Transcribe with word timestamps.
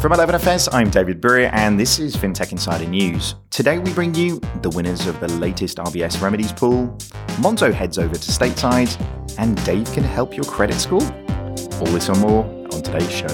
From 0.00 0.12
11FS, 0.12 0.68
I'm 0.70 0.90
David 0.90 1.20
Brear, 1.20 1.50
and 1.52 1.78
this 1.78 1.98
is 1.98 2.14
FinTech 2.14 2.52
Insider 2.52 2.86
News. 2.86 3.34
Today 3.50 3.80
we 3.80 3.92
bring 3.94 4.14
you 4.14 4.38
the 4.62 4.70
winners 4.70 5.08
of 5.08 5.18
the 5.18 5.26
latest 5.26 5.78
RBS 5.78 6.22
Remedies 6.22 6.52
pool, 6.52 6.96
Monzo 7.40 7.72
heads 7.72 7.98
over 7.98 8.14
to 8.14 8.30
stateside, 8.30 8.96
and 9.38 9.62
Dave 9.64 9.92
can 9.92 10.04
help 10.04 10.36
your 10.36 10.44
credit 10.44 10.76
score. 10.76 11.02
All 11.02 11.86
this 11.86 12.08
and 12.08 12.20
more 12.20 12.44
on 12.44 12.80
today's 12.80 13.10
show. 13.10 13.26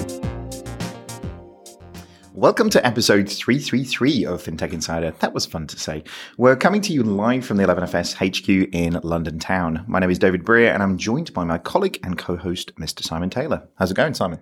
Welcome 2.33 2.71
to 2.71 2.87
episode 2.87 3.29
333 3.29 4.25
of 4.25 4.43
FinTech 4.43 4.73
Insider. 4.73 5.11
That 5.19 5.35
was 5.35 5.45
fun 5.45 5.67
to 5.67 5.79
say. 5.79 6.03
We're 6.39 6.57
coming 6.57 6.81
to 6.81 6.95
you 6.95 7.03
live 7.03 7.45
from 7.45 7.59
the 7.59 7.65
11FS 7.65 8.15
HQ 8.15 8.73
in 8.73 8.99
London 9.03 9.39
town. 9.39 9.85
My 9.87 9.99
name 9.99 10.11
is 10.11 10.19
David 10.19 10.47
Brear, 10.47 10.73
and 10.73 10.83
I'm 10.83 10.97
joined 10.97 11.35
by 11.35 11.45
my 11.45 11.59
colleague 11.59 12.01
and 12.03 12.17
co 12.17 12.39
host, 12.39 12.75
Mr. 12.77 13.03
Simon 13.03 13.29
Taylor. 13.29 13.69
How's 13.75 13.91
it 13.91 13.99
going, 13.99 14.15
Simon? 14.15 14.41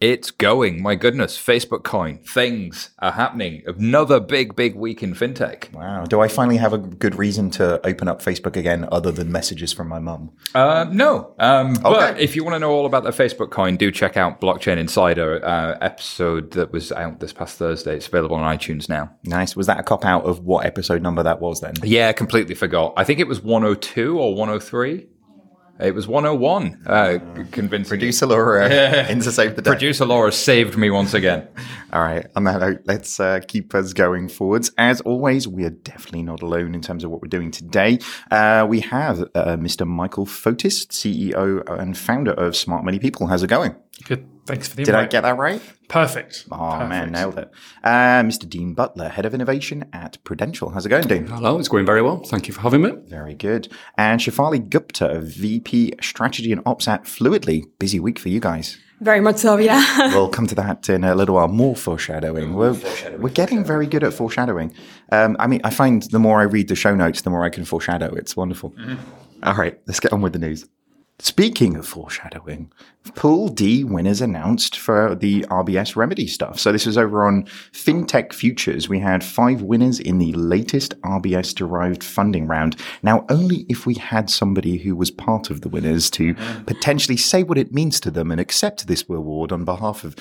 It's 0.00 0.30
going. 0.30 0.82
My 0.82 0.94
goodness. 0.94 1.36
Facebook 1.36 1.84
coin. 1.84 2.20
Things 2.20 2.88
are 3.00 3.12
happening. 3.12 3.62
Another 3.66 4.18
big, 4.18 4.56
big 4.56 4.74
week 4.74 5.02
in 5.02 5.14
fintech. 5.14 5.70
Wow. 5.74 6.06
Do 6.06 6.22
I 6.22 6.28
finally 6.28 6.56
have 6.56 6.72
a 6.72 6.78
good 6.78 7.16
reason 7.16 7.50
to 7.52 7.86
open 7.86 8.08
up 8.08 8.22
Facebook 8.22 8.56
again 8.56 8.88
other 8.90 9.12
than 9.12 9.30
messages 9.30 9.74
from 9.74 9.88
my 9.88 9.98
mum? 9.98 10.30
Uh, 10.54 10.86
no. 10.90 11.34
Um, 11.38 11.72
okay. 11.72 11.82
But 11.82 12.18
if 12.18 12.34
you 12.34 12.44
want 12.44 12.54
to 12.54 12.60
know 12.60 12.70
all 12.70 12.86
about 12.86 13.04
the 13.04 13.10
Facebook 13.10 13.50
coin, 13.50 13.76
do 13.76 13.92
check 13.92 14.16
out 14.16 14.40
Blockchain 14.40 14.78
Insider 14.78 15.44
uh, 15.44 15.76
episode 15.82 16.52
that 16.52 16.72
was 16.72 16.92
out 16.92 17.20
this 17.20 17.34
past 17.34 17.58
Thursday. 17.58 17.96
It's 17.96 18.08
available 18.08 18.36
on 18.36 18.56
iTunes 18.56 18.88
now. 18.88 19.14
Nice. 19.24 19.54
Was 19.54 19.66
that 19.66 19.78
a 19.78 19.82
cop 19.82 20.06
out 20.06 20.24
of 20.24 20.40
what 20.40 20.64
episode 20.64 21.02
number 21.02 21.22
that 21.22 21.42
was 21.42 21.60
then? 21.60 21.74
Yeah, 21.82 22.10
completely 22.12 22.54
forgot. 22.54 22.94
I 22.96 23.04
think 23.04 23.20
it 23.20 23.28
was 23.28 23.42
102 23.42 24.18
or 24.18 24.34
103. 24.34 25.06
It 25.80 25.94
was 25.94 26.06
101. 26.06 26.82
Uh, 26.86 27.18
convincing. 27.50 27.88
Producer 27.88 28.26
Laura 28.26 29.08
in 29.08 29.20
to 29.20 29.32
save 29.32 29.56
the 29.56 29.62
day. 29.62 29.70
Producer 29.70 30.04
Laura 30.04 30.30
saved 30.30 30.76
me 30.76 30.90
once 30.90 31.14
again. 31.14 31.48
All 31.92 32.02
right. 32.02 32.26
On 32.36 32.44
that 32.44 32.60
note, 32.60 32.82
let's 32.84 33.18
uh, 33.18 33.40
keep 33.46 33.74
us 33.74 33.92
going 33.92 34.28
forwards. 34.28 34.70
As 34.78 35.00
always, 35.00 35.48
we 35.48 35.64
are 35.64 35.70
definitely 35.70 36.22
not 36.22 36.42
alone 36.42 36.74
in 36.74 36.82
terms 36.82 37.02
of 37.02 37.10
what 37.10 37.22
we're 37.22 37.28
doing 37.28 37.50
today. 37.50 37.98
Uh, 38.30 38.66
we 38.68 38.80
have 38.80 39.22
uh, 39.34 39.56
Mr. 39.56 39.86
Michael 39.86 40.26
Fotis, 40.26 40.86
CEO 40.86 41.68
and 41.80 41.96
founder 41.96 42.32
of 42.32 42.54
Smart 42.54 42.84
Money 42.84 42.98
People. 42.98 43.26
How's 43.26 43.42
it 43.42 43.48
going? 43.48 43.74
Good. 44.04 44.26
Thanks 44.46 44.68
for 44.68 44.76
the 44.76 44.84
Did 44.84 44.94
I 44.94 45.06
get 45.06 45.22
that 45.22 45.36
right? 45.36 45.62
Perfect. 45.88 46.46
Oh 46.50 46.56
Perfect. 46.72 46.88
man, 46.88 47.12
nailed 47.12 47.38
it. 47.38 47.50
Uh, 47.82 48.22
Mr. 48.22 48.48
Dean 48.48 48.74
Butler, 48.74 49.08
head 49.08 49.26
of 49.26 49.34
innovation 49.34 49.84
at 49.92 50.22
Prudential. 50.24 50.70
How's 50.70 50.86
it 50.86 50.88
going, 50.88 51.06
Dean? 51.06 51.26
Hello, 51.26 51.58
it's 51.58 51.68
going 51.68 51.86
very 51.86 52.02
well. 52.02 52.18
Thank 52.24 52.48
you 52.48 52.54
for 52.54 52.60
having 52.60 52.82
me. 52.82 52.92
Very 53.06 53.34
good. 53.34 53.68
And 53.96 54.20
Shafali 54.20 54.68
Gupta, 54.68 55.20
VP 55.20 55.94
Strategy 56.00 56.52
and 56.52 56.62
Ops 56.66 56.88
at 56.88 57.04
Fluidly. 57.04 57.64
Busy 57.78 58.00
week 58.00 58.18
for 58.18 58.28
you 58.28 58.40
guys. 58.40 58.78
Very 59.00 59.20
much 59.20 59.38
so, 59.38 59.56
yeah. 59.56 59.82
we'll 60.14 60.28
come 60.28 60.46
to 60.46 60.54
that 60.56 60.88
in 60.88 61.04
a 61.04 61.14
little 61.14 61.36
while. 61.36 61.48
More 61.48 61.74
foreshadowing. 61.74 62.54
We're, 62.54 62.74
foreshadowing, 62.74 63.22
we're 63.22 63.30
getting 63.30 63.64
very 63.64 63.86
good 63.86 64.04
at 64.04 64.12
foreshadowing. 64.12 64.74
Um, 65.10 65.36
I 65.38 65.46
mean, 65.46 65.62
I 65.64 65.70
find 65.70 66.02
the 66.02 66.18
more 66.18 66.40
I 66.40 66.44
read 66.44 66.68
the 66.68 66.74
show 66.76 66.94
notes, 66.94 67.22
the 67.22 67.30
more 67.30 67.42
I 67.42 67.48
can 67.48 67.64
foreshadow. 67.64 68.14
It's 68.14 68.36
wonderful. 68.36 68.72
Mm-hmm. 68.72 68.96
All 69.42 69.54
right, 69.54 69.80
let's 69.86 70.00
get 70.00 70.12
on 70.12 70.20
with 70.20 70.34
the 70.34 70.38
news. 70.38 70.66
Speaking 71.22 71.76
of 71.76 71.86
foreshadowing, 71.86 72.72
Pool 73.14 73.48
D 73.48 73.84
winners 73.84 74.22
announced 74.22 74.78
for 74.78 75.14
the 75.14 75.42
RBS 75.50 75.94
Remedy 75.94 76.26
stuff. 76.26 76.58
So 76.58 76.72
this 76.72 76.86
was 76.86 76.96
over 76.96 77.26
on 77.26 77.44
FinTech 77.72 78.32
Futures. 78.32 78.88
We 78.88 79.00
had 79.00 79.22
five 79.22 79.60
winners 79.60 80.00
in 80.00 80.18
the 80.18 80.32
latest 80.32 80.98
RBS 81.02 81.54
derived 81.54 82.02
funding 82.02 82.46
round. 82.46 82.76
Now, 83.02 83.26
only 83.28 83.66
if 83.68 83.84
we 83.84 83.94
had 83.94 84.30
somebody 84.30 84.78
who 84.78 84.96
was 84.96 85.10
part 85.10 85.50
of 85.50 85.60
the 85.60 85.68
winners 85.68 86.08
to 86.12 86.34
potentially 86.64 87.18
say 87.18 87.42
what 87.42 87.58
it 87.58 87.74
means 87.74 88.00
to 88.00 88.10
them 88.10 88.30
and 88.30 88.40
accept 88.40 88.86
this 88.86 89.08
reward 89.08 89.52
on 89.52 89.64
behalf 89.64 90.04
of 90.04 90.16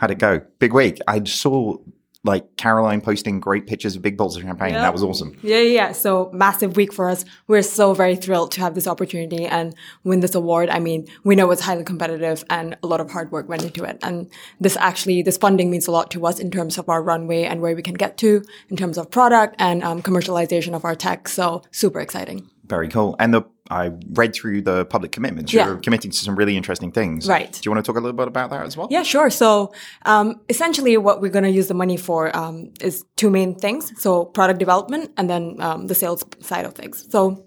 How'd 0.00 0.12
it 0.12 0.18
go? 0.18 0.40
Big 0.58 0.72
week. 0.72 0.98
I 1.06 1.22
saw 1.24 1.76
like 2.22 2.56
Caroline 2.56 3.00
posting 3.00 3.40
great 3.40 3.66
pictures 3.66 3.96
of 3.96 4.02
big 4.02 4.16
bottles 4.16 4.36
of 4.36 4.42
champagne. 4.42 4.74
That 4.74 4.92
was 4.92 5.02
awesome. 5.02 5.38
Yeah, 5.42 5.60
yeah. 5.60 5.92
So 5.92 6.30
massive 6.34 6.76
week 6.76 6.92
for 6.92 7.08
us. 7.08 7.24
We're 7.46 7.62
so 7.62 7.94
very 7.94 8.14
thrilled 8.14 8.52
to 8.52 8.60
have 8.60 8.74
this 8.74 8.86
opportunity 8.86 9.46
and 9.46 9.74
win 10.04 10.20
this 10.20 10.34
award. 10.34 10.68
I 10.68 10.80
mean, 10.80 11.06
we 11.24 11.34
know 11.34 11.50
it's 11.50 11.62
highly 11.62 11.84
competitive 11.84 12.44
and 12.50 12.76
a 12.82 12.86
lot 12.86 13.00
of 13.00 13.10
hard 13.10 13.32
work 13.32 13.48
went 13.48 13.64
into 13.64 13.84
it. 13.84 13.98
And 14.02 14.30
this 14.60 14.76
actually, 14.76 15.22
this 15.22 15.38
funding 15.38 15.70
means 15.70 15.86
a 15.86 15.92
lot 15.92 16.10
to 16.10 16.26
us 16.26 16.38
in 16.38 16.50
terms 16.50 16.76
of 16.76 16.88
our 16.90 17.02
runway 17.02 17.44
and 17.44 17.62
where 17.62 17.74
we 17.74 17.82
can 17.82 17.94
get 17.94 18.18
to 18.18 18.44
in 18.68 18.76
terms 18.76 18.98
of 18.98 19.10
product 19.10 19.56
and 19.58 19.82
um, 19.82 20.02
commercialization 20.02 20.74
of 20.74 20.84
our 20.84 20.94
tech. 20.94 21.26
So 21.26 21.62
super 21.70 22.00
exciting. 22.00 22.50
Very 22.70 22.88
cool. 22.88 23.16
And 23.18 23.34
the 23.34 23.42
I 23.70 23.92
read 24.10 24.34
through 24.34 24.62
the 24.62 24.84
public 24.86 25.12
commitments. 25.12 25.52
You're 25.52 25.76
committing 25.76 26.10
to 26.10 26.16
some 26.16 26.34
really 26.34 26.56
interesting 26.56 26.90
things. 26.90 27.28
Right. 27.28 27.52
Do 27.52 27.60
you 27.64 27.70
want 27.70 27.84
to 27.84 27.88
talk 27.88 27.96
a 27.96 28.02
little 28.02 28.16
bit 28.16 28.26
about 28.26 28.50
that 28.50 28.66
as 28.66 28.76
well? 28.76 28.88
Yeah, 28.90 29.04
sure. 29.04 29.30
So 29.30 29.72
um, 30.06 30.40
essentially, 30.48 30.96
what 30.96 31.20
we're 31.20 31.30
going 31.30 31.44
to 31.44 31.50
use 31.50 31.68
the 31.68 31.74
money 31.74 31.96
for 31.96 32.36
um, 32.36 32.72
is 32.80 33.04
two 33.16 33.30
main 33.30 33.54
things. 33.54 33.92
So 34.00 34.24
product 34.24 34.58
development 34.58 35.12
and 35.16 35.30
then 35.30 35.56
um, 35.60 35.86
the 35.86 35.94
sales 35.94 36.24
side 36.40 36.64
of 36.64 36.74
things. 36.74 37.06
So 37.10 37.44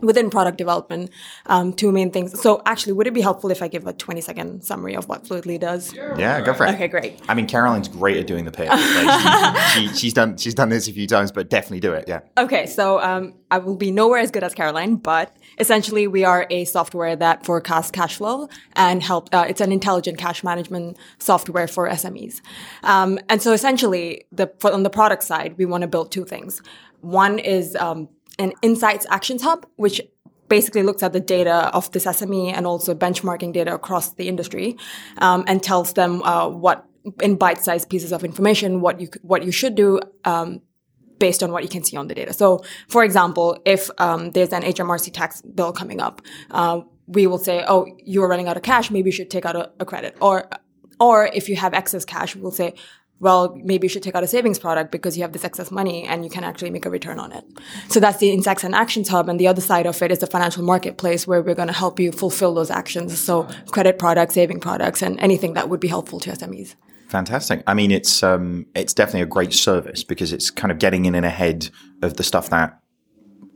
within 0.00 0.30
product 0.30 0.58
development, 0.58 1.10
um, 1.46 1.72
two 1.72 1.92
main 1.92 2.10
things. 2.10 2.40
So 2.40 2.62
actually, 2.66 2.94
would 2.94 3.06
it 3.06 3.14
be 3.14 3.20
helpful 3.20 3.50
if 3.50 3.62
I 3.62 3.68
give 3.68 3.86
a 3.86 3.92
20 3.92 4.20
second 4.20 4.62
summary 4.62 4.94
of 4.94 5.08
what 5.08 5.24
Fluidly 5.24 5.58
does? 5.58 5.92
Yeah, 5.94 6.40
go 6.40 6.54
for 6.54 6.66
it. 6.66 6.74
Okay, 6.74 6.88
great. 6.88 7.20
I 7.28 7.34
mean, 7.34 7.46
Caroline's 7.46 7.88
great 7.88 8.16
at 8.16 8.26
doing 8.26 8.44
the 8.44 8.52
pitch. 8.52 8.68
Like, 8.68 9.74
she, 9.74 9.88
she, 9.88 9.94
she's 9.96 10.14
done 10.14 10.36
she's 10.36 10.54
done 10.54 10.68
this 10.68 10.88
a 10.88 10.92
few 10.92 11.06
times, 11.06 11.32
but 11.32 11.48
definitely 11.50 11.80
do 11.80 11.92
it. 11.92 12.04
Yeah. 12.08 12.20
Okay, 12.38 12.66
so 12.66 13.00
um, 13.00 13.34
I 13.50 13.58
will 13.58 13.76
be 13.76 13.90
nowhere 13.90 14.20
as 14.20 14.30
good 14.30 14.44
as 14.44 14.54
Caroline, 14.54 14.96
but 14.96 15.36
essentially 15.58 16.06
we 16.06 16.24
are 16.24 16.46
a 16.50 16.64
software 16.64 17.16
that 17.16 17.44
forecasts 17.44 17.90
cash 17.90 18.16
flow 18.16 18.48
and 18.74 19.02
help. 19.02 19.28
Uh, 19.34 19.46
it's 19.48 19.60
an 19.60 19.72
intelligent 19.72 20.18
cash 20.18 20.44
management 20.44 20.96
software 21.18 21.66
for 21.66 21.88
SMEs. 21.88 22.40
Um, 22.82 23.18
and 23.28 23.42
so 23.42 23.52
essentially, 23.52 24.24
the 24.32 24.50
on 24.64 24.82
the 24.82 24.90
product 24.90 25.22
side, 25.24 25.56
we 25.58 25.64
want 25.64 25.82
to 25.82 25.88
build 25.88 26.12
two 26.12 26.24
things. 26.24 26.62
One 27.00 27.38
is 27.38 27.76
um, 27.76 28.08
an 28.40 28.52
insights 28.62 29.06
actions 29.10 29.42
hub, 29.42 29.66
which 29.76 30.00
basically 30.48 30.82
looks 30.82 31.02
at 31.02 31.12
the 31.12 31.20
data 31.20 31.70
of 31.72 31.90
this 31.92 32.04
SME 32.06 32.52
and 32.52 32.66
also 32.66 32.94
benchmarking 32.94 33.52
data 33.52 33.72
across 33.74 34.14
the 34.14 34.26
industry, 34.28 34.76
um, 35.18 35.44
and 35.46 35.62
tells 35.62 35.92
them 35.92 36.22
uh, 36.22 36.48
what 36.48 36.86
in 37.22 37.36
bite-sized 37.36 37.88
pieces 37.88 38.12
of 38.12 38.24
information 38.24 38.80
what 38.80 39.00
you 39.00 39.08
what 39.22 39.44
you 39.44 39.52
should 39.52 39.74
do 39.74 40.00
um, 40.24 40.60
based 41.18 41.42
on 41.42 41.52
what 41.52 41.62
you 41.62 41.68
can 41.68 41.84
see 41.84 41.96
on 41.96 42.08
the 42.08 42.14
data. 42.14 42.32
So, 42.32 42.64
for 42.88 43.04
example, 43.04 43.58
if 43.64 43.90
um, 43.98 44.30
there's 44.32 44.52
an 44.52 44.62
HMRC 44.62 45.12
tax 45.12 45.42
bill 45.42 45.72
coming 45.72 46.00
up, 46.00 46.20
uh, 46.50 46.80
we 47.06 47.26
will 47.26 47.38
say, 47.38 47.64
"Oh, 47.66 47.86
you're 48.04 48.28
running 48.28 48.48
out 48.48 48.56
of 48.56 48.62
cash. 48.62 48.90
Maybe 48.90 49.08
you 49.08 49.12
should 49.12 49.30
take 49.30 49.46
out 49.46 49.56
a, 49.56 49.70
a 49.78 49.84
credit." 49.84 50.16
Or, 50.20 50.48
or 50.98 51.26
if 51.26 51.48
you 51.48 51.56
have 51.56 51.74
excess 51.74 52.04
cash, 52.04 52.34
we'll 52.36 52.50
say, 52.50 52.74
well, 53.20 53.54
maybe 53.62 53.84
you 53.84 53.88
should 53.90 54.02
take 54.02 54.14
out 54.14 54.24
a 54.24 54.26
savings 54.26 54.58
product 54.58 54.90
because 54.90 55.16
you 55.16 55.22
have 55.22 55.32
this 55.32 55.44
excess 55.44 55.70
money 55.70 56.04
and 56.04 56.24
you 56.24 56.30
can 56.30 56.42
actually 56.42 56.70
make 56.70 56.86
a 56.86 56.90
return 56.90 57.18
on 57.18 57.32
it. 57.32 57.44
So 57.88 58.00
that's 58.00 58.18
the 58.18 58.30
Insights 58.30 58.64
and 58.64 58.74
Actions 58.74 59.08
Hub. 59.08 59.28
And 59.28 59.38
the 59.38 59.46
other 59.46 59.60
side 59.60 59.86
of 59.86 60.00
it 60.02 60.10
is 60.10 60.18
the 60.18 60.26
financial 60.26 60.64
marketplace 60.64 61.26
where 61.26 61.42
we're 61.42 61.54
going 61.54 61.68
to 61.68 61.74
help 61.74 62.00
you 62.00 62.12
fulfill 62.12 62.54
those 62.54 62.70
actions. 62.70 63.18
So 63.18 63.46
credit 63.70 63.98
products, 63.98 64.34
saving 64.34 64.60
products, 64.60 65.02
and 65.02 65.20
anything 65.20 65.52
that 65.52 65.68
would 65.68 65.80
be 65.80 65.88
helpful 65.88 66.18
to 66.20 66.30
SMEs. 66.30 66.74
Fantastic. 67.08 67.62
I 67.66 67.74
mean, 67.74 67.90
it's 67.90 68.22
um, 68.22 68.66
it's 68.74 68.94
definitely 68.94 69.22
a 69.22 69.26
great 69.26 69.52
service 69.52 70.02
because 70.04 70.32
it's 70.32 70.50
kind 70.50 70.72
of 70.72 70.78
getting 70.78 71.04
in 71.04 71.14
and 71.14 71.26
ahead 71.26 71.68
of 72.02 72.16
the 72.16 72.22
stuff 72.22 72.48
that 72.50 72.80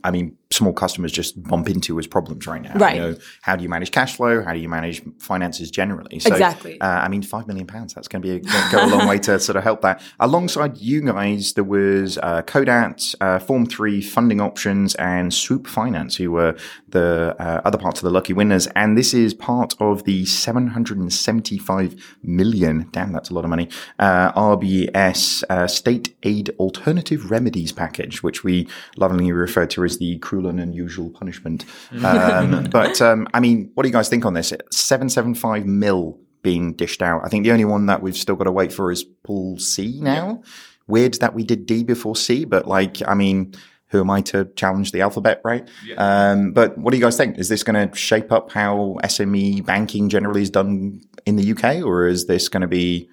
I 0.05 0.11
mean, 0.11 0.37
small 0.55 0.73
customers 0.73 1.11
just 1.11 1.41
bump 1.43 1.69
into 1.69 1.99
as 1.99 2.07
problems 2.07 2.47
right 2.47 2.61
now. 2.61 2.73
Right. 2.75 2.95
You 2.95 3.01
know, 3.01 3.15
how 3.41 3.55
do 3.55 3.63
you 3.63 3.69
manage 3.69 3.91
cash 3.91 4.15
flow? 4.15 4.43
How 4.43 4.53
do 4.53 4.59
you 4.59 4.69
manage 4.69 5.03
finances 5.19 5.69
generally? 5.69 6.19
So, 6.19 6.31
exactly. 6.31 6.79
Uh, 6.79 6.87
I 6.87 7.07
mean, 7.07 7.21
five 7.21 7.47
million 7.47 7.67
pounds. 7.67 7.93
That's 7.93 8.07
going 8.07 8.21
to 8.21 8.27
be 8.27 8.47
a, 8.47 8.71
go 8.71 8.85
a 8.85 8.87
long 8.87 9.07
way 9.07 9.19
to 9.19 9.39
sort 9.47 9.55
of 9.57 9.63
help 9.63 9.81
that. 9.81 10.01
Alongside 10.19 10.77
you 10.77 11.01
guys, 11.01 11.53
there 11.53 11.63
was 11.63 12.17
uh, 12.19 12.41
Codat, 12.43 13.15
uh, 13.21 13.39
Form 13.39 13.65
Three, 13.65 14.01
Funding 14.01 14.41
Options, 14.41 14.95
and 14.95 15.33
Swoop 15.33 15.67
Finance, 15.67 16.15
who 16.15 16.31
were 16.31 16.57
the 16.89 17.35
uh, 17.39 17.61
other 17.65 17.77
parts 17.77 17.99
of 17.99 18.05
the 18.05 18.11
lucky 18.11 18.33
winners. 18.33 18.67
And 18.75 18.97
this 18.97 19.13
is 19.13 19.33
part 19.33 19.75
of 19.79 20.03
the 20.05 20.25
775 20.25 22.17
million. 22.23 22.89
Damn, 22.91 23.11
that's 23.11 23.29
a 23.29 23.33
lot 23.33 23.43
of 23.43 23.49
money. 23.49 23.69
Uh, 23.99 24.31
RBS 24.31 25.43
uh, 25.49 25.67
State 25.67 26.15
Aid 26.23 26.49
Alternative 26.57 27.29
Remedies 27.29 27.71
package, 27.71 28.23
which 28.23 28.43
we 28.43 28.67
lovingly 28.95 29.31
refer 29.31 29.65
to 29.67 29.83
as 29.83 29.97
the 29.97 30.17
cruel 30.19 30.44
and 30.47 30.59
unusual 30.59 31.09
punishment. 31.09 31.65
Um, 32.03 32.63
but 32.71 33.01
um, 33.01 33.27
I 33.33 33.39
mean, 33.39 33.71
what 33.73 33.83
do 33.83 33.89
you 33.89 33.93
guys 33.93 34.09
think 34.09 34.25
on 34.25 34.33
this? 34.33 34.53
Seven 34.71 35.09
seven 35.09 35.35
five 35.35 35.65
mil 35.65 36.19
being 36.41 36.73
dished 36.73 37.01
out. 37.01 37.21
I 37.23 37.29
think 37.29 37.43
the 37.43 37.51
only 37.51 37.65
one 37.65 37.87
that 37.87 38.01
we've 38.01 38.15
still 38.15 38.35
got 38.35 38.43
to 38.43 38.51
wait 38.51 38.71
for 38.71 38.91
is 38.91 39.03
Pool 39.03 39.57
C 39.57 39.99
now. 40.01 40.41
Yeah. 40.43 40.49
Weird 40.87 41.13
that 41.15 41.33
we 41.33 41.43
did 41.43 41.65
D 41.65 41.83
before 41.83 42.15
C, 42.15 42.45
but 42.45 42.67
like, 42.67 42.97
I 43.07 43.15
mean, 43.15 43.55
who 43.87 44.01
am 44.01 44.11
I 44.11 44.21
to 44.21 44.45
challenge 44.55 44.91
the 44.91 45.01
alphabet, 45.01 45.41
right? 45.43 45.67
Yeah. 45.83 45.95
Um, 45.97 46.51
but 46.51 46.77
what 46.77 46.91
do 46.91 46.97
you 46.97 47.03
guys 47.03 47.17
think? 47.17 47.39
Is 47.39 47.49
this 47.49 47.63
going 47.63 47.89
to 47.89 47.95
shape 47.95 48.31
up 48.31 48.51
how 48.51 48.97
SME 49.03 49.65
banking 49.65 50.09
generally 50.09 50.43
is 50.43 50.51
done 50.51 51.01
in 51.25 51.37
the 51.37 51.51
UK, 51.51 51.83
or 51.83 52.05
is 52.05 52.27
this 52.27 52.49
going 52.49 52.61
to 52.61 52.67
be 52.67 53.09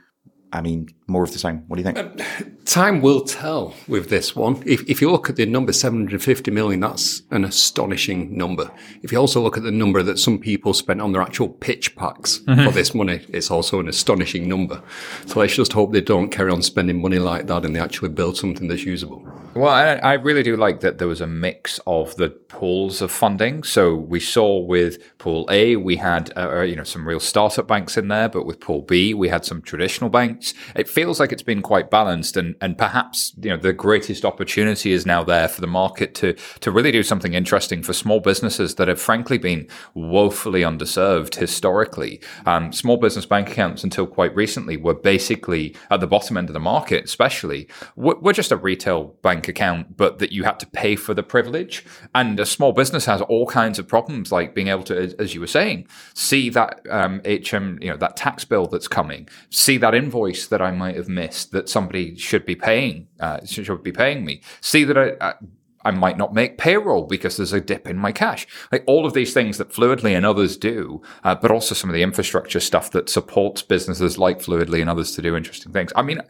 I 0.53 0.61
mean, 0.61 0.89
more 1.13 1.23
of 1.23 1.33
the 1.33 1.39
same? 1.39 1.59
What 1.69 1.77
do 1.77 1.83
you 1.83 1.93
think? 1.93 2.65
Time 2.65 3.01
will 3.01 3.21
tell 3.21 3.75
with 3.87 4.09
this 4.09 4.35
one. 4.35 4.63
If, 4.67 4.89
if 4.89 5.01
you 5.01 5.11
look 5.11 5.29
at 5.29 5.37
the 5.37 5.47
number 5.47 5.73
750 5.73 6.51
million, 6.51 6.81
that's 6.81 7.23
an 7.31 7.45
astonishing 7.45 8.37
number. 8.37 8.71
If 9.03 9.13
you 9.13 9.19
also 9.19 9.41
look 9.41 9.57
at 9.57 9.63
the 9.63 9.71
number 9.71 10.03
that 10.03 10.19
some 10.19 10.39
people 10.39 10.73
spent 10.73 11.01
on 11.01 11.13
their 11.13 11.23
actual 11.23 11.49
pitch 11.49 11.95
packs 11.97 12.39
mm-hmm. 12.39 12.65
for 12.65 12.71
this 12.73 12.95
money, 12.95 13.25
it's 13.29 13.51
also 13.51 13.81
an 13.81 13.89
astonishing 13.89 14.49
number. 14.49 14.83
So 15.27 15.41
let's 15.41 15.55
just 15.55 15.73
hope 15.73 15.93
they 15.93 16.01
don't 16.01 16.31
carry 16.31 16.51
on 16.51 16.63
spending 16.63 17.01
money 17.01 17.19
like 17.19 17.47
that 17.49 17.65
and 17.65 17.77
they 17.77 17.81
actually 17.81 18.11
build 18.11 18.37
something 18.37 18.69
that's 18.69 18.85
usable. 18.85 19.27
Well, 19.55 19.69
I, 19.69 19.97
I 19.97 20.13
really 20.15 20.43
do 20.43 20.57
like 20.57 20.81
that 20.81 20.99
there 20.99 21.09
was 21.09 21.21
a 21.21 21.27
mix 21.27 21.79
of 21.87 22.17
the 22.17 22.31
pools 22.31 23.03
of 23.03 23.11
funding. 23.11 23.65
So 23.65 23.95
we 23.95 24.19
saw 24.19 24.59
with 24.59 25.19
pool 25.19 25.47
A, 25.51 25.77
we 25.77 25.97
had 25.97 26.33
uh, 26.37 26.49
uh, 26.49 26.63
you 26.63 26.77
know 26.77 26.85
some 26.85 27.07
real 27.07 27.21
startup 27.21 27.67
banks 27.67 27.97
in 27.97 28.09
there, 28.09 28.29
but 28.29 28.47
with 28.47 28.61
pool 28.61 28.83
B, 28.83 29.13
we 29.13 29.29
had 29.29 29.45
some 29.45 29.61
traditional 29.61 30.09
banks. 30.09 30.55
It 30.75 30.89
feels 30.89 31.02
like 31.07 31.33
it's 31.33 31.43
been 31.43 31.63
quite 31.63 31.91
balanced, 31.91 32.37
and 32.37 32.55
and 32.61 32.77
perhaps 32.79 33.33
you 33.41 33.51
know 33.51 33.57
the 33.57 33.73
greatest 33.73 34.25
opportunity 34.25 34.93
is 34.93 35.07
now 35.07 35.23
there 35.23 35.49
for 35.49 35.61
the 35.61 35.67
market 35.67 36.15
to 36.17 36.35
to 36.61 36.71
really 36.71 36.93
do 36.93 37.03
something 37.03 37.35
interesting 37.35 37.83
for 37.83 37.93
small 37.93 38.21
businesses 38.21 38.77
that 38.77 38.89
have 38.89 39.01
frankly 39.01 39.39
been 39.39 39.69
woefully 39.95 40.63
underserved 40.63 41.37
historically. 41.37 42.21
Um, 42.47 42.73
small 42.73 42.97
business 42.97 43.27
bank 43.27 43.51
accounts 43.51 43.85
until 43.85 44.07
quite 44.07 44.35
recently 44.35 44.77
were 44.77 44.95
basically 44.95 45.77
at 45.91 46.01
the 46.01 46.07
bottom 46.07 46.37
end 46.37 46.49
of 46.49 46.55
the 46.55 46.61
market, 46.61 47.05
especially. 47.05 47.69
We're 47.97 48.33
just 48.33 48.53
a 48.53 48.57
retail 48.57 49.17
bank 49.23 49.49
account, 49.49 49.97
but 49.97 50.19
that 50.19 50.33
you 50.33 50.45
had 50.45 50.59
to 50.61 50.67
pay 50.67 50.97
for 50.97 51.15
the 51.15 51.23
privilege. 51.23 51.85
And 52.15 52.39
a 52.41 52.47
small 52.47 52.73
business 52.73 53.07
has 53.07 53.21
all 53.23 53.47
kinds 53.47 53.79
of 53.79 53.89
problems, 53.89 54.33
like 54.33 54.55
being 54.55 54.69
able 54.69 54.85
to, 54.85 55.15
as 55.19 55.35
you 55.35 55.41
were 55.41 55.47
saying, 55.47 55.87
see 56.15 56.51
that 56.51 56.81
um, 56.91 57.21
HM, 57.25 57.79
you 57.81 57.91
know, 57.91 57.97
that 57.97 58.17
tax 58.17 58.45
bill 58.45 58.67
that's 58.67 58.89
coming, 58.89 59.29
see 59.51 59.77
that 59.79 59.95
invoice 59.95 60.47
that 60.47 60.63
I 60.63 60.71
might 60.83 60.97
have 60.97 61.09
missed 61.09 61.53
that 61.53 61.69
somebody 61.69 62.17
should 62.17 62.45
be 62.45 62.57
paying, 62.57 63.07
uh, 63.21 63.39
should 63.45 63.83
be 63.85 63.93
paying 63.93 64.25
me, 64.25 64.35
see 64.61 64.83
that 64.89 64.99
I, 64.99 65.09
I 65.29 65.35
might 65.91 66.17
not 66.17 66.33
make 66.33 66.59
payroll 66.59 67.07
because 67.07 67.37
there's 67.37 67.53
a 67.53 67.61
dip 67.61 67.89
in 67.89 67.97
my 67.97 68.13
cash. 68.13 68.47
Like 68.71 68.85
all 68.87 69.07
of 69.07 69.15
these 69.15 69.35
things 69.35 69.59
that 69.59 69.71
Fluidly 69.71 70.17
and 70.17 70.25
others 70.25 70.57
do, 70.57 71.03
uh, 71.25 71.35
but 71.35 71.51
also 71.51 71.75
some 71.75 71.91
of 71.91 71.95
the 71.95 72.03
infrastructure 72.03 72.61
stuff 72.61 72.91
that 72.93 73.09
supports 73.09 73.63
businesses 73.63 74.19
like 74.19 74.39
Fluidly 74.39 74.81
and 74.81 74.89
others 74.89 75.15
to 75.17 75.23
do 75.23 75.37
interesting 75.37 75.73
things. 75.73 75.93
I 75.97 76.03
mean, 76.03 76.21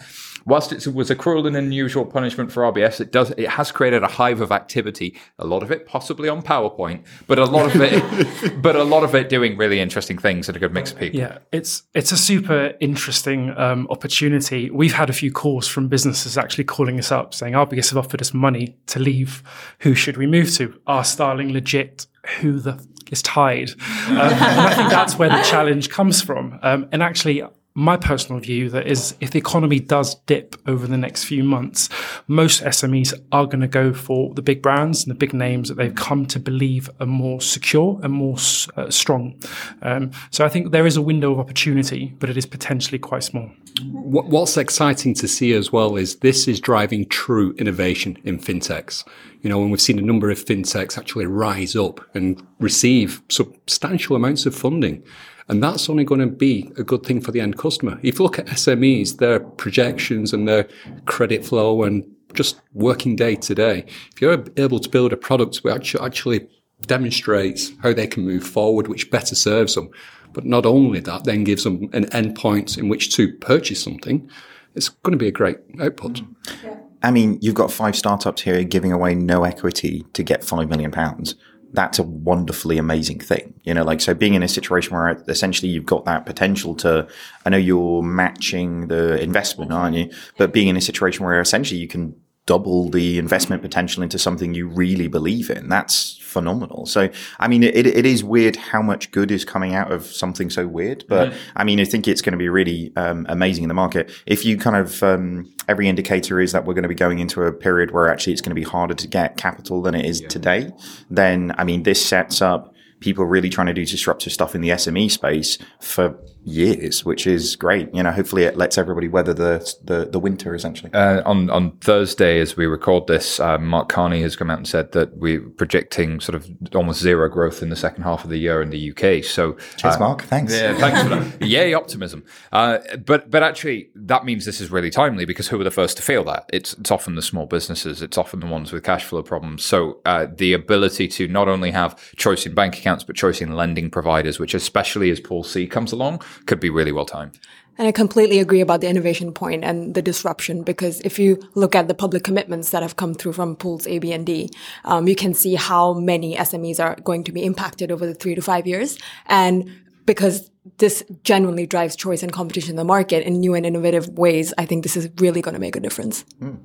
whilst 0.45 0.73
it 0.73 0.87
was 0.93 1.11
a 1.11 1.17
cruel 1.17 1.47
and 1.47 1.57
unusual 1.57 2.05
punishment 2.05 2.51
for 2.51 2.63
RBS, 2.73 3.01
it 3.01 3.13
does 3.13 3.31
it 3.33 3.49
has 3.49 3.73
created 3.73 4.03
a 4.03 4.09
hive 4.09 4.41
of 4.41 4.53
activity. 4.53 5.17
A 5.39 5.47
lot 5.47 5.63
of 5.63 5.71
it 5.71 5.87
possibly 5.87 6.29
on 6.29 6.43
PowerPoint, 6.43 7.05
but 7.27 7.39
a 7.39 7.45
lot 7.45 7.75
of 7.75 7.81
it, 7.81 8.63
but 8.63 8.77
a 8.77 8.85
lot 8.85 9.05
of 9.05 9.15
it 9.15 9.29
doing 9.29 9.57
really 9.57 9.81
interesting 9.81 10.19
things 10.19 10.49
and 10.49 10.57
a 10.57 10.61
good 10.61 10.73
mix 10.73 10.93
of 10.93 10.99
people. 10.99 11.19
Yeah, 11.21 11.39
it's 11.53 11.83
it's 11.95 12.13
a 12.13 12.17
super 12.17 12.75
interesting 12.81 13.57
um, 13.57 13.87
opportunity. 13.91 14.71
We've 14.71 14.95
had 14.95 15.11
a 15.11 15.13
few 15.13 15.33
calls 15.33 15.69
from 15.69 15.89
businesses 15.89 16.39
actually 16.39 16.65
calling 16.65 16.99
us 16.99 17.13
up 17.13 17.35
saying 17.35 17.55
RBS 17.55 17.91
have 17.91 17.99
offered 17.99 18.21
us 18.21 18.35
money 18.35 18.77
to 18.87 18.99
leave. 18.99 19.42
Who 19.81 19.95
should 19.95 20.17
we 20.17 20.27
move 20.27 20.53
to? 20.55 20.79
Are 20.87 21.05
Starling 21.05 21.53
legit? 21.53 22.07
Who 22.41 22.61
the 22.61 22.85
is 23.11 23.23
Tide? 23.23 23.71
Um, 24.09 24.17
and 24.19 24.33
I 24.33 24.75
think 24.75 24.91
that's 24.91 25.19
where 25.19 25.29
the 25.29 25.43
challenge 25.51 25.91
comes 25.91 26.23
from. 26.23 26.59
Um, 26.63 26.89
and 26.93 27.03
actually, 27.03 27.43
my 27.75 27.97
personal 27.97 28.41
view 28.41 28.69
that 28.71 28.87
is 28.87 29.15
if 29.21 29.31
the 29.31 29.39
economy 29.39 29.81
does 29.81 30.17
dip 30.27 30.57
over 30.67 30.87
the 30.87 30.99
next 30.99 31.25
few 31.25 31.43
months, 31.43 31.89
most 32.27 32.63
SMEs 32.63 33.19
are 33.33 33.47
going 33.47 33.61
to 33.61 33.69
go 33.69 33.93
for 33.93 34.35
the 34.35 34.43
big 34.43 34.63
brands 34.63 35.05
and 35.05 35.11
the 35.11 35.19
big 35.19 35.33
names 35.33 35.69
that 35.69 35.77
they've 35.77 35.95
come 35.95 36.27
to 36.27 36.39
believe 36.39 36.91
are 37.01 37.07
more 37.07 37.41
secure 37.41 37.99
and 38.03 38.13
more 38.13 38.37
uh, 38.77 38.91
strong. 38.91 39.41
Um, 39.83 40.11
so 40.31 40.45
I 40.45 40.49
think 40.49 40.73
there 40.73 40.87
is 40.87 40.97
a 40.97 41.03
window 41.03 41.33
of 41.33 41.39
opportunity, 41.39 42.15
but 42.19 42.29
it 42.29 42.37
is 42.37 42.47
potentially 42.47 42.99
quite 42.99 43.25
small. 43.25 43.51
What's 43.85 44.57
exciting 44.57 45.15
to 45.15 45.27
see 45.27 45.55
as 45.55 45.73
well 45.73 45.97
is 45.97 46.17
this 46.17 46.47
is 46.47 46.61
driving 46.61 47.07
true 47.07 47.55
innovation 47.59 48.19
in 48.25 48.39
fintechs. 48.39 49.05
You 49.41 49.49
know, 49.49 49.63
and 49.63 49.71
we've 49.71 49.81
seen 49.81 49.99
a 49.99 50.03
number 50.03 50.31
of 50.31 50.45
fintechs 50.45 50.99
actually 50.99 51.27
rise 51.27 51.75
up 51.75 52.01
and 52.15 52.47
receive 52.61 53.23
substantial 53.29 54.15
amounts 54.15 54.47
of 54.47 54.55
funding. 54.55 55.03
And 55.49 55.63
that's 55.63 55.91
only 55.91 56.05
going 56.05 56.21
to 56.21 56.27
be 56.27 56.73
a 56.77 56.83
good 56.83 57.05
thing 57.05 57.21
for 57.21 57.33
the 57.33 57.41
end 57.41 57.59
customer. 57.59 57.99
If 58.03 58.19
you 58.19 58.25
look 58.25 58.39
at 58.39 58.47
SMEs, 58.47 59.19
their 59.19 59.41
projections 59.41 60.33
and 60.33 60.47
their 60.47 60.69
credit 61.07 61.45
flow 61.45 61.83
and 61.83 62.05
just 62.33 62.61
working 62.73 63.17
day 63.17 63.37
to 63.37 63.55
day, 63.55 63.85
if 64.15 64.21
you're 64.21 64.45
able 64.57 64.79
to 64.79 64.89
build 64.89 65.13
a 65.13 65.17
product 65.17 65.59
which 65.59 65.95
actually 65.97 66.49
demonstrates 66.83 67.73
how 67.83 67.93
they 67.93 68.07
can 68.07 68.25
move 68.25 68.45
forward, 68.45 68.89
which 68.89 69.11
better 69.11 69.35
serves 69.35 69.75
them, 69.75 69.91
but 70.33 70.45
not 70.45 70.65
only 70.65 71.01
that, 71.01 71.25
then 71.25 71.45
gives 71.45 71.65
them 71.65 71.89
an 71.93 72.07
endpoint 72.07 72.79
in 72.79 72.89
which 72.89 73.15
to 73.17 73.33
purchase 73.35 73.83
something, 73.83 74.29
it's 74.75 74.89
going 74.89 75.13
to 75.13 75.19
be 75.19 75.29
a 75.29 75.33
great 75.33 75.59
output. 75.81 76.23
Yeah. 76.65 76.77
I 77.03 77.11
mean, 77.11 77.39
you've 77.43 77.55
got 77.55 77.73
five 77.73 77.97
startups 77.97 78.43
here 78.43 78.63
giving 78.65 78.93
away 78.93 79.15
no 79.15 79.45
equity 79.45 80.07
to 80.13 80.23
get 80.23 80.45
five 80.45 80.69
million 80.69 80.91
pounds 80.91 81.35
that's 81.73 81.99
a 81.99 82.03
wonderfully 82.03 82.79
amazing 82.79 83.19
thing. 83.19 83.55
You 83.65 83.75
know, 83.75 83.83
like, 83.83 84.01
so 84.01 84.15
being 84.15 84.35
in 84.35 84.43
a 84.43 84.49
situation 84.49 84.95
where 84.95 85.23
essentially 85.29 85.71
you've 85.71 85.87
got 85.87 86.05
that 86.05 86.27
potential 86.27 86.75
to, 86.77 87.09
I 87.45 87.51
know 87.51 87.57
you're 87.57 88.03
matching 88.03 88.89
the 88.89 89.21
investment, 89.21 89.73
aren't 89.73 89.97
you? 89.97 90.11
But 90.37 90.53
being 90.53 90.69
in 90.69 90.77
a 90.77 90.81
situation 90.81 91.25
where 91.25 91.41
essentially 91.41 91.81
you 91.81 91.89
can 91.89 92.15
double 92.47 92.91
the 92.91 93.19
investment 93.19 93.63
potential 93.63 94.03
into 94.03 94.19
something 94.19 94.53
you 94.53 94.67
really 94.69 95.09
believe 95.09 95.49
in. 95.49 95.69
That's 95.69 96.19
phenomenal. 96.33 96.87
So, 96.87 97.11
I 97.39 97.49
mean, 97.49 97.63
it, 97.63 97.87
it 97.87 98.07
is 98.07 98.25
weird 98.25 98.57
how 98.57 98.83
much 98.83 99.11
good 99.11 99.31
is 99.31 99.45
coming 99.45 99.75
out 99.75 99.93
of 99.93 100.05
something 100.07 100.51
so 100.51 100.67
weird, 100.67 101.05
but 101.09 101.29
mm-hmm. 101.29 101.39
I 101.57 101.65
mean, 101.65 101.79
I 101.81 101.85
think 101.85 102.09
it's 102.09 102.23
going 102.23 102.33
to 102.33 102.39
be 102.39 102.49
really 102.49 102.93
um, 102.97 103.27
amazing 103.29 103.65
in 103.65 103.69
the 103.69 103.75
market. 103.75 104.11
If 104.27 104.45
you 104.45 104.57
kind 104.57 104.77
of, 104.77 105.03
um, 105.03 105.53
every 105.69 105.89
indicator 105.89 106.41
is 106.41 106.53
that 106.53 106.65
we're 106.65 106.75
going 106.75 106.83
to 106.83 106.89
be 106.89 106.95
going 106.95 107.19
into 107.19 107.43
a 107.43 107.53
period 107.53 107.93
where 107.93 108.11
actually 108.11 108.33
it's 108.33 108.43
going 108.43 108.57
to 108.57 108.61
be 108.61 108.69
harder 108.69 108.95
to 108.95 109.07
get 109.07 109.37
capital 109.37 109.83
than 109.83 109.95
it 109.95 110.07
is 110.07 110.23
yeah. 110.23 110.29
today, 110.29 110.71
then, 111.11 111.55
I 111.59 111.65
mean, 111.65 111.83
this 111.85 112.05
sets 112.05 112.43
up 112.43 112.75
people 113.01 113.25
really 113.25 113.51
trying 113.51 113.67
to 113.67 113.75
do 113.75 113.85
disruptive 113.85 114.33
stuff 114.33 114.55
in 114.55 114.61
the 114.61 114.71
SME 114.71 115.11
space 115.11 115.59
for 115.81 116.17
years, 116.45 117.05
which 117.05 117.27
is 117.27 117.57
great. 117.57 117.93
You 117.95 118.03
know, 118.03 118.11
hopefully 118.11 118.45
it 118.45 118.57
lets 118.57 118.79
everybody 118.79 119.09
weather 119.09 119.33
the 119.33 119.75
the, 119.85 120.07
the 120.07 120.19
winter 120.19 120.55
essentially. 120.55 120.93
Uh, 120.93 121.23
on 121.25 121.51
on 121.51 121.73
Thursday, 121.79 122.41
as 122.41 122.57
we 122.57 122.67
record 122.67 123.07
this, 123.07 123.39
uh, 123.41 123.59
Mark 123.59 123.89
Carney 123.89 124.23
has 124.23 124.37
come 124.37 124.51
out 124.51 124.59
and 124.59 124.69
said 124.69 124.93
that 124.93 125.17
we're 125.17 125.41
projecting 125.41 126.21
sort 126.21 126.35
of 126.35 126.49
almost 126.75 127.01
zero 127.01 127.29
growth 127.29 127.63
in 127.63 127.71
the 127.71 127.77
second 127.77 128.03
half 128.03 128.25
of 128.25 128.31
the 128.31 128.39
year 128.39 128.61
in 128.61 128.71
the 128.71 128.91
UK. 128.91 129.25
So, 129.25 129.57
cheers, 129.77 129.97
uh, 129.97 130.01
Mark. 130.01 130.23
Thanks. 130.23 130.53
Yeah, 130.53 130.77
thanks 130.77 131.03
for 131.03 131.09
that. 131.11 131.43
Yay, 131.47 131.75
optimism. 131.75 132.25
Uh, 132.53 132.79
but 133.05 133.31
but 133.31 133.43
actually, 133.43 133.91
that 133.95 134.25
means 134.25 134.45
this 134.45 134.61
is 134.61 134.71
really 134.71 134.91
timely 134.91 135.25
because 135.25 135.49
who 135.49 135.61
are 135.61 135.65
the 135.65 135.71
first 135.71 135.97
to 135.99 136.03
feel 136.03 136.25
that? 136.25 136.49
It's 136.53 136.75
it's 136.75 136.91
often 136.91 137.15
the 137.15 137.23
small 137.23 137.47
businesses. 137.47 138.03
It's 138.03 138.19
often 138.19 138.41
the 138.41 138.47
ones 138.47 138.73
with 138.73 138.83
cash 138.83 139.05
flow 139.05 139.23
problems. 139.23 139.65
So 139.65 140.01
uh, 140.05 140.27
the 140.35 140.53
ability 140.53 141.09
to 141.09 141.29
not 141.29 141.49
only 141.49 141.71
have 141.71 142.15
choice 142.17 142.47
in 142.47 142.55
bank 142.55 142.79
accounts 142.79 143.05
but 143.05 143.17
choice 143.17 143.41
in 143.41 143.55
lending 143.55 143.91
providers, 143.91 144.39
which 144.39 144.55
especially 144.55 145.11
as 145.11 145.21
Pool 145.21 145.45
C 145.45 145.67
comes 145.67 145.93
along 145.93 146.23
could 146.47 146.61
be 146.61 146.71
really 146.71 146.93
well 146.93 147.07
timed. 147.07 147.39
And 147.79 147.89
I 147.89 147.93
completely 147.93 148.39
agree 148.39 148.61
about 148.61 148.83
the 148.83 148.89
innovation 148.89 149.33
point 149.33 149.65
and 149.65 149.95
the 149.95 150.03
disruption 150.03 150.63
because 150.63 151.01
if 151.01 151.19
you 151.19 151.41
look 151.55 151.75
at 151.75 151.89
the 151.89 151.95
public 151.95 152.23
commitments 152.23 152.71
that 152.71 152.83
have 152.83 152.97
come 152.97 153.15
through 153.15 153.33
from 153.33 153.57
pools 153.57 153.87
A, 153.87 153.99
B, 153.99 154.13
and 154.13 154.27
D, 154.27 154.51
um, 154.85 155.09
you 155.09 155.17
can 155.17 155.33
see 155.33 155.55
how 155.55 155.95
many 155.95 156.37
SMEs 156.37 156.79
are 156.79 156.97
going 157.03 157.25
to 157.25 157.33
be 157.33 157.43
impacted 157.45 157.91
over 157.91 158.07
the 158.07 158.15
three 158.15 158.35
to 158.35 158.43
five 158.43 158.67
years. 158.67 158.99
And 159.27 159.73
because 160.05 160.51
this 160.79 161.03
genuinely 161.25 161.67
drives 161.67 161.97
choice 161.97 162.23
and 162.23 162.33
competition 162.33 162.71
in 162.71 162.77
the 162.77 162.85
market 162.85 163.25
in 163.27 163.41
new 163.41 163.55
and 163.55 163.65
innovative 163.65 164.09
ways, 164.11 164.53
I 164.59 164.67
think 164.67 164.83
this 164.83 164.97
is 164.97 165.09
really 165.17 165.41
going 165.41 165.55
to 165.55 165.61
make 165.61 165.77
a 165.77 165.81
difference. 165.81 166.25
Mm. 166.41 166.59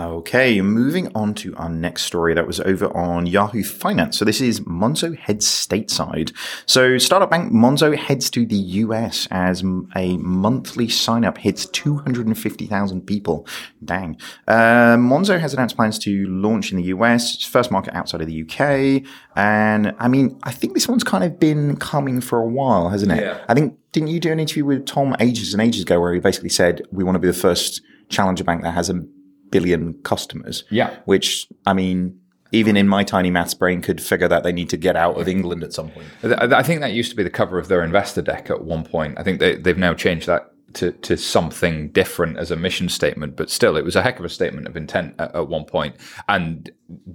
Okay, 0.00 0.60
moving 0.60 1.10
on 1.12 1.34
to 1.34 1.56
our 1.56 1.68
next 1.68 2.04
story 2.04 2.32
that 2.32 2.46
was 2.46 2.60
over 2.60 2.86
on 2.96 3.26
Yahoo 3.26 3.64
Finance. 3.64 4.16
So 4.16 4.24
this 4.24 4.40
is 4.40 4.60
Monzo 4.60 5.18
heads 5.18 5.44
stateside. 5.44 6.32
So 6.66 6.98
startup 6.98 7.30
bank 7.30 7.52
Monzo 7.52 7.96
heads 7.96 8.30
to 8.30 8.46
the 8.46 8.54
US 8.54 9.26
as 9.32 9.62
a 9.96 10.16
monthly 10.18 10.88
sign 10.88 11.24
up 11.24 11.38
hits 11.38 11.66
250,000 11.66 13.06
people. 13.08 13.44
Dang. 13.84 14.16
Uh, 14.46 14.96
Monzo 14.96 15.40
has 15.40 15.52
announced 15.52 15.74
plans 15.74 15.98
to 16.00 16.28
launch 16.28 16.70
in 16.70 16.76
the 16.76 16.84
US, 16.84 17.42
first 17.42 17.72
market 17.72 17.92
outside 17.94 18.20
of 18.20 18.28
the 18.28 18.42
UK. 18.42 19.02
And 19.34 19.96
I 19.98 20.06
mean, 20.06 20.38
I 20.44 20.52
think 20.52 20.74
this 20.74 20.86
one's 20.86 21.02
kind 21.02 21.24
of 21.24 21.40
been 21.40 21.74
coming 21.76 22.20
for 22.20 22.38
a 22.38 22.46
while, 22.46 22.90
hasn't 22.90 23.10
it? 23.10 23.20
Yeah. 23.20 23.44
I 23.48 23.54
think, 23.54 23.76
didn't 23.90 24.10
you 24.10 24.20
do 24.20 24.30
an 24.30 24.38
interview 24.38 24.64
with 24.64 24.86
Tom 24.86 25.16
ages 25.18 25.54
and 25.54 25.60
ages 25.60 25.82
ago 25.82 26.00
where 26.00 26.14
he 26.14 26.20
basically 26.20 26.50
said, 26.50 26.82
we 26.92 27.02
want 27.02 27.16
to 27.16 27.20
be 27.20 27.26
the 27.26 27.34
first 27.34 27.82
challenger 28.08 28.44
bank 28.44 28.62
that 28.62 28.72
has 28.72 28.88
a 28.88 29.02
billion 29.50 29.94
customers. 30.02 30.64
Yeah. 30.70 30.96
Which, 31.04 31.48
I 31.66 31.72
mean, 31.72 32.20
even 32.52 32.76
in 32.76 32.88
my 32.88 33.04
tiny 33.04 33.30
maths 33.30 33.54
brain 33.54 33.82
could 33.82 34.00
figure 34.00 34.28
that 34.28 34.42
they 34.42 34.52
need 34.52 34.70
to 34.70 34.76
get 34.76 34.96
out 34.96 35.20
of 35.20 35.28
England 35.28 35.62
at 35.62 35.72
some 35.72 35.90
point. 35.90 36.06
I 36.22 36.62
think 36.62 36.80
that 36.80 36.92
used 36.92 37.10
to 37.10 37.16
be 37.16 37.22
the 37.22 37.30
cover 37.30 37.58
of 37.58 37.68
their 37.68 37.82
investor 37.82 38.22
deck 38.22 38.50
at 38.50 38.62
one 38.62 38.84
point. 38.84 39.18
I 39.18 39.22
think 39.22 39.38
they, 39.38 39.56
they've 39.56 39.76
now 39.76 39.94
changed 39.94 40.26
that 40.26 40.50
to, 40.74 40.92
to 40.92 41.16
something 41.16 41.88
different 41.90 42.38
as 42.38 42.50
a 42.50 42.56
mission 42.56 42.88
statement, 42.88 43.36
but 43.36 43.50
still, 43.50 43.76
it 43.76 43.84
was 43.84 43.96
a 43.96 44.02
heck 44.02 44.18
of 44.18 44.24
a 44.24 44.28
statement 44.28 44.66
of 44.66 44.76
intent 44.76 45.14
at, 45.18 45.34
at 45.34 45.48
one 45.48 45.64
point. 45.64 45.96
And 46.28 46.70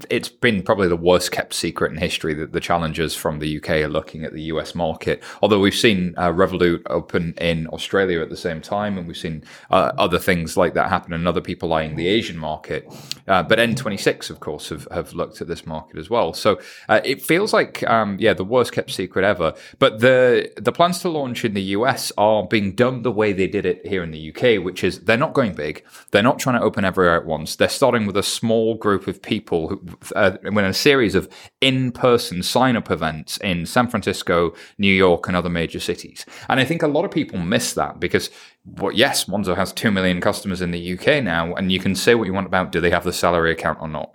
it's 0.10 0.30
been 0.30 0.62
probably 0.62 0.88
the 0.88 0.96
worst 0.96 1.32
kept 1.32 1.54
secret 1.54 1.92
in 1.92 1.98
history 1.98 2.34
that 2.36 2.52
the 2.54 2.60
challengers 2.60 3.16
from 3.16 3.40
the 3.40 3.58
UK 3.58 3.70
are 3.70 3.88
looking 3.88 4.24
at 4.24 4.34
the 4.34 4.44
US 4.44 4.76
market. 4.76 5.24
Although 5.42 5.60
we've 5.60 5.74
seen 5.74 6.14
uh, 6.18 6.30
Revolut 6.30 6.84
open 6.90 7.34
in 7.40 7.68
Australia 7.68 8.22
at 8.22 8.30
the 8.30 8.38
same 8.38 8.62
time, 8.62 8.98
and 8.98 9.08
we've 9.08 9.18
seen 9.18 9.44
uh, 9.72 9.92
other 9.98 10.20
things 10.20 10.56
like 10.58 10.76
that 10.76 10.90
happen, 10.90 11.14
and 11.14 11.28
other 11.28 11.42
people 11.42 11.74
eyeing 11.74 11.96
the 11.96 12.08
Asian 12.08 12.38
market. 12.38 12.88
Uh, 13.28 13.42
but 13.42 13.58
N26, 13.58 14.30
of 14.30 14.40
course, 14.40 14.70
have, 14.70 14.88
have 14.92 15.14
looked 15.14 15.42
at 15.42 15.48
this 15.48 15.66
market 15.66 15.98
as 15.98 16.10
well. 16.10 16.34
So 16.34 16.60
uh, 16.88 17.02
it 17.04 17.22
feels 17.22 17.52
like, 17.52 17.84
um, 17.90 18.18
yeah, 18.20 18.34
the 18.34 18.44
worst 18.44 18.74
kept 18.74 18.92
secret 18.92 19.26
ever. 19.26 19.56
But 19.80 20.02
the 20.02 20.52
the 20.58 20.72
plans 20.72 21.00
to 21.00 21.10
launch 21.10 21.44
in 21.44 21.54
the 21.54 21.62
US 21.62 22.12
are 22.18 22.46
being 22.46 22.74
done 22.74 23.02
the 23.02 23.12
way 23.12 23.34
they 23.34 23.43
did 23.48 23.66
it 23.66 23.86
here 23.86 24.04
in 24.04 24.12
the 24.12 24.34
UK, 24.34 24.64
which 24.64 24.84
is 24.84 25.02
they're 25.02 25.18
not 25.18 25.34
going 25.34 25.54
big. 25.54 25.84
They're 26.12 26.24
not 26.24 26.40
trying 26.40 26.60
to 26.60 26.66
open 26.66 26.86
everywhere 26.86 27.16
at 27.16 27.26
once. 27.26 27.56
They're 27.56 27.70
starting 27.70 28.06
with 28.06 28.18
a 28.18 28.24
small 28.24 28.76
group 28.76 29.08
of 29.08 29.22
people 29.22 29.68
who, 29.68 29.82
uh, 30.16 30.38
in 30.44 30.58
a 30.58 30.74
series 30.74 31.16
of 31.16 31.30
in-person 31.62 32.44
sign-up 32.44 32.92
events 32.92 33.38
in 33.38 33.66
San 33.66 33.88
Francisco, 33.88 34.54
New 34.78 34.94
York, 34.94 35.28
and 35.28 35.36
other 35.38 35.50
major 35.50 35.80
cities. 35.80 36.26
And 36.50 36.60
I 36.60 36.66
think 36.66 36.84
a 36.84 36.88
lot 36.88 37.06
of 37.06 37.12
people 37.12 37.40
miss 37.40 37.74
that 37.74 38.00
because, 38.00 38.30
well, 38.66 38.92
yes, 38.92 39.26
Monzo 39.26 39.56
has 39.56 39.72
two 39.72 39.92
million 39.92 40.22
customers 40.22 40.62
in 40.62 40.72
the 40.72 40.94
UK 40.94 41.24
now, 41.24 41.54
and 41.54 41.72
you 41.72 41.80
can 41.80 41.96
say 41.96 42.16
what 42.16 42.28
you 42.28 42.34
want 42.34 42.48
about 42.48 42.72
do 42.72 42.82
they 42.82 42.92
have 42.92 43.04
the 43.04 43.14
salary 43.14 43.52
account 43.52 43.80
or 43.82 43.88
not. 43.88 44.14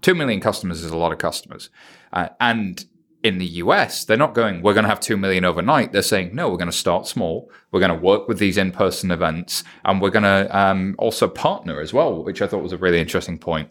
Two 0.00 0.14
million 0.14 0.40
customers 0.40 0.84
is 0.84 0.90
a 0.90 0.96
lot 0.96 1.12
of 1.12 1.18
customers, 1.18 1.70
uh, 2.12 2.28
and 2.40 2.84
in 3.22 3.38
the 3.38 3.46
US, 3.46 4.04
they're 4.04 4.16
not 4.16 4.34
going, 4.34 4.62
we're 4.62 4.74
going 4.74 4.84
to 4.84 4.88
have 4.88 5.00
2 5.00 5.16
million 5.16 5.44
overnight. 5.44 5.92
They're 5.92 6.02
saying, 6.02 6.34
no, 6.34 6.48
we're 6.48 6.56
going 6.56 6.70
to 6.70 6.76
start 6.76 7.06
small. 7.06 7.50
We're 7.72 7.80
going 7.80 7.96
to 7.96 7.98
work 7.98 8.28
with 8.28 8.38
these 8.38 8.56
in 8.56 8.70
person 8.70 9.10
events 9.10 9.64
and 9.84 10.00
we're 10.00 10.10
going 10.10 10.22
to 10.22 10.56
um, 10.56 10.94
also 10.98 11.26
partner 11.28 11.80
as 11.80 11.92
well, 11.92 12.22
which 12.22 12.40
I 12.40 12.46
thought 12.46 12.62
was 12.62 12.72
a 12.72 12.78
really 12.78 13.00
interesting 13.00 13.38
point. 13.38 13.70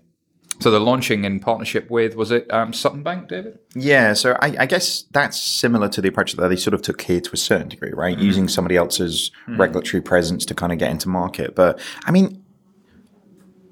So 0.59 0.71
they're 0.71 0.79
launching 0.79 1.23
in 1.23 1.39
partnership 1.39 1.89
with, 1.89 2.15
was 2.15 2.31
it 2.31 2.51
um, 2.51 2.73
Sutton 2.73 3.03
Bank, 3.03 3.29
David? 3.29 3.59
Yeah, 3.75 4.13
so 4.13 4.35
I, 4.41 4.55
I, 4.59 4.65
guess 4.65 5.03
that's 5.11 5.39
similar 5.39 5.87
to 5.89 6.01
the 6.01 6.07
approach 6.07 6.33
that 6.33 6.47
they 6.47 6.55
sort 6.55 6.73
of 6.73 6.81
took 6.81 6.99
here 6.99 7.21
to 7.21 7.31
a 7.31 7.37
certain 7.37 7.69
degree, 7.69 7.91
right? 7.93 8.17
Mm. 8.17 8.23
Using 8.23 8.47
somebody 8.47 8.75
else's 8.75 9.29
mm. 9.47 9.59
regulatory 9.59 10.01
presence 10.01 10.45
to 10.45 10.55
kind 10.55 10.73
of 10.73 10.79
get 10.79 10.89
into 10.89 11.09
market. 11.09 11.55
But 11.55 11.79
I 12.05 12.11
mean, 12.11 12.43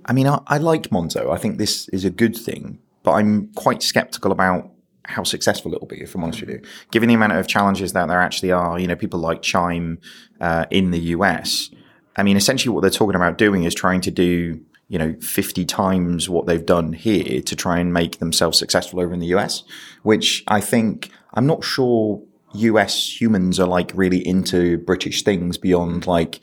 I 0.06 0.14
mean, 0.14 0.28
I, 0.28 0.40
I 0.46 0.60
like 0.60 0.90
Monzo. 0.90 1.34
I 1.34 1.38
think 1.38 1.58
this 1.58 1.90
is 1.90 2.06
a 2.06 2.12
good 2.12 2.38
thing, 2.38 2.78
but 3.02 3.14
I'm 3.14 3.52
quite 3.54 3.82
skeptical 3.82 4.32
about 4.32 4.70
how 5.08 5.24
successful 5.24 5.74
it 5.74 5.82
will 5.82 5.88
be, 5.88 6.02
if 6.02 6.16
I'm 6.16 6.24
honest 6.24 6.42
with 6.42 6.50
you. 6.50 6.62
Given 6.92 7.10
the 7.10 7.16
amount 7.16 7.34
of 7.34 7.48
challenges 7.48 7.94
that 7.94 8.08
there 8.08 8.20
actually 8.20 8.52
are, 8.52 8.80
you 8.80 8.88
know, 8.88 8.96
people 8.96 9.20
like 9.20 9.42
Chime 9.42 10.00
uh, 10.42 10.66
in 10.70 10.92
the 10.92 11.00
US. 11.00 11.70
I 12.16 12.24
mean, 12.24 12.38
essentially, 12.38 12.74
what 12.74 12.82
they're 12.82 12.90
talking 12.90 13.16
about 13.16 13.38
doing 13.38 13.64
is 13.64 13.74
trying 13.74 14.02
to 14.02 14.12
do, 14.12 14.62
you 14.88 15.00
know, 15.00 15.16
50 15.22 15.66
times 15.66 16.30
what 16.30 16.46
they've 16.46 16.66
done 16.66 16.94
here 16.94 17.42
to 17.42 17.56
try 17.56 17.80
and 17.80 17.94
make 17.94 18.20
themselves 18.20 18.58
successful 18.58 19.00
over 19.00 19.14
in 19.14 19.20
the 19.20 19.28
US, 19.28 19.64
which 20.04 20.44
I 20.48 20.62
think, 20.62 21.12
I'm 21.34 21.48
not 21.48 21.64
sure 21.64 22.22
US 22.54 23.20
humans 23.22 23.60
are 23.60 23.68
like 23.68 23.92
really 23.94 24.26
into 24.26 24.78
British 24.78 25.24
things 25.24 25.58
beyond 25.58 26.08
like, 26.08 26.40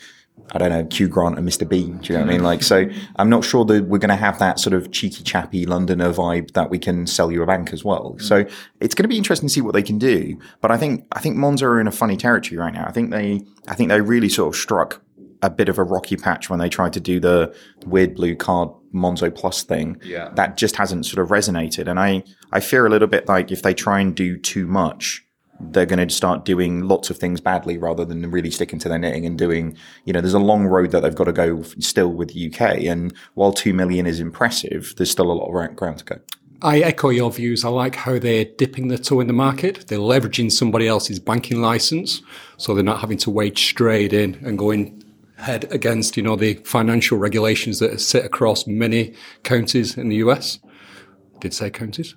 I 0.52 0.59
don't 0.59 0.71
know, 0.71 0.87
Hugh 0.90 1.09
Grant 1.09 1.38
and 1.38 1.49
Mr. 1.49 1.66
Bean. 1.66 1.99
Do 1.99 2.12
you 2.12 2.18
know 2.18 2.25
what 2.25 2.30
I 2.30 2.32
mean? 2.35 2.42
Like, 2.42 2.62
so 2.62 2.87
I'm 3.16 3.30
not 3.30 3.42
sure 3.42 3.64
that 3.64 3.85
we're 3.85 3.99
going 3.99 4.11
to 4.11 4.16
have 4.16 4.38
that 4.38 4.61
sort 4.61 4.75
of 4.75 4.92
cheeky 4.92 5.25
chappy 5.25 5.64
Londoner 5.64 6.12
vibe 6.12 6.52
that 6.52 6.68
we 6.68 6.78
can 6.78 7.06
sell 7.06 7.32
you 7.32 7.42
a 7.42 7.47
bank 7.47 7.73
as 7.73 7.85
well. 7.85 8.16
Mm. 8.18 8.23
So 8.23 8.44
it's 8.78 8.94
going 8.94 9.04
to 9.04 9.09
be 9.09 9.16
interesting 9.16 9.49
to 9.49 9.52
see 9.52 9.62
what 9.62 9.73
they 9.73 9.82
can 9.82 9.99
do. 9.99 10.38
But 10.61 10.71
I 10.71 10.76
think, 10.76 11.06
I 11.12 11.21
think 11.21 11.37
Monzo 11.37 11.62
are 11.62 11.80
in 11.80 11.87
a 11.87 11.92
funny 11.92 12.18
territory 12.18 12.59
right 12.59 12.73
now. 12.73 12.85
I 12.87 12.92
think 12.92 13.11
they, 13.11 13.47
I 13.66 13.75
think 13.75 13.88
they 13.88 14.00
really 14.02 14.28
sort 14.28 14.54
of 14.54 14.61
struck 14.61 15.02
a 15.42 15.49
bit 15.49 15.68
of 15.68 15.78
a 15.78 15.82
rocky 15.82 16.16
patch 16.16 16.50
when 16.50 16.59
they 16.59 16.68
tried 16.68 16.92
to 16.92 17.00
do 17.00 17.18
the 17.18 17.54
weird 17.87 18.14
blue 18.14 18.37
card 18.37 18.68
Monzo 18.94 19.35
Plus 19.35 19.62
thing. 19.62 20.00
Yeah. 20.04 20.28
That 20.35 20.59
just 20.59 20.76
hasn't 20.76 21.06
sort 21.06 21.23
of 21.23 21.30
resonated. 21.30 21.88
And 21.88 21.99
I, 21.99 22.25
I 22.52 22.61
fear 22.61 22.87
a 22.87 22.90
little 22.90 23.09
bit 23.09 23.26
like 23.26 23.50
if 23.50 23.62
they 23.62 23.73
try 23.73 24.00
and 24.00 24.14
do 24.14 24.37
too 24.37 24.66
much, 24.66 25.22
they're 25.71 25.87
going 25.87 26.07
to 26.07 26.14
start 26.14 26.45
doing 26.45 26.88
lots 26.88 27.11
of 27.11 27.16
things 27.16 27.40
badly 27.40 27.78
rather 27.78 28.04
than 28.04 28.31
really 28.31 28.50
sticking 28.50 28.78
to 28.81 28.88
their 28.88 28.99
knitting 28.99 29.26
and 29.26 29.38
doing, 29.38 29.76
you 30.04 30.12
know, 30.12 30.21
there's 30.21 30.35
a 30.35 30.38
long 30.38 30.66
road 30.66 30.90
that 30.90 31.00
they've 31.00 31.14
got 31.14 31.25
to 31.25 31.33
go 31.33 31.62
still 31.78 32.12
with 32.12 32.35
the 32.35 32.52
UK. 32.52 32.83
And 32.83 33.14
while 33.35 33.52
2 33.52 33.73
million 33.73 34.07
is 34.07 34.21
impressive, 34.21 34.95
there's 34.97 35.11
still 35.11 35.31
a 35.31 35.33
lot 35.33 35.47
of 35.47 35.76
ground 35.76 35.99
to 35.99 36.04
go. 36.04 36.19
I 36.62 36.78
echo 36.78 37.09
your 37.09 37.33
views. 37.33 37.64
I 37.64 37.71
like 37.71 37.97
how 37.97 38.19
they're 38.19 38.45
dipping 38.45 38.87
their 38.88 38.99
toe 38.99 39.21
in 39.21 39.26
the 39.26 39.33
market. 39.33 39.88
They're 39.88 39.99
leveraging 39.99 40.52
somebody 40.52 40.87
else's 40.87 41.19
banking 41.19 41.61
license. 41.61 42.23
So 42.57 42.75
they're 42.75 42.85
not 42.85 43.00
having 43.00 43.19
to 43.19 43.31
wade 43.31 43.59
straight 43.59 44.12
in 44.12 44.35
and 44.45 44.57
going 44.59 45.02
head 45.38 45.66
against, 45.73 46.16
you 46.16 46.23
know, 46.23 46.37
the 46.37 46.54
financial 46.64 47.19
regulations 47.19 47.81
that 47.81 48.00
sit 48.00 48.25
across 48.25 48.66
many 48.66 49.12
counties 49.42 49.99
in 49.99 50.09
the 50.09 50.16
US. 50.16 50.61
Did 51.40 51.52
say 51.52 51.69
counties? 51.69 52.14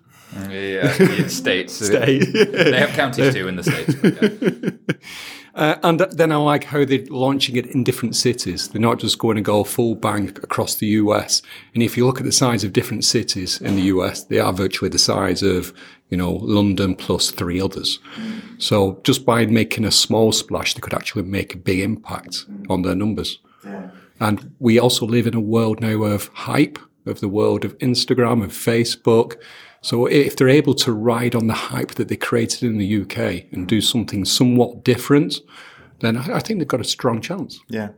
Yeah, 0.49 0.89
yeah 0.89 1.27
states. 1.27 1.73
State. 1.85 2.33
they 2.33 2.77
have 2.77 2.89
counties 2.89 3.33
too 3.33 3.47
in 3.47 3.55
the 3.55 3.63
states. 3.63 3.95
Yeah. 4.03 4.95
Uh, 5.55 5.77
and 5.83 6.01
then 6.11 6.33
I 6.33 6.35
like 6.35 6.65
how 6.65 6.83
they're 6.83 7.05
launching 7.09 7.55
it 7.55 7.67
in 7.67 7.85
different 7.85 8.15
cities. 8.17 8.67
They're 8.67 8.81
not 8.81 8.99
just 8.99 9.19
going 9.19 9.37
to 9.37 9.41
go 9.41 9.63
full 9.63 9.95
bank 9.95 10.43
across 10.43 10.75
the 10.75 10.87
US. 10.87 11.41
And 11.73 11.81
if 11.81 11.95
you 11.95 12.05
look 12.05 12.17
at 12.17 12.25
the 12.25 12.31
size 12.33 12.65
of 12.65 12.73
different 12.73 13.05
cities 13.05 13.61
in 13.61 13.77
the 13.77 13.83
US, 13.83 14.25
they 14.25 14.37
are 14.37 14.51
virtually 14.51 14.89
the 14.89 14.99
size 14.99 15.41
of, 15.41 15.73
you 16.09 16.17
know, 16.17 16.33
London 16.33 16.93
plus 16.93 17.31
three 17.31 17.61
others. 17.61 17.99
So 18.57 18.99
just 19.05 19.25
by 19.25 19.45
making 19.45 19.85
a 19.85 19.91
small 19.91 20.33
splash, 20.33 20.73
they 20.73 20.81
could 20.81 20.93
actually 20.93 21.23
make 21.23 21.53
a 21.53 21.57
big 21.57 21.79
impact 21.79 22.45
on 22.69 22.81
their 22.81 22.95
numbers. 22.95 23.39
Yeah. 23.63 23.91
And 24.19 24.53
we 24.59 24.77
also 24.77 25.05
live 25.05 25.25
in 25.25 25.35
a 25.35 25.39
world 25.39 25.79
now 25.79 26.03
of 26.03 26.27
hype, 26.33 26.79
of 27.05 27.21
the 27.21 27.29
world 27.29 27.63
of 27.63 27.77
Instagram 27.77 28.43
and 28.43 28.51
Facebook. 28.51 29.37
So 29.85 30.07
if 30.07 30.35
they're 30.35 30.49
able 30.49 30.73
to 30.73 30.91
ride 30.91 31.35
on 31.35 31.45
the 31.45 31.53
hype 31.53 31.91
that 31.91 32.07
they 32.07 32.15
created 32.15 32.63
in 32.63 32.79
the 32.79 33.01
UK 33.01 33.45
and 33.51 33.67
do 33.67 33.81
something 33.81 34.25
somewhat 34.25 34.83
different, 34.83 35.41
then 35.99 36.17
I 36.17 36.39
think 36.39 36.57
they've 36.57 36.67
got 36.67 36.81
a 36.81 36.83
strong 36.83 37.21
chance. 37.21 37.59
Yeah. 37.69 37.89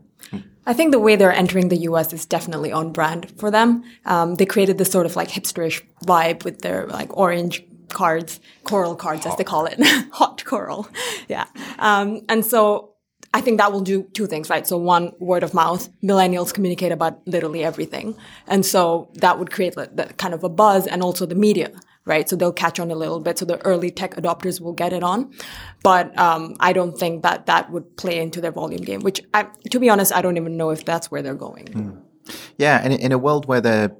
I 0.65 0.73
think 0.73 0.91
the 0.91 0.99
way 0.99 1.15
they're 1.15 1.31
entering 1.31 1.69
the 1.69 1.77
US 1.91 2.11
is 2.11 2.25
definitely 2.25 2.73
on 2.73 2.91
brand 2.91 3.31
for 3.39 3.49
them. 3.49 3.85
Um, 4.03 4.35
they 4.35 4.45
created 4.45 4.77
this 4.77 4.91
sort 4.91 5.05
of 5.05 5.15
like 5.15 5.29
hipsterish 5.29 5.81
vibe 6.03 6.43
with 6.43 6.59
their 6.59 6.87
like 6.87 7.15
orange 7.15 7.63
cards, 7.87 8.41
coral 8.65 8.93
cards 8.93 9.23
Hot. 9.23 9.31
as 9.31 9.37
they 9.37 9.45
call 9.45 9.65
it, 9.65 9.79
hot 10.11 10.43
coral. 10.43 10.89
Yeah. 11.29 11.45
Um, 11.79 12.19
and 12.27 12.45
so 12.45 12.95
I 13.37 13.41
think 13.41 13.59
that 13.59 13.71
will 13.71 13.81
do 13.81 14.01
two 14.13 14.25
things, 14.25 14.49
right? 14.49 14.65
So 14.65 14.79
one, 14.79 15.13
word 15.19 15.43
of 15.43 15.53
mouth. 15.53 15.89
Millennials 16.01 16.51
communicate 16.51 16.91
about 16.91 17.21
literally 17.27 17.63
everything. 17.63 18.17
And 18.47 18.65
so 18.65 19.11
that 19.13 19.37
would 19.37 19.51
create 19.51 19.75
that 19.75 20.17
kind 20.17 20.33
of 20.33 20.43
a 20.43 20.49
buzz 20.49 20.87
and 20.87 21.03
also 21.03 21.27
the 21.27 21.35
media, 21.35 21.69
right? 22.05 22.27
So 22.27 22.35
they'll 22.35 22.51
catch 22.51 22.79
on 22.79 22.89
a 22.89 22.95
little 22.95 23.19
bit. 23.19 23.37
So 23.37 23.45
the 23.45 23.63
early 23.63 23.91
tech 23.91 24.15
adopters 24.15 24.59
will 24.59 24.73
get 24.73 24.91
it 24.91 25.03
on. 25.03 25.31
But 25.83 26.17
um, 26.17 26.55
I 26.59 26.73
don't 26.73 26.97
think 26.97 27.21
that 27.21 27.45
that 27.45 27.69
would 27.69 27.95
play 27.95 28.19
into 28.19 28.41
their 28.41 28.51
volume 28.51 28.81
game, 28.81 29.01
which 29.01 29.21
I, 29.35 29.45
to 29.69 29.79
be 29.79 29.87
honest, 29.87 30.11
I 30.15 30.23
don't 30.23 30.37
even 30.37 30.57
know 30.57 30.71
if 30.71 30.83
that's 30.83 31.11
where 31.11 31.21
they're 31.21 31.35
going. 31.35 31.65
Mm. 31.65 32.01
Yeah. 32.57 32.81
And 32.83 32.91
in 32.91 33.11
a 33.11 33.19
world 33.19 33.45
where 33.45 33.61
they're 33.61 33.95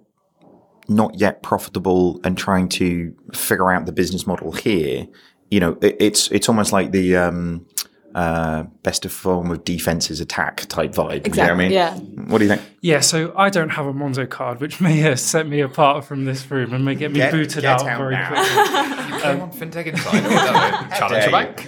not 0.87 1.19
yet 1.19 1.43
profitable 1.43 2.19
and 2.23 2.35
trying 2.35 2.69
to 2.69 3.15
figure 3.35 3.71
out 3.71 3.85
the 3.85 3.91
business 3.91 4.25
model 4.25 4.51
here, 4.51 5.05
you 5.51 5.59
know, 5.59 5.77
it, 5.79 5.95
it's, 5.99 6.31
it's 6.31 6.49
almost 6.49 6.73
like 6.73 6.91
the, 6.91 7.15
um, 7.15 7.67
uh, 8.15 8.63
best 8.87 9.03
of 9.03 9.11
form 9.11 9.51
of 9.51 9.65
defense 9.65 10.09
is 10.09 10.21
attack 10.21 10.61
type 10.67 10.93
vibe. 10.93 11.27
Exactly. 11.27 11.41
You 11.41 11.47
know 11.47 11.53
I 11.53 11.55
mean? 11.57 11.71
Yeah. 11.73 12.23
What 12.31 12.37
do 12.37 12.45
you 12.45 12.49
think? 12.51 12.61
Yeah, 12.79 13.01
so 13.01 13.33
I 13.35 13.49
don't 13.49 13.67
have 13.67 13.85
a 13.85 13.91
Monzo 13.91 14.29
card, 14.29 14.61
which 14.61 14.79
may 14.79 15.11
uh, 15.11 15.17
set 15.17 15.45
me 15.45 15.59
apart 15.59 16.05
from 16.05 16.23
this 16.23 16.49
room 16.49 16.73
and 16.73 16.85
may 16.85 16.95
get 16.95 17.11
me 17.11 17.17
get, 17.17 17.33
booted 17.33 17.63
get 17.63 17.65
out, 17.65 17.85
out, 17.85 17.97
very 17.97 18.13
now. 18.13 18.29
quickly. 18.29 19.13
you 19.13 19.21
came 19.23 19.41
on 19.41 19.51
FinTech 19.51 19.87
Insider 19.87 20.95
Challenger 20.95 21.31
Bank. 21.31 21.67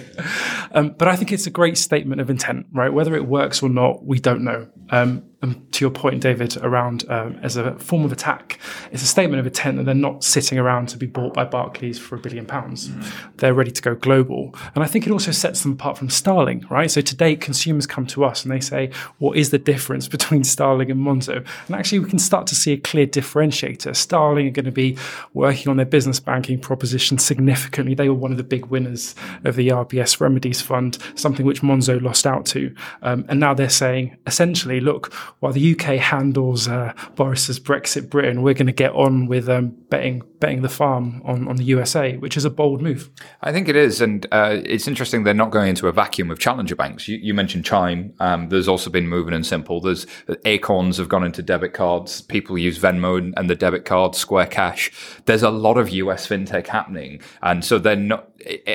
Um, 0.72 0.94
but 0.96 1.08
I 1.08 1.16
think 1.16 1.30
it's 1.30 1.46
a 1.46 1.50
great 1.50 1.76
statement 1.76 2.22
of 2.22 2.30
intent, 2.30 2.68
right? 2.72 2.90
Whether 2.90 3.14
it 3.14 3.26
works 3.26 3.62
or 3.62 3.68
not, 3.68 4.02
we 4.02 4.18
don't 4.18 4.42
know. 4.42 4.68
Um, 4.88 5.24
and 5.42 5.72
to 5.72 5.84
your 5.84 5.90
point, 5.90 6.20
David, 6.20 6.56
around 6.58 7.04
um, 7.08 7.38
as 7.42 7.56
a 7.56 7.78
form 7.78 8.04
of 8.04 8.12
attack, 8.12 8.58
it's 8.92 9.02
a 9.02 9.06
statement 9.06 9.40
of 9.40 9.46
intent 9.46 9.78
that 9.78 9.84
they're 9.84 9.94
not 9.94 10.22
sitting 10.22 10.58
around 10.58 10.88
to 10.90 10.98
be 10.98 11.06
bought 11.06 11.32
by 11.32 11.44
Barclays 11.44 11.98
for 11.98 12.14
a 12.14 12.18
billion 12.18 12.44
pounds. 12.44 12.88
Mm. 12.88 13.36
They're 13.36 13.54
ready 13.54 13.70
to 13.70 13.82
go 13.82 13.94
global. 13.94 14.54
And 14.74 14.84
I 14.84 14.86
think 14.86 15.06
it 15.06 15.12
also 15.12 15.32
sets 15.32 15.62
them 15.62 15.72
apart 15.72 15.96
from 15.96 16.10
Starling, 16.10 16.66
right? 16.70 16.90
So 16.90 17.00
today, 17.10 17.36
consumers 17.36 17.86
come 17.86 18.06
to 18.06 18.24
us 18.24 18.44
and 18.44 18.52
they 18.52 18.60
say, 18.60 18.90
what 19.18 19.36
is 19.36 19.50
the 19.50 19.58
difference 19.58 20.08
between 20.08 20.44
Starling 20.44 20.90
and 20.90 21.00
Monzo? 21.00 21.44
And 21.66 21.76
actually, 21.76 21.98
we 21.98 22.08
can 22.08 22.18
start 22.18 22.46
to 22.46 22.54
see 22.54 22.72
a 22.72 22.78
clear 22.78 23.06
differentiator. 23.06 23.94
Starling 23.94 24.46
are 24.46 24.52
going 24.52 24.64
to 24.64 24.72
be 24.72 24.96
working 25.34 25.68
on 25.68 25.76
their 25.76 25.86
business 25.86 26.20
banking 26.20 26.58
proposition 26.58 27.18
significantly. 27.18 27.94
They 27.94 28.08
were 28.08 28.14
one 28.14 28.30
of 28.30 28.36
the 28.36 28.44
big 28.44 28.66
winners 28.66 29.14
of 29.44 29.56
the 29.56 29.68
RBS 29.68 30.20
Remedies 30.20 30.62
Fund, 30.62 30.98
something 31.16 31.44
which 31.44 31.62
Monzo 31.62 32.00
lost 32.00 32.26
out 32.26 32.46
to. 32.46 32.74
Um, 33.02 33.24
and 33.28 33.40
now 33.40 33.52
they're 33.52 33.68
saying, 33.68 34.16
essentially, 34.26 34.80
look, 34.80 35.12
while 35.40 35.52
the 35.52 35.72
UK 35.72 35.96
handles 35.96 36.68
uh, 36.68 36.92
Boris's 37.16 37.58
Brexit 37.58 38.08
Britain, 38.08 38.42
we're 38.42 38.54
going 38.54 38.66
to 38.66 38.72
get 38.72 38.92
on 38.92 39.26
with 39.26 39.48
um, 39.48 39.68
betting 39.88 40.22
betting 40.40 40.62
the 40.62 40.68
farm 40.68 41.20
on, 41.24 41.46
on 41.46 41.56
the 41.56 41.64
USA, 41.64 42.16
which 42.16 42.36
is 42.36 42.46
a 42.46 42.50
bold 42.50 42.80
move. 42.80 43.10
I 43.42 43.52
think 43.52 43.68
it 43.68 43.76
is, 43.76 44.00
and 44.00 44.26
uh, 44.32 44.60
it's 44.64 44.88
interesting 44.88 45.22
they're 45.22 45.34
not 45.34 45.50
going 45.50 45.68
into 45.68 45.86
a 45.86 45.92
vacuum 45.92 46.30
of 46.30 46.38
challenger 46.38 46.74
banks 46.74 46.99
banks. 47.00 47.08
You, 47.08 47.18
you 47.18 47.34
mentioned 47.34 47.64
Chime. 47.64 48.14
Um, 48.20 48.48
there's 48.48 48.68
also 48.68 48.90
been 48.90 49.08
Moven 49.08 49.34
and 49.34 49.46
Simple. 49.46 49.80
There's 49.80 50.06
Acorns 50.44 50.98
have 50.98 51.08
gone 51.08 51.24
into 51.24 51.42
debit 51.42 51.72
cards. 51.72 52.22
People 52.22 52.58
use 52.58 52.78
Venmo 52.78 53.32
and 53.36 53.50
the 53.50 53.54
debit 53.54 53.84
card, 53.84 54.14
Square 54.14 54.46
Cash. 54.46 54.92
There's 55.26 55.42
a 55.42 55.50
lot 55.50 55.78
of 55.78 55.90
US 55.90 56.26
fintech 56.26 56.66
happening, 56.66 57.20
and 57.42 57.64
so 57.64 57.78
they're 57.78 57.96
not. 57.96 58.28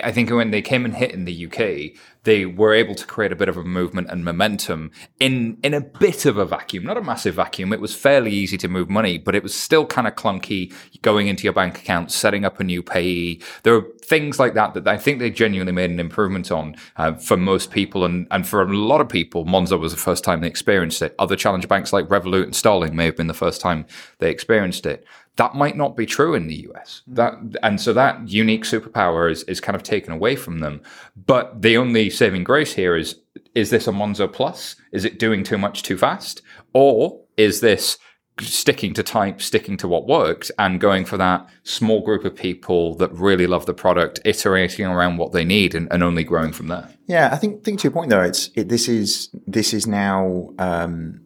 I 0.04 0.12
think 0.12 0.30
when 0.30 0.52
they 0.52 0.62
came 0.62 0.86
and 0.86 0.96
hit 0.96 1.12
in 1.12 1.26
the 1.26 1.46
UK, 1.46 1.98
they 2.26 2.46
were 2.46 2.74
able 2.74 2.96
to 2.96 3.06
create 3.06 3.32
a 3.32 3.36
bit 3.36 3.48
of 3.48 3.56
a 3.56 3.64
movement 3.64 4.10
and 4.10 4.26
momentum 4.26 4.92
in 5.20 5.58
in 5.64 5.74
a 5.74 5.82
bit 5.82 6.26
of 6.26 6.38
a 6.38 6.46
vacuum, 6.46 6.84
not 6.84 6.98
a 6.98 7.02
massive 7.02 7.36
vacuum. 7.36 7.72
It 7.72 7.80
was 7.80 7.96
fairly 7.96 8.32
easy 8.32 8.58
to 8.58 8.68
move 8.68 8.90
money, 8.90 9.18
but 9.18 9.36
it 9.36 9.44
was 9.44 9.56
still 9.56 9.86
kind 9.86 10.08
of 10.08 10.16
clunky 10.16 10.74
going 11.02 11.28
into 11.28 11.44
your 11.44 11.54
bank 11.54 11.80
account, 11.80 12.12
setting 12.12 12.44
up 12.44 12.60
a 12.60 12.64
new 12.64 12.84
payee. 12.84 13.42
There 13.64 13.76
are 13.76 13.86
things 14.04 14.40
like 14.40 14.56
that 14.56 14.74
that 14.74 14.88
I 14.88 14.98
think 14.98 15.20
they 15.20 15.30
genuinely 15.30 15.72
made 15.72 15.92
an 15.92 16.00
improvement 16.00 16.52
on 16.52 16.76
uh, 16.98 17.14
for 17.14 17.38
most 17.38 17.72
people, 17.72 18.04
and 18.04 18.28
and 18.32 18.48
for 18.48 18.62
a 18.62 18.78
lot 18.78 19.02
of 19.02 19.08
people, 19.08 19.46
Monzo 19.46 19.80
was 19.80 19.94
the 19.94 20.00
first 20.00 20.24
time 20.24 20.42
they 20.42 20.48
experienced 20.48 21.02
it. 21.02 21.16
Other 21.20 21.36
challenger 21.36 21.68
banks 21.68 21.94
like 21.94 22.08
Revolut 22.08 22.44
and 22.44 22.56
Starling 22.56 22.96
may 22.96 23.06
have 23.06 23.16
been 23.16 23.28
the 23.28 23.34
first 23.34 23.62
time 23.62 23.86
they 24.20 24.32
experienced 24.32 24.86
it 24.86 25.06
that 25.38 25.56
might 25.56 25.76
not 25.76 25.98
be 25.98 26.06
true 26.06 26.34
in 26.34 26.48
the 26.48 26.68
US. 26.70 27.02
That 27.08 27.34
and 27.62 27.80
so 27.80 27.94
that 27.94 28.28
unique 28.28 28.64
superpower 28.64 29.30
is 29.32 29.44
is 29.44 29.60
kind 29.60 29.76
of 29.76 29.84
taken 29.84 30.14
away 30.14 30.36
from 30.36 30.60
them. 30.60 30.82
But 31.16 31.62
the 31.62 31.78
only 31.78 32.10
saving 32.10 32.44
grace 32.44 32.74
here 32.74 32.96
is 32.96 33.20
is 33.54 33.70
this 33.70 33.88
a 33.88 33.92
Monzo 33.92 34.32
Plus? 34.32 34.76
Is 34.92 35.06
it 35.06 35.20
doing 35.20 35.44
too 35.44 35.58
much 35.58 35.84
too 35.84 35.98
fast? 35.98 36.42
Or 36.74 37.22
is 37.38 37.62
this 37.62 37.98
sticking 38.42 38.94
to 38.94 39.04
type, 39.04 39.42
sticking 39.42 39.78
to 39.78 39.88
what 39.88 40.08
works, 40.08 40.52
and 40.60 40.82
going 40.82 41.06
for 41.06 41.18
that 41.18 41.48
small 41.64 42.02
group 42.04 42.26
of 42.26 42.36
people 42.36 42.96
that 42.96 43.12
really 43.14 43.48
love 43.48 43.66
the 43.66 43.74
product, 43.74 44.20
iterating 44.26 44.86
around 44.86 45.18
what 45.18 45.32
they 45.32 45.46
need, 45.46 45.74
and, 45.74 45.92
and 45.92 46.04
only 46.04 46.24
growing 46.24 46.52
from 46.52 46.68
there. 46.68 46.90
Yeah, 47.08 47.30
I 47.32 47.38
think 47.38 47.64
think 47.64 47.80
to 47.80 47.84
your 47.86 47.94
point 47.94 48.10
though, 48.10 48.22
it's 48.22 48.50
it, 48.56 48.70
this 48.70 48.88
is 48.88 49.30
this 49.48 49.74
is 49.74 49.88
now 49.88 50.50
um, 50.60 51.22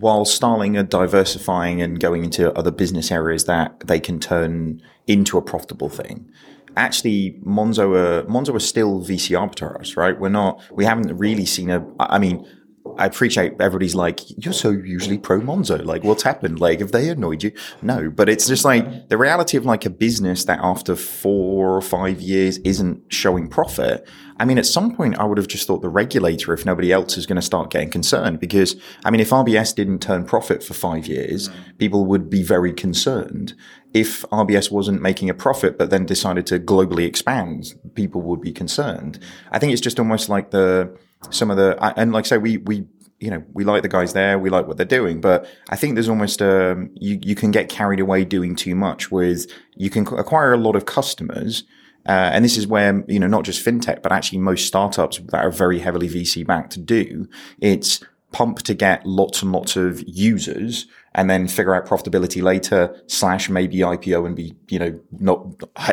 while 0.00 0.24
Starling 0.24 0.76
are 0.76 0.82
diversifying 0.82 1.80
and 1.80 2.00
going 2.00 2.24
into 2.24 2.52
other 2.52 2.70
business 2.70 3.10
areas 3.10 3.44
that 3.44 3.80
they 3.80 4.00
can 4.00 4.18
turn 4.18 4.82
into 5.06 5.38
a 5.38 5.42
profitable 5.42 5.88
thing. 5.88 6.30
Actually, 6.76 7.38
Monzo 7.46 7.96
are, 7.96 8.22
Monzo 8.24 8.54
are 8.54 8.60
still 8.60 9.00
VC 9.00 9.38
arbitrage, 9.38 9.96
right? 9.96 10.18
We're 10.18 10.28
not, 10.28 10.60
we 10.72 10.84
haven't 10.84 11.16
really 11.16 11.46
seen 11.46 11.70
a, 11.70 11.86
I 12.00 12.18
mean, 12.18 12.44
I 12.96 13.06
appreciate 13.06 13.52
everybody's 13.60 13.94
like, 13.94 14.20
you're 14.44 14.54
so 14.54 14.70
usually 14.70 15.18
pro 15.18 15.40
Monzo. 15.40 15.84
Like, 15.84 16.04
what's 16.04 16.22
happened? 16.22 16.60
Like, 16.60 16.80
have 16.80 16.92
they 16.92 17.08
annoyed 17.08 17.42
you? 17.42 17.52
No, 17.82 18.10
but 18.10 18.28
it's 18.28 18.46
just 18.46 18.64
like 18.64 19.08
the 19.08 19.18
reality 19.18 19.56
of 19.56 19.64
like 19.64 19.84
a 19.84 19.90
business 19.90 20.44
that 20.44 20.60
after 20.62 20.94
four 20.96 21.76
or 21.76 21.82
five 21.82 22.20
years 22.20 22.58
isn't 22.58 23.02
showing 23.12 23.48
profit. 23.48 24.06
I 24.38 24.44
mean, 24.44 24.58
at 24.58 24.66
some 24.66 24.96
point, 24.96 25.18
I 25.18 25.24
would 25.24 25.38
have 25.38 25.46
just 25.46 25.66
thought 25.66 25.82
the 25.82 25.88
regulator, 25.88 26.52
if 26.52 26.66
nobody 26.66 26.92
else 26.92 27.16
is 27.16 27.26
going 27.26 27.36
to 27.36 27.42
start 27.42 27.70
getting 27.70 27.90
concerned, 27.90 28.40
because 28.40 28.76
I 29.04 29.10
mean, 29.10 29.20
if 29.20 29.30
RBS 29.30 29.74
didn't 29.74 30.00
turn 30.00 30.24
profit 30.24 30.62
for 30.62 30.74
five 30.74 31.06
years, 31.06 31.48
mm. 31.48 31.78
people 31.78 32.04
would 32.06 32.28
be 32.28 32.42
very 32.42 32.72
concerned. 32.72 33.54
If 33.92 34.22
RBS 34.30 34.72
wasn't 34.72 35.02
making 35.02 35.30
a 35.30 35.34
profit, 35.34 35.78
but 35.78 35.90
then 35.90 36.04
decided 36.04 36.46
to 36.46 36.58
globally 36.58 37.06
expand, 37.06 37.74
people 37.94 38.22
would 38.22 38.40
be 38.40 38.52
concerned. 38.52 39.20
I 39.52 39.60
think 39.60 39.72
it's 39.72 39.80
just 39.80 40.00
almost 40.00 40.28
like 40.28 40.50
the, 40.50 40.96
some 41.30 41.50
of 41.50 41.56
the 41.56 41.76
and 41.98 42.12
like 42.12 42.26
I 42.26 42.28
say 42.28 42.38
we 42.38 42.58
we 42.58 42.86
you 43.20 43.30
know 43.30 43.42
we 43.52 43.64
like 43.64 43.82
the 43.82 43.88
guys 43.88 44.12
there 44.12 44.38
we 44.38 44.50
like 44.50 44.66
what 44.66 44.76
they're 44.76 44.86
doing 44.86 45.20
but 45.20 45.46
I 45.70 45.76
think 45.76 45.94
there's 45.94 46.08
almost 46.08 46.42
um 46.42 46.90
you 46.94 47.18
you 47.22 47.34
can 47.34 47.50
get 47.50 47.68
carried 47.68 48.00
away 48.00 48.24
doing 48.24 48.56
too 48.56 48.74
much 48.74 49.10
with 49.10 49.46
you 49.76 49.90
can 49.90 50.06
acquire 50.18 50.52
a 50.52 50.58
lot 50.58 50.76
of 50.76 50.84
customers 50.84 51.64
uh, 52.06 52.30
and 52.32 52.44
this 52.44 52.58
is 52.58 52.66
where 52.66 53.02
you 53.08 53.18
know 53.18 53.26
not 53.26 53.44
just 53.44 53.64
fintech 53.64 54.02
but 54.02 54.12
actually 54.12 54.38
most 54.38 54.66
startups 54.66 55.18
that 55.18 55.44
are 55.44 55.50
very 55.50 55.78
heavily 55.78 56.08
VC 56.08 56.46
backed 56.46 56.84
do. 56.84 57.28
It's 57.60 58.04
pump 58.32 58.58
to 58.58 58.74
get 58.74 59.06
lots 59.06 59.42
and 59.42 59.52
lots 59.52 59.76
of 59.76 60.02
users 60.06 60.86
and 61.14 61.30
then 61.30 61.46
figure 61.46 61.74
out 61.74 61.86
profitability 61.86 62.42
later 62.42 62.94
slash 63.06 63.48
maybe 63.48 63.78
IPO 63.78 64.26
and 64.26 64.34
be, 64.34 64.54
you 64.68 64.78
know, 64.78 65.00
not 65.18 65.46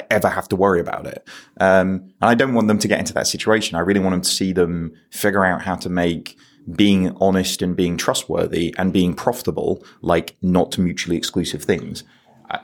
ever 0.10 0.30
have 0.30 0.48
to 0.50 0.56
worry 0.56 0.80
about 0.80 1.06
it. 1.06 1.28
Um, 1.60 2.12
and 2.22 2.30
I 2.30 2.36
don't 2.36 2.54
want 2.54 2.68
them 2.68 2.80
to 2.80 2.88
get 2.88 3.00
into 3.00 3.14
that 3.14 3.28
situation. 3.28 3.76
I 3.76 3.82
really 3.82 4.00
want 4.00 4.14
them 4.14 4.22
to 4.22 4.30
see 4.30 4.52
them 4.54 4.94
figure 5.12 5.46
out 5.46 5.62
how 5.62 5.76
to 5.76 5.90
make 5.90 6.38
being 6.76 7.16
honest 7.20 7.62
and 7.62 7.76
being 7.76 7.98
trustworthy 7.98 8.74
and 8.78 8.94
being 8.94 9.14
profitable 9.14 9.84
like 10.02 10.36
not 10.42 10.78
mutually 10.78 11.18
exclusive 11.18 11.64
things 11.64 12.04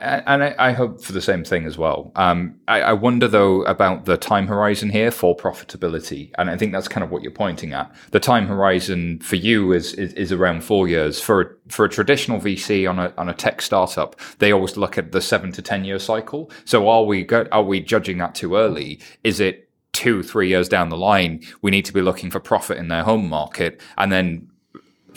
and 0.00 0.44
I, 0.44 0.54
I, 0.58 0.72
hope 0.72 1.02
for 1.02 1.12
the 1.12 1.20
same 1.20 1.44
thing 1.44 1.64
as 1.64 1.78
well. 1.78 2.12
Um, 2.16 2.56
I, 2.68 2.80
I, 2.80 2.92
wonder 2.92 3.26
though 3.26 3.62
about 3.62 4.04
the 4.04 4.16
time 4.16 4.46
horizon 4.46 4.90
here 4.90 5.10
for 5.10 5.36
profitability, 5.36 6.30
and 6.36 6.50
I 6.50 6.56
think 6.56 6.72
that's 6.72 6.88
kind 6.88 7.02
of 7.02 7.10
what 7.10 7.22
you're 7.22 7.32
pointing 7.32 7.72
at. 7.72 7.92
The 8.10 8.20
time 8.20 8.46
horizon 8.46 9.20
for 9.20 9.36
you 9.36 9.72
is 9.72 9.94
is, 9.94 10.12
is 10.14 10.32
around 10.32 10.62
four 10.62 10.88
years. 10.88 11.20
For 11.20 11.40
a, 11.40 11.72
for 11.72 11.84
a 11.84 11.88
traditional 11.88 12.40
VC 12.40 12.88
on 12.88 12.98
a 12.98 13.12
on 13.16 13.28
a 13.28 13.34
tech 13.34 13.62
startup, 13.62 14.16
they 14.38 14.52
always 14.52 14.76
look 14.76 14.98
at 14.98 15.12
the 15.12 15.20
seven 15.20 15.52
to 15.52 15.62
ten 15.62 15.84
year 15.84 15.98
cycle. 15.98 16.50
So 16.64 16.88
are 16.88 17.04
we 17.04 17.24
go, 17.24 17.46
are 17.50 17.62
we 17.62 17.80
judging 17.80 18.18
that 18.18 18.34
too 18.34 18.56
early? 18.56 19.00
Is 19.24 19.40
it 19.40 19.70
two 19.92 20.22
three 20.22 20.48
years 20.48 20.68
down 20.68 20.90
the 20.90 20.96
line? 20.96 21.42
We 21.62 21.70
need 21.70 21.84
to 21.86 21.92
be 21.92 22.02
looking 22.02 22.30
for 22.30 22.40
profit 22.40 22.78
in 22.78 22.88
their 22.88 23.04
home 23.04 23.28
market, 23.28 23.80
and 23.96 24.12
then 24.12 24.47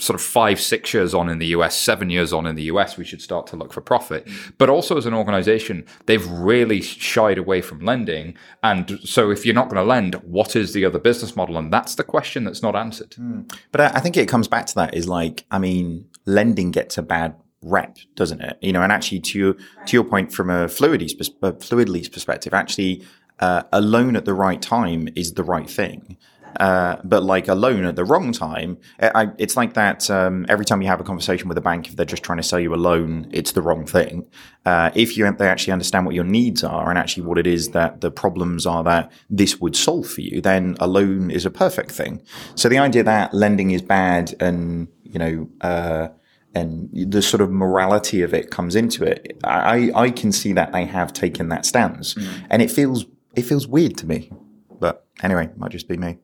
sort 0.02 0.20
of 0.20 0.26
five, 0.26 0.60
six 0.60 0.94
years 0.94 1.14
on 1.14 1.30
in 1.30 1.38
the 1.38 1.48
US, 1.48 1.76
seven 1.76 2.10
years 2.10 2.34
on 2.34 2.46
in 2.48 2.56
the 2.56 2.64
US, 2.64 2.98
we 2.98 3.06
should 3.06 3.22
start 3.22 3.48
to 3.48 3.56
look 3.56 3.72
for 3.72 3.82
profit. 3.82 4.28
But 4.58 4.70
also 4.70 4.98
as 4.98 5.06
an 5.06 5.14
organization, 5.14 5.86
they've 6.08 6.28
really 6.28 6.82
shied 6.82 7.38
away 7.38 7.62
from 7.62 7.80
lending. 7.80 8.36
And 8.64 9.00
so 9.04 9.30
if 9.30 9.46
you're 9.46 9.56
not 9.56 9.70
going 9.70 9.82
to 9.82 9.88
lend, 9.88 10.16
what 10.16 10.56
is 10.56 10.74
the 10.74 10.86
other 10.86 11.00
business 11.00 11.36
model? 11.36 11.58
And 11.58 11.72
that's 11.72 11.96
the 11.96 12.04
question 12.04 12.44
that's 12.44 12.64
not 12.64 12.76
answered. 12.76 13.12
Mm. 13.12 13.54
But 13.72 13.82
I 13.96 14.00
think 14.00 14.18
it 14.18 14.28
comes 14.28 14.48
back 14.48 14.66
to 14.68 14.76
that 14.76 14.96
is 14.96 15.08
like, 15.08 15.46
I 15.52 15.60
mean, 15.60 16.06
lending 16.26 16.72
gets 16.72 16.98
a 16.98 17.04
bad 17.04 17.36
rep, 17.62 17.98
doesn't 18.16 18.42
it? 18.42 18.58
You 18.62 18.74
know, 18.74 18.82
and 18.82 18.92
actually 18.92 19.20
to 19.20 19.40
your, 19.40 19.54
to 19.54 19.98
your 19.98 20.04
point 20.04 20.34
from 20.34 20.50
a 20.50 20.66
Fluidly's, 20.66 21.14
Fluidly's 21.14 22.10
perspective, 22.10 22.54
actually, 22.54 23.06
uh, 23.40 23.64
a 23.72 23.82
loan 23.82 24.16
at 24.16 24.26
the 24.26 24.34
right 24.34 24.62
time 24.62 25.10
is 25.16 25.34
the 25.34 25.44
right 25.44 25.70
thing. 25.70 26.18
Uh, 26.60 26.98
but 27.04 27.24
like 27.24 27.48
a 27.48 27.56
loan 27.56 27.86
at 27.86 27.96
the 27.96 28.04
wrong 28.04 28.32
time, 28.32 28.78
I, 29.00 29.30
it's 29.38 29.56
like 29.56 29.74
that. 29.74 30.10
Um, 30.10 30.46
every 30.50 30.66
time 30.66 30.82
you 30.82 30.88
have 30.88 31.00
a 31.00 31.04
conversation 31.04 31.48
with 31.48 31.58
a 31.58 31.62
bank, 31.62 31.88
if 31.88 31.96
they're 31.96 32.06
just 32.06 32.24
trying 32.24 32.38
to 32.38 32.44
sell 32.44 32.60
you 32.60 32.74
a 32.74 32.76
loan, 32.76 33.28
it's 33.32 33.52
the 33.54 33.62
wrong 33.62 33.86
thing. 33.86 34.28
Uh, 34.66 34.92
if 34.96 35.18
you 35.18 35.32
they 35.38 35.48
actually 35.48 35.74
understand 35.74 36.06
what 36.06 36.16
your 36.16 36.24
needs 36.24 36.64
are 36.64 36.90
and 36.90 36.98
actually 36.98 37.24
what 37.24 37.38
it 37.38 37.48
is 37.48 37.70
that 37.70 38.02
the 38.02 38.12
problems 38.12 38.66
are 38.66 38.84
that 38.84 39.12
this 39.30 39.60
would 39.60 39.76
solve 39.76 40.08
for 40.08 40.22
you, 40.22 40.42
then 40.42 40.76
a 40.80 40.88
loan 40.88 41.32
is 41.32 41.46
a 41.46 41.52
perfect 41.52 41.92
thing. 41.92 42.22
So 42.56 42.70
the 42.70 42.78
idea 42.78 43.04
that 43.04 43.34
lending 43.34 43.72
is 43.72 43.82
bad 43.82 44.36
and 44.40 44.88
you 45.04 45.20
know. 45.20 45.50
Uh, 45.62 46.10
and 46.54 46.90
the 46.94 47.22
sort 47.22 47.40
of 47.40 47.50
morality 47.50 48.22
of 48.22 48.34
it 48.34 48.52
comes 48.52 48.76
into 48.76 49.06
it. 49.06 49.38
I, 49.46 49.90
I 49.96 50.12
can 50.12 50.34
see 50.34 50.52
that 50.52 50.74
they 50.74 50.84
have 50.84 51.14
taken 51.14 51.48
that 51.48 51.66
stance, 51.66 52.14
mm. 52.14 52.28
and 52.50 52.62
it 52.62 52.70
feels 52.70 53.06
it 53.36 53.44
feels 53.44 53.68
weird 53.68 53.98
to 54.00 54.06
me. 54.06 54.32
But 54.80 55.06
anyway, 55.24 55.50
might 55.56 55.72
just 55.72 55.88
be 55.88 55.98
me. 55.98 56.20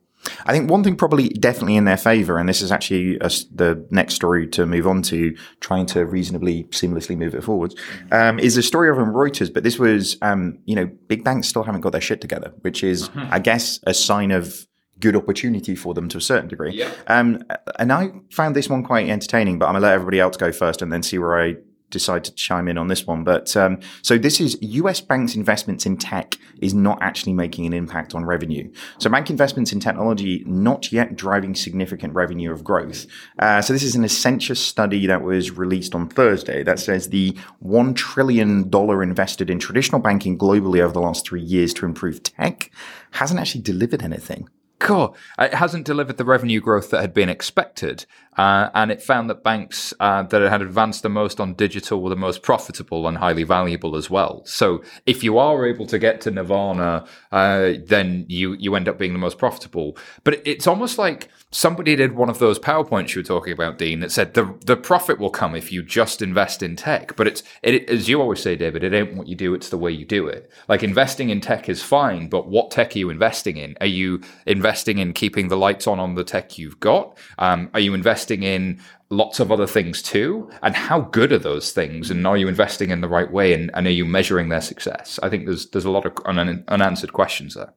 I 0.45 0.53
think 0.53 0.69
one 0.69 0.83
thing 0.83 0.95
probably 0.95 1.29
definitely 1.29 1.75
in 1.75 1.85
their 1.85 1.97
favor, 1.97 2.37
and 2.37 2.47
this 2.47 2.61
is 2.61 2.71
actually 2.71 3.17
a, 3.17 3.29
the 3.53 3.85
next 3.91 4.15
story 4.15 4.47
to 4.49 4.65
move 4.65 4.87
on 4.87 5.01
to, 5.03 5.35
trying 5.59 5.85
to 5.87 6.05
reasonably 6.05 6.65
seamlessly 6.65 7.17
move 7.17 7.35
it 7.35 7.43
forwards, 7.43 7.75
um, 8.11 8.39
is 8.39 8.57
a 8.57 8.63
story 8.63 8.89
of 8.89 8.97
Reuters. 8.97 9.53
But 9.53 9.63
this 9.63 9.79
was, 9.79 10.17
um, 10.21 10.59
you 10.65 10.75
know, 10.75 10.85
big 11.07 11.23
banks 11.23 11.47
still 11.47 11.63
haven't 11.63 11.81
got 11.81 11.91
their 11.91 12.01
shit 12.01 12.21
together, 12.21 12.53
which 12.61 12.83
is, 12.83 13.09
mm-hmm. 13.09 13.33
I 13.33 13.39
guess, 13.39 13.79
a 13.83 13.93
sign 13.93 14.31
of 14.31 14.67
good 14.99 15.15
opportunity 15.15 15.75
for 15.75 15.93
them 15.93 16.09
to 16.09 16.17
a 16.17 16.21
certain 16.21 16.47
degree. 16.47 16.73
Yeah. 16.73 16.91
Um, 17.07 17.43
and 17.77 17.91
I 17.91 18.09
found 18.31 18.55
this 18.55 18.69
one 18.69 18.83
quite 18.83 19.07
entertaining, 19.09 19.59
but 19.59 19.67
I'm 19.67 19.73
gonna 19.73 19.85
let 19.85 19.93
everybody 19.93 20.19
else 20.19 20.37
go 20.37 20.51
first 20.51 20.81
and 20.81 20.91
then 20.91 21.03
see 21.03 21.19
where 21.19 21.39
I 21.39 21.55
decide 21.89 22.23
to 22.25 22.33
chime 22.33 22.67
in 22.67 22.77
on 22.77 22.87
this 22.87 23.05
one. 23.05 23.23
But 23.23 23.55
um, 23.55 23.79
so 24.01 24.17
this 24.17 24.39
is 24.39 24.57
US 24.61 25.01
banks' 25.01 25.35
investments 25.35 25.85
in 25.85 25.97
tech 25.97 26.35
is 26.61 26.73
not 26.73 27.01
actually 27.01 27.33
making 27.33 27.65
an 27.65 27.73
impact 27.73 28.15
on 28.15 28.25
revenue. 28.25 28.71
So 28.99 29.09
bank 29.09 29.29
investments 29.29 29.71
in 29.71 29.79
technology 29.79 30.43
not 30.45 30.91
yet 30.91 31.15
driving 31.15 31.55
significant 31.55 32.13
revenue 32.13 32.51
of 32.51 32.63
growth. 32.63 33.05
Uh, 33.39 33.61
so 33.61 33.73
this 33.73 33.83
is 33.83 33.95
an 33.95 34.03
Accenture 34.03 34.57
study 34.57 35.07
that 35.07 35.21
was 35.21 35.51
released 35.51 35.95
on 35.95 36.09
Thursday 36.09 36.63
that 36.63 36.79
says 36.79 37.09
the 37.09 37.37
one 37.59 37.93
trillion 37.93 38.69
dollar 38.69 39.03
invested 39.03 39.49
in 39.49 39.59
traditional 39.59 40.01
banking 40.01 40.37
globally 40.37 40.79
over 40.79 40.93
the 40.93 41.01
last 41.01 41.25
three 41.27 41.41
years 41.41 41.73
to 41.75 41.85
improve 41.85 42.23
tech 42.23 42.71
hasn't 43.11 43.39
actually 43.39 43.61
delivered 43.61 44.03
anything. 44.03 44.49
Cool. 44.79 45.15
It 45.39 45.55
hasn't 45.55 45.85
delivered 45.85 46.17
the 46.17 46.25
revenue 46.25 46.61
growth 46.61 46.91
that 46.91 47.01
had 47.01 47.13
been 47.13 47.29
expected. 47.29 48.05
Uh, 48.37 48.69
and 48.73 48.91
it 48.91 49.01
found 49.01 49.29
that 49.29 49.43
banks 49.43 49.93
uh, 49.99 50.23
that 50.23 50.41
had 50.49 50.61
advanced 50.61 51.03
the 51.03 51.09
most 51.09 51.39
on 51.39 51.53
digital 51.55 52.01
were 52.01 52.09
the 52.09 52.15
most 52.15 52.43
profitable 52.43 53.07
and 53.07 53.17
highly 53.17 53.43
valuable 53.43 53.95
as 53.95 54.09
well. 54.09 54.43
So 54.45 54.83
if 55.05 55.23
you 55.23 55.37
are 55.37 55.65
able 55.65 55.87
to 55.87 55.97
get 55.97 56.21
to 56.21 56.31
Nirvana, 56.31 57.05
uh, 57.31 57.73
then 57.83 58.25
you, 58.27 58.53
you 58.53 58.75
end 58.75 58.87
up 58.87 58.97
being 58.97 59.13
the 59.13 59.19
most 59.19 59.37
profitable. 59.37 59.97
But 60.23 60.41
it's 60.45 60.67
almost 60.67 60.97
like 60.97 61.29
somebody 61.51 61.95
did 61.95 62.13
one 62.13 62.29
of 62.29 62.39
those 62.39 62.59
PowerPoints 62.59 63.15
you 63.15 63.21
were 63.21 63.25
talking 63.25 63.53
about, 63.53 63.77
Dean, 63.77 64.01
that 64.01 64.11
said 64.11 64.33
the, 64.33 64.55
the 64.65 64.77
profit 64.77 65.17
will 65.17 65.29
come 65.29 65.55
if 65.55 65.71
you 65.71 65.81
just 65.81 66.21
invest 66.21 66.61
in 66.61 66.75
tech. 66.75 67.15
But 67.15 67.27
it's, 67.27 67.43
it, 67.63 67.89
as 67.89 68.07
you 68.07 68.21
always 68.21 68.41
say, 68.41 68.55
David, 68.55 68.83
it 68.83 68.93
ain't 68.93 69.15
what 69.15 69.27
you 69.27 69.35
do, 69.35 69.53
it's 69.53 69.69
the 69.69 69.77
way 69.77 69.91
you 69.91 70.05
do 70.05 70.27
it. 70.27 70.51
Like 70.67 70.83
investing 70.83 71.29
in 71.29 71.41
tech 71.41 71.69
is 71.69 71.81
fine, 71.81 72.27
but 72.29 72.47
what 72.47 72.69
tech 72.71 72.95
are 72.95 72.99
you 72.99 73.09
investing 73.09 73.57
in? 73.57 73.77
Are 73.81 73.87
you 73.87 74.21
investing 74.45 74.99
in 74.99 75.13
keeping 75.13 75.47
the 75.47 75.57
lights 75.57 75.87
on 75.87 75.99
on 75.99 76.15
the 76.15 76.23
tech 76.23 76.57
you've 76.57 76.79
got? 76.79 77.17
Um, 77.39 77.69
are 77.73 77.79
you 77.79 77.93
investing 77.93 78.26
in 78.31 78.79
lots 79.09 79.39
of 79.39 79.51
other 79.51 79.67
things 79.67 80.01
too? 80.01 80.49
And 80.61 80.75
how 80.75 81.01
good 81.01 81.31
are 81.31 81.39
those 81.39 81.71
things? 81.71 82.11
And 82.11 82.25
are 82.27 82.37
you 82.37 82.47
investing 82.47 82.89
in 82.89 83.01
the 83.01 83.07
right 83.07 83.31
way? 83.31 83.53
And, 83.53 83.71
and 83.73 83.87
are 83.87 83.91
you 83.91 84.05
measuring 84.05 84.49
their 84.49 84.61
success? 84.61 85.19
I 85.23 85.29
think 85.29 85.45
there's 85.45 85.69
there's 85.69 85.85
a 85.85 85.91
lot 85.91 86.05
of 86.05 86.13
un- 86.25 86.63
unanswered 86.67 87.13
questions 87.13 87.55
there. 87.55 87.73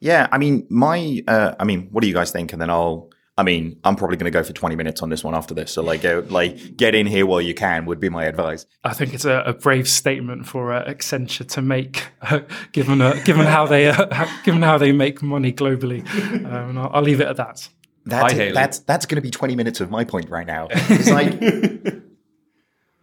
Yeah, 0.00 0.28
I 0.30 0.38
mean, 0.38 0.66
my, 0.68 1.22
uh, 1.26 1.54
I 1.58 1.64
mean, 1.64 1.88
what 1.90 2.02
do 2.02 2.08
you 2.08 2.14
guys 2.14 2.30
think? 2.30 2.52
And 2.52 2.62
then 2.62 2.70
I'll, 2.70 3.10
I 3.36 3.42
mean, 3.44 3.78
I'm 3.84 3.94
probably 3.96 4.16
going 4.16 4.30
to 4.30 4.36
go 4.36 4.42
for 4.42 4.52
20 4.52 4.74
minutes 4.74 5.02
on 5.02 5.10
this 5.10 5.22
one 5.22 5.34
after 5.34 5.54
this. 5.54 5.72
So 5.72 5.82
like, 5.82 6.02
go, 6.02 6.24
like, 6.28 6.76
get 6.76 6.94
in 6.94 7.06
here 7.06 7.24
while 7.24 7.40
you 7.40 7.54
can 7.54 7.86
would 7.86 8.00
be 8.00 8.08
my 8.08 8.24
advice. 8.24 8.66
I 8.82 8.94
think 8.94 9.14
it's 9.14 9.24
a, 9.24 9.42
a 9.46 9.52
brave 9.52 9.88
statement 9.88 10.46
for 10.46 10.72
uh, 10.72 10.84
Accenture 10.88 11.48
to 11.50 11.62
make, 11.62 12.08
uh, 12.22 12.40
given 12.72 13.00
uh, 13.00 13.20
given 13.24 13.46
how 13.46 13.66
they 13.66 13.88
uh, 13.88 14.26
given 14.44 14.62
how 14.62 14.76
they 14.76 14.90
make 14.90 15.22
money 15.22 15.52
globally. 15.52 16.06
Um, 16.48 16.70
and 16.70 16.78
I'll, 16.78 16.90
I'll 16.94 17.02
leave 17.02 17.20
it 17.20 17.26
at 17.26 17.36
that. 17.36 17.68
That's, 18.04 18.32
Hi, 18.32 18.52
that's, 18.52 18.78
that's 18.80 19.06
going 19.06 19.16
to 19.16 19.22
be 19.22 19.30
20 19.30 19.54
minutes 19.56 19.80
of 19.80 19.90
my 19.90 20.04
point 20.04 20.30
right 20.30 20.46
now. 20.46 20.68
It's 20.90 21.10
like, 21.10 22.04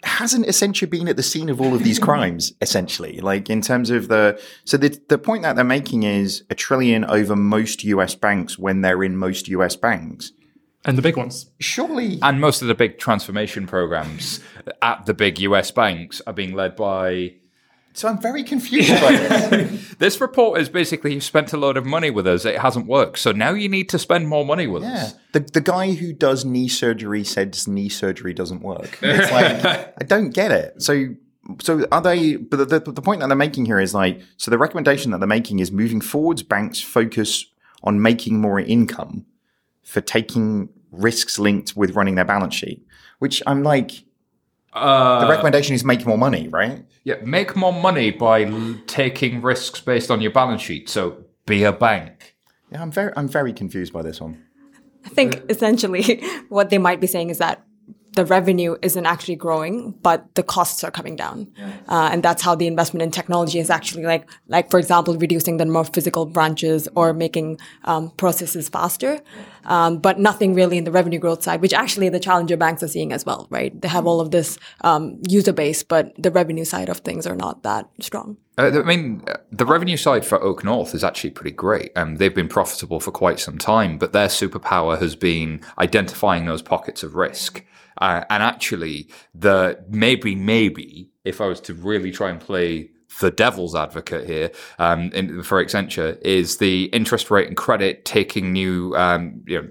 hasn't 0.04 0.46
Accenture 0.46 0.90
been 0.90 1.08
at 1.08 1.18
the 1.18 1.24
scene 1.24 1.50
of 1.50 1.60
all 1.60 1.74
of 1.74 1.84
these 1.84 2.00
crimes, 2.00 2.54
essentially? 2.62 3.20
Like, 3.20 3.50
in 3.50 3.62
terms 3.62 3.90
of 3.90 4.08
the, 4.08 4.42
so 4.64 4.78
the, 4.78 5.00
the 5.10 5.18
point 5.18 5.44
that 5.44 5.56
they're 5.56 5.66
making 5.66 6.04
is 6.04 6.44
a 6.50 6.56
trillion 6.56 7.06
over 7.06 7.36
most 7.36 7.84
US 7.84 8.16
banks 8.16 8.58
when 8.58 8.82
they're 8.82 9.04
in 9.04 9.18
most 9.18 9.48
US 9.50 9.76
banks. 9.76 10.32
And 10.86 10.98
the 10.98 11.02
big 11.02 11.18
ones. 11.18 11.50
Surely, 11.60 12.20
And 12.22 12.40
most 12.40 12.62
of 12.62 12.68
the 12.68 12.76
big 12.76 13.00
transformation 13.00 13.66
programs 13.66 14.40
at 14.82 15.06
the 15.08 15.16
big 15.16 15.40
US 15.40 15.72
banks 15.72 16.22
are 16.28 16.34
being 16.34 16.54
led 16.54 16.76
by. 16.76 17.36
So 17.96 18.08
I'm 18.08 18.22
very 18.22 18.44
confused 18.44 18.90
by 19.02 19.12
this. 19.16 19.96
This 19.96 20.22
report 20.22 20.62
is 20.62 20.70
basically 20.70 21.14
you 21.16 21.22
spent 21.22 21.52
a 21.54 21.58
load 21.58 21.78
of 21.78 21.86
money 21.86 22.12
with 22.12 22.28
us, 22.28 22.46
it 22.46 22.60
hasn't 22.60 22.86
worked. 22.88 23.18
So 23.20 23.32
now 23.32 23.52
you 23.52 23.68
need 23.70 23.90
to 23.90 23.98
spend 24.00 24.28
more 24.28 24.46
money 24.46 24.68
with 24.68 24.84
Yeah. 24.84 24.94
us. 25.06 25.16
The, 25.34 25.40
the 25.40 25.62
guy 25.62 25.94
who 25.94 26.14
does 26.14 26.46
knee 26.46 26.68
surgery 26.68 27.24
says 27.24 27.68
knee 27.68 27.90
surgery 27.90 28.34
doesn't 28.34 28.62
work. 28.62 29.00
It's 29.02 29.32
like, 29.32 29.66
I 29.66 30.04
don't 30.06 30.30
get 30.32 30.52
it. 30.52 30.82
So, 30.82 31.16
so 31.62 31.86
are 31.92 32.02
they, 32.02 32.36
but 32.38 32.58
the, 32.58 32.80
the, 32.80 32.92
the 32.92 33.02
point 33.02 33.22
that 33.22 33.28
they're 33.28 33.36
making 33.38 33.66
here 33.66 33.80
is 33.80 33.94
like, 33.94 34.22
so 34.38 34.52
the 34.52 34.58
recommendation 34.58 35.12
that 35.12 35.20
they're 35.20 35.28
making 35.28 35.60
is 35.60 35.72
moving 35.72 36.02
forwards, 36.02 36.44
banks 36.44 36.80
focus 36.82 37.46
on 37.84 38.02
making 38.02 38.40
more 38.42 38.60
income 38.60 39.26
for 39.84 40.02
taking 40.02 40.70
risks 40.92 41.38
linked 41.38 41.76
with 41.76 41.92
running 41.96 42.16
their 42.16 42.26
balance 42.26 42.56
sheet, 42.56 42.86
which 43.20 43.44
I'm 43.46 43.62
like, 43.62 44.05
Uh, 44.76 45.22
the 45.22 45.28
recommendation 45.30 45.74
is 45.74 45.84
make 45.86 46.06
more 46.06 46.18
money, 46.18 46.48
right? 46.50 46.86
Yeah, 47.04 47.16
make 47.24 47.56
more 47.56 47.72
money 47.74 48.12
by 48.12 48.44
l- 48.44 48.76
taking 48.88 49.42
risks 49.42 49.80
based 49.80 50.12
on 50.12 50.20
your 50.22 50.32
balance 50.32 50.62
sheet. 50.62 50.90
So 50.90 51.24
be 51.46 51.64
a 51.64 51.72
bank. 51.72 52.36
Yeah, 52.72 52.82
I'm 52.82 52.92
very, 52.92 53.14
I'm 53.16 53.28
very 53.28 53.54
confused 53.54 53.94
by 53.94 54.02
this 54.02 54.20
one. 54.20 54.44
I 55.06 55.10
think 55.10 55.42
essentially 55.50 56.22
what 56.50 56.70
they 56.72 56.78
might 56.78 57.00
be 57.00 57.08
saying 57.08 57.30
is 57.30 57.38
that 57.38 57.64
the 58.16 58.26
revenue 58.26 58.76
isn't 58.82 59.06
actually 59.06 59.36
growing, 59.36 59.92
but 60.02 60.34
the 60.36 60.44
costs 60.44 60.84
are 60.84 60.92
coming 60.92 61.16
down, 61.16 61.48
uh, 61.88 62.10
and 62.12 62.24
that's 62.24 62.42
how 62.42 62.56
the 62.56 62.68
investment 62.68 63.04
in 63.04 63.12
technology 63.12 63.60
is 63.60 63.70
actually 63.70 64.04
like, 64.04 64.30
like 64.48 64.72
for 64.72 64.80
example, 64.80 65.16
reducing 65.18 65.58
the 65.58 65.66
number 65.66 65.80
of 65.80 65.90
physical 65.94 66.26
branches 66.26 66.88
or 66.96 67.14
making 67.14 67.60
um, 67.84 68.12
processes 68.12 68.70
faster, 68.70 69.20
um, 69.66 70.00
but 70.00 70.20
nothing 70.20 70.54
really 70.54 70.78
in 70.78 70.84
the 70.84 70.92
revenue 70.92 71.20
growth 71.20 71.44
side, 71.44 71.62
which 71.62 71.74
actually 71.74 72.10
the 72.10 72.20
challenger 72.20 72.58
banks 72.58 72.84
are 72.84 72.88
seeing 72.88 73.12
as 73.12 73.26
well, 73.26 73.48
right? 73.50 73.80
They 73.82 73.88
have 73.88 74.06
all 74.06 74.20
of 74.20 74.32
this 74.32 74.58
um, 74.82 75.20
user 75.28 75.54
base, 75.54 75.84
but 75.84 76.14
the 76.18 76.32
revenue 76.32 76.66
side 76.66 76.90
of 76.90 77.00
things 77.00 77.28
are 77.28 77.36
not 77.36 77.64
that 77.64 77.90
strong. 78.00 78.38
Uh, 78.58 78.72
I 78.74 78.84
mean, 78.84 79.24
the 79.52 79.66
revenue 79.66 79.98
side 79.98 80.26
for 80.26 80.40
OakNorth 80.40 80.96
is 80.96 81.04
actually 81.04 81.32
pretty 81.32 81.52
great. 81.52 81.92
Um, 81.96 82.18
they've 82.18 82.34
been 82.34 82.48
profitable 82.48 83.00
for 83.00 83.12
quite 83.12 83.40
some 83.40 83.58
time, 83.58 83.98
but 83.98 84.14
their 84.14 84.28
superpower 84.28 85.00
has 85.00 85.16
been 85.16 85.62
identifying 85.78 86.46
those 86.46 86.62
pockets 86.62 87.04
of 87.04 87.16
risk. 87.16 87.66
Uh, 88.00 88.24
and 88.30 88.44
actually, 88.44 89.10
the 89.34 89.84
maybe, 89.90 90.36
maybe, 90.36 91.10
if 91.24 91.42
I 91.42 91.48
was 91.48 91.60
to 91.62 91.74
really 91.74 92.12
try 92.12 92.30
and 92.30 92.40
play 92.40 92.92
the 93.22 93.32
devil's 93.32 93.76
advocate 93.76 94.28
here 94.28 94.52
um, 94.78 95.12
in, 95.14 95.42
for 95.44 95.64
Accenture, 95.64 96.22
is 96.22 96.58
the 96.58 96.86
interest 96.86 97.32
rate 97.32 97.48
and 97.48 97.56
credit 97.56 98.06
taking 98.06 98.52
new, 98.52 98.94
um, 98.96 99.42
you 99.48 99.62
know, 99.62 99.68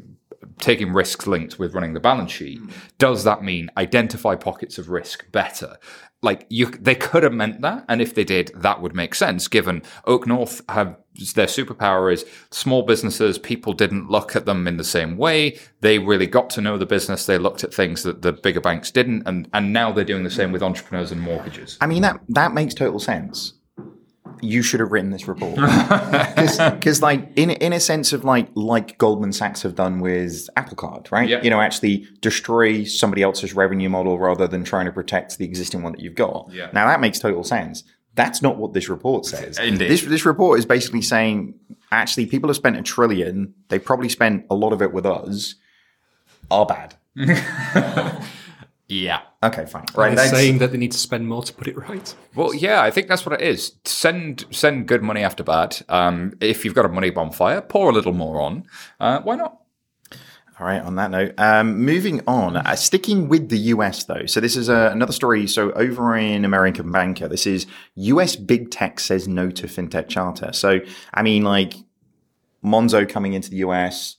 taking 0.61 0.93
risks 0.93 1.27
linked 1.27 1.59
with 1.59 1.75
running 1.75 1.95
the 1.95 2.01
balance 2.01 2.33
sheet. 2.33 2.61
Does 2.99 3.25
that 3.25 3.43
mean 3.43 3.71
identify 3.77 4.35
pockets 4.35 4.79
of 4.79 4.89
risk 4.89 5.31
better? 5.33 5.77
Like 6.23 6.47
you, 6.49 6.67
they 6.67 6.95
could 6.95 7.23
have 7.23 7.35
meant 7.35 7.61
that, 7.61 7.85
and 7.87 8.01
if 8.01 8.15
they 8.15 8.25
did, 8.25 8.51
that 8.55 8.81
would 8.81 8.95
make 8.95 9.15
sense. 9.15 9.47
Given 9.47 9.83
OakNorth 10.07 10.63
have 10.71 10.97
their 11.15 11.47
superpower 11.47 12.13
is 12.13 12.25
small 12.51 12.83
businesses. 12.83 13.39
People 13.39 13.73
didn't 13.73 14.11
look 14.11 14.35
at 14.35 14.47
them 14.47 14.67
in 14.67 14.77
the 14.77 14.85
same 14.85 15.17
way. 15.17 15.59
They 15.81 15.99
really 15.99 16.27
got 16.27 16.51
to 16.51 16.61
know 16.61 16.77
the 16.77 16.87
business. 16.87 17.27
They 17.27 17.39
looked 17.39 17.63
at 17.63 17.73
things 17.73 18.03
that 18.03 18.23
the 18.23 18.33
bigger 18.33 18.61
banks 18.61 18.91
didn't, 18.91 19.23
and 19.27 19.49
and 19.53 19.73
now 19.73 19.93
they're 19.93 20.05
doing 20.05 20.25
the 20.25 20.31
same 20.31 20.53
with 20.53 20.63
entrepreneurs 20.63 21.13
and 21.13 21.21
mortgages. 21.21 21.79
I 21.81 21.87
mean 21.87 22.03
that 22.03 22.21
that 22.31 22.53
makes 22.53 22.75
total 22.75 22.99
sense. 22.99 23.55
You 24.41 24.63
should 24.63 24.81
have 24.81 24.91
written 24.91 25.11
this 25.11 25.29
report 25.29 25.55
because, 26.37 27.01
like, 27.01 27.31
in 27.37 27.51
in 27.51 27.73
a 27.73 27.81
sense 27.81 28.13
of 28.13 28.25
like 28.25 28.49
like 28.55 28.99
Goldman 28.99 29.33
Sachs 29.33 29.63
have 29.63 29.75
done 29.75 30.01
with 30.01 30.51
Apple 30.57 30.77
Card, 30.77 31.09
right? 31.13 31.29
Yeah. 31.29 31.41
You 31.43 31.51
know, 31.51 31.61
actually 31.61 32.09
destroy 32.21 32.85
somebody 32.85 33.23
else's 33.23 33.55
revenue 33.55 33.89
model 33.89 34.19
rather 34.19 34.49
than 34.49 34.65
trying 34.65 34.87
to 34.87 34.93
protect 34.93 35.39
the 35.39 35.45
existing 35.45 35.83
one 35.83 35.93
that 35.93 36.01
you've 36.01 36.17
got. 36.17 36.51
Yeah. 36.53 36.69
Now 36.73 36.87
that 36.89 37.01
makes 37.01 37.21
total 37.21 37.45
sense. 37.45 37.85
That's 38.15 38.43
not 38.43 38.57
what 38.57 38.73
this 38.73 38.89
report 38.89 39.27
says. 39.27 39.59
Indeed. 39.59 39.91
This 39.91 40.03
this 40.03 40.25
report 40.25 40.59
is 40.59 40.67
basically 40.67 41.03
saying 41.03 41.55
actually 41.91 42.27
people 42.27 42.49
have 42.49 42.57
spent 42.57 42.77
a 42.77 42.83
trillion. 42.83 43.55
They 43.69 43.79
probably 43.79 44.09
spent 44.09 44.47
a 44.51 44.55
lot 44.55 44.73
of 44.73 44.81
it 44.83 44.93
with 44.93 45.07
us. 45.07 45.57
Are 46.51 46.67
bad. 46.67 46.95
Yeah. 48.87 49.23
Okay, 49.43 49.65
fine. 49.65 49.85
Right, 49.95 50.09
Right. 50.09 50.17
they're 50.17 50.29
saying 50.29 50.59
that 50.59 50.71
they 50.73 50.77
need 50.79 50.93
to 50.93 50.99
spend 50.99 51.27
more 51.27 51.43
to 51.43 51.53
put 51.55 51.67
it 51.67 51.77
right. 51.77 52.15
Well, 52.35 52.53
yeah, 52.55 52.83
I 52.83 52.91
think 52.91 53.09
that's 53.09 53.25
what 53.25 53.41
it 53.41 53.47
is. 53.47 53.73
Send 53.85 54.45
send 54.51 54.87
good 54.87 55.03
money 55.03 55.23
after 55.23 55.43
bad. 55.43 55.79
Um, 55.89 56.35
if 56.41 56.65
you've 56.65 56.75
got 56.75 56.85
a 56.85 56.91
money 56.91 57.09
bonfire, 57.09 57.63
pour 57.63 57.89
a 57.89 57.93
little 57.93 58.13
more 58.13 58.43
on. 58.43 58.65
Uh, 59.01 59.21
why 59.23 59.37
not? 59.37 59.57
All 60.61 60.67
right. 60.67 60.81
On 60.81 60.95
that 60.97 61.11
note, 61.11 61.35
um, 61.37 61.81
moving 61.85 62.21
on, 62.29 62.57
uh, 62.57 62.77
sticking 62.77 63.29
with 63.29 63.49
the 63.49 63.59
US 63.59 64.05
though. 64.05 64.27
So 64.27 64.39
this 64.39 64.57
is 64.57 64.69
uh, 64.69 64.91
another 64.93 65.13
story. 65.13 65.49
So 65.49 65.73
over 65.73 66.17
in 66.17 66.45
American 66.45 66.93
Banker, 66.93 67.27
this 67.27 67.45
is 67.45 67.67
US 67.97 68.37
big 68.37 68.71
tech 68.71 69.01
says 69.01 69.27
no 69.27 69.51
to 69.51 69.67
fintech 69.67 70.09
charter. 70.09 70.53
So 70.53 70.79
I 71.13 71.23
mean, 71.23 71.43
like 71.43 71.75
Monzo 72.65 73.09
coming 73.09 73.33
into 73.33 73.51
the 73.51 73.57
US, 73.59 74.19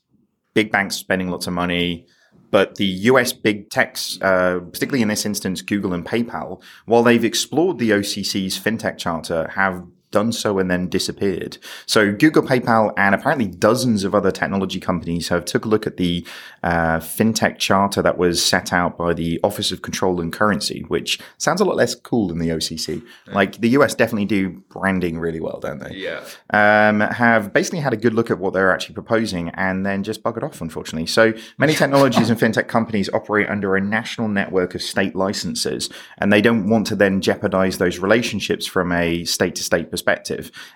big 0.54 0.72
banks 0.72 0.98
spending 0.98 1.30
lots 1.30 1.48
of 1.48 1.54
money. 1.54 2.06
But 2.52 2.76
the 2.76 2.86
US 2.86 3.32
big 3.32 3.70
techs, 3.70 4.22
uh, 4.22 4.60
particularly 4.60 5.02
in 5.02 5.08
this 5.08 5.26
instance, 5.26 5.62
Google 5.62 5.94
and 5.94 6.06
PayPal, 6.06 6.62
while 6.86 7.04
they've 7.04 7.24
explored 7.24 7.80
the 7.80 7.92
OCC's 7.92 8.60
fintech 8.60 8.98
charter, 8.98 9.50
have 9.56 9.86
done 10.16 10.32
so 10.32 10.60
and 10.60 10.72
then 10.72 10.88
disappeared. 10.88 11.58
So 11.86 12.14
Google, 12.14 12.42
PayPal, 12.42 12.94
and 12.96 13.14
apparently 13.14 13.48
dozens 13.48 14.06
of 14.06 14.16
other 14.16 14.32
technology 14.32 14.80
companies 14.80 15.28
have 15.28 15.44
took 15.44 15.66
a 15.66 15.68
look 15.68 15.86
at 15.86 15.98
the 15.98 16.26
uh, 16.64 17.00
fintech 17.00 17.60
charter 17.60 18.02
that 18.02 18.18
was 18.18 18.44
set 18.44 18.72
out 18.72 18.98
by 18.98 19.14
the 19.14 19.42
Office 19.44 19.74
of 19.74 19.82
Control 19.82 20.22
and 20.22 20.32
Currency, 20.32 20.86
which 20.88 21.20
sounds 21.38 21.60
a 21.60 21.66
lot 21.66 21.76
less 21.76 21.96
cool 21.96 22.30
than 22.30 22.40
the 22.40 22.48
OCC. 22.48 23.04
Like 23.28 23.60
the 23.60 23.70
US 23.78 23.94
definitely 23.94 24.26
do 24.26 24.64
branding 24.70 25.20
really 25.20 25.42
well, 25.42 25.60
don't 25.60 25.80
they? 25.80 25.96
Yeah. 25.96 26.24
um, 26.52 27.02
have 27.02 27.52
basically 27.52 27.80
had 27.80 27.94
a 27.94 27.98
good 27.98 28.14
look 28.14 28.32
at 28.32 28.40
what 28.40 28.54
they're 28.54 28.72
actually 28.72 28.96
proposing 28.96 29.50
and 29.50 29.86
then 29.86 30.04
just 30.04 30.24
buggered 30.24 30.44
off, 30.44 30.62
unfortunately. 30.62 31.08
So 31.08 31.34
many 31.58 31.74
technologies 31.82 32.30
and 32.30 32.40
fintech 32.40 32.68
companies 32.70 33.10
operate 33.10 33.50
under 33.50 33.76
a 33.76 33.82
national 33.82 34.30
network 34.30 34.76
of 34.76 34.82
state 34.82 35.16
licenses, 35.16 35.90
and 36.20 36.32
they 36.32 36.42
don't 36.42 36.70
want 36.70 36.88
to 36.88 36.96
then 36.96 37.20
jeopardize 37.20 37.78
those 37.78 38.00
relationships 38.00 38.66
from 38.66 38.94
a 38.94 39.26
state 39.26 39.56
to 39.56 39.64
state 39.64 39.92
perspective. 39.92 40.05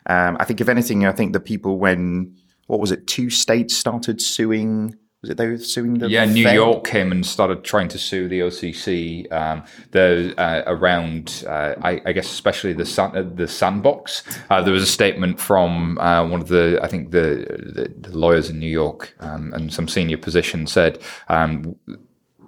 Um, 0.05 0.37
I 0.39 0.45
think, 0.45 0.61
if 0.61 0.69
anything, 0.69 1.05
I 1.05 1.11
think 1.11 1.33
the 1.33 1.39
people 1.39 1.77
when, 1.77 2.35
what 2.67 2.79
was 2.79 2.91
it, 2.91 3.07
two 3.07 3.29
states 3.29 3.75
started 3.75 4.21
suing. 4.21 4.95
Was 5.21 5.31
it 5.31 5.35
they 5.35 5.47
were 5.47 5.57
suing 5.57 5.95
the 5.95 6.09
Yeah, 6.09 6.23
New 6.23 6.47
York 6.47 6.87
came 6.87 7.11
and 7.11 7.25
started 7.25 7.65
trying 7.65 7.89
to 7.89 7.97
sue 7.97 8.29
the 8.29 8.39
OCC. 8.39 9.29
Um, 9.33 9.65
the 9.91 10.33
uh, 10.37 10.63
around, 10.65 11.43
uh, 11.45 11.75
I, 11.81 12.01
I 12.05 12.13
guess, 12.13 12.31
especially 12.31 12.71
the 12.71 12.85
san- 12.85 13.17
uh, 13.17 13.29
the 13.35 13.45
sandbox. 13.45 14.23
Uh, 14.49 14.61
there 14.61 14.71
was 14.71 14.81
a 14.81 14.85
statement 14.87 15.41
from 15.41 15.97
uh, 15.97 16.25
one 16.25 16.39
of 16.39 16.47
the, 16.47 16.79
I 16.81 16.87
think, 16.87 17.11
the, 17.11 17.45
the, 17.75 18.09
the 18.09 18.17
lawyers 18.17 18.49
in 18.49 18.59
New 18.59 18.71
York 18.71 19.13
um, 19.19 19.53
and 19.53 19.73
some 19.73 19.89
senior 19.89 20.17
position 20.17 20.65
said. 20.67 20.99
Um, 21.27 21.75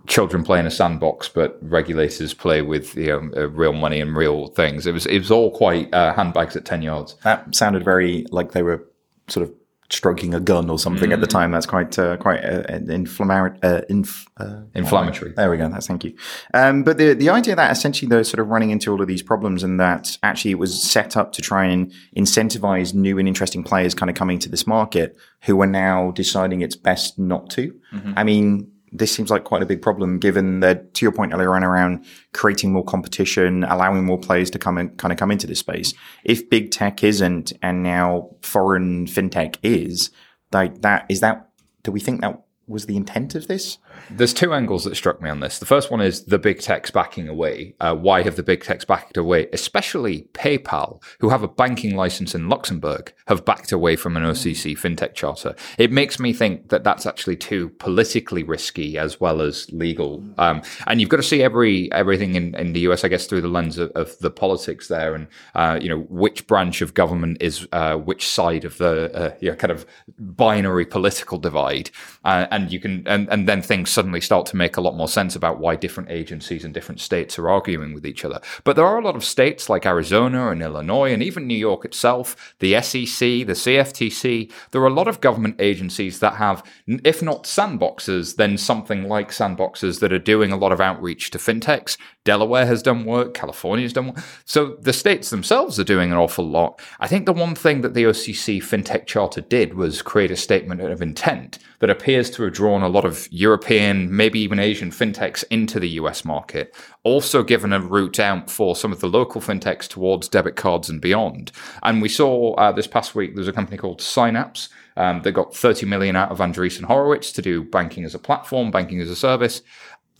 Children 0.08 0.44
play 0.44 0.60
in 0.60 0.66
a 0.66 0.72
sandbox, 0.72 1.30
but 1.30 1.58
regulators 1.62 2.34
play 2.34 2.62
with 2.62 2.96
you 2.96 3.08
know, 3.08 3.30
uh, 3.38 3.50
real 3.50 3.74
money 3.74 4.02
and 4.02 4.16
real 4.16 4.48
things. 4.48 4.88
It 4.88 4.94
was 4.94 5.06
it 5.06 5.20
was 5.20 5.32
all 5.32 5.52
quite 5.52 5.94
uh, 5.94 6.14
handbags 6.14 6.56
at 6.56 6.66
ten 6.66 6.82
yards. 6.82 7.16
That 7.24 7.54
sounded 7.56 7.84
very 7.86 8.26
like 8.32 8.52
they 8.54 8.64
were 8.64 8.88
sort 9.28 9.48
of 9.48 9.54
stroking 9.90 10.34
a 10.34 10.40
gun 10.40 10.70
or 10.70 10.80
something 10.80 11.12
at 11.12 11.20
the 11.20 11.28
time. 11.28 11.52
That's 11.52 11.66
quite 11.66 12.00
uh, 12.00 12.16
quite 12.18 12.44
uh, 12.44 12.64
inflammatory. 12.88 13.60
Uh, 13.62 13.82
inf- 13.90 14.26
uh, 14.38 14.62
Inflammatory. 14.74 15.34
there 15.36 15.52
we 15.52 15.58
go. 15.58 15.68
That's 15.70 15.86
thank 15.86 16.04
you. 16.06 16.16
Um, 16.54 16.84
but 16.84 16.98
the 16.98 17.14
the 17.14 17.30
idea 17.30 17.56
that 17.56 17.72
essentially 17.72 18.08
they're 18.10 18.24
sort 18.24 18.40
of 18.40 18.48
running 18.48 18.72
into 18.72 18.92
all 18.92 19.02
of 19.02 19.08
these 19.08 19.22
problems 19.22 19.64
and 19.64 19.80
that 19.80 20.18
actually 20.24 20.52
it 20.52 20.60
was 20.60 20.82
set 20.82 21.16
up 21.18 21.34
to 21.34 21.42
try 21.42 21.66
and 21.66 21.92
incentivize 22.18 22.94
new 22.94 23.20
and 23.20 23.28
interesting 23.28 23.64
players 23.64 23.94
kind 23.94 24.10
of 24.10 24.16
coming 24.16 24.40
to 24.40 24.50
this 24.50 24.66
market 24.66 25.18
who 25.42 25.62
are 25.62 25.68
now 25.68 26.12
deciding 26.12 26.62
it's 26.62 26.76
best 26.78 27.20
not 27.20 27.50
to. 27.52 27.78
I 28.16 28.24
mean, 28.24 28.72
this 28.91 29.12
seems 29.12 29.30
like 29.30 29.45
quite 29.45 29.63
a 29.63 29.65
big 29.65 29.82
problem 29.82 30.19
given 30.19 30.60
that 30.60 30.93
to 30.95 31.06
your 31.06 31.12
point 31.12 31.34
earlier 31.34 31.56
on 31.56 31.63
around 31.63 32.06
creating 32.34 32.73
more 32.73 32.84
competition, 32.84 33.63
allowing 33.63 34.04
more 34.04 34.19
players 34.19 34.49
to 34.51 34.60
come 34.60 34.77
and 34.77 34.97
kind 34.97 35.12
of 35.12 35.17
come 35.17 35.32
into 35.32 35.47
this 35.47 35.60
space. 35.60 35.93
If 36.23 36.49
big 36.49 36.71
tech 36.71 37.04
isn't 37.04 37.54
and 37.62 37.84
now 37.84 38.30
foreign 38.41 39.06
fintech 39.06 39.58
is, 39.63 40.10
like 40.51 40.82
that 40.82 41.06
is 41.10 41.21
that 41.21 41.49
do 41.84 41.91
we 41.91 41.99
think 41.99 42.21
that 42.21 42.41
was 42.67 42.86
the 42.86 42.97
intent 42.97 43.36
of 43.36 43.47
this? 43.47 43.77
There's 44.10 44.34
two 44.34 44.54
angles 44.54 44.84
that 44.86 44.96
struck 44.96 45.22
me 45.22 45.30
on 45.30 45.40
this. 45.40 45.60
The 45.60 45.66
first 45.66 45.92
one 45.92 46.02
is 46.02 46.26
the 46.26 46.40
big 46.40 46.60
techs 46.60 46.92
backing 46.92 47.28
away. 47.28 47.76
Uh, 47.80 47.96
why 47.96 48.24
have 48.24 48.36
the 48.36 48.44
big 48.44 48.64
techs 48.64 48.86
backed 48.86 49.18
away? 49.18 49.48
Especially 49.54 50.28
PayPal, 50.34 51.02
who 51.20 51.30
have 51.30 51.44
a 51.44 51.48
banking 51.48 51.96
license 51.96 52.34
in 52.34 52.50
Luxembourg, 52.50 53.14
have 53.28 53.46
backed 53.46 53.72
away 53.72 53.96
from 53.96 54.18
an 54.18 54.24
OCC 54.24 54.78
fintech 54.78 55.14
charter. 55.14 55.56
It 55.78 55.92
makes 55.92 56.20
me 56.20 56.34
think 56.34 56.70
that 56.70 56.84
that's 56.84 57.06
actually 57.06 57.38
too 57.38 57.70
politically 57.70 58.44
risky 58.44 58.98
as 58.98 59.20
well 59.20 59.42
as 59.42 59.72
legal. 59.72 60.24
Um, 60.38 60.62
and 60.88 61.00
you've 61.00 61.10
got 61.10 61.18
to 61.18 61.24
see 61.24 61.44
every 61.44 61.92
everything 61.92 62.36
in, 62.36 62.56
in 62.56 62.74
the 62.74 62.82
US, 62.82 63.04
I 63.04 63.08
guess, 63.08 63.28
through 63.28 63.42
the 63.42 63.48
lens 63.48 63.78
of, 63.78 63.92
of 63.92 64.18
the 64.20 64.32
politics 64.32 64.88
there, 64.88 65.16
and 65.16 65.28
uh, 65.56 65.80
you 65.82 65.90
know 65.90 66.00
which 66.10 66.48
branch 66.48 66.82
of 66.82 66.94
government 66.94 67.38
is 67.40 67.68
uh, 67.72 67.96
which 67.96 68.28
side 68.28 68.66
of 68.66 68.78
the 68.78 69.12
uh, 69.16 69.36
you 69.40 69.50
know, 69.50 69.56
kind 69.56 69.72
of 69.72 69.86
binary 70.18 70.86
political 70.86 71.38
divide, 71.38 71.92
uh, 72.26 72.48
and 72.52 72.72
you 72.72 72.80
can 72.80 73.08
and, 73.08 73.30
and 73.30 73.48
then 73.48 73.62
things 73.62 73.90
suddenly 73.91 74.21
start 74.21 74.45
to 74.47 74.56
make 74.56 74.77
a 74.77 74.82
lot 74.82 74.95
more 74.95 75.08
sense 75.08 75.36
about 75.36 75.60
why 75.60 75.75
different 75.75 76.10
agencies 76.10 76.63
and 76.63 76.73
different 76.73 76.99
states 77.01 77.38
are 77.38 77.49
arguing 77.49 77.93
with 77.93 78.06
each 78.06 78.25
other. 78.25 78.39
But 78.63 78.75
there 78.75 78.86
are 78.86 78.97
a 78.97 79.04
lot 79.04 79.15
of 79.15 79.23
states 79.23 79.69
like 79.69 79.86
Arizona 79.86 80.49
and 80.49 80.62
Illinois 80.62 81.13
and 81.13 81.21
even 81.21 81.47
New 81.47 81.58
York 81.58 81.86
itself, 81.86 82.56
the 82.60 82.82
SEC, 82.82 83.19
the 83.19 83.54
CFTC. 83.54 84.51
There 84.71 84.82
are 84.82 84.88
a 84.88 84.93
lot 84.93 85.08
of 85.08 85.21
government 85.21 85.56
agencies 85.60 86.19
that 86.19 86.36
have, 86.36 86.63
if 86.88 87.21
not 87.21 87.43
sandboxes, 87.43 88.36
then 88.36 88.58
something 88.58 89.08
like 89.08 89.30
sandboxes 89.30 89.99
that 89.99 90.13
are 90.13 90.19
doing 90.19 90.51
a 90.51 90.58
lot 90.58 90.71
of 90.71 90.82
outreach 90.82 91.32
to 91.32 91.38
fintechs. 91.38 91.97
Delaware 92.23 92.65
has 92.65 92.84
done 92.84 93.06
work, 93.06 93.34
California's 93.34 93.93
done 93.93 94.08
work. 94.08 94.23
So 94.45 94.77
the 94.80 94.93
states 94.93 95.30
themselves 95.30 95.80
are 95.80 95.84
doing 95.84 96.12
an 96.12 96.17
awful 96.17 96.47
lot. 96.47 96.80
I 96.99 97.08
think 97.08 97.25
the 97.25 97.34
one 97.34 97.56
thing 97.56 97.82
that 97.82 97.93
the 97.93 98.04
OCC 98.04 98.60
FinTech 98.60 99.08
Charter 99.08 99.41
did 99.41 99.73
was 99.73 100.01
create 100.01 100.32
a 100.32 100.36
statement 100.36 100.82
of 100.82 101.01
intent 101.01 101.60
that 101.82 101.89
appears 101.89 102.30
to 102.30 102.44
have 102.44 102.54
drawn 102.54 102.84
a 102.84 102.88
lot 102.88 103.04
of 103.04 103.28
European, 103.32 104.15
maybe 104.15 104.39
even 104.39 104.60
Asian 104.60 104.91
fintechs 104.91 105.44
into 105.50 105.80
the 105.80 105.89
US 105.89 106.24
market, 106.24 106.74
also 107.04 107.44
given 107.44 107.74
a 107.74 107.80
route 107.80 108.20
out 108.20 108.50
for 108.50 108.76
some 108.76 108.91
of 108.91 109.02
the 109.02 109.10
local 109.10 109.41
fintechs 109.41 109.88
towards 109.88 110.30
debit 110.30 110.56
cards 110.56 110.89
and 110.89 111.02
beyond. 111.02 111.52
And 111.82 112.02
we 112.02 112.08
saw 112.08 112.54
uh, 112.54 112.72
this 112.72 112.88
past 112.88 113.15
week 113.15 113.36
there's 113.36 113.48
a 113.48 113.54
company 113.54 113.78
called 113.78 114.00
Synapse. 114.00 114.70
Um, 114.96 115.24
they 115.24 115.32
got 115.32 115.56
30 115.56 115.88
million 115.88 116.15
out 116.15 116.32
of 116.32 116.38
Andreessen 116.38 116.84
Horowitz 116.84 117.32
to 117.34 117.41
do 117.41 117.63
banking 117.63 118.04
as 118.06 118.13
a 118.13 118.20
platform, 118.20 118.72
banking 118.72 119.02
as 119.02 119.10
a 119.10 119.15
service 119.15 119.62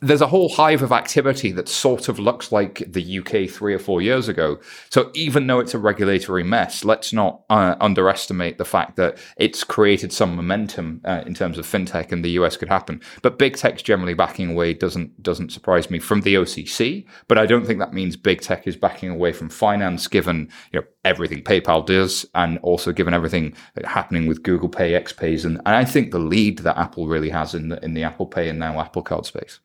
there's 0.04 0.22
a 0.22 0.28
whole 0.28 0.50
hive 0.50 0.82
of 0.82 0.92
activity 0.92 1.52
that 1.52 1.70
sort 1.70 2.10
of 2.10 2.18
looks 2.18 2.52
like 2.52 2.84
the 2.92 3.20
UK 3.20 3.48
three 3.48 3.74
or 3.74 3.80
four 3.80 4.02
years 4.02 4.28
ago. 4.28 4.60
So 4.90 5.12
even 5.14 5.46
though 5.46 5.60
it's 5.60 5.76
a 5.76 5.80
regulatory 5.80 6.44
mess, 6.44 6.84
let's 6.84 7.14
not 7.14 7.44
uh, 7.52 7.76
underestimate 7.80 8.58
the 8.58 8.66
fact 8.66 8.96
that 8.96 9.20
it's 9.38 9.64
created 9.64 10.12
some 10.12 10.36
momentum 10.36 11.02
uh, 11.06 11.22
in 11.28 11.36
terms 11.36 11.60
of 11.60 11.68
fintech, 11.68 12.12
and 12.12 12.26
the 12.26 12.32
US 12.32 12.58
could 12.58 12.68
happen. 12.68 13.00
But 13.22 13.38
big 13.38 13.58
tech's 13.58 13.84
generally 13.84 14.16
backing 14.16 14.52
away 14.52 14.74
doesn't 14.74 15.22
doesn't 15.22 15.52
surprise 15.52 15.92
me 15.92 16.00
from 16.00 16.22
the 16.22 16.34
OCC. 16.34 17.06
But 17.28 17.38
I 17.38 17.46
don't 17.46 17.66
think 17.66 17.78
that 17.78 17.94
means 17.94 18.18
big 18.18 18.42
tech 18.42 18.66
is 18.66 18.76
backing 18.76 19.10
away 19.10 19.34
from 19.34 19.50
finance, 19.50 20.08
given 20.08 20.50
you 20.72 20.80
know 20.80 20.88
everything 21.06 21.44
PayPal 21.44 21.86
does, 21.86 22.26
and 22.34 22.58
also 22.60 22.92
given 22.92 23.14
everything 23.14 23.56
happening 23.84 24.26
with 24.26 24.42
Google 24.42 24.70
Pay, 24.70 24.94
XPays, 24.94 25.46
and, 25.46 25.58
and 25.58 25.76
I 25.76 25.86
think 25.86 26.10
the 26.12 26.20
lead 26.20 26.60
that 26.60 26.78
Apple 26.78 27.08
really 27.08 27.30
has 27.30 27.54
in 27.54 27.70
the 27.70 27.84
in 27.86 27.94
the 27.94 28.04
Apple 28.04 28.26
Pay 28.26 28.50
and 28.50 28.58
now 28.58 28.80
Apple 28.80 29.04
Card 29.04 29.28
space. 29.28 29.60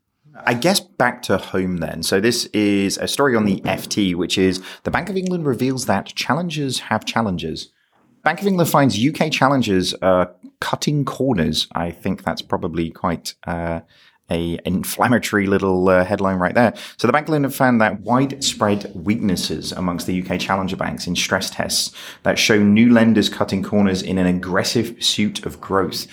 I 0.44 0.54
guess 0.54 0.80
back 0.80 1.22
to 1.22 1.38
home 1.38 1.78
then. 1.78 2.02
So 2.02 2.20
this 2.20 2.46
is 2.46 2.98
a 2.98 3.08
story 3.08 3.36
on 3.36 3.44
the 3.44 3.60
FT, 3.62 4.14
which 4.14 4.36
is 4.38 4.62
the 4.82 4.90
Bank 4.90 5.08
of 5.08 5.16
England 5.16 5.46
reveals 5.46 5.86
that 5.86 6.06
challengers 6.06 6.80
have 6.80 7.04
challenges. 7.04 7.72
Bank 8.22 8.40
of 8.40 8.46
England 8.46 8.68
finds 8.68 8.98
UK 8.98 9.30
challengers 9.30 9.94
uh, 10.02 10.26
cutting 10.60 11.04
corners. 11.04 11.68
I 11.72 11.90
think 11.90 12.24
that's 12.24 12.42
probably 12.42 12.90
quite 12.90 13.34
uh, 13.46 13.80
a 14.30 14.58
inflammatory 14.64 15.46
little 15.46 15.88
uh, 15.88 16.04
headline 16.04 16.38
right 16.38 16.54
there. 16.54 16.74
So 16.96 17.06
the 17.06 17.12
Bank 17.12 17.28
of 17.28 17.34
England 17.34 17.54
found 17.54 17.80
that 17.80 18.00
widespread 18.00 18.90
weaknesses 18.94 19.72
amongst 19.72 20.06
the 20.06 20.22
UK 20.22 20.40
challenger 20.40 20.76
banks 20.76 21.06
in 21.06 21.14
stress 21.14 21.50
tests 21.50 21.94
that 22.24 22.38
show 22.38 22.58
new 22.58 22.92
lenders 22.92 23.28
cutting 23.28 23.62
corners 23.62 24.02
in 24.02 24.18
an 24.18 24.26
aggressive 24.26 24.96
pursuit 24.96 25.46
of 25.46 25.60
growth 25.60 26.06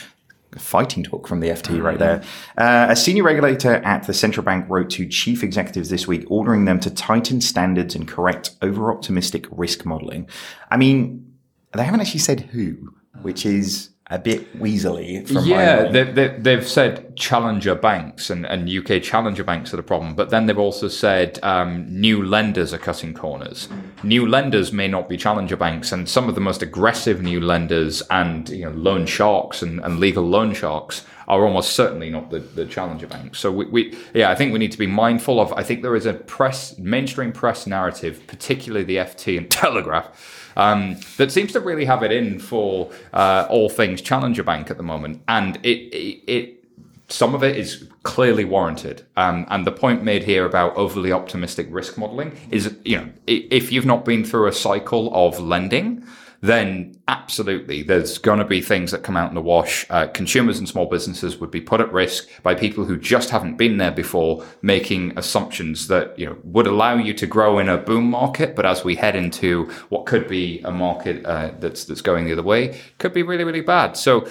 fighting 0.59 1.03
talk 1.03 1.27
from 1.27 1.39
the 1.39 1.49
FT 1.49 1.81
right 1.81 1.99
there. 1.99 2.23
Uh, 2.57 2.87
a 2.89 2.95
senior 2.95 3.23
regulator 3.23 3.75
at 3.85 4.07
the 4.07 4.13
central 4.13 4.43
bank 4.43 4.65
wrote 4.69 4.89
to 4.91 5.07
chief 5.07 5.43
executives 5.43 5.89
this 5.89 6.07
week, 6.07 6.25
ordering 6.27 6.65
them 6.65 6.79
to 6.79 6.89
tighten 6.89 7.41
standards 7.41 7.95
and 7.95 8.07
correct 8.07 8.51
over 8.61 8.91
optimistic 8.91 9.45
risk 9.51 9.85
modeling. 9.85 10.27
I 10.71 10.77
mean, 10.77 11.33
they 11.73 11.83
haven't 11.83 12.01
actually 12.01 12.19
said 12.19 12.41
who, 12.41 12.93
which 13.21 13.45
is 13.45 13.89
a 14.07 14.19
bit 14.19 14.59
weaselly. 14.59 15.25
From 15.25 15.45
yeah, 15.45 15.89
they, 15.89 16.03
they, 16.03 16.27
they've 16.37 16.67
said 16.67 17.15
challenger 17.15 17.73
banks 17.73 18.29
and, 18.29 18.45
and 18.45 18.69
UK 18.69 19.01
challenger 19.01 19.45
banks 19.45 19.73
are 19.73 19.77
the 19.77 19.83
problem, 19.83 20.13
but 20.13 20.29
then 20.29 20.45
they've 20.45 20.57
also 20.57 20.89
said 20.89 21.39
um, 21.41 21.85
new 21.89 22.23
lenders 22.23 22.73
are 22.73 22.77
cutting 22.77 23.13
corners. 23.13 23.69
New 24.03 24.27
lenders 24.27 24.73
may 24.73 24.89
not 24.89 25.07
be 25.07 25.15
challenger 25.15 25.55
banks, 25.55 25.93
and 25.93 26.07
some 26.09 26.27
of 26.27 26.35
the 26.35 26.41
most 26.41 26.61
aggressive 26.61 27.21
new 27.21 27.39
lenders 27.39 28.01
and 28.11 28.49
you 28.49 28.65
know, 28.65 28.71
loan 28.71 29.05
sharks 29.05 29.61
and, 29.61 29.79
and 29.79 29.99
legal 29.99 30.27
loan 30.27 30.53
sharks 30.53 31.05
are 31.29 31.45
almost 31.45 31.71
certainly 31.71 32.09
not 32.09 32.29
the, 32.29 32.39
the 32.39 32.65
challenger 32.65 33.07
banks. 33.07 33.39
So 33.39 33.51
we, 33.51 33.65
we, 33.67 33.97
yeah, 34.13 34.29
I 34.29 34.35
think 34.35 34.51
we 34.51 34.59
need 34.59 34.73
to 34.73 34.77
be 34.77 34.87
mindful 34.87 35.39
of. 35.39 35.53
I 35.53 35.63
think 35.63 35.81
there 35.81 35.95
is 35.95 36.05
a 36.05 36.13
press 36.13 36.77
mainstream 36.77 37.31
press 37.31 37.65
narrative, 37.65 38.21
particularly 38.27 38.83
the 38.83 38.97
FT 38.97 39.37
and 39.37 39.49
Telegraph 39.63 40.42
um, 40.55 40.97
that 41.17 41.31
seems 41.31 41.51
to 41.53 41.59
really 41.59 41.85
have 41.85 42.03
it 42.03 42.11
in 42.11 42.39
for 42.39 42.91
uh, 43.13 43.47
all 43.49 43.69
things 43.69 44.01
Challenger 44.01 44.43
Bank 44.43 44.69
at 44.69 44.77
the 44.77 44.83
moment, 44.83 45.21
and 45.27 45.57
it, 45.63 45.93
it, 45.93 46.31
it 46.31 46.63
some 47.07 47.35
of 47.35 47.43
it 47.43 47.55
is 47.57 47.87
clearly 48.03 48.45
warranted. 48.45 49.05
Um, 49.15 49.45
and 49.49 49.67
the 49.67 49.71
point 49.71 50.03
made 50.03 50.23
here 50.23 50.45
about 50.45 50.75
overly 50.75 51.11
optimistic 51.11 51.67
risk 51.69 51.97
modeling 51.97 52.35
is, 52.49 52.75
you 52.83 52.97
know, 52.97 53.09
if 53.27 53.71
you've 53.71 53.85
not 53.85 54.03
been 54.03 54.23
through 54.23 54.47
a 54.47 54.53
cycle 54.53 55.13
of 55.13 55.39
lending, 55.39 56.05
then 56.43 56.93
absolutely 57.07 57.83
there's 57.83 58.17
going 58.17 58.37
to 58.37 58.43
be 58.43 58.59
things 58.61 58.91
that 58.91 59.01
come 59.01 59.15
out 59.15 59.29
in 59.29 59.33
the 59.33 59.41
wash. 59.41 59.85
Uh, 59.89 60.07
consumers 60.07 60.59
and 60.59 60.67
small 60.67 60.85
businesses 60.85 61.39
would 61.39 61.49
be 61.49 61.61
put 61.61 61.79
at 61.79 61.91
risk 61.93 62.27
by 62.43 62.53
people 62.53 62.83
who 62.83 62.97
just 62.97 63.29
haven't 63.29 63.55
been 63.55 63.77
there 63.77 63.93
before, 63.93 64.45
making 64.61 65.17
assumptions 65.17 65.87
that 65.87 66.19
you 66.19 66.25
know 66.25 66.35
would 66.43 66.67
allow 66.67 66.95
you 66.95 67.13
to 67.13 67.25
grow 67.25 67.59
in 67.59 67.69
a 67.69 67.77
boom 67.77 68.09
market. 68.09 68.57
But 68.57 68.65
as 68.65 68.83
we 68.83 68.95
head 68.95 69.15
into 69.15 69.71
what 69.87 70.05
could 70.05 70.27
be 70.27 70.59
a 70.65 70.71
market 70.71 71.25
uh, 71.25 71.53
that's 71.59 71.85
that's 71.85 72.01
going 72.01 72.25
the 72.25 72.33
other 72.33 72.43
way, 72.43 72.77
could 72.97 73.13
be 73.13 73.23
really 73.23 73.45
really 73.45 73.61
bad. 73.61 73.95
So 73.95 74.27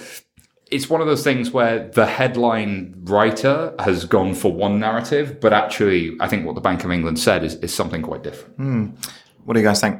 it's 0.69 0.91
one 0.91 1.01
of 1.01 1.07
those 1.07 1.23
things 1.23 1.49
where 1.49 1.89
the 1.89 2.05
headline 2.05 2.93
writer 3.05 3.73
has 3.79 4.05
gone 4.05 4.35
for 4.35 4.53
one 4.53 4.79
narrative, 4.79 5.39
but 5.41 5.51
actually, 5.51 6.15
I 6.19 6.27
think 6.27 6.45
what 6.45 6.53
the 6.53 6.61
Bank 6.61 6.83
of 6.83 6.91
England 6.91 7.17
said 7.17 7.43
is, 7.43 7.55
is 7.55 7.73
something 7.73 8.03
quite 8.03 8.21
different. 8.21 8.59
What 9.45 9.55
do 9.55 9.59
you 9.59 9.65
guys 9.65 9.81
think? 9.81 9.99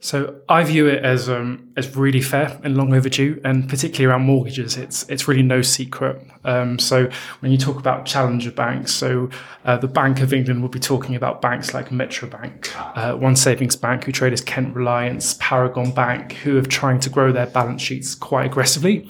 So 0.00 0.40
I 0.48 0.64
view 0.64 0.86
it 0.88 1.04
as 1.04 1.28
um, 1.28 1.69
as 1.80 1.96
really 1.96 2.20
fair 2.20 2.58
and 2.62 2.76
long 2.76 2.94
overdue, 2.94 3.40
and 3.44 3.68
particularly 3.68 4.06
around 4.10 4.22
mortgages, 4.22 4.76
it's 4.76 5.08
it's 5.08 5.26
really 5.26 5.42
no 5.42 5.62
secret. 5.62 6.14
Um, 6.44 6.78
so 6.78 7.08
when 7.40 7.50
you 7.52 7.58
talk 7.58 7.78
about 7.78 8.06
challenger 8.06 8.52
banks, 8.52 8.92
so 8.92 9.28
uh, 9.64 9.76
the 9.76 9.88
Bank 9.88 10.20
of 10.20 10.32
England 10.32 10.62
will 10.62 10.68
be 10.68 10.78
talking 10.78 11.14
about 11.16 11.42
banks 11.42 11.74
like 11.74 11.90
Metro 11.90 12.28
Bank, 12.28 12.70
uh, 12.96 13.14
One 13.14 13.36
Savings 13.36 13.76
Bank, 13.76 14.04
who 14.04 14.12
trade 14.12 14.32
as 14.32 14.40
Kent 14.40 14.74
Reliance, 14.74 15.36
Paragon 15.40 15.90
Bank, 15.90 16.32
who 16.42 16.58
are 16.58 16.62
trying 16.62 17.00
to 17.00 17.10
grow 17.10 17.32
their 17.32 17.46
balance 17.46 17.82
sheets 17.82 18.14
quite 18.14 18.46
aggressively. 18.46 19.08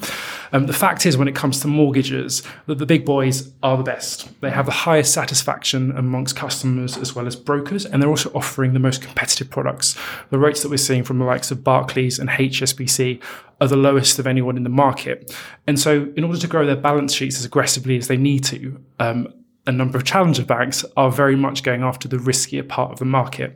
Um, 0.52 0.66
the 0.66 0.72
fact 0.72 1.06
is, 1.06 1.16
when 1.16 1.28
it 1.28 1.36
comes 1.36 1.60
to 1.60 1.68
mortgages, 1.68 2.42
that 2.66 2.78
the 2.78 2.86
big 2.86 3.04
boys 3.04 3.52
are 3.62 3.76
the 3.76 3.84
best. 3.84 4.28
They 4.40 4.50
have 4.50 4.66
the 4.66 4.72
highest 4.72 5.12
satisfaction 5.12 5.92
amongst 5.96 6.34
customers 6.34 6.96
as 6.96 7.14
well 7.14 7.26
as 7.26 7.36
brokers, 7.36 7.86
and 7.86 8.02
they're 8.02 8.10
also 8.10 8.30
offering 8.34 8.72
the 8.72 8.80
most 8.80 9.02
competitive 9.02 9.48
products. 9.50 9.96
The 10.30 10.38
rates 10.38 10.62
that 10.62 10.70
we're 10.70 10.76
seeing 10.78 11.04
from 11.04 11.18
the 11.18 11.24
likes 11.24 11.50
of 11.52 11.62
Barclays 11.62 12.18
and 12.18 12.28
HSBC 12.60 13.22
are 13.60 13.68
the 13.68 13.76
lowest 13.76 14.18
of 14.18 14.26
anyone 14.26 14.56
in 14.56 14.62
the 14.62 14.70
market. 14.70 15.34
And 15.66 15.78
so, 15.78 16.12
in 16.16 16.24
order 16.24 16.38
to 16.38 16.46
grow 16.46 16.66
their 16.66 16.76
balance 16.76 17.12
sheets 17.12 17.38
as 17.38 17.44
aggressively 17.44 17.96
as 17.96 18.08
they 18.08 18.16
need 18.16 18.44
to, 18.44 18.82
um, 18.98 19.32
a 19.66 19.72
number 19.72 19.98
of 19.98 20.04
challenger 20.04 20.44
banks 20.44 20.84
are 20.96 21.10
very 21.10 21.36
much 21.36 21.62
going 21.62 21.82
after 21.82 22.08
the 22.08 22.16
riskier 22.16 22.66
part 22.66 22.92
of 22.92 22.98
the 22.98 23.04
market. 23.04 23.54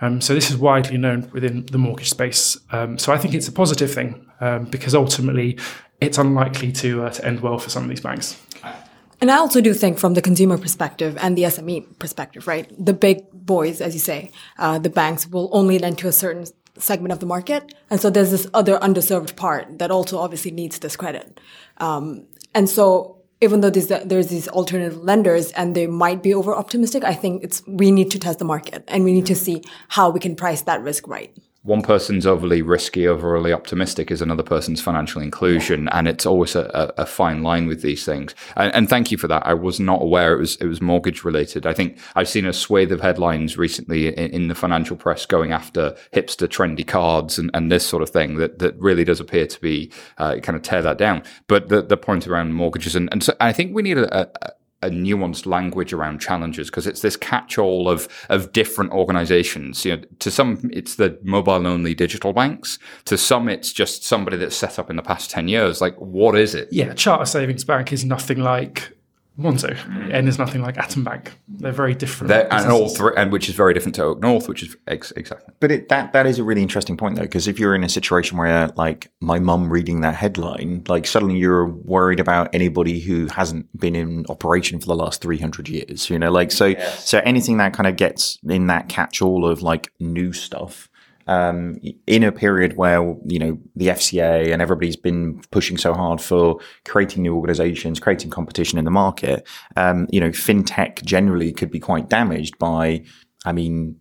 Um, 0.00 0.20
so 0.20 0.34
this 0.34 0.50
is 0.50 0.56
widely 0.56 0.98
known 0.98 1.30
within 1.32 1.64
the 1.66 1.78
mortgage 1.78 2.10
space. 2.10 2.58
Um, 2.70 2.98
so 2.98 3.12
I 3.12 3.18
think 3.18 3.34
it's 3.34 3.48
a 3.48 3.52
positive 3.52 3.92
thing 3.92 4.26
um, 4.40 4.64
because 4.64 4.94
ultimately 4.94 5.58
it's 6.00 6.18
unlikely 6.18 6.72
to, 6.72 7.04
uh, 7.04 7.10
to 7.10 7.24
end 7.24 7.40
well 7.40 7.58
for 7.58 7.70
some 7.70 7.84
of 7.84 7.88
these 7.88 8.00
banks. 8.00 8.40
And 9.20 9.30
I 9.30 9.36
also 9.36 9.60
do 9.60 9.72
think 9.72 9.98
from 9.98 10.14
the 10.14 10.20
consumer 10.20 10.58
perspective 10.58 11.16
and 11.20 11.38
the 11.38 11.44
SME 11.44 11.98
perspective, 11.98 12.46
right? 12.46 12.70
The 12.84 12.92
big 12.92 13.30
boys, 13.32 13.80
as 13.80 13.94
you 13.94 14.00
say, 14.00 14.32
uh, 14.58 14.78
the 14.78 14.90
banks 14.90 15.26
will 15.26 15.48
only 15.52 15.78
lend 15.78 15.98
to 15.98 16.08
a 16.08 16.12
certain 16.12 16.46
segment 16.78 17.12
of 17.12 17.20
the 17.20 17.26
market. 17.26 17.74
And 17.90 18.00
so 18.00 18.10
there's 18.10 18.30
this 18.30 18.46
other 18.54 18.78
underserved 18.78 19.36
part 19.36 19.78
that 19.78 19.90
also 19.90 20.18
obviously 20.18 20.50
needs 20.50 20.78
this 20.78 20.96
credit. 20.96 21.40
Um, 21.78 22.26
and 22.54 22.68
so 22.68 23.18
even 23.40 23.60
though 23.60 23.70
there's, 23.70 23.88
there's 24.04 24.28
these 24.28 24.48
alternative 24.48 24.96
lenders 25.02 25.52
and 25.52 25.74
they 25.74 25.86
might 25.86 26.22
be 26.22 26.32
over 26.32 26.54
optimistic, 26.54 27.04
I 27.04 27.14
think 27.14 27.44
it's, 27.44 27.62
we 27.66 27.90
need 27.90 28.10
to 28.12 28.18
test 28.18 28.38
the 28.38 28.44
market 28.44 28.84
and 28.88 29.04
we 29.04 29.12
need 29.12 29.26
to 29.26 29.34
see 29.34 29.62
how 29.88 30.10
we 30.10 30.20
can 30.20 30.34
price 30.34 30.62
that 30.62 30.82
risk 30.82 31.06
right 31.06 31.36
one 31.64 31.80
person's 31.80 32.26
overly 32.26 32.60
risky, 32.60 33.08
overly 33.08 33.50
optimistic 33.50 34.10
is 34.10 34.20
another 34.20 34.42
person's 34.42 34.82
financial 34.82 35.22
inclusion, 35.22 35.88
and 35.88 36.06
it's 36.06 36.26
always 36.26 36.54
a, 36.54 36.92
a 36.98 37.06
fine 37.06 37.42
line 37.42 37.66
with 37.66 37.80
these 37.80 38.04
things. 38.04 38.34
And, 38.54 38.72
and, 38.74 38.88
thank 38.88 39.10
you 39.10 39.16
for 39.16 39.28
that. 39.28 39.46
I 39.46 39.54
was 39.54 39.80
not 39.80 40.02
aware 40.02 40.34
it 40.34 40.38
was 40.38 40.56
it 40.56 40.66
was 40.66 40.82
mortgage 40.82 41.24
related. 41.24 41.66
I 41.66 41.72
think 41.72 41.98
I've 42.14 42.28
seen 42.28 42.44
a 42.44 42.52
swathe 42.52 42.92
of 42.92 43.00
headlines 43.00 43.56
recently 43.56 44.08
in, 44.08 44.30
in 44.30 44.48
the 44.48 44.54
financial 44.54 44.94
press 44.94 45.24
going 45.24 45.52
after 45.52 45.96
hipster 46.12 46.46
trendy 46.46 46.86
cards 46.86 47.38
and, 47.38 47.50
and 47.54 47.72
this 47.72 47.86
sort 47.86 48.02
of 48.02 48.10
thing 48.10 48.36
that 48.36 48.58
that 48.58 48.76
really 48.78 49.04
does 49.04 49.18
appear 49.18 49.46
to 49.46 49.60
be 49.62 49.90
uh, 50.18 50.36
kind 50.42 50.56
of 50.56 50.62
tear 50.62 50.82
that 50.82 50.98
down. 50.98 51.22
But 51.46 51.70
the 51.70 51.80
the 51.80 51.96
point 51.96 52.26
around 52.26 52.52
mortgages 52.52 52.94
and 52.94 53.08
and 53.10 53.24
so 53.24 53.34
I 53.40 53.54
think 53.54 53.74
we 53.74 53.80
need 53.80 53.96
a, 53.96 54.28
a 54.44 54.52
a 54.84 54.90
nuanced 54.90 55.46
language 55.46 55.92
around 55.92 56.20
challenges 56.20 56.70
because 56.70 56.86
it's 56.86 57.00
this 57.00 57.16
catch-all 57.16 57.88
of 57.88 58.08
of 58.28 58.52
different 58.52 58.92
organizations. 58.92 59.84
You 59.84 59.96
know, 59.96 60.02
to 60.20 60.30
some 60.30 60.70
it's 60.72 60.96
the 60.96 61.18
mobile 61.22 61.66
only 61.66 61.94
digital 61.94 62.32
banks. 62.32 62.78
To 63.06 63.18
some 63.18 63.48
it's 63.48 63.72
just 63.72 64.04
somebody 64.04 64.36
that's 64.36 64.56
set 64.56 64.78
up 64.78 64.90
in 64.90 64.96
the 64.96 65.02
past 65.02 65.30
ten 65.30 65.48
years. 65.48 65.80
Like, 65.80 65.96
what 65.96 66.36
is 66.36 66.54
it? 66.54 66.68
Yeah, 66.70 66.94
Charter 66.94 67.26
Savings 67.26 67.64
Bank 67.64 67.92
is 67.92 68.04
nothing 68.04 68.40
like 68.40 68.92
Monzo, 69.38 69.76
and 70.12 70.26
there's 70.26 70.38
nothing 70.38 70.62
like 70.62 70.78
Atom 70.78 71.02
Bank. 71.02 71.32
They're 71.48 71.72
very 71.72 71.94
different, 71.94 72.28
They're, 72.28 72.52
and 72.52 72.70
all 72.70 72.88
three, 72.88 73.12
and 73.16 73.32
which 73.32 73.48
is 73.48 73.56
very 73.56 73.74
different 73.74 73.96
to 73.96 74.02
OakNorth, 74.02 74.46
which 74.46 74.62
is 74.62 74.76
ex- 74.86 75.10
exactly. 75.12 75.52
But 75.58 75.72
it, 75.72 75.88
that 75.88 76.12
that 76.12 76.26
is 76.26 76.38
a 76.38 76.44
really 76.44 76.62
interesting 76.62 76.96
point 76.96 77.16
though, 77.16 77.22
because 77.22 77.48
if 77.48 77.58
you're 77.58 77.74
in 77.74 77.82
a 77.82 77.88
situation 77.88 78.38
where, 78.38 78.68
like, 78.76 79.10
my 79.20 79.40
mum 79.40 79.72
reading 79.72 80.02
that 80.02 80.14
headline, 80.14 80.84
like 80.88 81.04
suddenly 81.06 81.36
you're 81.36 81.66
worried 81.66 82.20
about 82.20 82.54
anybody 82.54 83.00
who 83.00 83.26
hasn't 83.26 83.66
been 83.78 83.96
in 83.96 84.24
operation 84.28 84.78
for 84.78 84.86
the 84.86 84.96
last 84.96 85.20
300 85.20 85.68
years, 85.68 86.08
you 86.08 86.18
know, 86.18 86.30
like 86.30 86.52
so. 86.52 86.66
Yes. 86.66 87.08
So 87.08 87.18
anything 87.24 87.56
that 87.56 87.72
kind 87.72 87.88
of 87.88 87.96
gets 87.96 88.38
in 88.48 88.68
that 88.68 88.88
catch-all 88.88 89.48
of 89.48 89.62
like 89.62 89.92
new 89.98 90.32
stuff 90.32 90.88
um, 91.26 91.80
in 92.06 92.22
a 92.22 92.32
period 92.32 92.76
where 92.76 93.00
you 93.24 93.38
know 93.38 93.58
the 93.76 93.88
FCA 93.88 94.52
and 94.52 94.60
everybody's 94.60 94.96
been 94.96 95.40
pushing 95.50 95.78
so 95.78 95.94
hard 95.94 96.20
for 96.20 96.60
creating 96.84 97.22
new 97.22 97.34
organizations, 97.34 98.00
creating 98.00 98.30
competition 98.30 98.78
in 98.78 98.84
the 98.84 98.90
market, 98.90 99.46
um, 99.76 100.06
you 100.10 100.20
know, 100.20 100.30
fintech 100.30 101.02
generally 101.04 101.52
could 101.52 101.70
be 101.70 101.80
quite 101.80 102.08
damaged 102.08 102.58
by, 102.58 103.04
I 103.44 103.52
mean, 103.52 103.96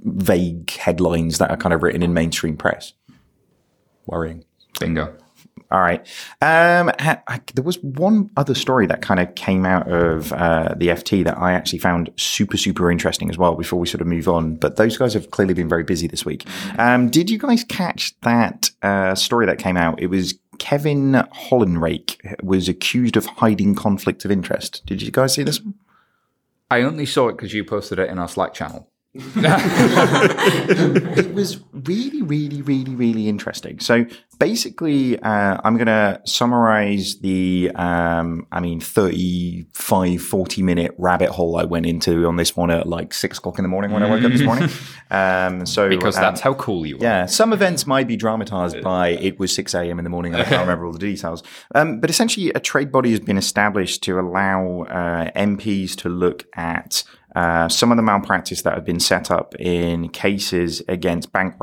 vague 0.00 0.70
headlines 0.70 1.38
that 1.38 1.50
are 1.50 1.56
kind 1.56 1.72
of 1.72 1.82
written 1.82 2.02
in 2.02 2.14
mainstream 2.14 2.56
press. 2.56 2.92
Worrying. 4.06 4.44
Bingo. 4.80 5.14
All 5.72 5.80
right. 5.80 6.00
Um, 6.42 6.92
I, 6.98 7.40
there 7.54 7.64
was 7.64 7.82
one 7.82 8.30
other 8.36 8.54
story 8.54 8.86
that 8.88 9.00
kind 9.00 9.18
of 9.18 9.34
came 9.34 9.64
out 9.64 9.90
of 9.90 10.30
uh, 10.34 10.74
the 10.76 10.88
FT 10.88 11.24
that 11.24 11.38
I 11.38 11.54
actually 11.54 11.78
found 11.78 12.10
super, 12.18 12.58
super 12.58 12.90
interesting 12.90 13.30
as 13.30 13.38
well 13.38 13.54
before 13.54 13.80
we 13.80 13.86
sort 13.86 14.02
of 14.02 14.06
move 14.06 14.28
on. 14.28 14.56
But 14.56 14.76
those 14.76 14.98
guys 14.98 15.14
have 15.14 15.30
clearly 15.30 15.54
been 15.54 15.70
very 15.70 15.82
busy 15.82 16.06
this 16.06 16.26
week. 16.26 16.46
Um, 16.78 17.08
did 17.08 17.30
you 17.30 17.38
guys 17.38 17.64
catch 17.64 18.12
that 18.20 18.70
uh, 18.82 19.14
story 19.14 19.46
that 19.46 19.58
came 19.58 19.78
out? 19.78 19.98
It 19.98 20.08
was 20.08 20.38
Kevin 20.58 21.12
Hollinrake 21.12 22.42
was 22.44 22.68
accused 22.68 23.16
of 23.16 23.24
hiding 23.24 23.74
conflict 23.74 24.26
of 24.26 24.30
interest. 24.30 24.82
Did 24.84 25.00
you 25.00 25.10
guys 25.10 25.34
see 25.34 25.42
this? 25.42 25.60
I 26.70 26.82
only 26.82 27.06
saw 27.06 27.28
it 27.28 27.38
because 27.38 27.54
you 27.54 27.64
posted 27.64 27.98
it 27.98 28.10
in 28.10 28.18
our 28.18 28.28
Slack 28.28 28.52
channel. 28.52 28.91
it 29.14 29.34
was 31.34 31.60
really, 31.72 32.22
really, 32.22 32.62
really, 32.62 32.94
really 32.94 33.28
interesting. 33.28 33.78
So 33.78 34.06
basically, 34.38 35.18
uh, 35.18 35.58
I'm 35.62 35.76
going 35.76 35.86
to 35.86 36.22
summarize 36.24 37.16
the, 37.20 37.70
um, 37.74 38.46
I 38.50 38.60
mean, 38.60 38.80
35, 38.80 40.22
40 40.22 40.62
minute 40.62 40.94
rabbit 40.96 41.28
hole 41.28 41.58
I 41.58 41.64
went 41.64 41.84
into 41.84 42.26
on 42.26 42.36
this 42.36 42.56
one 42.56 42.70
at 42.70 42.88
like 42.88 43.12
six 43.12 43.36
o'clock 43.36 43.58
in 43.58 43.64
the 43.64 43.68
morning 43.68 43.90
when 43.90 44.02
I 44.02 44.08
woke 44.08 44.24
up 44.24 44.32
this 44.32 44.42
morning. 44.42 44.70
Um, 45.10 45.66
so 45.66 45.90
because 45.90 46.16
um, 46.16 46.22
that's 46.22 46.40
how 46.40 46.54
cool 46.54 46.86
you 46.86 46.96
are. 46.96 47.02
Yeah. 47.02 47.26
Some 47.26 47.52
events 47.52 47.86
might 47.86 48.08
be 48.08 48.16
dramatized 48.16 48.80
by 48.80 49.08
it 49.08 49.38
was 49.38 49.54
6 49.54 49.74
a.m. 49.74 49.98
in 49.98 50.04
the 50.04 50.10
morning. 50.10 50.34
I 50.34 50.42
can't 50.44 50.62
remember 50.62 50.86
all 50.86 50.92
the 50.92 50.98
details. 50.98 51.42
Um, 51.74 52.00
but 52.00 52.08
essentially, 52.08 52.48
a 52.54 52.60
trade 52.60 52.90
body 52.90 53.10
has 53.10 53.20
been 53.20 53.36
established 53.36 54.02
to 54.04 54.18
allow 54.18 54.84
uh, 54.84 55.30
MPs 55.32 55.94
to 55.96 56.08
look 56.08 56.46
at 56.56 57.04
uh, 57.34 57.68
some 57.68 57.90
of 57.90 57.96
the 57.96 58.02
malpractice 58.02 58.62
that 58.62 58.74
have 58.74 58.84
been 58.84 59.00
set 59.00 59.30
up 59.30 59.54
in 59.58 60.08
cases 60.08 60.82
against 60.88 61.32
bank, 61.32 61.54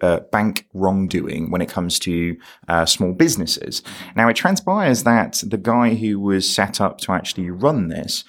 uh, 0.00 0.20
bank 0.32 0.66
wrongdoing 0.72 1.50
when 1.50 1.60
it 1.60 1.68
comes 1.68 1.98
to 1.98 2.36
uh, 2.68 2.86
small 2.86 3.12
businesses. 3.12 3.82
Now, 4.16 4.28
it 4.28 4.36
transpires 4.36 5.04
that 5.04 5.42
the 5.46 5.58
guy 5.58 5.94
who 5.94 6.18
was 6.18 6.48
set 6.48 6.80
up 6.80 6.98
to 6.98 7.12
actually 7.12 7.50
run 7.50 7.88
this 7.88 8.24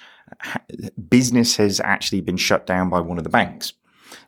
business 1.08 1.56
has 1.56 1.80
actually 1.80 2.20
been 2.20 2.36
shut 2.36 2.66
down 2.66 2.88
by 2.88 3.00
one 3.00 3.18
of 3.18 3.24
the 3.24 3.30
banks. 3.30 3.72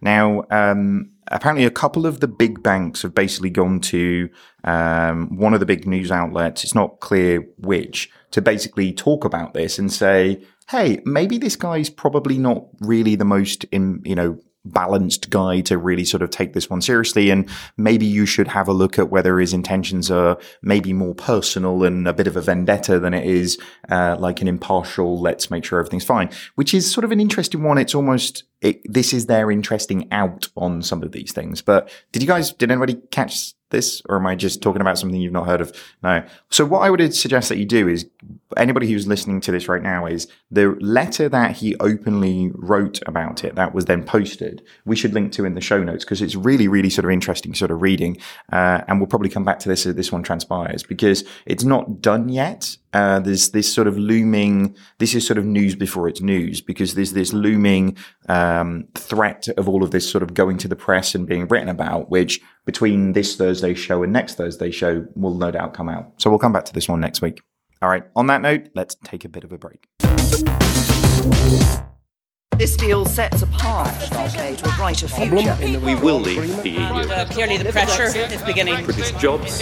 Now, 0.00 0.44
um, 0.50 1.10
apparently, 1.28 1.64
a 1.64 1.70
couple 1.70 2.06
of 2.06 2.20
the 2.20 2.28
big 2.28 2.62
banks 2.62 3.02
have 3.02 3.14
basically 3.14 3.50
gone 3.50 3.80
to 3.80 4.28
um, 4.64 5.36
one 5.36 5.54
of 5.54 5.60
the 5.60 5.66
big 5.66 5.86
news 5.86 6.10
outlets. 6.10 6.64
It's 6.64 6.74
not 6.74 7.00
clear 7.00 7.46
which 7.58 8.10
to 8.32 8.42
basically 8.42 8.92
talk 8.92 9.24
about 9.24 9.54
this 9.54 9.78
and 9.78 9.92
say, 9.92 10.44
hey, 10.72 11.00
maybe 11.04 11.38
this 11.38 11.54
guy's 11.54 11.90
probably 11.90 12.38
not 12.38 12.64
really 12.80 13.14
the 13.14 13.24
most, 13.24 13.64
in, 13.64 14.00
you 14.04 14.14
know, 14.14 14.38
balanced 14.64 15.28
guy 15.28 15.60
to 15.60 15.76
really 15.76 16.04
sort 16.04 16.22
of 16.22 16.30
take 16.30 16.52
this 16.52 16.70
one 16.70 16.80
seriously. 16.80 17.30
And 17.30 17.48
maybe 17.76 18.06
you 18.06 18.26
should 18.26 18.48
have 18.48 18.68
a 18.68 18.72
look 18.72 18.98
at 18.98 19.10
whether 19.10 19.38
his 19.38 19.52
intentions 19.52 20.10
are 20.10 20.38
maybe 20.62 20.92
more 20.92 21.14
personal 21.14 21.84
and 21.84 22.08
a 22.08 22.12
bit 22.12 22.26
of 22.26 22.36
a 22.36 22.40
vendetta 22.40 22.98
than 22.98 23.12
it 23.12 23.26
is 23.26 23.58
uh, 23.90 24.16
like 24.18 24.40
an 24.40 24.48
impartial, 24.48 25.20
let's 25.20 25.50
make 25.50 25.64
sure 25.64 25.78
everything's 25.78 26.04
fine, 26.04 26.30
which 26.54 26.72
is 26.72 26.90
sort 26.90 27.04
of 27.04 27.12
an 27.12 27.20
interesting 27.20 27.62
one. 27.62 27.76
It's 27.76 27.94
almost, 27.94 28.44
it, 28.62 28.80
this 28.90 29.12
is 29.12 29.26
their 29.26 29.50
interesting 29.50 30.08
out 30.12 30.48
on 30.56 30.82
some 30.82 31.02
of 31.02 31.12
these 31.12 31.32
things. 31.32 31.60
But 31.60 31.90
did 32.12 32.22
you 32.22 32.28
guys, 32.28 32.52
did 32.52 32.70
anybody 32.70 32.94
catch 33.10 33.54
this, 33.70 34.00
or 34.08 34.16
am 34.16 34.26
I 34.26 34.36
just 34.36 34.62
talking 34.62 34.80
about 34.80 34.98
something 34.98 35.20
you've 35.20 35.32
not 35.32 35.46
heard 35.46 35.60
of? 35.60 35.72
No. 36.02 36.24
So 36.50 36.64
what 36.64 36.80
I 36.80 36.90
would 36.90 37.14
suggest 37.14 37.48
that 37.48 37.58
you 37.58 37.64
do 37.64 37.88
is 37.88 38.06
anybody 38.56 38.90
who's 38.90 39.06
listening 39.08 39.40
to 39.40 39.50
this 39.50 39.68
right 39.68 39.82
now 39.82 40.06
is 40.06 40.28
the 40.50 40.76
letter 40.80 41.28
that 41.28 41.56
he 41.56 41.74
openly 41.78 42.52
wrote 42.54 43.00
about 43.06 43.42
it 43.42 43.56
that 43.56 43.74
was 43.74 43.86
then 43.86 44.04
posted. 44.04 44.62
We 44.84 44.94
should 44.94 45.12
link 45.12 45.32
to 45.32 45.44
in 45.44 45.54
the 45.54 45.60
show 45.60 45.82
notes 45.82 46.04
because 46.04 46.22
it's 46.22 46.36
really, 46.36 46.68
really 46.68 46.90
sort 46.90 47.04
of 47.04 47.10
interesting 47.10 47.54
sort 47.54 47.72
of 47.72 47.82
reading. 47.82 48.18
Uh, 48.52 48.82
and 48.86 49.00
we'll 49.00 49.08
probably 49.08 49.30
come 49.30 49.44
back 49.44 49.58
to 49.60 49.68
this 49.68 49.86
as 49.86 49.96
this 49.96 50.12
one 50.12 50.22
transpires 50.22 50.84
because 50.84 51.24
it's 51.46 51.64
not 51.64 52.00
done 52.00 52.28
yet. 52.28 52.76
Uh, 52.92 53.18
there's 53.20 53.50
this 53.50 53.72
sort 53.72 53.86
of 53.86 53.96
looming, 53.98 54.76
this 54.98 55.14
is 55.14 55.26
sort 55.26 55.38
of 55.38 55.44
news 55.44 55.74
before 55.74 56.08
it's 56.08 56.20
news 56.20 56.60
because 56.60 56.94
there's 56.94 57.12
this 57.12 57.32
looming 57.32 57.96
um, 58.28 58.86
threat 58.94 59.48
of 59.56 59.68
all 59.68 59.82
of 59.82 59.90
this 59.90 60.08
sort 60.08 60.22
of 60.22 60.34
going 60.34 60.58
to 60.58 60.68
the 60.68 60.76
press 60.76 61.14
and 61.14 61.26
being 61.26 61.46
written 61.48 61.68
about, 61.68 62.10
which 62.10 62.40
between 62.64 63.12
this 63.12 63.36
Thursday 63.36 63.74
show 63.74 64.02
and 64.02 64.12
next 64.12 64.34
Thursday 64.34 64.70
show 64.70 65.06
will 65.14 65.34
no 65.34 65.50
doubt 65.50 65.74
come 65.74 65.88
out. 65.88 66.12
So 66.18 66.30
we'll 66.30 66.38
come 66.38 66.52
back 66.52 66.64
to 66.66 66.72
this 66.72 66.88
one 66.88 67.00
next 67.00 67.22
week. 67.22 67.40
All 67.80 67.88
right, 67.88 68.04
on 68.14 68.28
that 68.28 68.42
note, 68.42 68.68
let's 68.74 68.94
take 69.02 69.24
a 69.24 69.28
bit 69.28 69.42
of 69.42 69.52
a 69.52 69.58
break. 69.58 69.88
This 72.58 72.76
deal 72.76 73.04
sets 73.04 73.42
apart 73.42 73.88
the 74.10 74.20
UK 74.20 74.56
to 74.58 74.68
a 74.68 74.72
brighter 74.76 75.08
future. 75.08 75.56
We 75.80 75.94
will 75.94 76.20
leave 76.20 76.62
the 76.62 76.70
EU. 76.70 76.80
Uh, 76.80 77.24
clearly, 77.26 77.56
the 77.56 77.72
pressure 77.72 78.16
is 78.16 78.42
beginning. 78.42 78.84
British 78.84 79.10
jobs 79.12 79.60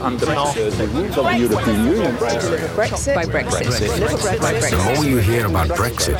under 0.00 0.24
the 0.24 1.36
European 1.38 1.86
Union. 1.86 2.16
Brexit 2.16 3.14
by 3.14 3.24
Brexit. 3.24 3.66
Brexit. 4.38 4.70
The 4.70 4.94
more 4.94 5.04
you 5.04 5.18
hear 5.18 5.46
about 5.46 5.68
Brexit, 5.68 6.16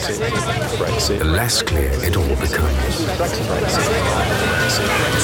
Brexit. 0.77 1.19
the 1.19 1.25
less 1.25 1.63
clear 1.63 1.91
it 2.05 2.17
all 2.17 2.37
becomes. 2.37 3.07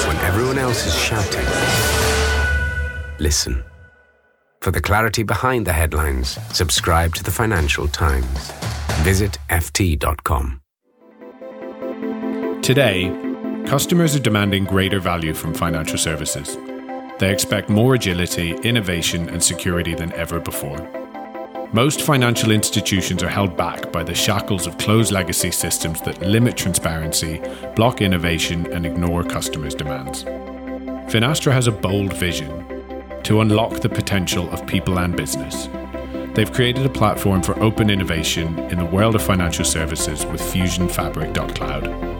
When 0.07 0.17
everyone 0.19 0.59
else 0.59 0.87
is 0.87 0.95
shouting, 0.95 1.47
listen. 3.19 3.65
For 4.61 4.71
the 4.71 4.81
clarity 4.81 5.23
behind 5.23 5.67
the 5.67 5.73
headlines, 5.73 6.39
subscribe 6.53 7.15
to 7.17 7.23
the 7.23 7.31
Financial 7.31 7.87
Times. 7.89 8.53
Visit 9.03 9.39
FT.com. 9.51 10.61
Today, 12.69 13.09
customers 13.65 14.15
are 14.15 14.19
demanding 14.19 14.65
greater 14.65 15.01
value 15.01 15.33
from 15.33 15.55
financial 15.55 15.97
services. 15.97 16.59
They 17.19 17.33
expect 17.33 17.71
more 17.71 17.95
agility, 17.95 18.57
innovation, 18.57 19.31
and 19.31 19.43
security 19.43 19.95
than 19.95 20.13
ever 20.13 20.39
before. 20.39 20.77
Most 21.73 22.03
financial 22.03 22.51
institutions 22.51 23.23
are 23.23 23.29
held 23.31 23.57
back 23.57 23.91
by 23.91 24.03
the 24.03 24.15
shackles 24.15 24.67
of 24.67 24.77
closed 24.77 25.13
legacy 25.13 25.51
systems 25.51 26.03
that 26.03 26.21
limit 26.21 26.59
transparency, 26.59 27.41
block 27.75 28.03
innovation, 28.03 28.71
and 28.71 28.85
ignore 28.85 29.25
customers' 29.25 29.75
demands. 29.75 30.25
Finastra 31.11 31.53
has 31.53 31.69
a 31.69 31.73
bold 31.73 32.13
vision 32.19 32.53
to 33.23 33.41
unlock 33.41 33.81
the 33.81 33.89
potential 33.89 34.47
of 34.51 34.67
people 34.67 34.99
and 34.99 35.17
business. 35.17 35.71
They've 36.35 36.53
created 36.53 36.85
a 36.85 36.91
platform 36.91 37.43
for 37.43 37.59
open 37.63 37.89
innovation 37.89 38.59
in 38.59 38.77
the 38.77 38.85
world 38.85 39.15
of 39.15 39.23
financial 39.23 39.65
services 39.65 40.27
with 40.27 40.43
FusionFabric.cloud. 40.43 42.18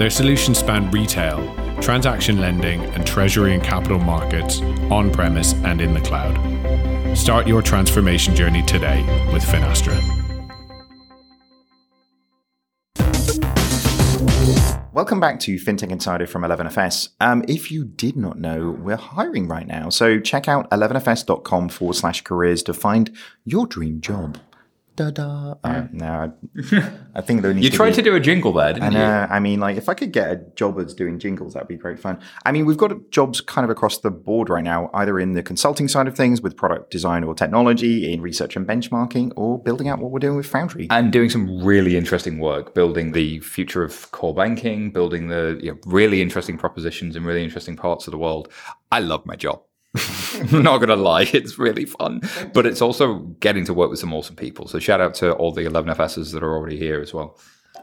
Their 0.00 0.08
solutions 0.08 0.56
span 0.56 0.90
retail, 0.90 1.46
transaction 1.82 2.40
lending, 2.40 2.80
and 2.80 3.06
treasury 3.06 3.52
and 3.52 3.62
capital 3.62 3.98
markets 3.98 4.62
on 4.90 5.10
premise 5.12 5.52
and 5.52 5.78
in 5.78 5.92
the 5.92 6.00
cloud. 6.00 6.34
Start 7.14 7.46
your 7.46 7.60
transformation 7.60 8.34
journey 8.34 8.62
today 8.62 9.02
with 9.30 9.44
Finastra. 9.44 10.00
Welcome 14.94 15.20
back 15.20 15.38
to 15.40 15.56
FinTech 15.56 15.90
Insider 15.90 16.26
from 16.26 16.44
11FS. 16.44 17.10
Um, 17.20 17.44
if 17.46 17.70
you 17.70 17.84
did 17.84 18.16
not 18.16 18.38
know, 18.38 18.70
we're 18.70 18.96
hiring 18.96 19.48
right 19.48 19.66
now. 19.66 19.90
So 19.90 20.18
check 20.18 20.48
out 20.48 20.70
11fs.com 20.70 21.68
forward 21.68 21.96
slash 21.96 22.22
careers 22.22 22.62
to 22.62 22.72
find 22.72 23.14
your 23.44 23.66
dream 23.66 24.00
job. 24.00 24.38
Da 25.00 25.10
da. 25.10 25.54
Uh, 25.64 25.86
no, 25.92 26.06
I, 26.74 26.90
I 27.14 27.20
think 27.22 27.40
there 27.40 27.54
needs 27.54 27.64
You 27.64 27.70
to 27.70 27.76
tried 27.76 27.90
be- 27.90 27.96
to 27.96 28.02
do 28.02 28.14
a 28.16 28.20
jingle 28.20 28.52
there, 28.52 28.74
didn't 28.74 28.84
And 28.84 28.94
you? 28.94 29.00
uh, 29.00 29.26
I 29.30 29.40
mean, 29.40 29.58
like, 29.58 29.78
if 29.78 29.88
I 29.88 29.94
could 29.94 30.12
get 30.12 30.30
a 30.30 30.36
job 30.56 30.78
as 30.78 30.92
doing 30.92 31.18
jingles, 31.18 31.54
that'd 31.54 31.68
be 31.68 31.76
great 31.76 31.98
fun. 31.98 32.18
I 32.44 32.52
mean, 32.52 32.66
we've 32.66 32.76
got 32.76 32.92
jobs 33.10 33.40
kind 33.40 33.64
of 33.64 33.70
across 33.70 33.96
the 33.98 34.10
board 34.10 34.50
right 34.50 34.62
now, 34.62 34.90
either 34.92 35.18
in 35.18 35.32
the 35.32 35.42
consulting 35.42 35.88
side 35.88 36.06
of 36.06 36.14
things 36.14 36.42
with 36.42 36.54
product 36.54 36.90
design 36.90 37.24
or 37.24 37.34
technology, 37.34 38.12
in 38.12 38.20
research 38.20 38.56
and 38.56 38.66
benchmarking, 38.66 39.32
or 39.36 39.58
building 39.62 39.88
out 39.88 40.00
what 40.00 40.10
we're 40.10 40.18
doing 40.18 40.36
with 40.36 40.46
Foundry. 40.48 40.86
and 40.90 41.10
doing 41.10 41.30
some 41.30 41.64
really 41.64 41.96
interesting 41.96 42.38
work, 42.38 42.74
building 42.74 43.12
the 43.12 43.40
future 43.40 43.82
of 43.82 44.10
core 44.10 44.34
banking, 44.34 44.90
building 44.90 45.28
the 45.28 45.58
you 45.62 45.72
know, 45.72 45.78
really 45.86 46.20
interesting 46.20 46.58
propositions 46.58 47.16
in 47.16 47.24
really 47.24 47.42
interesting 47.42 47.74
parts 47.74 48.06
of 48.06 48.10
the 48.10 48.18
world. 48.18 48.52
I 48.92 48.98
love 49.00 49.24
my 49.24 49.36
job. 49.36 49.62
I'm 49.96 50.62
not 50.62 50.78
gonna 50.78 50.96
lie, 50.96 51.28
it's 51.32 51.58
really 51.58 51.84
fun, 51.84 52.20
but 52.52 52.66
it's 52.66 52.80
also 52.80 53.18
getting 53.40 53.64
to 53.64 53.74
work 53.74 53.90
with 53.90 53.98
some 53.98 54.14
awesome 54.14 54.36
people. 54.36 54.68
So 54.68 54.78
shout 54.78 55.00
out 55.00 55.14
to 55.14 55.32
all 55.32 55.52
the 55.52 55.62
11FSs 55.62 56.32
that 56.32 56.42
are 56.42 56.54
already 56.54 56.76
here 56.76 57.00
as 57.00 57.12
well. 57.12 57.38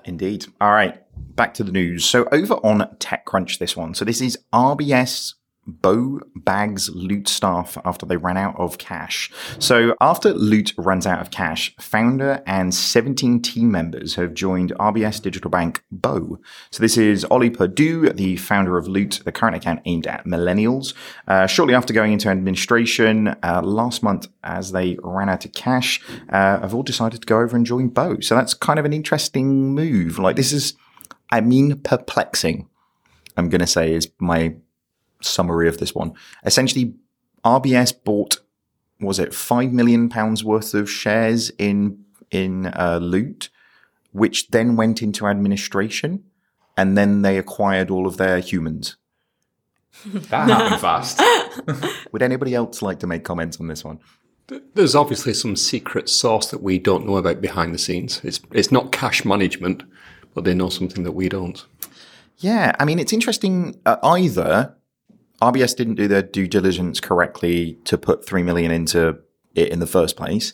Indeed. 0.05 0.45
All 0.61 0.71
right, 0.71 1.01
back 1.35 1.53
to 1.55 1.63
the 1.63 1.71
news. 1.71 2.05
So 2.05 2.27
over 2.31 2.55
on 2.55 2.79
TechCrunch, 2.99 3.57
this 3.59 3.75
one. 3.75 3.93
So 3.93 4.05
this 4.05 4.21
is 4.21 4.37
RBS 4.53 5.33
Bo 5.67 6.21
Bags 6.35 6.89
Loot 6.89 7.27
staff 7.27 7.77
after 7.85 8.05
they 8.05 8.17
ran 8.17 8.37
out 8.37 8.55
of 8.57 8.77
cash. 8.77 9.31
So 9.59 9.95
after 10.01 10.33
Loot 10.33 10.73
runs 10.77 11.05
out 11.05 11.19
of 11.19 11.29
cash, 11.29 11.75
founder 11.79 12.41
and 12.47 12.73
17 12.73 13.41
team 13.41 13.71
members 13.71 14.15
have 14.15 14.33
joined 14.33 14.73
RBS 14.79 15.21
Digital 15.21 15.51
Bank 15.51 15.83
Bo. 15.91 16.39
So 16.71 16.81
this 16.81 16.97
is 16.97 17.25
Ollie 17.25 17.49
Purdue, 17.49 18.09
the 18.09 18.37
founder 18.37 18.77
of 18.77 18.87
Loot, 18.87 19.21
the 19.25 19.31
current 19.31 19.55
account 19.55 19.81
aimed 19.85 20.07
at 20.07 20.25
millennials. 20.25 20.93
Uh, 21.27 21.45
shortly 21.47 21.75
after 21.75 21.93
going 21.93 22.13
into 22.13 22.29
administration 22.29 23.35
uh, 23.43 23.61
last 23.63 24.01
month, 24.01 24.27
as 24.43 24.71
they 24.71 24.97
ran 25.03 25.29
out 25.29 25.45
of 25.45 25.53
cash, 25.53 26.01
uh, 26.29 26.59
have 26.61 26.73
all 26.73 26.83
decided 26.83 27.21
to 27.21 27.25
go 27.25 27.39
over 27.39 27.55
and 27.55 27.65
join 27.65 27.89
Bo. 27.89 28.19
So 28.21 28.35
that's 28.35 28.53
kind 28.53 28.79
of 28.79 28.85
an 28.85 28.93
interesting 28.93 29.73
move. 29.75 30.17
Like 30.17 30.35
this 30.35 30.53
is, 30.53 30.73
I 31.31 31.41
mean, 31.41 31.79
perplexing. 31.81 32.69
I'm 33.35 33.49
going 33.49 33.61
to 33.61 33.67
say 33.67 33.93
is 33.93 34.09
my 34.19 34.55
summary 35.21 35.67
of 35.67 35.77
this 35.77 35.93
one. 35.93 36.13
Essentially, 36.45 36.95
RBS 37.43 37.93
bought 38.03 38.39
was 38.99 39.19
it 39.19 39.33
five 39.33 39.71
million 39.71 40.09
pounds 40.09 40.43
worth 40.43 40.73
of 40.73 40.89
shares 40.89 41.51
in 41.57 42.03
in 42.31 42.67
uh, 42.67 42.99
Loot, 43.01 43.49
which 44.11 44.49
then 44.49 44.75
went 44.75 45.01
into 45.01 45.27
administration, 45.27 46.23
and 46.75 46.97
then 46.97 47.21
they 47.21 47.37
acquired 47.37 47.89
all 47.89 48.07
of 48.07 48.17
their 48.17 48.39
humans. 48.39 48.97
That 50.05 50.49
happened 50.49 50.81
fast. 50.81 51.21
Would 52.11 52.21
anybody 52.21 52.53
else 52.53 52.81
like 52.81 52.99
to 52.99 53.07
make 53.07 53.23
comments 53.23 53.59
on 53.59 53.67
this 53.67 53.83
one? 53.83 53.99
There's 54.73 54.95
obviously 54.95 55.33
some 55.33 55.55
secret 55.55 56.09
sauce 56.09 56.51
that 56.51 56.63
we 56.63 56.79
don't 56.79 57.05
know 57.05 57.17
about 57.17 57.41
behind 57.41 57.73
the 57.73 57.79
scenes. 57.79 58.21
It's 58.23 58.39
it's 58.51 58.71
not 58.71 58.91
cash 58.91 59.25
management, 59.25 59.83
but 60.33 60.43
they 60.43 60.53
know 60.53 60.69
something 60.69 61.03
that 61.03 61.13
we 61.13 61.29
don't. 61.29 61.65
Yeah, 62.37 62.75
I 62.79 62.85
mean, 62.85 62.99
it's 62.99 63.13
interesting. 63.13 63.79
Uh, 63.85 63.97
either 64.03 64.76
RBS 65.41 65.75
didn't 65.75 65.95
do 65.95 66.07
their 66.07 66.23
due 66.23 66.47
diligence 66.47 66.99
correctly 66.99 67.77
to 67.85 67.97
put 67.97 68.25
three 68.25 68.43
million 68.43 68.71
into 68.71 69.19
it 69.55 69.69
in 69.69 69.79
the 69.79 69.87
first 69.87 70.15
place, 70.17 70.53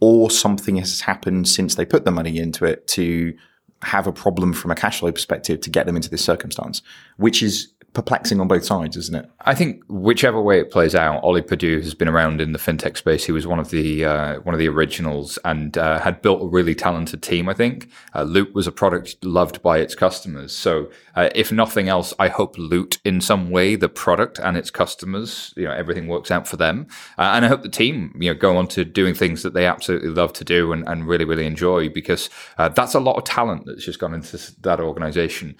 or 0.00 0.30
something 0.30 0.76
has 0.76 1.00
happened 1.02 1.48
since 1.48 1.74
they 1.74 1.84
put 1.84 2.04
the 2.04 2.10
money 2.10 2.38
into 2.38 2.64
it 2.64 2.86
to 2.88 3.34
have 3.82 4.06
a 4.06 4.12
problem 4.12 4.52
from 4.52 4.70
a 4.70 4.74
cash 4.74 5.00
flow 5.00 5.12
perspective 5.12 5.60
to 5.60 5.70
get 5.70 5.86
them 5.86 5.96
into 5.96 6.08
this 6.08 6.24
circumstance, 6.24 6.82
which 7.16 7.42
is 7.42 7.72
perplexing 7.92 8.40
on 8.40 8.48
both 8.48 8.64
sides, 8.64 8.96
isn't 8.96 9.14
it? 9.14 9.30
I 9.42 9.54
think 9.54 9.82
whichever 9.88 10.40
way 10.40 10.58
it 10.58 10.70
plays 10.70 10.94
out, 10.94 11.22
Ollie 11.22 11.42
Purdue 11.42 11.80
has 11.80 11.94
been 11.94 12.08
around 12.08 12.40
in 12.40 12.52
the 12.52 12.58
fintech 12.58 12.96
space. 12.96 13.24
He 13.24 13.32
was 13.32 13.46
one 13.46 13.58
of 13.58 13.70
the 13.70 14.04
uh, 14.04 14.40
one 14.40 14.54
of 14.54 14.58
the 14.58 14.68
originals 14.68 15.38
and 15.44 15.76
uh, 15.76 15.98
had 16.00 16.22
built 16.22 16.42
a 16.42 16.46
really 16.46 16.74
talented 16.74 17.22
team. 17.22 17.48
I 17.48 17.54
think 17.54 17.90
uh, 18.14 18.22
Loot 18.22 18.54
was 18.54 18.66
a 18.66 18.72
product 18.72 19.22
loved 19.24 19.62
by 19.62 19.78
its 19.78 19.94
customers. 19.94 20.54
So, 20.54 20.90
uh, 21.16 21.28
if 21.34 21.52
nothing 21.52 21.88
else, 21.88 22.14
I 22.18 22.28
hope 22.28 22.56
Loot 22.56 22.98
in 23.04 23.20
some 23.20 23.50
way, 23.50 23.76
the 23.76 23.88
product 23.88 24.38
and 24.38 24.56
its 24.56 24.70
customers, 24.70 25.52
you 25.56 25.64
know, 25.64 25.72
everything 25.72 26.08
works 26.08 26.30
out 26.30 26.48
for 26.48 26.56
them. 26.56 26.86
Uh, 27.18 27.32
and 27.34 27.44
I 27.44 27.48
hope 27.48 27.62
the 27.62 27.68
team, 27.68 28.16
you 28.18 28.32
know, 28.32 28.38
go 28.38 28.56
on 28.56 28.68
to 28.68 28.84
doing 28.84 29.14
things 29.14 29.42
that 29.42 29.52
they 29.52 29.66
absolutely 29.66 30.10
love 30.10 30.32
to 30.34 30.44
do 30.44 30.72
and, 30.72 30.86
and 30.88 31.06
really 31.06 31.24
really 31.24 31.46
enjoy 31.46 31.90
because 31.90 32.30
uh, 32.56 32.70
that's 32.70 32.94
a 32.94 33.00
lot 33.00 33.16
of 33.16 33.24
talent 33.24 33.66
that's 33.66 33.84
just 33.84 33.98
gone 33.98 34.14
into 34.14 34.38
that 34.62 34.80
organization. 34.80 35.56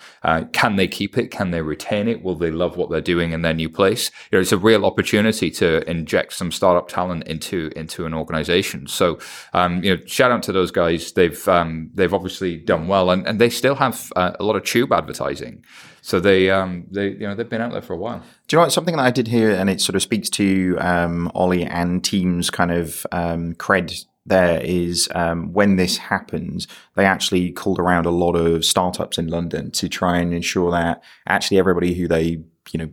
Can 0.53 0.76
they 0.76 0.89
keep 0.89 1.18
it? 1.18 1.30
Can 1.30 1.51
they 1.51 1.61
retain 1.61 2.09
it? 2.09 2.22
Will 2.23 2.35
they 2.35 2.51
love 2.51 2.77
what 2.77 2.91
they're 2.91 3.01
doing 3.01 3.33
in 3.33 3.43
their 3.43 3.55
new 3.55 3.68
place? 3.68 4.11
You 4.31 4.39
know, 4.39 4.43
it's 4.43 4.53
a 4.53 4.59
real 4.59 4.85
opportunity 4.85 5.51
to 5.53 5.89
inject 5.91 6.33
some 6.33 6.53
startup 6.53 6.89
talent 6.89 7.27
into 7.27 7.70
into 7.77 8.07
an 8.07 8.14
organization. 8.14 8.87
So, 8.87 9.18
um, 9.53 9.83
you 9.83 9.97
know, 9.97 10.03
shout 10.07 10.31
out 10.31 10.43
to 10.45 10.53
those 10.53 10.70
guys. 10.70 11.12
They've 11.12 11.47
um, 11.49 11.91
they've 11.95 12.14
obviously 12.14 12.59
done 12.59 12.89
well, 12.89 13.11
and, 13.11 13.27
and 13.27 13.41
they 13.41 13.51
still 13.51 13.77
have 13.77 14.12
uh, 14.16 14.33
a 14.39 14.45
lot 14.45 14.57
of 14.57 14.64
tube 14.64 14.93
advertising. 14.93 15.64
So 16.01 16.18
they 16.18 16.51
um, 16.51 16.87
they 16.91 17.11
you 17.11 17.29
know 17.29 17.35
they've 17.35 17.49
been 17.49 17.61
out 17.61 17.73
there 17.73 17.83
for 17.83 17.95
a 17.95 17.99
while. 17.99 18.18
Do 18.49 18.57
you 18.57 18.59
know 18.59 18.64
what? 18.64 18.73
Something 18.73 18.97
that 18.97 19.05
I 19.05 19.11
did 19.11 19.29
hear, 19.29 19.53
and 19.53 19.70
it 19.70 19.81
sort 19.81 19.97
of 19.97 20.03
speaks 20.03 20.29
to 20.31 20.77
um, 20.81 21.31
Ollie 21.35 21.64
and 21.64 22.03
team's 22.03 22.51
kind 22.51 22.73
of 22.73 23.07
um, 23.12 23.55
cred 23.55 24.05
there 24.25 24.61
is 24.62 25.09
um, 25.14 25.53
when 25.53 25.77
this 25.77 25.97
happens, 25.97 26.68
they 26.95 27.05
actually 27.05 27.51
called 27.51 27.79
around 27.79 28.07
a 28.07 28.11
lot 28.11 28.35
of 28.35 28.64
startups 28.64 29.18
in 29.18 29.27
London 29.27 29.70
to 29.73 29.89
try 29.89 30.18
and 30.18 30.33
ensure 30.33 30.70
that 30.70 31.03
actually 31.27 31.59
everybody 31.59 31.95
who 31.95 32.07
they, 32.07 32.41
you 32.70 32.79
know, 32.79 32.91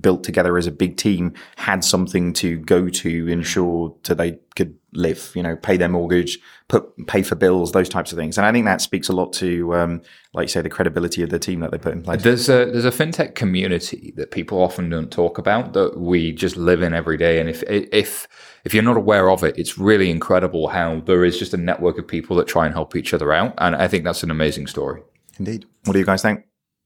built 0.00 0.24
together 0.24 0.58
as 0.58 0.66
a 0.66 0.72
big 0.72 0.96
team 0.96 1.32
had 1.56 1.84
something 1.84 2.32
to 2.32 2.58
go 2.58 2.88
to 2.88 3.28
ensure 3.28 3.94
that 4.02 4.18
they 4.18 4.38
could 4.56 4.76
live, 4.92 5.30
you 5.34 5.42
know, 5.42 5.56
pay 5.56 5.76
their 5.76 5.88
mortgage, 5.88 6.38
put 6.66 7.06
pay 7.06 7.22
for 7.22 7.36
bills, 7.36 7.72
those 7.72 7.88
types 7.88 8.10
of 8.12 8.18
things. 8.18 8.36
And 8.36 8.46
I 8.46 8.52
think 8.52 8.64
that 8.66 8.80
speaks 8.80 9.08
a 9.08 9.12
lot 9.12 9.32
to, 9.34 9.74
um, 9.74 10.02
like 10.32 10.44
you 10.44 10.48
say, 10.48 10.62
the 10.62 10.68
credibility 10.68 11.22
of 11.22 11.30
the 11.30 11.38
team 11.38 11.60
that 11.60 11.70
they 11.70 11.78
put 11.78 11.92
in 11.92 12.02
place. 12.02 12.22
There's 12.22 12.48
a 12.48 12.66
there's 12.66 12.84
a 12.84 12.90
fintech 12.90 13.34
community 13.34 14.12
that 14.16 14.30
people 14.30 14.60
often 14.60 14.90
don't 14.90 15.12
talk 15.12 15.38
about 15.38 15.74
that 15.74 15.98
we 15.98 16.32
just 16.32 16.56
live 16.56 16.82
in 16.82 16.92
every 16.92 17.16
day. 17.16 17.38
And 17.38 17.48
if 17.48 17.62
if 17.68 18.26
if 18.64 18.72
you're 18.72 18.82
not 18.82 18.96
aware 18.96 19.30
of 19.30 19.44
it, 19.44 19.58
it's 19.58 19.78
really 19.78 20.10
incredible 20.10 20.68
how 20.68 21.00
there 21.00 21.24
is 21.24 21.38
just 21.38 21.54
a 21.54 21.58
network 21.58 21.98
of 21.98 22.08
people 22.08 22.36
that 22.36 22.48
try 22.48 22.64
and 22.64 22.74
help 22.74 22.96
each 22.96 23.12
other 23.12 23.32
out. 23.32 23.54
And 23.58 23.76
I 23.76 23.88
think 23.88 24.04
that's 24.04 24.22
an 24.22 24.30
amazing 24.30 24.66
story. 24.66 25.02
Indeed. 25.38 25.66
What 25.84 25.92
do 25.92 25.98
you 25.98 26.06
guys 26.06 26.22
think? 26.22 26.44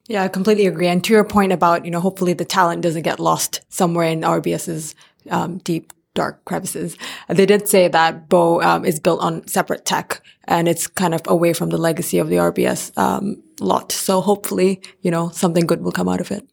Yeah, 0.09 0.25
I 0.25 0.29
completely 0.29 0.67
agree. 0.67 0.89
And 0.89 1.05
to 1.05 1.13
your 1.13 1.25
point 1.25 1.53
about, 1.53 1.85
you 1.85 1.91
know, 1.91 2.01
hopefully 2.01 2.33
the 2.33 2.45
talent 2.45 2.83
doesn't 2.83 3.03
get 3.03 3.21
lost 3.21 3.61
somewhere 3.69 4.09
in 4.09 4.23
RBS's 4.23 4.95
um, 5.31 5.59
deep, 5.59 5.93
dark 6.15 6.45
crevices. 6.47 6.97
They 7.29 7.47
did 7.47 7.69
say 7.69 7.87
that 7.89 8.29
Bo 8.29 8.61
um, 8.63 8.85
is 8.85 8.99
built 8.99 9.21
on 9.21 9.47
separate 9.47 9.85
tech 9.85 10.23
and 10.45 10.67
it's 10.67 10.87
kind 10.87 11.15
of 11.15 11.21
away 11.27 11.53
from 11.53 11.69
the 11.69 11.79
legacy 11.79 12.19
of 12.19 12.29
the 12.29 12.37
RBS 12.37 12.97
um, 12.99 13.43
lot. 13.61 13.93
So 13.93 14.21
hopefully, 14.21 14.81
you 15.03 15.11
know, 15.11 15.29
something 15.29 15.67
good 15.67 15.83
will 15.83 15.93
come 15.93 16.09
out 16.09 16.21
of 16.21 16.31
it. 16.33 16.49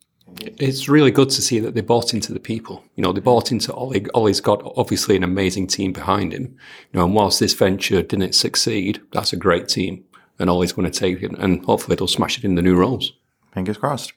It's 0.58 0.90
really 0.90 1.12
good 1.12 1.30
to 1.30 1.42
see 1.42 1.60
that 1.60 1.76
they 1.76 1.82
bought 1.82 2.14
into 2.14 2.34
the 2.34 2.40
people. 2.40 2.84
You 2.96 3.04
know, 3.04 3.14
they 3.14 3.22
bought 3.22 3.52
into 3.52 3.74
Ollie. 3.74 4.06
Ollie's 4.14 4.42
got 4.42 4.62
obviously 4.76 5.16
an 5.16 5.24
amazing 5.24 5.68
team 5.68 5.94
behind 5.94 6.34
him. 6.34 6.44
You 6.92 7.00
know, 7.00 7.06
and 7.06 7.14
whilst 7.14 7.40
this 7.40 7.54
venture 7.54 8.02
didn't 8.02 8.36
succeed, 8.36 9.02
that's 9.12 9.34
a 9.34 9.38
great 9.38 9.68
team. 9.70 10.04
And 10.38 10.50
Ollie's 10.50 10.74
going 10.74 10.90
to 10.92 11.00
take 11.00 11.24
it 11.24 11.32
and 11.38 11.64
hopefully 11.64 11.96
they'll 11.96 12.08
smash 12.08 12.38
it 12.38 12.44
in 12.44 12.56
the 12.56 12.62
new 12.62 12.76
roles. 12.76 13.14
Fingers 13.54 13.78
crossed. 13.78 14.14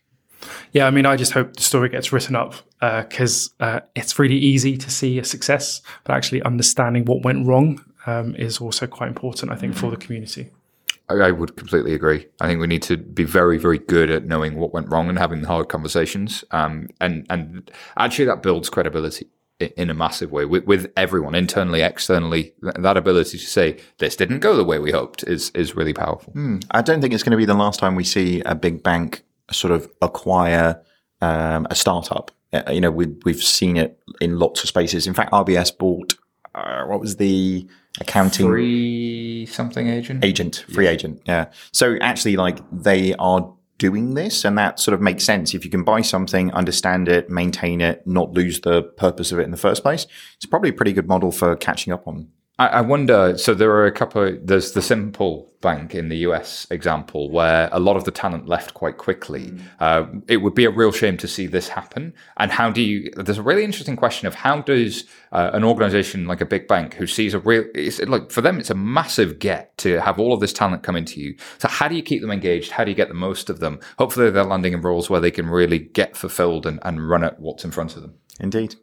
Yeah, 0.73 0.87
I 0.87 0.91
mean, 0.91 1.07
I 1.07 1.17
just 1.17 1.33
hope 1.33 1.57
the 1.57 1.63
story 1.63 1.89
gets 1.89 2.13
written 2.13 2.37
up 2.37 2.55
because 2.81 3.51
uh, 3.61 3.65
uh, 3.65 3.81
it's 3.95 4.19
really 4.19 4.37
easy 4.37 4.77
to 4.77 4.91
see 4.91 5.19
a 5.19 5.25
success, 5.25 5.83
but 6.05 6.15
actually 6.15 6.43
understanding 6.43 7.05
what 7.05 7.25
went 7.25 7.47
wrong 7.47 7.85
um, 8.07 8.35
is 8.37 8.59
also 8.59 8.87
quite 8.87 9.09
important, 9.09 9.51
I 9.51 9.57
think, 9.57 9.75
for 9.75 9.91
the 9.91 9.97
community. 9.97 10.51
I, 11.09 11.31
would 11.31 11.57
completely 11.57 11.95
agree. 11.95 12.27
I 12.41 12.47
think 12.47 12.61
we 12.61 12.67
need 12.67 12.83
to 12.83 12.97
be 12.97 13.25
very, 13.25 13.59
very 13.59 13.79
good 13.79 14.11
at 14.11 14.27
knowing 14.27 14.57
what 14.57 14.73
went 14.73 14.91
wrong 14.91 15.09
and 15.09 15.19
having 15.19 15.43
the 15.43 15.49
hard 15.49 15.69
conversations. 15.69 16.45
Um, 16.51 16.89
and 17.01 17.27
and 17.31 17.71
actually, 17.97 18.27
that 18.27 18.43
builds 18.43 18.69
credibility. 18.71 19.29
in 19.59 19.91
a 19.91 19.95
massive 19.95 20.31
way 20.31 20.45
with, 20.45 20.65
with 20.67 20.93
everyone 20.97 21.35
internally, 21.35 21.83
externally. 21.83 22.53
That 22.63 22.97
ability 22.97 23.39
to 23.39 23.47
say 23.47 23.79
this 23.99 24.15
didn't 24.15 24.39
go 24.39 24.55
the 24.55 24.65
way 24.65 24.79
we 24.79 24.93
hoped 24.93 25.25
is 25.25 25.51
is 25.51 25.75
really 25.75 25.95
powerful. 25.95 26.33
I 26.71 26.83
don't 26.83 27.01
think 27.01 27.13
it's 27.15 27.23
going 27.23 27.33
to 27.33 27.37
be 27.37 27.45
the 27.47 27.55
last 27.55 27.81
time 27.81 27.97
we 27.97 28.05
see 28.05 28.41
a 28.43 28.55
big 28.55 28.83
bank 28.83 29.25
sort 29.51 29.73
of 29.73 29.91
acquire 30.03 30.83
um, 31.21 31.67
a 31.71 31.75
startup. 31.75 32.31
Uh, 32.53 32.71
you 32.71 32.81
know, 32.81 32.91
we've 32.91 33.17
we've 33.25 33.43
seen 33.43 33.77
it 33.77 33.99
in 34.21 34.39
lots 34.39 34.63
of 34.63 34.69
spaces. 34.69 35.07
In 35.07 35.15
fact, 35.15 35.33
RBS 35.33 35.77
bought 35.77 36.17
uh, 36.55 36.85
what 36.85 37.01
was 37.01 37.17
the 37.17 37.67
accounting 38.01 38.47
Free 38.47 39.47
something 39.47 39.89
agent. 39.89 40.25
agent, 40.25 40.65
FreeAgent. 40.69 41.21
Yeah. 41.27 41.47
So 41.73 41.97
actually, 42.01 42.37
like 42.37 42.59
they 42.73 43.15
are 43.15 43.53
doing 43.79 44.15
this, 44.15 44.45
and 44.45 44.59
that 44.59 44.81
sort 44.81 44.95
of 44.95 45.01
makes 45.01 45.25
sense. 45.25 45.55
If 45.55 45.65
you 45.65 45.71
can 45.71 45.85
buy 45.85 46.03
something, 46.03 46.53
understand 46.53 47.09
it, 47.09 47.31
maintain 47.31 47.81
it, 47.81 48.07
not 48.07 48.33
lose 48.33 48.61
the 48.61 48.83
purpose 48.83 49.33
of 49.33 49.39
it 49.39 49.43
in 49.43 49.53
the 49.53 49.57
first 49.57 49.83
place, 49.83 50.07
it's 50.37 50.47
probably 50.47 50.71
a 50.71 50.73
pretty 50.73 50.93
good 50.93 51.07
model 51.07 51.31
for 51.31 51.57
catching 51.57 51.93
up 51.93 52.07
on. 52.07 52.29
I, 52.59 52.67
I 52.67 52.81
wonder. 52.81 53.39
So 53.39 53.55
there 53.55 53.71
are 53.71 53.87
a 53.87 53.93
couple. 53.93 54.37
There's 54.43 54.73
the 54.73 54.83
Simple 54.83 55.51
Bank 55.61 55.95
in 55.95 56.09
the 56.09 56.19
US 56.19 56.67
example 56.71 57.31
where 57.31 57.69
a 57.73 57.81
lot 57.81 57.97
of 57.97 58.05
the 58.05 58.11
talent 58.11 58.47
left 58.47 58.75
quite 58.75 58.97
quickly. 58.97 59.53
Uh, 59.81 60.07
it 60.29 60.39
would 60.39 60.55
be 60.55 60.65
a 60.65 60.71
real 60.71 60.93
shame 60.93 61.17
to 61.19 61.29
see 61.29 61.47
this 61.47 61.69
happen. 61.69 62.15
And 62.37 62.51
how 62.51 62.71
do 62.71 62.83
you? 62.83 63.11
There's 63.17 63.39
a 63.39 63.43
really 63.43 63.65
interesting 63.65 63.97
question 63.97 64.27
of 64.27 64.35
how 64.35 64.61
does 64.61 65.05
uh, 65.33 65.51
an 65.53 65.65
organization 65.65 66.27
like 66.27 66.41
a 66.41 66.47
big 66.47 66.69
bank 66.69 66.95
who 66.95 67.07
sees 67.07 67.35
a 67.35 67.41
real, 67.41 67.65
it's 67.75 68.01
like 68.01 68.31
for 68.31 68.41
them, 68.41 68.59
it's 68.59 68.71
a 68.71 68.75
massive 68.75 69.39
get 69.39 69.77
to 69.79 70.01
have 70.01 70.19
all 70.19 70.33
of 70.33 70.41
this 70.41 70.53
talent 70.53 70.83
come 70.83 70.97
into 70.97 71.21
you. 71.21 71.37
So 71.59 71.69
how 71.69 71.89
do 71.89 71.95
you 71.95 72.03
keep 72.03 72.21
them 72.21 72.31
engaged? 72.31 72.73
How 72.73 72.85
do 72.85 72.91
you 72.91 72.97
get 72.97 73.09
the 73.09 73.15
most 73.15 73.51
of 73.51 73.61
them? 73.61 73.81
Hopefully, 73.99 74.31
they're 74.31 74.45
landing 74.45 74.73
in 74.73 74.81
roles 74.81 75.09
where 75.11 75.21
they 75.21 75.31
can 75.31 75.49
really 75.49 75.79
get 75.79 76.17
fulfilled 76.17 76.67
and, 76.67 76.81
and 76.83 77.09
run 77.09 77.25
at 77.25 77.41
what's 77.41 77.65
in 77.65 77.71
front 77.71 77.97
of 77.97 78.03
them. 78.03 78.15
Indeed. 78.41 78.77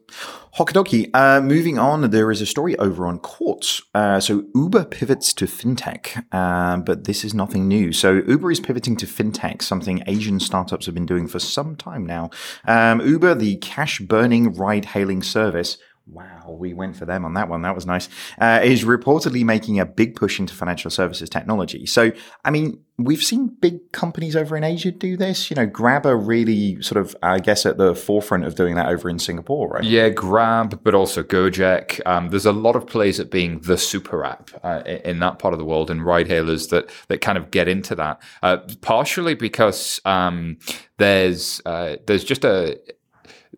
Hokidoki. 0.56 1.10
Uh, 1.12 1.40
moving 1.40 1.78
on, 1.78 2.10
there 2.10 2.30
is 2.30 2.40
a 2.40 2.46
story 2.46 2.76
over 2.78 3.06
on 3.06 3.18
Quartz. 3.18 3.82
Uh, 3.94 4.20
so 4.20 4.44
Uber 4.54 4.84
pivots 4.84 5.32
to 5.34 5.46
fintech, 5.46 6.32
um, 6.34 6.82
but 6.82 7.04
this 7.04 7.24
is 7.24 7.34
nothing 7.34 7.68
new. 7.68 7.92
So 7.92 8.22
Uber 8.26 8.50
is 8.50 8.60
pivoting 8.60 8.96
to 8.96 9.06
fintech, 9.06 9.62
something 9.62 10.02
Asian 10.06 10.40
startups 10.40 10.86
have 10.86 10.94
been 10.94 11.06
doing 11.06 11.28
for 11.28 11.38
some 11.38 11.76
time 11.76 12.04
now. 12.06 12.30
Um, 12.66 13.00
Uber, 13.00 13.34
the 13.34 13.56
cash 13.56 14.00
burning 14.00 14.54
ride 14.54 14.86
hailing 14.86 15.22
service, 15.22 15.78
Wow, 16.08 16.56
we 16.60 16.72
went 16.72 16.96
for 16.96 17.04
them 17.04 17.24
on 17.24 17.34
that 17.34 17.48
one. 17.48 17.62
That 17.62 17.74
was 17.74 17.84
nice. 17.84 18.08
Uh, 18.40 18.60
is 18.62 18.84
reportedly 18.84 19.44
making 19.44 19.80
a 19.80 19.84
big 19.84 20.14
push 20.14 20.38
into 20.38 20.54
financial 20.54 20.88
services 20.88 21.28
technology. 21.28 21.84
So, 21.84 22.12
I 22.44 22.52
mean, 22.52 22.78
we've 22.96 23.22
seen 23.22 23.48
big 23.48 23.90
companies 23.90 24.36
over 24.36 24.56
in 24.56 24.62
Asia 24.62 24.92
do 24.92 25.16
this. 25.16 25.50
You 25.50 25.56
know, 25.56 25.66
Grab 25.66 26.06
are 26.06 26.16
really 26.16 26.80
sort 26.80 27.04
of, 27.04 27.16
I 27.24 27.40
guess, 27.40 27.66
at 27.66 27.76
the 27.76 27.92
forefront 27.96 28.44
of 28.44 28.54
doing 28.54 28.76
that 28.76 28.88
over 28.88 29.10
in 29.10 29.18
Singapore, 29.18 29.68
right? 29.68 29.82
Yeah, 29.82 30.08
Grab, 30.10 30.80
but 30.84 30.94
also 30.94 31.24
Gojek. 31.24 32.00
Um, 32.06 32.28
there's 32.28 32.46
a 32.46 32.52
lot 32.52 32.76
of 32.76 32.86
plays 32.86 33.18
at 33.18 33.32
being 33.32 33.58
the 33.62 33.76
super 33.76 34.24
app 34.24 34.50
uh, 34.62 34.82
in 34.86 35.18
that 35.18 35.40
part 35.40 35.54
of 35.54 35.58
the 35.58 35.64
world, 35.64 35.90
and 35.90 36.04
ride 36.04 36.28
hailers 36.28 36.68
that 36.68 36.88
that 37.08 37.20
kind 37.20 37.36
of 37.36 37.50
get 37.50 37.66
into 37.66 37.96
that. 37.96 38.22
Uh, 38.44 38.58
partially 38.80 39.34
because 39.34 40.00
um, 40.04 40.56
there's 40.98 41.60
uh, 41.66 41.96
there's 42.06 42.22
just 42.22 42.44
a 42.44 42.78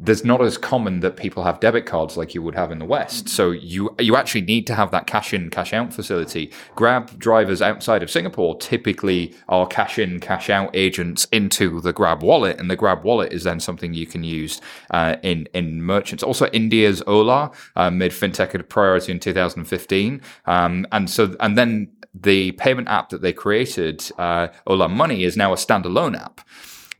there's 0.00 0.24
not 0.24 0.40
as 0.40 0.56
common 0.56 1.00
that 1.00 1.16
people 1.16 1.42
have 1.42 1.58
debit 1.60 1.84
cards 1.84 2.16
like 2.16 2.34
you 2.34 2.42
would 2.42 2.54
have 2.54 2.70
in 2.70 2.78
the 2.78 2.84
West. 2.84 3.28
So 3.28 3.50
you 3.50 3.94
you 3.98 4.16
actually 4.16 4.42
need 4.42 4.66
to 4.68 4.74
have 4.74 4.90
that 4.92 5.06
cash 5.06 5.34
in, 5.34 5.50
cash 5.50 5.72
out 5.72 5.92
facility. 5.92 6.52
Grab 6.76 7.18
drivers 7.18 7.60
outside 7.60 8.02
of 8.02 8.10
Singapore 8.10 8.56
typically 8.58 9.34
are 9.48 9.66
cash 9.66 9.98
in, 9.98 10.20
cash 10.20 10.50
out 10.50 10.70
agents 10.74 11.26
into 11.32 11.80
the 11.80 11.92
Grab 11.92 12.22
wallet, 12.22 12.60
and 12.60 12.70
the 12.70 12.76
Grab 12.76 13.02
wallet 13.02 13.32
is 13.32 13.44
then 13.44 13.60
something 13.60 13.92
you 13.92 14.06
can 14.06 14.22
use 14.22 14.60
uh, 14.90 15.16
in 15.22 15.48
in 15.52 15.82
merchants. 15.82 16.22
Also, 16.22 16.46
India's 16.48 17.02
Ola 17.06 17.50
uh, 17.74 17.90
made 17.90 18.12
fintech 18.12 18.54
a 18.54 18.62
priority 18.62 19.12
in 19.12 19.18
2015, 19.18 20.20
um, 20.46 20.86
and 20.92 21.10
so 21.10 21.34
and 21.40 21.58
then 21.58 21.90
the 22.14 22.52
payment 22.52 22.88
app 22.88 23.10
that 23.10 23.22
they 23.22 23.32
created, 23.32 24.10
uh, 24.18 24.48
Ola 24.66 24.88
Money, 24.88 25.24
is 25.24 25.36
now 25.36 25.52
a 25.52 25.56
standalone 25.56 26.18
app. 26.18 26.40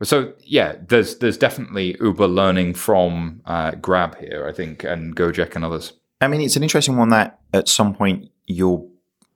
So 0.02 0.34
yeah, 0.44 0.76
there's 0.86 1.18
there's 1.18 1.36
definitely 1.36 1.96
Uber 2.00 2.28
learning 2.28 2.74
from 2.74 3.42
uh, 3.46 3.72
Grab 3.72 4.16
here, 4.18 4.46
I 4.48 4.52
think, 4.52 4.84
and 4.84 5.16
Gojek 5.16 5.56
and 5.56 5.64
others. 5.64 5.92
I 6.20 6.28
mean, 6.28 6.40
it's 6.40 6.56
an 6.56 6.62
interesting 6.62 6.96
one 6.96 7.10
that 7.10 7.40
at 7.52 7.68
some 7.68 7.94
point 7.94 8.28
your 8.46 8.86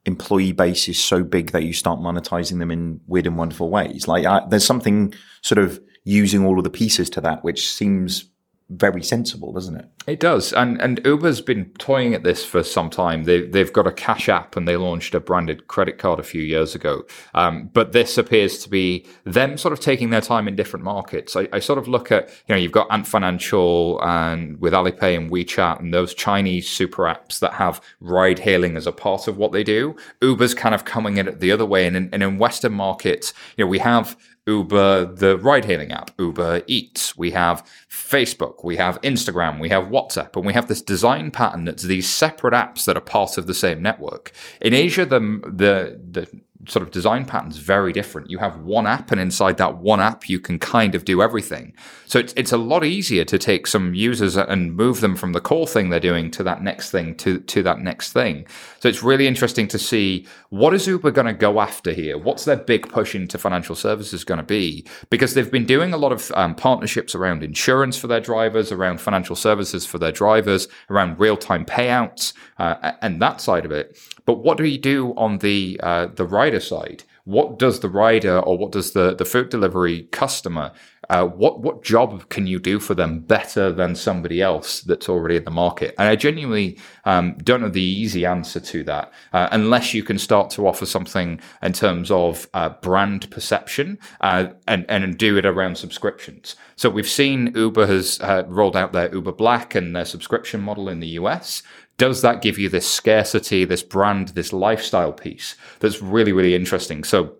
employee 0.04 0.52
base 0.52 0.88
is 0.88 0.98
so 0.98 1.22
big 1.22 1.52
that 1.52 1.62
you 1.62 1.72
start 1.72 2.00
monetizing 2.00 2.58
them 2.58 2.70
in 2.70 3.00
weird 3.06 3.26
and 3.26 3.36
wonderful 3.36 3.70
ways. 3.70 4.08
Like 4.08 4.24
I, 4.24 4.42
there's 4.48 4.64
something 4.64 5.14
sort 5.42 5.58
of 5.58 5.80
using 6.04 6.44
all 6.44 6.58
of 6.58 6.64
the 6.64 6.70
pieces 6.70 7.08
to 7.10 7.20
that, 7.20 7.44
which 7.44 7.68
seems 7.68 8.30
very 8.76 9.02
sensible, 9.02 9.52
doesn't 9.52 9.76
it? 9.76 9.86
It 10.06 10.18
does, 10.18 10.52
and 10.52 10.80
and 10.80 11.00
Uber's 11.04 11.40
been 11.40 11.66
toying 11.78 12.14
at 12.14 12.24
this 12.24 12.44
for 12.44 12.62
some 12.62 12.90
time. 12.90 13.24
They 13.24 13.42
they've 13.42 13.72
got 13.72 13.86
a 13.86 13.92
cash 13.92 14.28
app 14.28 14.56
and 14.56 14.66
they 14.66 14.76
launched 14.76 15.14
a 15.14 15.20
branded 15.20 15.68
credit 15.68 15.98
card 15.98 16.18
a 16.18 16.24
few 16.24 16.42
years 16.42 16.74
ago. 16.74 17.04
Um, 17.34 17.70
but 17.72 17.92
this 17.92 18.18
appears 18.18 18.58
to 18.64 18.68
be 18.68 19.06
them 19.24 19.56
sort 19.56 19.72
of 19.72 19.80
taking 19.80 20.10
their 20.10 20.20
time 20.20 20.48
in 20.48 20.56
different 20.56 20.84
markets. 20.84 21.36
I, 21.36 21.48
I 21.52 21.60
sort 21.60 21.78
of 21.78 21.86
look 21.86 22.10
at 22.10 22.28
you 22.48 22.54
know 22.54 22.56
you've 22.56 22.72
got 22.72 22.88
Ant 22.90 23.06
Financial 23.06 24.02
and 24.02 24.60
with 24.60 24.72
Alipay 24.72 25.16
and 25.16 25.30
WeChat 25.30 25.78
and 25.78 25.94
those 25.94 26.14
Chinese 26.14 26.68
super 26.68 27.04
apps 27.04 27.38
that 27.38 27.54
have 27.54 27.80
ride 28.00 28.40
hailing 28.40 28.76
as 28.76 28.86
a 28.86 28.92
part 28.92 29.28
of 29.28 29.36
what 29.36 29.52
they 29.52 29.62
do. 29.62 29.94
Uber's 30.20 30.54
kind 30.54 30.74
of 30.74 30.84
coming 30.84 31.18
in 31.18 31.28
it 31.28 31.40
the 31.40 31.52
other 31.52 31.66
way, 31.66 31.86
and 31.86 31.96
in, 31.96 32.08
and 32.12 32.22
in 32.22 32.38
Western 32.38 32.72
markets, 32.72 33.32
you 33.56 33.64
know 33.64 33.68
we 33.68 33.78
have 33.78 34.16
Uber, 34.47 35.05
the 35.05 35.38
ride 35.38 35.64
hailing 35.64 35.93
app, 35.93 36.11
Uber 36.18 36.62
Eats. 36.66 37.16
We 37.16 37.30
have 37.30 37.64
Facebook, 37.88 38.64
we 38.64 38.76
have 38.76 39.01
Instagram, 39.03 39.61
we 39.61 39.68
have 39.68 39.84
WhatsApp, 39.84 40.34
and 40.34 40.45
we 40.45 40.53
have 40.53 40.68
this 40.68 40.82
design 40.82 41.30
pattern 41.30 41.64
that's 41.64 41.84
these 41.84 42.09
separate 42.09 42.55
apps 42.55 42.84
that 42.86 42.97
are 42.97 43.01
part 43.01 43.38
of 43.38 43.47
the 43.47 43.55
same 43.55 43.82
network. 43.82 44.32
In 44.61 44.74
Asia, 44.74 45.05
the, 45.05 45.20
the, 45.20 46.01
the 46.11 46.40
sort 46.68 46.82
of 46.82 46.90
design 46.90 47.24
pattern's 47.24 47.57
very 47.57 47.93
different. 47.93 48.30
You 48.30 48.38
have 48.38 48.61
one 48.61 48.86
app, 48.86 49.11
and 49.11 49.20
inside 49.20 49.59
that 49.59 49.78
one 49.78 50.01
app, 50.01 50.28
you 50.28 50.38
can 50.40 50.59
kind 50.59 50.95
of 50.95 51.05
do 51.05 51.22
everything. 51.22 51.74
So 52.07 52.18
it's, 52.18 52.32
it's 52.36 52.53
a 52.53 52.57
lot 52.57 52.84
easier 52.84 53.24
to 53.24 53.38
take 53.38 53.66
some 53.66 53.95
users 53.95 54.36
and 54.36 54.74
move 54.74 55.01
them 55.01 55.16
from 55.16 55.32
the 55.32 55.40
core 55.40 55.66
thing 55.66 55.90
they're 55.90 56.01
doing 56.01 56.30
to 56.32 56.43
that 56.45 56.62
next 56.62 56.90
thing, 56.90 57.16
to, 57.16 57.40
to 57.40 57.62
that 57.62 57.80
next 57.80 58.12
thing. 58.12 58.47
So 58.82 58.88
it's 58.88 59.00
really 59.00 59.28
interesting 59.28 59.68
to 59.68 59.78
see 59.78 60.26
what 60.48 60.74
is 60.74 60.88
Uber 60.88 61.12
going 61.12 61.28
to 61.28 61.32
go 61.32 61.60
after 61.60 61.92
here? 61.92 62.18
What's 62.18 62.46
their 62.46 62.56
big 62.56 62.88
push 62.88 63.14
into 63.14 63.38
financial 63.38 63.76
services 63.76 64.24
going 64.24 64.38
to 64.38 64.44
be? 64.44 64.84
Because 65.08 65.34
they've 65.34 65.52
been 65.52 65.66
doing 65.66 65.92
a 65.92 65.96
lot 65.96 66.10
of 66.10 66.32
um, 66.34 66.56
partnerships 66.56 67.14
around 67.14 67.44
insurance 67.44 67.96
for 67.96 68.08
their 68.08 68.18
drivers, 68.18 68.72
around 68.72 69.00
financial 69.00 69.36
services 69.36 69.86
for 69.86 69.98
their 69.98 70.10
drivers, 70.10 70.66
around 70.90 71.20
real 71.20 71.36
time 71.36 71.64
payouts, 71.64 72.32
uh, 72.58 72.90
and 73.02 73.22
that 73.22 73.40
side 73.40 73.64
of 73.64 73.70
it. 73.70 73.96
But 74.24 74.42
what 74.42 74.58
do 74.58 74.64
you 74.64 74.78
do 74.78 75.14
on 75.16 75.38
the 75.38 75.78
uh, 75.80 76.06
the 76.06 76.26
rider 76.26 76.58
side? 76.58 77.04
What 77.22 77.60
does 77.60 77.78
the 77.78 77.88
rider 77.88 78.40
or 78.40 78.58
what 78.58 78.72
does 78.72 78.94
the, 78.94 79.14
the 79.14 79.24
food 79.24 79.48
delivery 79.48 80.08
customer 80.10 80.72
uh, 81.11 81.26
what 81.26 81.61
what 81.61 81.82
job 81.82 82.28
can 82.28 82.46
you 82.46 82.59
do 82.59 82.78
for 82.78 82.94
them 82.94 83.20
better 83.20 83.72
than 83.72 83.94
somebody 83.94 84.40
else 84.40 84.82
that's 84.82 85.09
already 85.09 85.36
in 85.36 85.44
the 85.44 85.50
market? 85.50 85.94
And 85.98 86.09
I 86.09 86.16
genuinely 86.16 86.78
um, 87.05 87.36
don't 87.42 87.61
know 87.61 87.68
the 87.68 87.82
easy 87.82 88.24
answer 88.24 88.61
to 88.61 88.84
that, 88.84 89.12
uh, 89.32 89.48
unless 89.53 89.94
you 89.94 90.03
can 90.03 90.18
start 90.18 90.50
to 90.50 90.66
offer 90.66 90.86
something 90.86 91.40
in 91.62 91.72
terms 91.72 92.11
of 92.11 92.48
uh, 92.55 92.70
brand 92.70 93.30
perception 93.30 93.98
uh, 94.20 94.48
and 94.66 94.86
and 94.88 95.18
do 95.18 95.36
it 95.36 95.46
around 95.46 95.76
subscriptions. 95.76 96.57
So 96.76 96.88
we've 96.88 97.09
seen 97.09 97.53
Uber 97.55 97.86
has 97.86 98.20
uh, 98.20 98.44
rolled 98.46 98.76
out 98.76 98.92
their 98.92 99.12
Uber 99.12 99.32
Black 99.32 99.74
and 99.74 99.94
their 99.94 100.05
subscription 100.05 100.61
model 100.61 100.88
in 100.88 101.00
the 101.00 101.09
US 101.09 101.62
does 101.98 102.22
that 102.22 102.42
give 102.42 102.59
you 102.59 102.68
this 102.68 102.90
scarcity, 102.90 103.64
this 103.64 103.82
brand, 103.82 104.28
this 104.28 104.53
lifestyle 104.53 105.12
piece 105.12 105.55
that's 105.78 106.03
really, 106.03 106.32
really 106.32 106.55
interesting? 106.55 107.05
So 107.05 107.36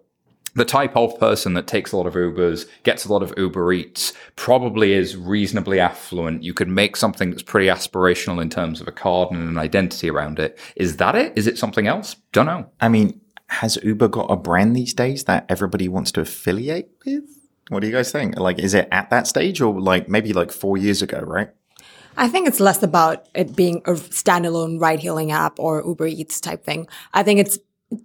the 0.55 0.65
type 0.65 0.97
of 0.97 1.19
person 1.19 1.55
that 1.55 1.67
takes 1.67 1.93
a 1.93 1.97
lot 1.97 2.07
of 2.07 2.15
Ubers, 2.15 2.67
gets 2.83 3.05
a 3.05 3.13
lot 3.13 3.23
of 3.23 3.33
Uber 3.37 3.73
Eats, 3.73 4.13
probably 4.37 4.93
is 4.93 5.17
reasonably 5.17 5.81
affluent. 5.81 6.43
You 6.43 6.53
could 6.53 6.69
make 6.69 6.97
something 6.97 7.31
that's 7.31 7.43
pretty 7.43 7.69
aspirational 7.69 8.41
in 8.41 8.51
terms 8.51 8.81
of 8.81 8.89
a 8.89 8.93
card 8.93 9.31
and 9.31 9.49
an 9.49 9.59
identity 9.59 10.11
around 10.11 10.39
it. 10.39 10.59
Is 10.77 10.99
that 10.99 11.15
it? 11.15 11.33
Is 11.37 11.47
it 11.47 11.59
something 11.59 11.87
else? 11.87 12.17
Don't 12.33 12.47
know. 12.47 12.67
I 12.81 12.89
mean, 12.89 13.21
has 13.49 13.79
Uber 13.83 14.09
got 14.09 14.31
a 14.31 14.37
brand 14.37 14.77
these 14.77 14.95
days 14.95 15.25
that 15.25 15.47
everybody 15.49 15.89
wants 15.89 16.13
to 16.13 16.21
affiliate 16.21 16.91
with? 17.07 17.25
What 17.69 17.81
do 17.81 17.87
you 17.87 17.93
guys 17.93 18.13
think? 18.13 18.39
Like, 18.39 18.59
is 18.59 18.75
it 18.75 18.89
at 18.93 19.11
that 19.11 19.27
stage 19.27 19.61
or 19.61 19.81
like 19.81 20.09
maybe 20.09 20.33
like 20.33 20.53
four 20.53 20.77
years 20.77 21.01
ago, 21.01 21.21
right? 21.21 21.51
I 22.17 22.29
think 22.29 22.47
it's 22.47 22.61
less 22.61 22.83
about 22.83 23.27
it 23.35 23.57
being 23.57 23.79
a 23.87 23.93
standalone 23.93 24.79
ride 24.79 25.01
hailing 25.01 25.31
app 25.31 25.59
or 25.59 25.83
Uber 25.87 26.07
Eats 26.07 26.41
type 26.41 26.63
thing. 26.65 26.87
I 27.15 27.23
think 27.23 27.41
it's 27.41 27.59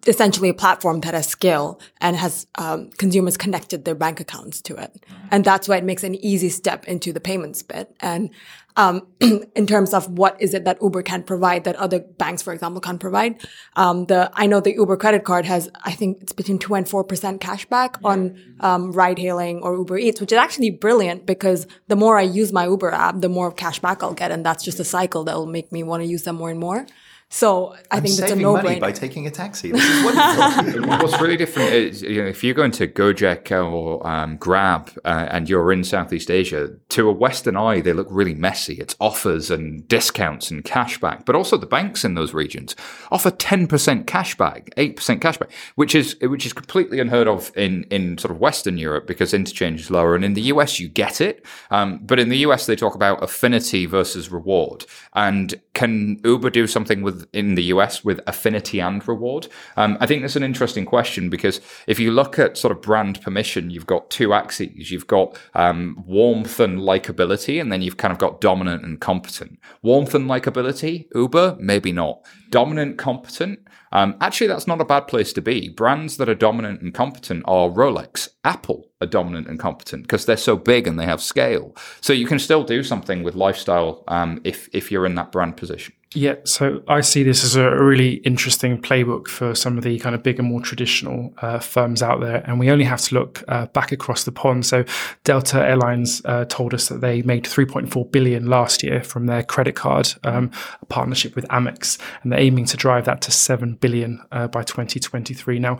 essentially 0.05 0.49
a 0.49 0.53
platform 0.53 1.01
that 1.01 1.13
has 1.13 1.27
scale 1.27 1.79
and 2.01 2.15
has 2.15 2.47
um, 2.55 2.89
consumers 2.97 3.37
connected 3.37 3.85
their 3.85 3.95
bank 3.95 4.19
accounts 4.19 4.61
to 4.61 4.75
it. 4.75 5.05
And 5.31 5.43
that's 5.43 5.67
why 5.67 5.77
it 5.77 5.83
makes 5.83 6.03
an 6.03 6.15
easy 6.15 6.49
step 6.49 6.85
into 6.85 7.13
the 7.13 7.19
payments 7.19 7.61
bit. 7.63 7.95
And 7.99 8.29
um, 8.77 9.07
in 9.19 9.67
terms 9.67 9.93
of 9.93 10.07
what 10.07 10.39
is 10.41 10.53
it 10.53 10.63
that 10.65 10.77
Uber 10.81 11.01
can 11.01 11.23
provide 11.23 11.63
that 11.65 11.75
other 11.75 11.99
banks, 11.99 12.41
for 12.43 12.53
example, 12.53 12.79
can't 12.79 12.99
provide. 12.99 13.45
Um, 13.75 14.05
the 14.05 14.31
I 14.33 14.45
know 14.45 14.59
the 14.59 14.73
Uber 14.73 14.97
credit 14.97 15.23
card 15.23 15.45
has, 15.45 15.69
I 15.83 15.91
think 15.91 16.21
it's 16.21 16.31
between 16.31 16.59
two 16.59 16.75
and 16.75 16.87
four 16.87 17.03
percent 17.03 17.41
cashback 17.41 17.97
on 18.03 18.39
um, 18.59 18.91
ride 18.91 19.17
hailing 19.17 19.61
or 19.61 19.75
Uber 19.75 19.97
Eats, 19.97 20.21
which 20.21 20.31
is 20.31 20.37
actually 20.37 20.69
brilliant 20.69 21.25
because 21.25 21.67
the 21.87 21.95
more 21.95 22.17
I 22.17 22.21
use 22.21 22.53
my 22.53 22.65
Uber 22.67 22.91
app, 22.91 23.19
the 23.19 23.29
more 23.29 23.51
cashback 23.51 24.03
I'll 24.03 24.13
get, 24.13 24.31
and 24.31 24.45
that's 24.45 24.63
just 24.63 24.79
a 24.79 24.85
cycle 24.85 25.23
that 25.25 25.35
will 25.35 25.47
make 25.47 25.71
me 25.71 25.81
want 25.83 26.03
to 26.03 26.07
use 26.07 26.23
them 26.23 26.35
more 26.35 26.51
and 26.51 26.59
more. 26.59 26.85
So 27.29 27.75
I 27.91 27.97
I'm 27.97 28.03
think 28.03 28.15
that's 28.15 28.19
a 28.19 28.27
saving 28.29 28.43
no 28.43 28.53
money 28.53 28.75
brainer. 28.75 28.79
by 28.79 28.91
taking 28.93 29.27
a 29.27 29.31
taxi. 29.31 29.71
This 29.71 29.83
is. 29.83 30.05
What's 30.87 31.19
really 31.21 31.35
different 31.35 31.73
is 31.73 32.01
you 32.01 32.21
know, 32.23 32.27
if 32.27 32.41
you 32.41 32.53
go 32.53 32.63
into 32.63 32.87
Gojek 32.87 33.51
or 33.51 34.05
um, 34.07 34.37
Grab 34.37 34.91
uh, 35.03 35.27
and 35.29 35.49
you're 35.49 35.73
in 35.73 35.83
Southeast 35.83 36.31
Asia, 36.31 36.69
to 36.89 37.09
a 37.09 37.11
Western 37.11 37.57
eye, 37.57 37.81
they 37.81 37.91
look 37.91 38.07
really 38.09 38.33
messy. 38.33 38.75
It's 38.75 38.95
offers 39.01 39.51
and 39.51 39.85
discounts 39.89 40.49
and 40.49 40.63
cashback, 40.63 41.25
but 41.25 41.35
also 41.35 41.57
the 41.57 41.65
banks 41.65 42.05
in 42.05 42.13
those 42.13 42.33
regions 42.33 42.77
offer 43.11 43.29
10% 43.29 44.05
cashback, 44.05 44.69
8% 44.75 45.19
cashback, 45.19 45.51
which 45.75 45.95
is 45.95 46.15
which 46.21 46.45
is 46.45 46.53
completely 46.53 47.01
unheard 47.01 47.27
of 47.27 47.51
in 47.57 47.83
in 47.85 48.17
sort 48.17 48.31
of 48.31 48.39
Western 48.39 48.77
Europe 48.77 49.05
because 49.05 49.33
interchange 49.33 49.81
is 49.81 49.91
lower, 49.91 50.15
and 50.15 50.23
in 50.23 50.33
the 50.33 50.43
US 50.43 50.79
you 50.79 50.87
get 50.87 51.19
it, 51.19 51.45
um, 51.71 51.99
but 52.03 52.19
in 52.19 52.29
the 52.29 52.37
US 52.37 52.67
they 52.67 52.75
talk 52.77 52.95
about 52.95 53.21
affinity 53.21 53.85
versus 53.85 54.31
reward, 54.31 54.85
and 55.13 55.59
can 55.73 56.21
Uber 56.23 56.49
do 56.49 56.67
something 56.67 57.01
with 57.01 57.16
in 57.33 57.55
the 57.55 57.63
US 57.63 58.03
with 58.03 58.19
affinity 58.27 58.79
and 58.79 59.05
reward? 59.07 59.47
Um, 59.75 59.97
I 59.99 60.05
think 60.05 60.21
that's 60.21 60.35
an 60.35 60.43
interesting 60.43 60.85
question 60.85 61.29
because 61.29 61.61
if 61.87 61.99
you 61.99 62.11
look 62.11 62.37
at 62.37 62.57
sort 62.57 62.71
of 62.71 62.81
brand 62.81 63.21
permission, 63.21 63.69
you've 63.69 63.87
got 63.87 64.09
two 64.09 64.33
axes. 64.33 64.91
You've 64.91 65.07
got 65.07 65.37
um, 65.53 66.03
warmth 66.05 66.59
and 66.59 66.79
likability, 66.79 67.59
and 67.61 67.71
then 67.71 67.81
you've 67.81 67.97
kind 67.97 68.11
of 68.11 68.17
got 68.17 68.41
dominant 68.41 68.83
and 68.83 68.99
competent. 68.99 69.59
Warmth 69.81 70.13
and 70.13 70.29
likability, 70.29 71.07
Uber, 71.15 71.57
maybe 71.59 71.91
not. 71.91 72.25
Dominant, 72.49 72.97
competent. 72.97 73.59
Um, 73.91 74.15
actually, 74.19 74.47
that's 74.47 74.67
not 74.67 74.81
a 74.81 74.85
bad 74.85 75.07
place 75.07 75.31
to 75.33 75.41
be. 75.41 75.69
Brands 75.69 76.17
that 76.17 76.29
are 76.29 76.35
dominant 76.35 76.81
and 76.81 76.93
competent 76.93 77.43
are 77.45 77.69
Rolex, 77.69 78.29
Apple 78.43 78.89
are 79.01 79.07
dominant 79.07 79.47
and 79.47 79.59
competent 79.59 80.03
because 80.03 80.25
they're 80.25 80.37
so 80.37 80.55
big 80.57 80.87
and 80.87 80.99
they 80.99 81.05
have 81.05 81.21
scale. 81.21 81.75
So 82.01 82.13
you 82.13 82.25
can 82.25 82.39
still 82.39 82.63
do 82.63 82.83
something 82.83 83.23
with 83.23 83.35
lifestyle 83.35 84.03
um, 84.07 84.41
if 84.43 84.69
if 84.73 84.91
you're 84.91 85.05
in 85.05 85.15
that 85.15 85.31
brand 85.31 85.57
position. 85.57 85.93
Yeah, 86.15 86.35
so 86.45 86.81
I 86.87 87.01
see 87.01 87.23
this 87.23 87.43
as 87.43 87.57
a 87.57 87.69
really 87.69 88.15
interesting 88.15 88.81
playbook 88.81 89.27
for 89.27 89.53
some 89.53 89.77
of 89.77 89.83
the 89.83 89.99
kind 89.99 90.15
of 90.15 90.23
bigger, 90.23 90.41
more 90.41 90.61
traditional 90.61 91.33
uh, 91.41 91.59
firms 91.59 92.01
out 92.01 92.21
there. 92.21 92.43
And 92.47 92.59
we 92.59 92.71
only 92.71 92.85
have 92.85 93.01
to 93.01 93.15
look 93.15 93.43
uh, 93.49 93.65
back 93.67 93.91
across 93.91 94.23
the 94.23 94.31
pond. 94.31 94.65
So 94.65 94.85
Delta 95.25 95.59
Airlines 95.59 96.21
uh, 96.23 96.45
told 96.45 96.73
us 96.73 96.87
that 96.87 97.01
they 97.01 97.23
made 97.23 97.43
3.4 97.43 98.09
billion 98.09 98.47
last 98.47 98.83
year 98.83 99.03
from 99.03 99.25
their 99.25 99.43
credit 99.43 99.75
card 99.75 100.13
um, 100.23 100.49
partnership 100.87 101.35
with 101.35 101.45
Amex, 101.49 101.99
and 102.23 102.31
they're 102.31 102.39
aiming 102.39 102.65
to 102.65 102.77
drive 102.77 103.03
that 103.05 103.21
to 103.23 103.31
7 103.31 103.75
billion 103.75 104.23
uh, 104.31 104.47
by 104.47 104.63
2023. 104.63 105.59
Now, 105.59 105.77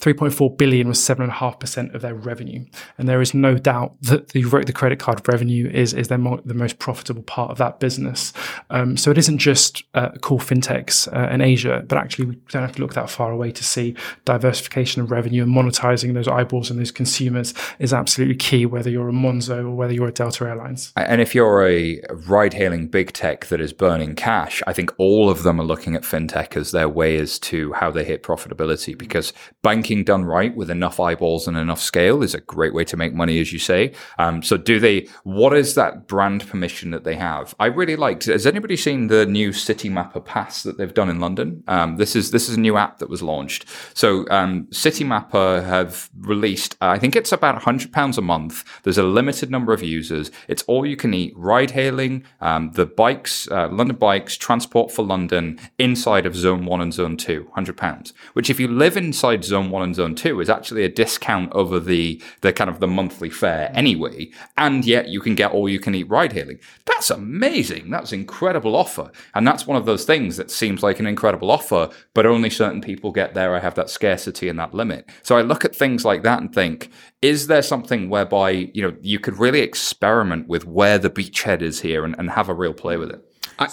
3.4 0.00 0.56
billion 0.56 0.88
was 0.88 0.98
7.5% 0.98 1.94
of 1.94 2.00
their 2.00 2.14
revenue. 2.14 2.64
And 2.96 3.08
there 3.08 3.20
is 3.20 3.34
no 3.34 3.56
doubt 3.56 4.00
that 4.02 4.28
the, 4.28 4.42
the 4.42 4.72
credit 4.72 4.98
card 4.98 5.26
revenue 5.28 5.68
is, 5.68 5.92
is 5.92 6.08
their 6.08 6.18
mo- 6.18 6.40
the 6.44 6.54
most 6.54 6.78
profitable 6.78 7.22
part 7.22 7.50
of 7.50 7.58
that 7.58 7.80
business. 7.80 8.32
Um, 8.70 8.96
so 8.96 9.10
it 9.10 9.18
isn't 9.18 9.38
just 9.38 9.84
uh, 9.94 10.10
fintechs 10.10 11.06
uh, 11.14 11.32
in 11.32 11.40
Asia, 11.40 11.84
but 11.86 11.98
actually 11.98 12.26
we 12.26 12.34
don't 12.48 12.62
have 12.62 12.76
to 12.76 12.80
look 12.80 12.94
that 12.94 13.10
far 13.10 13.30
away 13.30 13.52
to 13.52 13.64
see 13.64 13.94
diversification 14.24 15.02
of 15.02 15.10
revenue 15.10 15.42
and 15.42 15.54
monetizing 15.54 16.14
those 16.14 16.28
eyeballs 16.28 16.70
and 16.70 16.80
those 16.80 16.90
consumers 16.90 17.52
is 17.78 17.92
absolutely 17.92 18.36
key, 18.36 18.64
whether 18.64 18.88
you're 18.88 19.08
a 19.08 19.12
Monzo 19.12 19.64
or 19.64 19.74
whether 19.74 19.92
you're 19.92 20.08
a 20.08 20.12
Delta 20.12 20.44
Airlines. 20.46 20.92
And 20.96 21.20
if 21.20 21.34
you're 21.34 21.68
a 21.68 22.00
ride 22.26 22.54
hailing 22.54 22.88
big 22.88 23.12
tech 23.12 23.46
that 23.46 23.60
is 23.60 23.72
burning 23.72 24.14
cash, 24.14 24.62
I 24.66 24.72
think 24.72 24.92
all 24.98 25.28
of 25.28 25.42
them 25.42 25.60
are 25.60 25.64
looking 25.64 25.94
at 25.94 26.02
fintech 26.02 26.56
as 26.56 26.70
their 26.70 26.88
way 26.88 27.18
as 27.18 27.38
to 27.40 27.72
how 27.74 27.90
they 27.90 28.04
hit 28.04 28.22
profitability 28.22 28.96
because 28.96 29.32
banking 29.62 29.89
done 29.98 30.24
right 30.24 30.54
with 30.54 30.70
enough 30.70 31.00
eyeballs 31.00 31.48
and 31.48 31.56
enough 31.56 31.80
scale 31.80 32.22
is 32.22 32.34
a 32.34 32.40
great 32.40 32.72
way 32.72 32.84
to 32.84 32.96
make 32.96 33.12
money, 33.12 33.40
as 33.40 33.52
you 33.52 33.58
say. 33.58 33.92
Um, 34.18 34.42
so, 34.42 34.56
do 34.56 34.78
they, 34.78 35.08
what 35.24 35.54
is 35.56 35.74
that 35.74 36.06
brand 36.06 36.46
permission 36.46 36.90
that 36.92 37.04
they 37.04 37.16
have? 37.16 37.54
I 37.58 37.66
really 37.66 37.96
liked, 37.96 38.26
has 38.26 38.46
anybody 38.46 38.76
seen 38.76 39.08
the 39.08 39.26
new 39.26 39.50
Citymapper 39.50 40.24
Pass 40.24 40.62
that 40.62 40.78
they've 40.78 40.94
done 40.94 41.10
in 41.10 41.20
London? 41.20 41.64
Um, 41.66 41.96
this 41.96 42.14
is, 42.14 42.30
this 42.30 42.48
is 42.48 42.56
a 42.56 42.60
new 42.60 42.76
app 42.76 42.98
that 42.98 43.10
was 43.10 43.22
launched. 43.22 43.66
So, 43.94 44.28
um, 44.30 44.66
Citymapper 44.66 45.64
have 45.64 46.10
released, 46.20 46.76
I 46.80 46.98
think 46.98 47.16
it's 47.16 47.32
about 47.32 47.60
£100 47.60 48.18
a 48.18 48.22
month. 48.22 48.64
There's 48.84 48.98
a 48.98 49.02
limited 49.02 49.50
number 49.50 49.72
of 49.72 49.82
users. 49.82 50.30
It's 50.48 50.62
all 50.64 50.86
you 50.86 50.96
can 50.96 51.12
eat 51.12 51.36
ride 51.36 51.72
hailing, 51.72 52.24
um, 52.40 52.70
the 52.72 52.86
bikes, 52.86 53.48
uh, 53.50 53.68
London 53.68 53.96
bikes, 53.96 54.36
transport 54.36 54.92
for 54.92 55.02
London 55.02 55.58
inside 55.78 56.26
of 56.26 56.36
Zone 56.36 56.64
1 56.64 56.80
and 56.80 56.94
Zone 56.94 57.16
2, 57.16 57.50
£100. 57.56 58.12
Which, 58.34 58.50
if 58.50 58.60
you 58.60 58.68
live 58.68 58.96
inside 58.96 59.44
Zone 59.44 59.69
1 59.70 59.82
and 59.82 59.94
Zone 59.94 60.14
2, 60.14 60.40
is 60.40 60.50
actually 60.50 60.84
a 60.84 60.88
discount 60.88 61.52
over 61.52 61.80
the, 61.80 62.22
the 62.40 62.52
kind 62.52 62.70
of 62.70 62.80
the 62.80 62.86
monthly 62.86 63.30
fare 63.30 63.68
mm. 63.68 63.76
anyway. 63.76 64.30
And 64.56 64.84
yet 64.84 65.08
you 65.08 65.20
can 65.20 65.34
get 65.34 65.52
all 65.52 65.68
you 65.68 65.80
can 65.80 65.94
eat 65.94 66.08
ride 66.08 66.32
hailing. 66.32 66.60
That's 66.86 67.10
amazing. 67.10 67.90
That's 67.90 68.12
an 68.12 68.20
incredible 68.20 68.76
offer. 68.76 69.10
And 69.34 69.46
that's 69.46 69.66
one 69.66 69.76
of 69.76 69.86
those 69.86 70.04
things 70.04 70.36
that 70.36 70.50
seems 70.50 70.82
like 70.82 71.00
an 71.00 71.06
incredible 71.06 71.50
offer, 71.50 71.90
but 72.14 72.26
only 72.26 72.50
certain 72.50 72.80
people 72.80 73.12
get 73.12 73.34
there. 73.34 73.54
I 73.54 73.60
have 73.60 73.74
that 73.74 73.90
scarcity 73.90 74.48
and 74.48 74.58
that 74.58 74.74
limit. 74.74 75.08
So 75.22 75.36
I 75.36 75.42
look 75.42 75.64
at 75.64 75.74
things 75.74 76.04
like 76.04 76.22
that 76.22 76.40
and 76.40 76.54
think, 76.54 76.90
is 77.22 77.46
there 77.46 77.62
something 77.62 78.08
whereby, 78.08 78.50
you 78.50 78.82
know, 78.82 78.96
you 79.00 79.18
could 79.18 79.38
really 79.38 79.60
experiment 79.60 80.48
with 80.48 80.66
where 80.66 80.98
the 80.98 81.10
beachhead 81.10 81.62
is 81.62 81.80
here 81.80 82.04
and, 82.04 82.14
and 82.18 82.30
have 82.30 82.48
a 82.48 82.54
real 82.54 82.72
play 82.72 82.96
with 82.96 83.10
it? 83.10 83.24
I, 83.58 83.68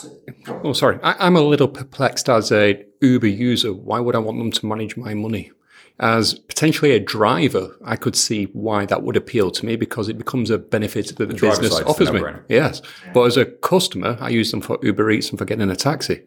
oh, 0.63 0.73
sorry. 0.73 0.99
I, 1.01 1.15
I'm 1.25 1.37
a 1.37 1.41
little 1.41 1.69
perplexed 1.69 2.29
as 2.29 2.51
a 2.51 2.85
Uber 3.01 3.27
user. 3.27 3.73
Why 3.73 3.99
would 3.99 4.15
I 4.15 4.19
want 4.19 4.37
them 4.37 4.51
to 4.51 4.65
manage 4.65 4.97
my 4.97 5.13
money? 5.13 5.51
As 5.99 6.35
potentially 6.35 6.91
a 6.91 6.99
driver, 6.99 7.75
I 7.83 7.95
could 7.95 8.15
see 8.15 8.45
why 8.53 8.85
that 8.85 9.01
would 9.01 9.17
appeal 9.17 9.49
to 9.51 9.65
me 9.65 9.75
because 9.75 10.09
it 10.09 10.17
becomes 10.17 10.51
a 10.51 10.59
benefit 10.59 11.15
that 11.15 11.27
the, 11.27 11.33
driver 11.33 11.61
business 11.61 11.81
offers 11.81 12.11
me. 12.11 12.19
no-brainer. 12.19 12.43
Yes. 12.49 12.83
But 13.13 13.23
as 13.23 13.37
a 13.37 13.45
customer, 13.45 14.15
I 14.21 14.29
use 14.29 14.51
them 14.51 14.61
for 14.61 14.77
Uber 14.83 15.09
Eats 15.09 15.29
and 15.29 15.39
for 15.39 15.45
getting 15.45 15.69
a 15.71 15.75
taxi. 15.75 16.21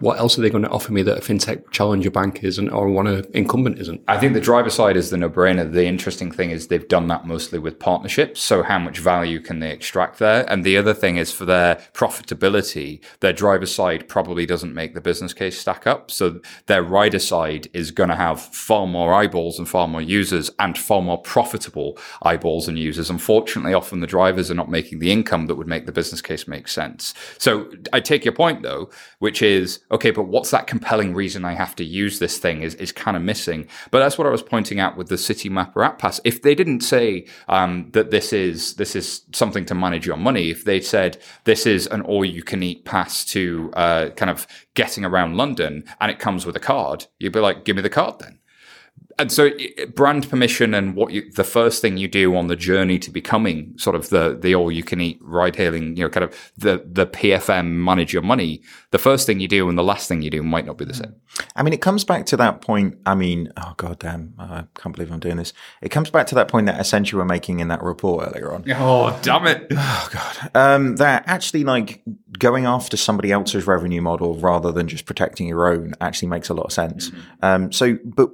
What 0.00 0.18
else 0.18 0.38
are 0.38 0.42
they 0.42 0.50
going 0.50 0.62
to 0.62 0.70
offer 0.70 0.92
me 0.92 1.02
that 1.02 1.18
a 1.18 1.20
fintech 1.20 1.70
challenger 1.72 2.10
bank 2.10 2.44
isn't 2.44 2.68
or 2.70 2.88
one 2.88 3.08
incumbent 3.34 3.80
isn't? 3.80 4.02
I 4.06 4.18
think 4.18 4.34
the 4.34 4.40
driver 4.40 4.70
side 4.70 4.96
is 4.96 5.10
the 5.10 5.16
no-brainer. 5.16 5.72
The 5.72 5.86
interesting 5.86 6.30
thing 6.30 6.50
is 6.50 6.68
they've 6.68 6.86
done 6.86 7.08
that 7.08 7.26
mostly 7.26 7.58
with 7.58 7.78
partnerships. 7.78 8.40
So 8.40 8.62
how 8.62 8.78
much 8.78 8.98
value 8.98 9.40
can 9.40 9.58
they 9.58 9.72
extract 9.72 10.18
there? 10.18 10.44
And 10.50 10.62
the 10.62 10.76
other 10.76 10.94
thing 10.94 11.16
is 11.16 11.32
for 11.32 11.44
their 11.44 11.76
profitability, 11.94 13.02
their 13.20 13.32
driver 13.32 13.66
side 13.66 14.08
probably 14.08 14.46
doesn't 14.46 14.72
make 14.72 14.94
the 14.94 15.00
business 15.00 15.34
case 15.34 15.58
stack 15.58 15.86
up. 15.86 16.10
So 16.10 16.40
their 16.66 16.82
rider 16.82 17.18
side 17.18 17.68
is 17.72 17.90
going 17.90 18.10
to 18.10 18.16
have 18.16 18.40
far 18.40 18.86
more 18.86 19.12
eyeballs 19.12 19.58
and 19.58 19.68
far 19.68 19.88
more 19.88 20.02
users 20.02 20.50
and 20.60 20.78
far 20.78 21.02
more 21.02 21.20
profitable 21.20 21.98
eyeballs 22.22 22.68
and 22.68 22.78
users. 22.78 23.10
Unfortunately, 23.10 23.74
often 23.74 24.00
the 24.00 24.06
drivers 24.06 24.50
are 24.50 24.54
not 24.54 24.70
making 24.70 25.00
the 25.00 25.10
income 25.10 25.46
that 25.46 25.56
would 25.56 25.66
make 25.66 25.86
the 25.86 25.92
business 25.92 26.22
case 26.22 26.46
make 26.46 26.68
sense. 26.68 27.14
So 27.38 27.68
I 27.92 28.00
take 28.00 28.24
your 28.24 28.34
point 28.34 28.62
though, 28.62 28.90
which 29.18 29.42
is 29.42 29.80
okay, 29.90 30.10
but 30.10 30.24
what's 30.24 30.50
that 30.50 30.66
compelling 30.66 31.14
reason 31.14 31.44
I 31.44 31.54
have 31.54 31.74
to 31.76 31.84
use 31.84 32.18
this 32.18 32.38
thing 32.38 32.62
is, 32.62 32.74
is 32.76 32.92
kind 32.92 33.16
of 33.16 33.22
missing. 33.22 33.68
But 33.90 34.00
that's 34.00 34.18
what 34.18 34.26
I 34.26 34.30
was 34.30 34.42
pointing 34.42 34.80
out 34.80 34.96
with 34.96 35.08
the 35.08 35.16
Citymapper 35.16 35.84
app 35.84 35.98
pass. 35.98 36.20
If 36.24 36.42
they 36.42 36.54
didn't 36.54 36.80
say 36.80 37.26
um, 37.48 37.90
that 37.92 38.10
this 38.10 38.32
is 38.32 38.74
this 38.74 38.94
is 38.94 39.22
something 39.32 39.64
to 39.66 39.74
manage 39.74 40.06
your 40.06 40.16
money, 40.16 40.50
if 40.50 40.64
they 40.64 40.80
said 40.80 41.18
this 41.44 41.66
is 41.66 41.86
an 41.88 42.02
all 42.02 42.24
you 42.24 42.42
can 42.42 42.62
eat 42.62 42.84
pass 42.84 43.24
to 43.26 43.70
uh, 43.74 44.10
kind 44.10 44.30
of 44.30 44.46
getting 44.74 45.04
around 45.04 45.36
London 45.36 45.84
and 46.00 46.10
it 46.10 46.18
comes 46.18 46.46
with 46.46 46.56
a 46.56 46.60
card, 46.60 47.06
you'd 47.18 47.32
be 47.32 47.40
like, 47.40 47.64
give 47.64 47.76
me 47.76 47.82
the 47.82 47.90
card 47.90 48.18
then 48.18 48.38
and 49.18 49.32
so 49.32 49.50
brand 49.94 50.28
permission 50.28 50.74
and 50.74 50.94
what 50.94 51.12
you 51.12 51.30
the 51.32 51.44
first 51.44 51.82
thing 51.82 51.96
you 51.96 52.08
do 52.08 52.36
on 52.36 52.46
the 52.46 52.56
journey 52.56 52.98
to 52.98 53.10
becoming 53.10 53.76
sort 53.76 53.96
of 53.96 54.08
the 54.10 54.38
the 54.40 54.54
all 54.54 54.70
you 54.70 54.82
can 54.82 55.00
eat 55.00 55.18
ride 55.20 55.56
hailing 55.56 55.96
you 55.96 56.04
know 56.04 56.10
kind 56.10 56.24
of 56.24 56.52
the 56.56 56.82
the 56.86 57.06
pfm 57.06 57.66
manage 57.72 58.12
your 58.12 58.22
money 58.22 58.62
the 58.90 58.98
first 58.98 59.26
thing 59.26 59.40
you 59.40 59.48
do 59.48 59.68
and 59.68 59.78
the 59.78 59.82
last 59.82 60.08
thing 60.08 60.22
you 60.22 60.30
do 60.30 60.42
might 60.42 60.66
not 60.66 60.78
be 60.78 60.84
the 60.84 60.94
same 60.94 61.14
I 61.54 61.62
mean, 61.62 61.72
it 61.72 61.80
comes 61.80 62.04
back 62.04 62.26
to 62.26 62.36
that 62.38 62.60
point. 62.60 62.98
I 63.06 63.14
mean, 63.14 63.52
oh 63.56 63.74
god 63.76 63.98
damn, 63.98 64.34
I 64.38 64.64
can't 64.74 64.94
believe 64.94 65.12
I'm 65.12 65.20
doing 65.20 65.36
this. 65.36 65.52
It 65.82 65.90
comes 65.90 66.10
back 66.10 66.26
to 66.28 66.34
that 66.36 66.48
point 66.48 66.66
that 66.66 66.80
Accenture 66.80 67.14
were 67.14 67.24
making 67.24 67.60
in 67.60 67.68
that 67.68 67.82
report 67.82 68.28
earlier 68.28 68.52
on. 68.52 68.64
oh 68.76 69.18
damn 69.22 69.46
it 69.46 69.66
Oh 69.72 70.08
god, 70.12 70.50
Um, 70.54 70.96
that 70.96 71.24
actually, 71.26 71.64
like 71.64 72.02
going 72.38 72.64
after 72.66 72.96
somebody 72.96 73.32
else's 73.32 73.66
revenue 73.66 74.00
model 74.00 74.36
rather 74.38 74.72
than 74.72 74.88
just 74.88 75.06
protecting 75.06 75.46
your 75.46 75.68
own, 75.68 75.94
actually 76.00 76.28
makes 76.28 76.48
a 76.48 76.54
lot 76.54 76.66
of 76.66 76.72
sense. 76.72 77.10
Um, 77.42 77.72
so, 77.72 77.98
but 78.04 78.30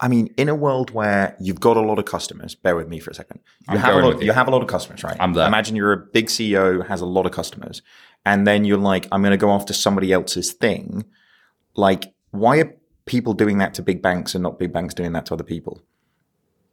I 0.00 0.08
mean, 0.08 0.34
in 0.36 0.48
a 0.48 0.54
world 0.54 0.90
where 0.90 1.36
you've 1.40 1.60
got 1.60 1.76
a 1.76 1.80
lot 1.80 1.98
of 1.98 2.04
customers, 2.04 2.54
bear 2.54 2.74
with 2.74 2.88
me 2.88 2.98
for 2.98 3.10
a 3.10 3.14
second. 3.14 3.40
You 3.68 3.74
I'm 3.74 3.78
have 3.78 3.94
a 3.94 3.98
lot. 3.98 4.20
You. 4.20 4.26
you. 4.26 4.32
have 4.32 4.48
a 4.48 4.50
lot 4.50 4.62
of 4.62 4.68
customers, 4.68 5.04
right? 5.04 5.16
I'm 5.20 5.34
there. 5.34 5.46
Imagine 5.46 5.76
you're 5.76 5.92
a 5.92 5.96
big 5.96 6.26
CEO 6.26 6.86
has 6.86 7.00
a 7.00 7.06
lot 7.06 7.26
of 7.26 7.32
customers, 7.32 7.82
and 8.26 8.46
then 8.46 8.64
you're 8.64 8.78
like, 8.78 9.06
I'm 9.12 9.22
going 9.22 9.30
to 9.30 9.36
go 9.36 9.52
after 9.52 9.72
somebody 9.72 10.12
else's 10.12 10.52
thing. 10.52 11.04
Like, 11.76 12.12
why 12.30 12.58
are 12.58 12.74
people 13.06 13.34
doing 13.34 13.58
that 13.58 13.74
to 13.74 13.82
big 13.82 14.02
banks 14.02 14.34
and 14.34 14.42
not 14.42 14.58
big 14.58 14.72
banks 14.72 14.94
doing 14.94 15.12
that 15.12 15.26
to 15.26 15.34
other 15.34 15.44
people? 15.44 15.80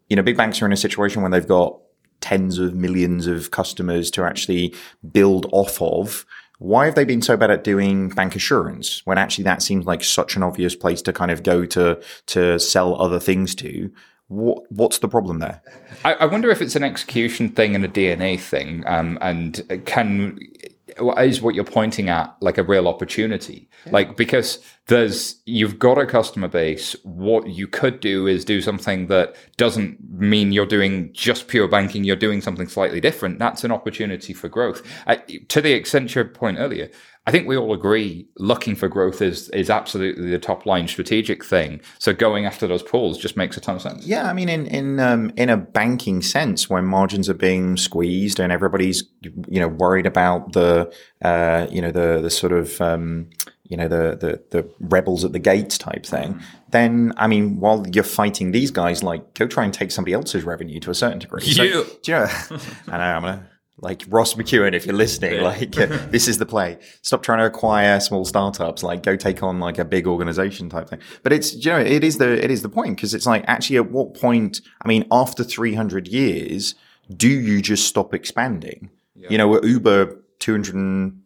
You 0.09 0.15
know, 0.15 0.24
big 0.24 0.38
banks 0.38 0.61
are 0.61 0.65
in 0.65 0.74
a 0.74 0.78
situation 0.78 1.22
when 1.22 1.32
they've 1.32 1.47
got 1.47 1.80
tens 2.22 2.59
of 2.59 2.74
millions 2.76 3.28
of 3.28 3.51
customers 3.51 4.09
to 4.11 4.24
actually 4.24 4.74
build 5.11 5.47
off 5.51 5.82
of. 5.82 6.26
Why 6.62 6.86
have 6.86 6.93
they 6.93 7.05
been 7.05 7.24
so 7.24 7.36
bad 7.36 7.49
at 7.49 7.64
doing 7.64 8.09
bank 8.09 8.36
assurance 8.36 9.01
when 9.03 9.18
actually 9.18 9.45
that 9.45 9.64
seems 9.64 9.88
like 9.88 10.03
such 10.03 10.36
an 10.36 10.43
obvious 10.43 10.76
place 10.76 11.01
to 11.01 11.12
kind 11.12 11.32
of 11.32 11.41
go 11.41 11.66
to 11.66 11.99
to 12.28 12.59
sell 12.59 13.01
other 13.01 13.20
things 13.20 13.55
to? 13.55 13.91
What, 14.28 14.72
what's 14.72 14.99
the 14.99 15.07
problem 15.07 15.39
there? 15.39 15.64
I, 16.05 16.14
I, 16.14 16.26
wonder 16.26 16.51
if 16.51 16.62
it's 16.62 16.76
an 16.76 16.84
execution 16.84 17.49
thing 17.49 17.74
and 17.76 17.84
a 17.84 17.88
DNA 17.88 18.39
thing, 18.39 18.84
um, 18.86 19.18
and 19.22 19.59
can 19.86 20.39
is 21.20 21.42
what 21.42 21.56
you're 21.56 21.64
pointing 21.64 22.10
at 22.10 22.36
like 22.42 22.58
a 22.58 22.64
real 22.64 22.88
opportunity? 22.88 23.70
Yeah. 23.86 23.94
like 23.94 24.18
because 24.18 24.60
there's 24.88 25.42
you've 25.46 25.80
got 25.80 25.98
a 25.98 26.06
customer 26.06 26.48
base. 26.48 26.96
What 27.04 27.48
you 27.48 27.68
could 27.68 28.00
do 28.00 28.28
is 28.28 28.46
do 28.46 28.62
something 28.62 29.08
that 29.08 29.36
doesn't 29.58 29.98
mean 30.10 30.52
you're 30.52 30.66
doing 30.66 31.12
just 31.14 31.48
pure 31.48 31.68
banking. 31.68 32.04
You're 32.04 32.16
doing 32.16 32.42
something 32.42 32.68
slightly 32.68 33.00
different. 33.00 33.39
That's 33.39 33.64
an 33.64 33.72
opportunity 33.72 34.34
for 34.34 34.50
growth. 34.50 34.82
Uh, 35.08 35.18
to 35.50 35.62
the 35.62 35.80
accenture 35.80 36.32
point 36.34 36.58
earlier 36.60 36.89
I 37.32 37.34
think 37.34 37.47
we 37.47 37.55
all 37.55 37.73
agree 37.73 38.27
looking 38.39 38.75
for 38.75 38.89
growth 38.89 39.21
is 39.21 39.47
is 39.51 39.69
absolutely 39.69 40.29
the 40.29 40.38
top 40.38 40.65
line 40.65 40.89
strategic 40.89 41.45
thing. 41.45 41.79
So 41.97 42.11
going 42.11 42.45
after 42.45 42.67
those 42.67 42.84
pools 42.84 43.17
just 43.17 43.38
makes 43.38 43.55
a 43.55 43.61
ton 43.61 43.77
of 43.77 43.82
sense. 43.82 44.05
Yeah, 44.05 44.29
I 44.29 44.34
mean, 44.34 44.49
in 44.49 44.67
in 44.67 44.99
um, 44.99 45.32
in 45.38 45.47
a 45.47 45.55
banking 45.55 46.21
sense, 46.21 46.69
when 46.69 46.84
margins 46.84 47.29
are 47.29 47.34
being 47.34 47.77
squeezed 47.77 48.41
and 48.41 48.51
everybody's 48.51 49.05
you 49.47 49.61
know 49.61 49.69
worried 49.69 50.05
about 50.05 50.51
the 50.51 50.93
uh, 51.21 51.67
you 51.71 51.82
know 51.82 51.89
the 51.89 52.19
the 52.21 52.29
sort 52.29 52.51
of 52.51 52.82
um, 52.82 53.29
you 53.63 53.77
know 53.77 53.88
the, 53.88 54.17
the 54.19 54.43
the 54.49 54.69
rebels 54.82 55.23
at 55.23 55.32
the 55.32 55.39
gates 55.39 55.77
type 55.77 56.05
thing, 56.05 56.41
then 56.71 57.13
I 57.15 57.27
mean, 57.27 57.61
while 57.61 57.86
you're 57.93 58.03
fighting 58.03 58.51
these 58.51 58.71
guys, 58.71 59.03
like 59.03 59.36
go 59.36 59.47
try 59.47 59.63
and 59.63 59.73
take 59.73 59.91
somebody 59.91 60.11
else's 60.11 60.43
revenue 60.43 60.82
to 60.82 60.91
a 60.91 60.95
certain 60.95 61.19
degree. 61.19 61.43
So, 61.43 61.63
you. 61.63 61.86
you 62.05 62.13
know, 62.13 62.27
I 62.89 62.97
know 62.97 63.03
I'm 63.03 63.21
gonna 63.21 63.51
like 63.82 64.03
Ross 64.07 64.36
McEwan, 64.36 64.73
if 64.73 64.86
you're 64.86 64.95
listening, 64.95 65.36
yeah. 65.36 65.41
like 65.41 65.77
uh, 65.77 65.88
this 66.09 66.27
is 66.27 66.38
the 66.38 66.45
play. 66.45 66.77
Stop 67.01 67.23
trying 67.23 67.39
to 67.39 67.45
acquire 67.45 67.99
small 67.99 68.25
startups. 68.25 68.84
Like 68.84 69.03
go 69.03 69.15
take 69.15 69.41
on 69.41 69.59
like 69.59 69.79
a 69.79 69.86
big 69.86 70.07
organization 70.07 70.69
type 70.69 70.89
thing. 70.89 70.99
But 71.23 71.34
it's 71.34 71.53
you 71.53 71.71
know 71.71 71.79
it 71.79 72.03
is 72.03 72.17
the 72.17 72.43
it 72.43 72.51
is 72.51 72.61
the 72.61 72.69
point 72.69 72.95
because 72.95 73.13
it's 73.13 73.25
like 73.25 73.43
actually 73.47 73.77
at 73.77 73.91
what 73.91 74.13
point? 74.13 74.61
I 74.84 74.88
mean, 74.88 75.05
after 75.11 75.43
300 75.43 76.07
years, 76.07 76.75
do 77.15 77.27
you 77.27 77.61
just 77.61 77.88
stop 77.88 78.13
expanding? 78.13 78.91
Yeah. 79.15 79.29
You 79.32 79.38
know, 79.39 79.61
Uber 79.61 80.17
200 80.39 81.17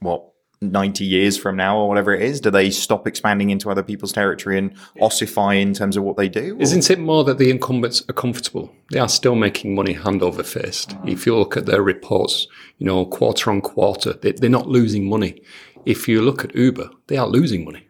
what 0.00 0.31
90 0.62 1.04
years 1.04 1.36
from 1.36 1.56
now 1.56 1.76
or 1.76 1.88
whatever 1.88 2.14
it 2.14 2.22
is? 2.22 2.40
Do 2.40 2.50
they 2.50 2.70
stop 2.70 3.06
expanding 3.06 3.50
into 3.50 3.70
other 3.70 3.82
people's 3.82 4.12
territory 4.12 4.58
and 4.58 4.74
ossify 5.00 5.54
in 5.54 5.74
terms 5.74 5.96
of 5.96 6.04
what 6.04 6.16
they 6.16 6.28
do? 6.28 6.56
Or? 6.56 6.62
Isn't 6.62 6.90
it 6.90 6.98
more 6.98 7.24
that 7.24 7.38
the 7.38 7.50
incumbents 7.50 8.02
are 8.08 8.14
comfortable? 8.14 8.72
They 8.90 8.98
are 8.98 9.08
still 9.08 9.34
making 9.34 9.74
money 9.74 9.94
hand 9.94 10.22
over 10.22 10.42
fist. 10.42 10.94
If 11.04 11.26
you 11.26 11.36
look 11.36 11.56
at 11.56 11.66
their 11.66 11.82
reports, 11.82 12.46
you 12.78 12.86
know, 12.86 13.04
quarter 13.04 13.50
on 13.50 13.60
quarter, 13.60 14.12
they, 14.14 14.32
they're 14.32 14.50
not 14.50 14.68
losing 14.68 15.08
money. 15.08 15.42
If 15.84 16.06
you 16.06 16.22
look 16.22 16.44
at 16.44 16.54
Uber, 16.54 16.90
they 17.08 17.16
are 17.16 17.26
losing 17.26 17.64
money. 17.64 17.88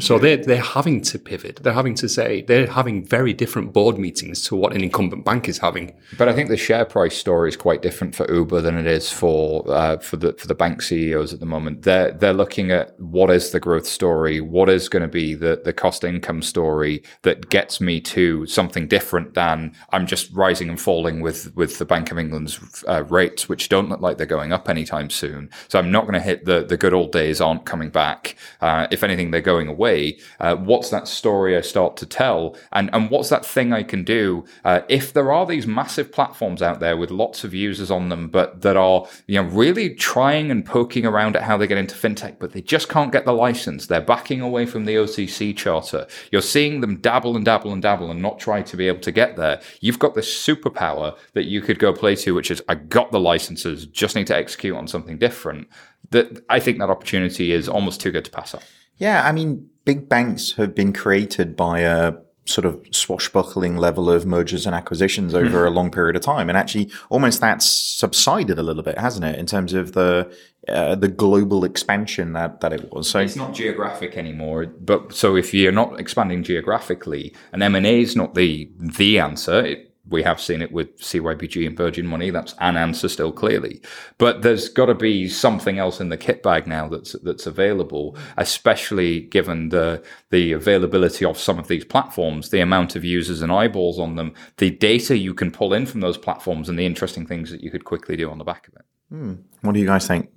So 0.00 0.18
they're, 0.18 0.38
they're 0.38 0.62
having 0.62 1.02
to 1.02 1.18
pivot. 1.18 1.60
They're 1.62 1.72
having 1.72 1.94
to 1.96 2.08
say, 2.08 2.42
they're 2.42 2.66
having 2.66 3.04
very 3.04 3.34
different 3.34 3.74
board 3.74 3.98
meetings 3.98 4.42
to 4.44 4.56
what 4.56 4.72
an 4.72 4.82
incumbent 4.82 5.24
bank 5.24 5.48
is 5.48 5.58
having. 5.58 5.92
But 6.16 6.28
I 6.28 6.32
think 6.32 6.48
the 6.48 6.56
share 6.56 6.86
price 6.86 7.16
story 7.16 7.50
is 7.50 7.56
quite 7.56 7.82
different 7.82 8.14
for 8.14 8.32
Uber 8.32 8.62
than 8.62 8.78
it 8.78 8.86
is 8.86 9.12
for, 9.12 9.70
uh, 9.70 9.98
for 9.98 10.16
the, 10.16 10.32
for 10.32 10.46
the 10.46 10.54
bank 10.54 10.80
CEOs 10.80 11.34
at 11.34 11.40
the 11.40 11.46
moment. 11.46 11.82
They're, 11.82 12.12
they're 12.12 12.32
looking 12.32 12.70
at 12.70 12.98
what 12.98 13.30
is 13.30 13.50
the 13.50 13.60
growth 13.60 13.86
story? 13.86 14.40
What 14.40 14.70
is 14.70 14.88
going 14.88 15.02
to 15.02 15.08
be 15.08 15.34
the, 15.34 15.60
the 15.62 15.74
cost 15.74 16.04
income 16.04 16.40
story 16.40 17.02
that 17.22 17.50
gets 17.50 17.78
me 17.78 18.00
to 18.00 18.46
something 18.46 18.88
different 18.88 19.34
than 19.34 19.74
I'm 19.90 20.06
just 20.06 20.32
rising 20.32 20.70
and 20.70 20.80
falling 20.80 21.20
with, 21.20 21.54
with 21.54 21.78
the 21.78 21.84
Bank 21.84 22.10
of 22.10 22.18
England's 22.18 22.58
uh, 22.88 23.04
rates, 23.04 23.46
which 23.46 23.68
don't 23.68 23.90
look 23.90 24.00
like 24.00 24.16
they're 24.16 24.26
going 24.26 24.54
up 24.54 24.70
anytime 24.70 25.10
soon. 25.10 25.50
So 25.68 25.78
I'm 25.78 25.92
not 25.92 26.02
going 26.02 26.14
to 26.14 26.20
hit 26.20 26.46
the, 26.46 26.64
the 26.64 26.78
good 26.78 26.94
old 26.94 27.12
days 27.12 27.42
aren't 27.42 27.66
coming 27.66 27.90
back. 27.90 28.36
Uh, 28.62 28.86
if 28.90 29.04
anything, 29.04 29.32
they're 29.32 29.42
going 29.42 29.68
away 29.68 29.81
way. 29.82 30.18
Uh, 30.40 30.56
what's 30.70 30.90
that 30.90 31.06
story 31.08 31.56
I 31.56 31.60
start 31.60 31.96
to 31.98 32.06
tell? 32.06 32.56
And, 32.72 32.88
and 32.92 33.10
what's 33.10 33.30
that 33.30 33.44
thing 33.44 33.72
I 33.72 33.82
can 33.82 34.04
do? 34.04 34.44
Uh, 34.64 34.80
if 34.88 35.12
there 35.12 35.32
are 35.32 35.46
these 35.46 35.66
massive 35.66 36.12
platforms 36.12 36.62
out 36.62 36.80
there 36.80 36.96
with 36.96 37.10
lots 37.10 37.44
of 37.44 37.52
users 37.52 37.90
on 37.90 38.08
them, 38.08 38.28
but 38.28 38.62
that 38.62 38.76
are, 38.76 39.06
you 39.26 39.40
know, 39.40 39.48
really 39.48 39.94
trying 39.94 40.50
and 40.50 40.64
poking 40.64 41.04
around 41.04 41.36
at 41.36 41.42
how 41.42 41.56
they 41.56 41.66
get 41.66 41.78
into 41.78 41.94
fintech, 41.94 42.36
but 42.38 42.52
they 42.52 42.62
just 42.62 42.88
can't 42.88 43.12
get 43.12 43.24
the 43.24 43.32
license. 43.32 43.86
They're 43.86 44.00
backing 44.00 44.40
away 44.40 44.66
from 44.66 44.84
the 44.84 44.94
OCC 44.94 45.56
charter. 45.56 46.06
You're 46.30 46.42
seeing 46.42 46.80
them 46.80 46.96
dabble 46.98 47.36
and 47.36 47.44
dabble 47.44 47.72
and 47.72 47.82
dabble 47.82 48.10
and 48.10 48.22
not 48.22 48.38
try 48.38 48.62
to 48.62 48.76
be 48.76 48.88
able 48.88 49.00
to 49.00 49.12
get 49.12 49.36
there. 49.36 49.60
You've 49.80 49.98
got 49.98 50.14
this 50.14 50.30
superpower 50.46 51.16
that 51.34 51.44
you 51.44 51.60
could 51.60 51.78
go 51.78 51.92
play 51.92 52.16
to, 52.16 52.34
which 52.34 52.50
is, 52.50 52.62
I 52.68 52.76
got 52.76 53.10
the 53.10 53.20
licenses, 53.20 53.86
just 53.86 54.16
need 54.16 54.28
to 54.28 54.36
execute 54.36 54.76
on 54.76 54.86
something 54.86 55.18
different. 55.18 55.68
That 56.10 56.44
I 56.48 56.60
think 56.60 56.78
that 56.78 56.90
opportunity 56.90 57.52
is 57.52 57.68
almost 57.68 58.00
too 58.00 58.12
good 58.12 58.24
to 58.24 58.30
pass 58.30 58.54
up. 58.54 58.62
Yeah, 58.98 59.26
I 59.26 59.32
mean, 59.32 59.68
big 59.84 60.08
banks 60.08 60.52
have 60.52 60.74
been 60.74 60.92
created 60.92 61.56
by 61.56 61.80
a 61.80 62.14
sort 62.44 62.64
of 62.64 62.84
swashbuckling 62.90 63.76
level 63.76 64.10
of 64.10 64.26
mergers 64.26 64.66
and 64.66 64.74
acquisitions 64.74 65.32
over 65.34 65.64
mm. 65.64 65.66
a 65.66 65.70
long 65.70 65.90
period 65.90 66.16
of 66.16 66.22
time. 66.22 66.48
And 66.48 66.58
actually, 66.58 66.90
almost 67.08 67.40
that's 67.40 67.64
subsided 67.64 68.58
a 68.58 68.62
little 68.62 68.82
bit, 68.82 68.98
hasn't 68.98 69.24
it, 69.24 69.38
in 69.38 69.46
terms 69.46 69.72
of 69.72 69.92
the 69.92 70.34
uh, 70.68 70.94
the 70.94 71.08
global 71.08 71.64
expansion 71.64 72.32
that, 72.34 72.60
that 72.60 72.72
it 72.72 72.92
was. 72.92 73.08
So 73.08 73.18
it's 73.20 73.36
not 73.36 73.54
geographic 73.54 74.16
anymore. 74.16 74.66
But 74.66 75.12
so 75.12 75.36
if 75.36 75.52
you're 75.54 75.72
not 75.72 75.98
expanding 75.98 76.42
geographically, 76.42 77.34
and 77.52 77.62
M 77.62 77.74
and 77.74 77.86
A 77.86 78.00
is 78.00 78.16
not 78.16 78.34
the 78.34 78.70
the 78.78 79.18
answer. 79.18 79.64
It, 79.64 79.91
we 80.08 80.22
have 80.22 80.40
seen 80.40 80.62
it 80.62 80.72
with 80.72 80.98
CYBG 80.98 81.66
and 81.66 81.76
Virgin 81.76 82.06
Money. 82.06 82.30
That's 82.30 82.54
an 82.58 82.76
answer 82.76 83.08
still 83.08 83.32
clearly, 83.32 83.80
but 84.18 84.42
there's 84.42 84.68
got 84.68 84.86
to 84.86 84.94
be 84.94 85.28
something 85.28 85.78
else 85.78 86.00
in 86.00 86.08
the 86.08 86.16
kit 86.16 86.42
bag 86.42 86.66
now 86.66 86.88
that's 86.88 87.12
that's 87.22 87.46
available, 87.46 88.16
especially 88.36 89.20
given 89.20 89.68
the 89.68 90.02
the 90.30 90.52
availability 90.52 91.24
of 91.24 91.38
some 91.38 91.58
of 91.58 91.68
these 91.68 91.84
platforms, 91.84 92.50
the 92.50 92.60
amount 92.60 92.96
of 92.96 93.04
users 93.04 93.42
and 93.42 93.52
eyeballs 93.52 93.98
on 93.98 94.16
them, 94.16 94.34
the 94.56 94.70
data 94.70 95.16
you 95.16 95.34
can 95.34 95.50
pull 95.50 95.72
in 95.72 95.86
from 95.86 96.00
those 96.00 96.18
platforms, 96.18 96.68
and 96.68 96.78
the 96.78 96.86
interesting 96.86 97.26
things 97.26 97.50
that 97.50 97.62
you 97.62 97.70
could 97.70 97.84
quickly 97.84 98.16
do 98.16 98.30
on 98.30 98.38
the 98.38 98.44
back 98.44 98.66
of 98.68 98.74
it. 98.74 98.84
Hmm. 99.10 99.34
What 99.60 99.72
do 99.72 99.80
you 99.80 99.86
guys 99.86 100.06
think? 100.06 100.30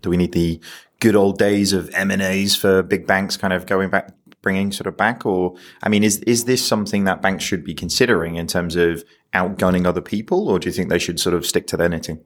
Do 0.00 0.10
we 0.10 0.16
need 0.16 0.32
the 0.32 0.60
good 1.00 1.16
old 1.16 1.38
days 1.38 1.74
of 1.74 1.90
M 1.94 2.10
and 2.10 2.22
A's 2.22 2.56
for 2.56 2.82
big 2.82 3.06
banks, 3.06 3.36
kind 3.36 3.52
of 3.52 3.66
going 3.66 3.90
back 3.90 4.12
bringing 4.44 4.70
sort 4.70 4.86
of 4.86 4.96
back? 4.96 5.26
Or, 5.26 5.56
I 5.82 5.88
mean, 5.88 6.04
is, 6.04 6.18
is 6.20 6.44
this 6.44 6.64
something 6.64 7.02
that 7.04 7.20
banks 7.20 7.42
should 7.42 7.64
be 7.64 7.74
considering 7.74 8.36
in 8.36 8.46
terms 8.46 8.76
of 8.76 9.02
outgunning 9.34 9.86
other 9.86 10.00
people? 10.00 10.48
Or 10.48 10.60
do 10.60 10.68
you 10.68 10.72
think 10.72 10.90
they 10.90 11.00
should 11.00 11.18
sort 11.18 11.34
of 11.34 11.44
stick 11.44 11.66
to 11.68 11.76
their 11.76 11.88
knitting? 11.88 12.20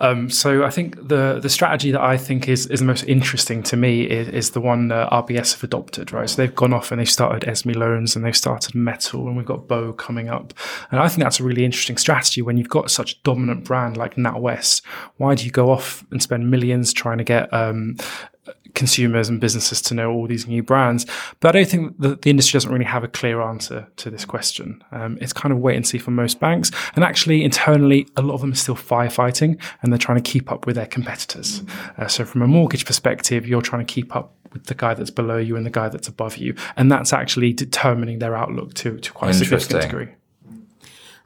Um, 0.00 0.28
so 0.28 0.64
I 0.64 0.70
think 0.70 1.08
the 1.08 1.40
the 1.40 1.48
strategy 1.48 1.90
that 1.90 2.00
I 2.00 2.16
think 2.16 2.48
is 2.48 2.66
is 2.66 2.80
the 2.80 2.86
most 2.86 3.04
interesting 3.04 3.62
to 3.64 3.76
me 3.76 4.02
is, 4.02 4.28
is 4.28 4.50
the 4.50 4.60
one 4.60 4.92
uh, 4.92 5.08
RBS 5.10 5.54
have 5.54 5.64
adopted, 5.64 6.12
right? 6.12 6.28
So 6.28 6.36
they've 6.36 6.54
gone 6.54 6.72
off 6.72 6.90
and 6.90 7.00
they've 7.00 7.10
started 7.10 7.48
Esme 7.48 7.70
loans 7.70 8.14
and 8.14 8.24
they've 8.24 8.36
started 8.36 8.74
Mettle 8.74 9.26
and 9.26 9.36
we've 9.36 9.46
got 9.46 9.68
Bo 9.68 9.92
coming 9.92 10.28
up, 10.28 10.52
and 10.90 11.00
I 11.00 11.08
think 11.08 11.22
that's 11.22 11.40
a 11.40 11.44
really 11.44 11.64
interesting 11.64 11.96
strategy 11.96 12.42
when 12.42 12.58
you've 12.58 12.68
got 12.68 12.90
such 12.90 13.14
a 13.14 13.16
dominant 13.22 13.64
brand 13.64 13.96
like 13.96 14.16
NatWest. 14.16 14.82
Why 15.16 15.34
do 15.34 15.44
you 15.44 15.50
go 15.50 15.70
off 15.70 16.04
and 16.10 16.22
spend 16.22 16.50
millions 16.50 16.92
trying 16.92 17.18
to 17.18 17.24
get 17.24 17.52
um, 17.52 17.96
consumers 18.76 19.28
and 19.28 19.40
businesses 19.40 19.82
to 19.82 19.94
know 19.94 20.12
all 20.12 20.28
these 20.28 20.46
new 20.46 20.62
brands. 20.62 21.06
But 21.40 21.56
I 21.56 21.60
don't 21.60 21.68
think 21.68 21.98
that 21.98 22.22
the 22.22 22.30
industry 22.30 22.56
doesn't 22.56 22.70
really 22.70 22.84
have 22.84 23.02
a 23.02 23.08
clear 23.08 23.40
answer 23.40 23.88
to 23.96 24.10
this 24.10 24.24
question. 24.24 24.84
Um, 24.92 25.18
it's 25.20 25.32
kind 25.32 25.52
of 25.52 25.58
wait 25.58 25.74
and 25.74 25.86
see 25.86 25.98
for 25.98 26.12
most 26.12 26.38
banks. 26.38 26.70
And 26.94 27.04
actually, 27.04 27.42
internally, 27.42 28.06
a 28.16 28.22
lot 28.22 28.34
of 28.34 28.42
them 28.42 28.52
are 28.52 28.56
still 28.56 28.76
firefighting 28.76 29.60
and 29.82 29.92
they're 29.92 29.98
trying 29.98 30.22
to 30.22 30.30
keep 30.30 30.52
up 30.52 30.66
with 30.66 30.76
their 30.76 30.86
competitors. 30.86 31.62
Uh, 31.98 32.06
so, 32.06 32.24
from 32.24 32.42
a 32.42 32.46
mortgage 32.46 32.86
perspective, 32.86 33.48
you're 33.48 33.62
trying 33.62 33.84
to 33.84 33.92
keep 33.92 34.14
up 34.14 34.34
with 34.52 34.66
the 34.66 34.74
guy 34.74 34.94
that's 34.94 35.10
below 35.10 35.38
you 35.38 35.56
and 35.56 35.66
the 35.66 35.70
guy 35.70 35.88
that's 35.88 36.08
above 36.08 36.36
you. 36.36 36.54
And 36.76 36.92
that's 36.92 37.12
actually 37.12 37.52
determining 37.52 38.20
their 38.20 38.36
outlook 38.36 38.74
to, 38.74 38.98
to 38.98 39.12
quite 39.12 39.30
a 39.30 39.34
significant 39.34 39.82
degree. 39.82 40.08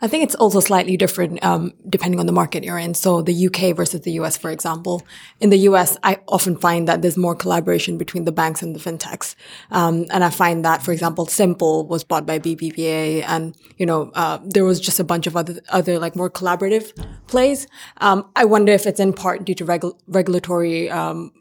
I 0.03 0.09
think 0.09 0.25
it's 0.25 0.35
also 0.37 0.61
slightly 0.61 0.97
different 0.97 1.45
um, 1.45 1.75
depending 1.89 2.21
on 2.21 2.27
the 2.27 2.33
market 2.33 2.65
you're 2.65 2.79
in. 2.79 2.95
So 2.95 3.21
the 3.21 3.47
UK 3.47 3.77
versus 3.77 4.01
the 4.01 4.13
US, 4.13 4.37
for 4.37 4.51
example. 4.51 5.03
In 5.41 5.51
the 5.51 5.59
US, 5.71 5.99
I 6.03 6.21
often 6.27 6.57
find 6.57 6.89
that 6.89 7.03
there's 7.03 7.19
more 7.19 7.35
collaboration 7.35 7.99
between 7.99 8.25
the 8.25 8.33
banks 8.33 8.63
and 8.63 8.75
the 8.75 8.81
fintechs. 8.81 9.35
Um, 9.71 10.07
and 10.11 10.25
I 10.25 10.31
find 10.31 10.65
that, 10.65 10.83
for 10.83 10.93
example, 10.93 11.27
Simple 11.27 11.87
was 11.87 12.03
bought 12.03 12.25
by 12.25 12.39
BBVA, 12.39 13.25
and 13.27 13.55
you 13.77 13.85
know 13.85 14.11
uh, 14.15 14.39
there 14.43 14.65
was 14.65 14.81
just 14.81 15.01
a 15.01 15.05
bunch 15.05 15.27
of 15.27 15.37
other 15.37 15.61
other 15.69 15.99
like 15.99 16.17
more 16.17 16.31
collaborative 16.31 16.93
plays. 17.27 17.67
Um, 17.99 18.29
I 18.37 18.45
wonder 18.47 18.73
if 18.73 18.87
it's 18.87 19.01
in 19.01 19.13
part 19.13 19.45
due 19.45 19.55
to 19.57 19.65
regu- 19.67 19.99
regulatory 20.07 20.91
um, 20.91 21.33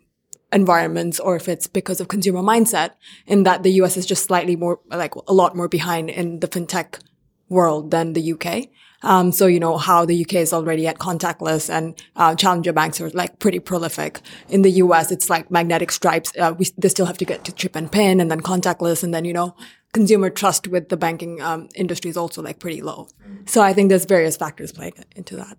environments 0.51 1.19
or 1.19 1.35
if 1.35 1.47
it's 1.47 1.67
because 1.67 2.01
of 2.01 2.07
consumer 2.07 2.41
mindset 2.41 2.91
in 3.27 3.43
that 3.43 3.63
the 3.63 3.71
US 3.83 3.97
is 3.97 4.05
just 4.05 4.23
slightly 4.23 4.55
more 4.55 4.79
like 4.89 5.13
a 5.15 5.33
lot 5.33 5.55
more 5.55 5.67
behind 5.67 6.09
in 6.09 6.39
the 6.39 6.47
fintech 6.47 6.99
world 7.49 7.91
than 7.91 8.13
the 8.13 8.33
UK. 8.33 8.69
Um, 9.01 9.31
so, 9.31 9.47
you 9.47 9.59
know, 9.59 9.77
how 9.77 10.05
the 10.05 10.21
UK 10.21 10.35
is 10.35 10.51
already 10.51 10.85
at 10.85 10.99
contactless 10.99 11.69
and, 11.69 12.01
uh, 12.17 12.35
challenger 12.35 12.73
banks 12.73 12.99
are 12.99 13.09
like 13.11 13.39
pretty 13.39 13.59
prolific. 13.59 14.19
In 14.49 14.61
the 14.61 14.71
US, 14.71 15.11
it's 15.11 15.29
like 15.29 15.49
magnetic 15.49 15.91
stripes. 15.91 16.33
Uh, 16.37 16.53
we, 16.57 16.65
they 16.77 16.89
still 16.89 17.05
have 17.05 17.17
to 17.19 17.25
get 17.25 17.45
to 17.45 17.53
chip 17.53 17.75
and 17.75 17.89
pin 17.89 18.19
and 18.19 18.29
then 18.29 18.41
contactless. 18.41 19.03
And 19.03 19.13
then, 19.13 19.23
you 19.23 19.31
know, 19.33 19.55
consumer 19.93 20.29
trust 20.29 20.67
with 20.67 20.89
the 20.89 20.97
banking 20.97 21.41
um, 21.41 21.69
industry 21.75 22.09
is 22.09 22.17
also 22.17 22.41
like 22.41 22.59
pretty 22.59 22.81
low. 22.81 23.07
So 23.45 23.61
I 23.61 23.73
think 23.73 23.89
there's 23.89 24.05
various 24.05 24.35
factors 24.35 24.71
playing 24.71 24.93
into 25.15 25.35
that. 25.37 25.57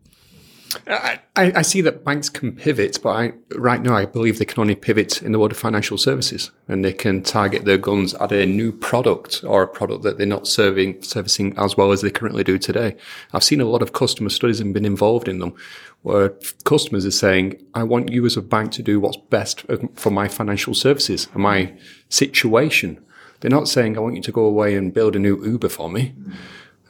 I, 0.86 1.20
I, 1.36 1.62
see 1.62 1.80
that 1.80 2.04
banks 2.04 2.28
can 2.28 2.52
pivot, 2.52 2.98
but 3.02 3.10
I, 3.10 3.32
right 3.56 3.82
now 3.82 3.96
I 3.96 4.04
believe 4.04 4.38
they 4.38 4.44
can 4.44 4.60
only 4.60 4.76
pivot 4.76 5.20
in 5.20 5.32
the 5.32 5.38
world 5.38 5.52
of 5.52 5.58
financial 5.58 5.98
services, 5.98 6.50
and 6.68 6.84
they 6.84 6.92
can 6.92 7.22
target 7.22 7.64
their 7.64 7.78
guns 7.78 8.14
at 8.14 8.30
a 8.30 8.46
new 8.46 8.70
product 8.70 9.42
or 9.44 9.62
a 9.62 9.68
product 9.68 10.02
that 10.04 10.16
they're 10.16 10.26
not 10.26 10.46
serving 10.46 11.02
servicing 11.02 11.56
as 11.56 11.76
well 11.76 11.90
as 11.90 12.02
they 12.02 12.10
currently 12.10 12.44
do 12.44 12.58
today. 12.58 12.96
I've 13.32 13.42
seen 13.42 13.60
a 13.60 13.64
lot 13.64 13.82
of 13.82 13.92
customer 13.92 14.30
studies 14.30 14.60
and 14.60 14.72
been 14.72 14.84
involved 14.84 15.28
in 15.28 15.40
them, 15.40 15.54
where 16.02 16.34
customers 16.64 17.04
are 17.04 17.10
saying, 17.10 17.60
"I 17.74 17.82
want 17.82 18.12
you 18.12 18.24
as 18.24 18.36
a 18.36 18.42
bank 18.42 18.70
to 18.72 18.82
do 18.82 19.00
what's 19.00 19.16
best 19.16 19.64
for 19.94 20.10
my 20.10 20.28
financial 20.28 20.74
services 20.74 21.26
and 21.34 21.42
my 21.42 21.74
situation." 22.08 23.00
They're 23.40 23.50
not 23.50 23.68
saying, 23.68 23.96
"I 23.96 24.00
want 24.00 24.16
you 24.16 24.22
to 24.22 24.32
go 24.32 24.44
away 24.44 24.76
and 24.76 24.94
build 24.94 25.16
a 25.16 25.18
new 25.18 25.44
Uber 25.44 25.68
for 25.68 25.90
me." 25.90 26.14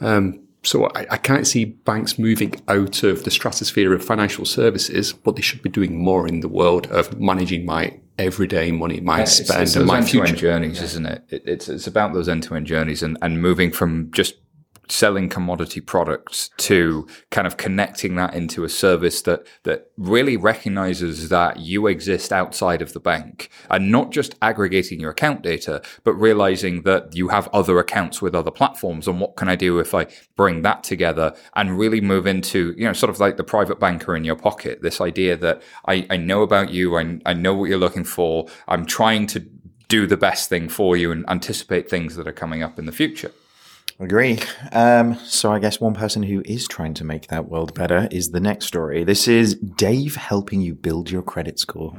Um, 0.00 0.40
so 0.62 0.86
I, 0.94 1.06
I, 1.10 1.16
can't 1.16 1.46
see 1.46 1.64
banks 1.64 2.18
moving 2.18 2.54
out 2.68 3.02
of 3.02 3.24
the 3.24 3.30
stratosphere 3.30 3.94
of 3.94 4.04
financial 4.04 4.44
services, 4.44 5.12
but 5.12 5.36
they 5.36 5.42
should 5.42 5.62
be 5.62 5.70
doing 5.70 5.96
more 5.96 6.28
in 6.28 6.40
the 6.40 6.48
world 6.48 6.86
of 6.88 7.18
managing 7.18 7.64
my 7.64 7.98
everyday 8.18 8.70
money, 8.70 9.00
my 9.00 9.20
yeah, 9.20 9.24
spend, 9.24 9.62
it's, 9.62 9.70
it's 9.70 9.76
and 9.76 9.86
my 9.86 10.02
future 10.02 10.26
future 10.26 10.40
journeys, 10.40 10.82
isn't 10.82 11.06
it? 11.06 11.24
it? 11.30 11.42
It's 11.46 11.68
it's 11.68 11.86
about 11.86 12.12
those 12.12 12.28
end 12.28 12.42
to 12.44 12.54
end 12.54 12.66
journeys 12.66 13.02
and 13.02 13.16
and 13.22 13.40
moving 13.40 13.70
from 13.70 14.10
just 14.12 14.34
selling 14.90 15.28
commodity 15.28 15.80
products 15.80 16.50
to 16.56 17.06
kind 17.30 17.46
of 17.46 17.56
connecting 17.56 18.16
that 18.16 18.34
into 18.34 18.64
a 18.64 18.68
service 18.68 19.22
that 19.22 19.46
that 19.62 19.90
really 19.96 20.36
recognizes 20.36 21.28
that 21.28 21.58
you 21.58 21.86
exist 21.86 22.32
outside 22.32 22.82
of 22.82 22.92
the 22.92 23.00
bank 23.00 23.50
and 23.70 23.90
not 23.90 24.10
just 24.10 24.34
aggregating 24.42 25.00
your 25.00 25.10
account 25.10 25.42
data 25.42 25.82
but 26.04 26.14
realizing 26.14 26.82
that 26.82 27.14
you 27.14 27.28
have 27.28 27.48
other 27.52 27.78
accounts 27.78 28.20
with 28.20 28.34
other 28.34 28.50
platforms 28.50 29.06
and 29.06 29.20
what 29.20 29.36
can 29.36 29.48
I 29.48 29.56
do 29.56 29.78
if 29.78 29.94
I 29.94 30.06
bring 30.36 30.62
that 30.62 30.82
together 30.82 31.34
and 31.54 31.78
really 31.78 32.00
move 32.00 32.26
into 32.26 32.74
you 32.76 32.84
know 32.84 32.92
sort 32.92 33.10
of 33.10 33.20
like 33.20 33.36
the 33.36 33.44
private 33.44 33.78
banker 33.78 34.16
in 34.16 34.24
your 34.24 34.36
pocket. 34.36 34.82
This 34.82 35.00
idea 35.00 35.36
that 35.36 35.62
I, 35.86 36.06
I 36.10 36.16
know 36.16 36.42
about 36.42 36.70
you 36.70 36.96
I, 36.96 37.20
I 37.26 37.32
know 37.34 37.54
what 37.54 37.68
you're 37.68 37.78
looking 37.78 38.04
for 38.04 38.46
I'm 38.68 38.86
trying 38.86 39.26
to 39.28 39.40
do 39.88 40.06
the 40.06 40.16
best 40.16 40.48
thing 40.48 40.68
for 40.68 40.96
you 40.96 41.10
and 41.10 41.28
anticipate 41.28 41.90
things 41.90 42.14
that 42.16 42.26
are 42.26 42.32
coming 42.32 42.62
up 42.62 42.78
in 42.78 42.86
the 42.86 42.92
future 42.92 43.32
Agree. 44.00 44.38
Um, 44.72 45.14
so 45.26 45.52
I 45.52 45.58
guess 45.58 45.78
one 45.78 45.92
person 45.92 46.22
who 46.22 46.40
is 46.46 46.66
trying 46.66 46.94
to 46.94 47.04
make 47.04 47.26
that 47.26 47.50
world 47.50 47.74
better 47.74 48.08
is 48.10 48.30
the 48.30 48.40
next 48.40 48.64
story. 48.64 49.04
This 49.04 49.28
is 49.28 49.56
Dave 49.56 50.16
helping 50.16 50.62
you 50.62 50.74
build 50.74 51.10
your 51.10 51.20
credit 51.20 51.58
score. 51.58 51.94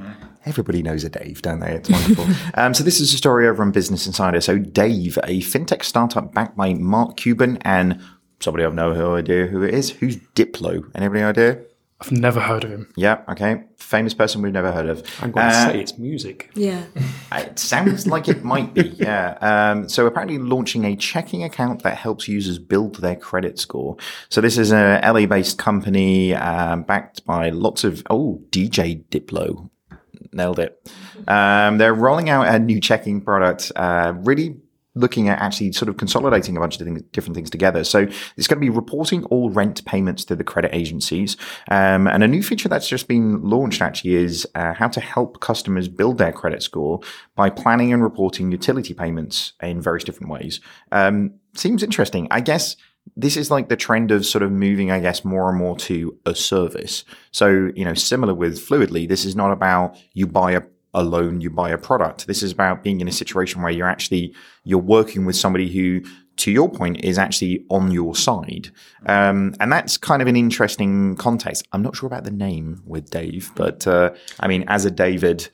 Everybody 0.46 0.82
knows 0.82 1.04
a 1.04 1.10
Dave, 1.10 1.44
don't 1.44 1.60
they? 1.60 1.74
It's 1.74 1.92
wonderful. 1.92 2.26
um, 2.56 2.74
so 2.74 2.84
this 2.84 3.00
is 3.00 3.14
a 3.14 3.18
story 3.18 3.48
over 3.48 3.62
on 3.62 3.72
Business 3.72 4.08
Insider. 4.08 4.42
So 4.42 4.58
Dave, 4.58 5.20
a 5.20 5.42
fintech 5.42 5.84
startup 5.84 6.34
backed 6.34 6.58
by 6.58 6.74
Mark 6.74 7.18
Cuban 7.18 7.58
and 7.58 8.02
somebody 8.40 8.66
I've 8.66 8.74
no 8.74 9.16
idea 9.16 9.46
who 9.46 9.62
it 9.62 9.76
is. 9.76 9.92
Who's 9.92 10.18
Diplo? 10.36 10.90
Anybody 10.96 11.22
idea? 11.22 11.60
I've 12.02 12.12
never 12.12 12.40
heard 12.40 12.64
of 12.64 12.72
him. 12.72 12.92
Yeah, 12.96 13.22
okay. 13.30 13.64
Famous 13.78 14.16
person 14.16 14.42
we've 14.42 14.52
never 14.52 14.72
heard 14.72 14.88
of. 14.88 15.04
I'm 15.22 15.32
going 15.32 15.46
uh, 15.46 15.68
to 15.68 15.72
say 15.72 15.80
it's 15.80 16.00
music. 16.00 16.50
Yeah. 16.56 16.84
it 17.32 17.60
sounds 17.60 18.08
like 18.08 18.28
it 18.28 18.44
might 18.44 18.74
be, 18.74 18.88
yeah. 18.98 19.38
Um, 19.40 19.88
so 19.88 20.08
apparently 20.08 20.40
launching 20.40 20.84
a 20.86 20.96
checking 20.96 21.44
account 21.44 21.84
that 21.84 21.98
helps 21.98 22.28
users 22.28 22.58
build 22.58 22.96
their 22.96 23.16
credit 23.16 23.60
score. 23.60 23.98
So 24.30 24.42
this 24.42 24.58
is 24.58 24.72
a 24.72 25.00
LA-based 25.04 25.60
company 25.60 26.34
um, 26.34 26.84
backed 26.84 27.24
by 27.26 27.52
lots 27.52 27.84
of, 27.84 28.02
oh, 28.10 28.42
DJ 28.50 29.04
Diplo. 29.06 29.70
Nailed 30.34 30.60
it. 30.60 30.90
Um, 31.28 31.78
they're 31.78 31.94
rolling 31.94 32.30
out 32.30 32.48
a 32.48 32.58
new 32.58 32.80
checking 32.80 33.22
product, 33.22 33.72
uh, 33.76 34.14
really 34.16 34.56
looking 34.96 35.30
at 35.30 35.40
actually 35.40 35.72
sort 35.72 35.90
of 35.90 35.98
consolidating 35.98 36.58
a 36.58 36.60
bunch 36.60 36.80
of 36.80 36.86
things, 36.86 37.02
different 37.12 37.36
things 37.36 37.50
together. 37.50 37.84
So 37.84 38.08
it's 38.38 38.48
going 38.48 38.60
to 38.60 38.66
be 38.66 38.70
reporting 38.70 39.24
all 39.26 39.50
rent 39.50 39.84
payments 39.86 40.26
to 40.26 40.36
the 40.36 40.44
credit 40.44 40.72
agencies. 40.74 41.38
Um, 41.70 42.08
and 42.08 42.24
a 42.24 42.28
new 42.28 42.44
feature 42.44 42.70
that's 42.70 42.88
just 42.88 43.08
been 43.08 43.42
launched 43.42 43.82
actually 43.82 44.16
is 44.16 44.48
uh, 44.56 44.74
how 44.74 44.90
to 44.90 45.00
help 45.00 45.40
customers 45.40 45.88
build 45.88 46.18
their 46.18 46.34
credit 46.34 46.62
score 46.62 47.00
by 47.36 47.50
planning 47.50 47.94
and 47.94 48.04
reporting 48.04 48.52
utility 48.52 48.94
payments 48.94 49.54
in 49.62 49.82
various 49.82 50.04
different 50.04 50.30
ways. 50.32 50.60
Um, 50.92 51.36
seems 51.56 51.84
interesting. 51.84 52.28
I 52.32 52.42
guess 52.42 52.76
this 53.16 53.36
is 53.36 53.50
like 53.50 53.70
the 53.70 53.76
trend 53.76 54.12
of 54.12 54.26
sort 54.26 54.44
of 54.44 54.52
moving, 54.52 54.92
I 54.92 55.00
guess, 55.00 55.26
more 55.26 55.50
and 55.50 55.58
more 55.58 55.76
to 55.78 56.18
a 56.26 56.36
service. 56.36 57.04
So, 57.32 57.72
you 57.76 57.84
know, 57.84 57.94
similar 57.94 58.34
with 58.34 58.60
Fluidly, 58.60 59.08
this 59.08 59.26
is 59.26 59.36
not 59.36 59.52
about 59.52 59.98
you 60.14 60.28
buy 60.28 60.52
a 60.52 60.62
a 60.94 61.04
loan, 61.04 61.42
you 61.42 61.50
buy 61.50 61.70
a 61.70 61.78
product. 61.78 62.28
This 62.28 62.44
is 62.44 62.52
about 62.52 62.84
being 62.84 63.02
in 63.02 63.08
a 63.08 63.12
situation 63.12 63.62
where 63.62 63.72
you're 63.72 63.88
actually 63.88 64.34
you're 64.64 64.80
working 64.80 65.26
with 65.26 65.36
somebody 65.36 65.70
who, 65.72 66.02
to 66.38 66.52
your 66.52 66.70
point, 66.70 67.04
is 67.04 67.18
actually 67.18 67.66
on 67.70 67.92
your 67.92 68.16
side, 68.16 68.72
um, 69.06 69.54
and 69.60 69.72
that's 69.72 69.98
kind 69.98 70.22
of 70.22 70.28
an 70.28 70.36
interesting 70.36 71.16
context. 71.16 71.68
I'm 71.72 71.82
not 71.82 71.96
sure 71.96 72.08
about 72.08 72.24
the 72.24 72.32
name 72.32 72.82
with 72.86 73.10
Dave, 73.10 73.52
but 73.56 73.88
uh, 73.88 74.12
I 74.40 74.48
mean, 74.48 74.66
as 74.68 74.86
a 74.86 74.92
David. 74.92 75.50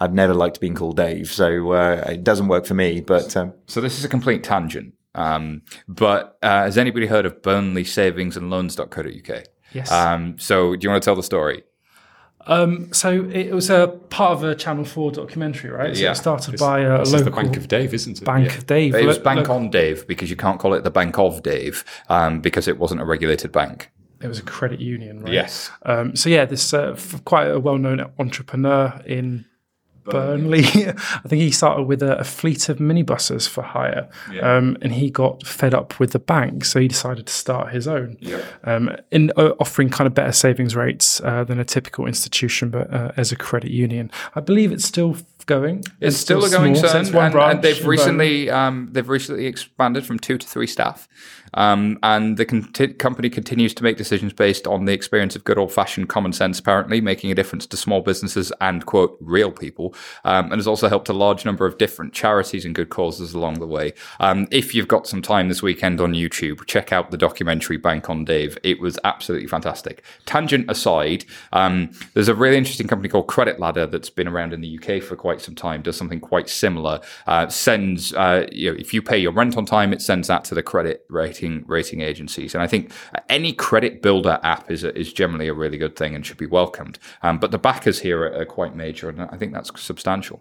I've 0.00 0.12
never 0.12 0.34
liked 0.34 0.60
being 0.60 0.74
called 0.74 0.96
Dave, 0.96 1.30
so 1.30 1.70
uh, 1.72 2.04
it 2.08 2.24
doesn't 2.24 2.48
work 2.48 2.66
for 2.66 2.74
me. 2.74 3.00
But 3.00 3.36
um, 3.36 3.54
so 3.68 3.80
this 3.80 3.96
is 3.96 4.04
a 4.04 4.08
complete 4.08 4.42
tangent. 4.42 4.92
Um, 5.14 5.62
but 5.86 6.36
uh, 6.42 6.64
has 6.64 6.76
anybody 6.76 7.06
heard 7.06 7.24
of 7.24 7.42
Burnley 7.42 7.84
Savings 7.84 8.36
and 8.36 8.50
Loans.co.uk? 8.50 9.44
Yes. 9.72 9.90
Um, 9.90 10.38
so 10.38 10.74
do 10.74 10.84
you 10.84 10.90
want 10.90 11.02
to 11.02 11.04
tell 11.06 11.16
the 11.16 11.22
story? 11.22 11.62
Um, 12.46 12.92
so 12.92 13.28
it 13.30 13.52
was 13.52 13.70
a 13.70 13.88
part 14.10 14.32
of 14.32 14.44
a 14.44 14.54
Channel 14.54 14.84
Four 14.84 15.12
documentary, 15.12 15.70
right? 15.70 15.96
So 15.96 16.02
yeah. 16.02 16.12
it 16.12 16.16
started 16.16 16.58
by 16.58 16.80
a 16.80 17.02
local 17.02 17.24
the 17.24 17.30
Bank 17.30 17.56
of 17.56 17.68
Dave, 17.68 17.94
isn't 17.94 18.20
it? 18.20 18.24
Bank 18.24 18.50
yeah. 18.50 18.58
of 18.58 18.66
Dave. 18.66 18.94
It 18.94 19.06
was 19.06 19.18
Bank 19.18 19.48
on 19.48 19.70
Dave 19.70 20.06
because 20.06 20.30
you 20.30 20.36
can't 20.36 20.60
call 20.60 20.74
it 20.74 20.84
the 20.84 20.90
Bank 20.90 21.18
of 21.18 21.42
Dave 21.42 21.84
um, 22.08 22.40
because 22.40 22.68
it 22.68 22.78
wasn't 22.78 23.00
a 23.00 23.04
regulated 23.04 23.52
bank. 23.52 23.90
It 24.22 24.28
was 24.28 24.38
a 24.38 24.42
credit 24.42 24.80
union, 24.80 25.22
right? 25.22 25.32
Yes. 25.32 25.70
Um, 25.82 26.16
so 26.16 26.30
yeah, 26.30 26.44
this 26.44 26.72
uh, 26.72 26.98
quite 27.24 27.46
a 27.48 27.60
well-known 27.60 28.10
entrepreneur 28.18 29.00
in 29.04 29.44
Burnley. 30.04 30.64
I 30.64 31.28
think 31.28 31.42
he 31.42 31.50
started 31.50 31.84
with 31.84 32.02
a, 32.02 32.18
a 32.18 32.24
fleet 32.24 32.68
of 32.68 32.78
minibuses 32.78 33.48
for 33.48 33.62
hire, 33.62 34.08
yeah. 34.32 34.56
um, 34.56 34.76
and 34.82 34.92
he 34.92 35.10
got 35.10 35.46
fed 35.46 35.74
up 35.74 35.98
with 35.98 36.12
the 36.12 36.18
bank, 36.18 36.64
so 36.64 36.80
he 36.80 36.88
decided 36.88 37.26
to 37.26 37.32
start 37.32 37.72
his 37.72 37.88
own, 37.88 38.16
yeah. 38.20 38.42
um, 38.64 38.94
in 39.10 39.32
uh, 39.36 39.52
offering 39.60 39.88
kind 39.88 40.06
of 40.06 40.14
better 40.14 40.32
savings 40.32 40.76
rates 40.76 41.20
uh, 41.22 41.44
than 41.44 41.58
a 41.58 41.64
typical 41.64 42.06
institution, 42.06 42.70
but 42.70 42.92
uh, 42.92 43.12
as 43.16 43.32
a 43.32 43.36
credit 43.36 43.70
union. 43.70 44.10
I 44.34 44.40
believe 44.40 44.72
it's 44.72 44.84
still 44.84 45.16
going. 45.46 45.78
It's, 45.78 45.88
it's 46.00 46.16
still, 46.16 46.42
still, 46.42 46.54
a 46.54 46.58
going 46.58 46.74
concern, 46.74 47.06
and, 47.14 47.34
and, 47.34 47.62
they've 47.62 47.86
recently 47.86 48.50
um, 48.50 48.88
they've 48.92 49.08
recently 49.08 49.46
expanded 49.46 50.06
from 50.06 50.18
two 50.18 50.38
to 50.38 50.46
three 50.46 50.66
staff. 50.66 51.08
Um, 51.54 51.98
and 52.02 52.36
the 52.36 52.44
con- 52.44 52.72
company 52.98 53.30
continues 53.30 53.74
to 53.74 53.82
make 53.82 53.96
decisions 53.96 54.32
based 54.32 54.66
on 54.66 54.84
the 54.84 54.92
experience 54.92 55.34
of 55.36 55.44
good 55.44 55.58
old 55.58 55.72
fashioned 55.72 56.08
common 56.08 56.32
sense, 56.32 56.58
apparently, 56.58 57.00
making 57.00 57.30
a 57.30 57.34
difference 57.34 57.66
to 57.66 57.76
small 57.76 58.00
businesses 58.00 58.52
and, 58.60 58.84
quote, 58.86 59.16
real 59.20 59.50
people. 59.50 59.94
Um, 60.24 60.46
and 60.46 60.56
has 60.56 60.66
also 60.66 60.88
helped 60.88 61.08
a 61.08 61.12
large 61.12 61.44
number 61.44 61.66
of 61.66 61.78
different 61.78 62.12
charities 62.12 62.64
and 62.64 62.74
good 62.74 62.90
causes 62.90 63.34
along 63.34 63.60
the 63.60 63.66
way. 63.66 63.92
Um, 64.20 64.46
if 64.50 64.74
you've 64.74 64.88
got 64.88 65.06
some 65.06 65.22
time 65.22 65.48
this 65.48 65.62
weekend 65.62 66.00
on 66.00 66.12
YouTube, 66.12 66.66
check 66.66 66.92
out 66.92 67.10
the 67.10 67.16
documentary 67.16 67.76
Bank 67.76 68.10
on 68.10 68.24
Dave. 68.24 68.58
It 68.62 68.80
was 68.80 68.98
absolutely 69.04 69.48
fantastic. 69.48 70.02
Tangent 70.26 70.70
aside, 70.70 71.24
um, 71.52 71.90
there's 72.14 72.28
a 72.28 72.34
really 72.34 72.56
interesting 72.56 72.88
company 72.88 73.08
called 73.08 73.26
Credit 73.26 73.60
Ladder 73.60 73.86
that's 73.86 74.10
been 74.10 74.28
around 74.28 74.52
in 74.52 74.60
the 74.60 74.78
UK 74.78 75.02
for 75.02 75.16
quite 75.16 75.40
some 75.40 75.54
time, 75.54 75.82
does 75.82 75.96
something 75.96 76.20
quite 76.20 76.48
similar. 76.48 77.00
Uh, 77.26 77.48
sends, 77.48 78.12
uh, 78.14 78.46
you 78.50 78.72
know, 78.72 78.78
if 78.78 78.92
you 78.92 79.02
pay 79.02 79.18
your 79.18 79.32
rent 79.32 79.56
on 79.56 79.64
time, 79.64 79.92
it 79.92 80.02
sends 80.02 80.28
that 80.28 80.44
to 80.44 80.54
the 80.54 80.62
credit 80.62 81.04
rating 81.08 81.43
rating 81.44 81.64
rating 81.66 82.00
agencies. 82.00 82.54
And 82.54 82.62
I 82.62 82.66
think 82.66 82.92
any 83.28 83.52
credit 83.52 84.02
builder 84.02 84.38
app 84.42 84.70
is 84.70 84.84
a, 84.84 84.96
is 84.98 85.12
generally 85.12 85.48
a 85.48 85.54
really 85.54 85.78
good 85.78 85.96
thing 85.96 86.14
and 86.14 86.24
should 86.24 86.38
be 86.38 86.46
welcomed. 86.46 86.98
Um, 87.22 87.38
but 87.38 87.50
the 87.50 87.58
backers 87.58 88.00
here 88.00 88.22
are, 88.22 88.40
are 88.40 88.44
quite 88.44 88.74
major, 88.74 89.08
and 89.08 89.22
I 89.22 89.36
think 89.36 89.52
that's 89.52 89.70
substantial. 89.80 90.40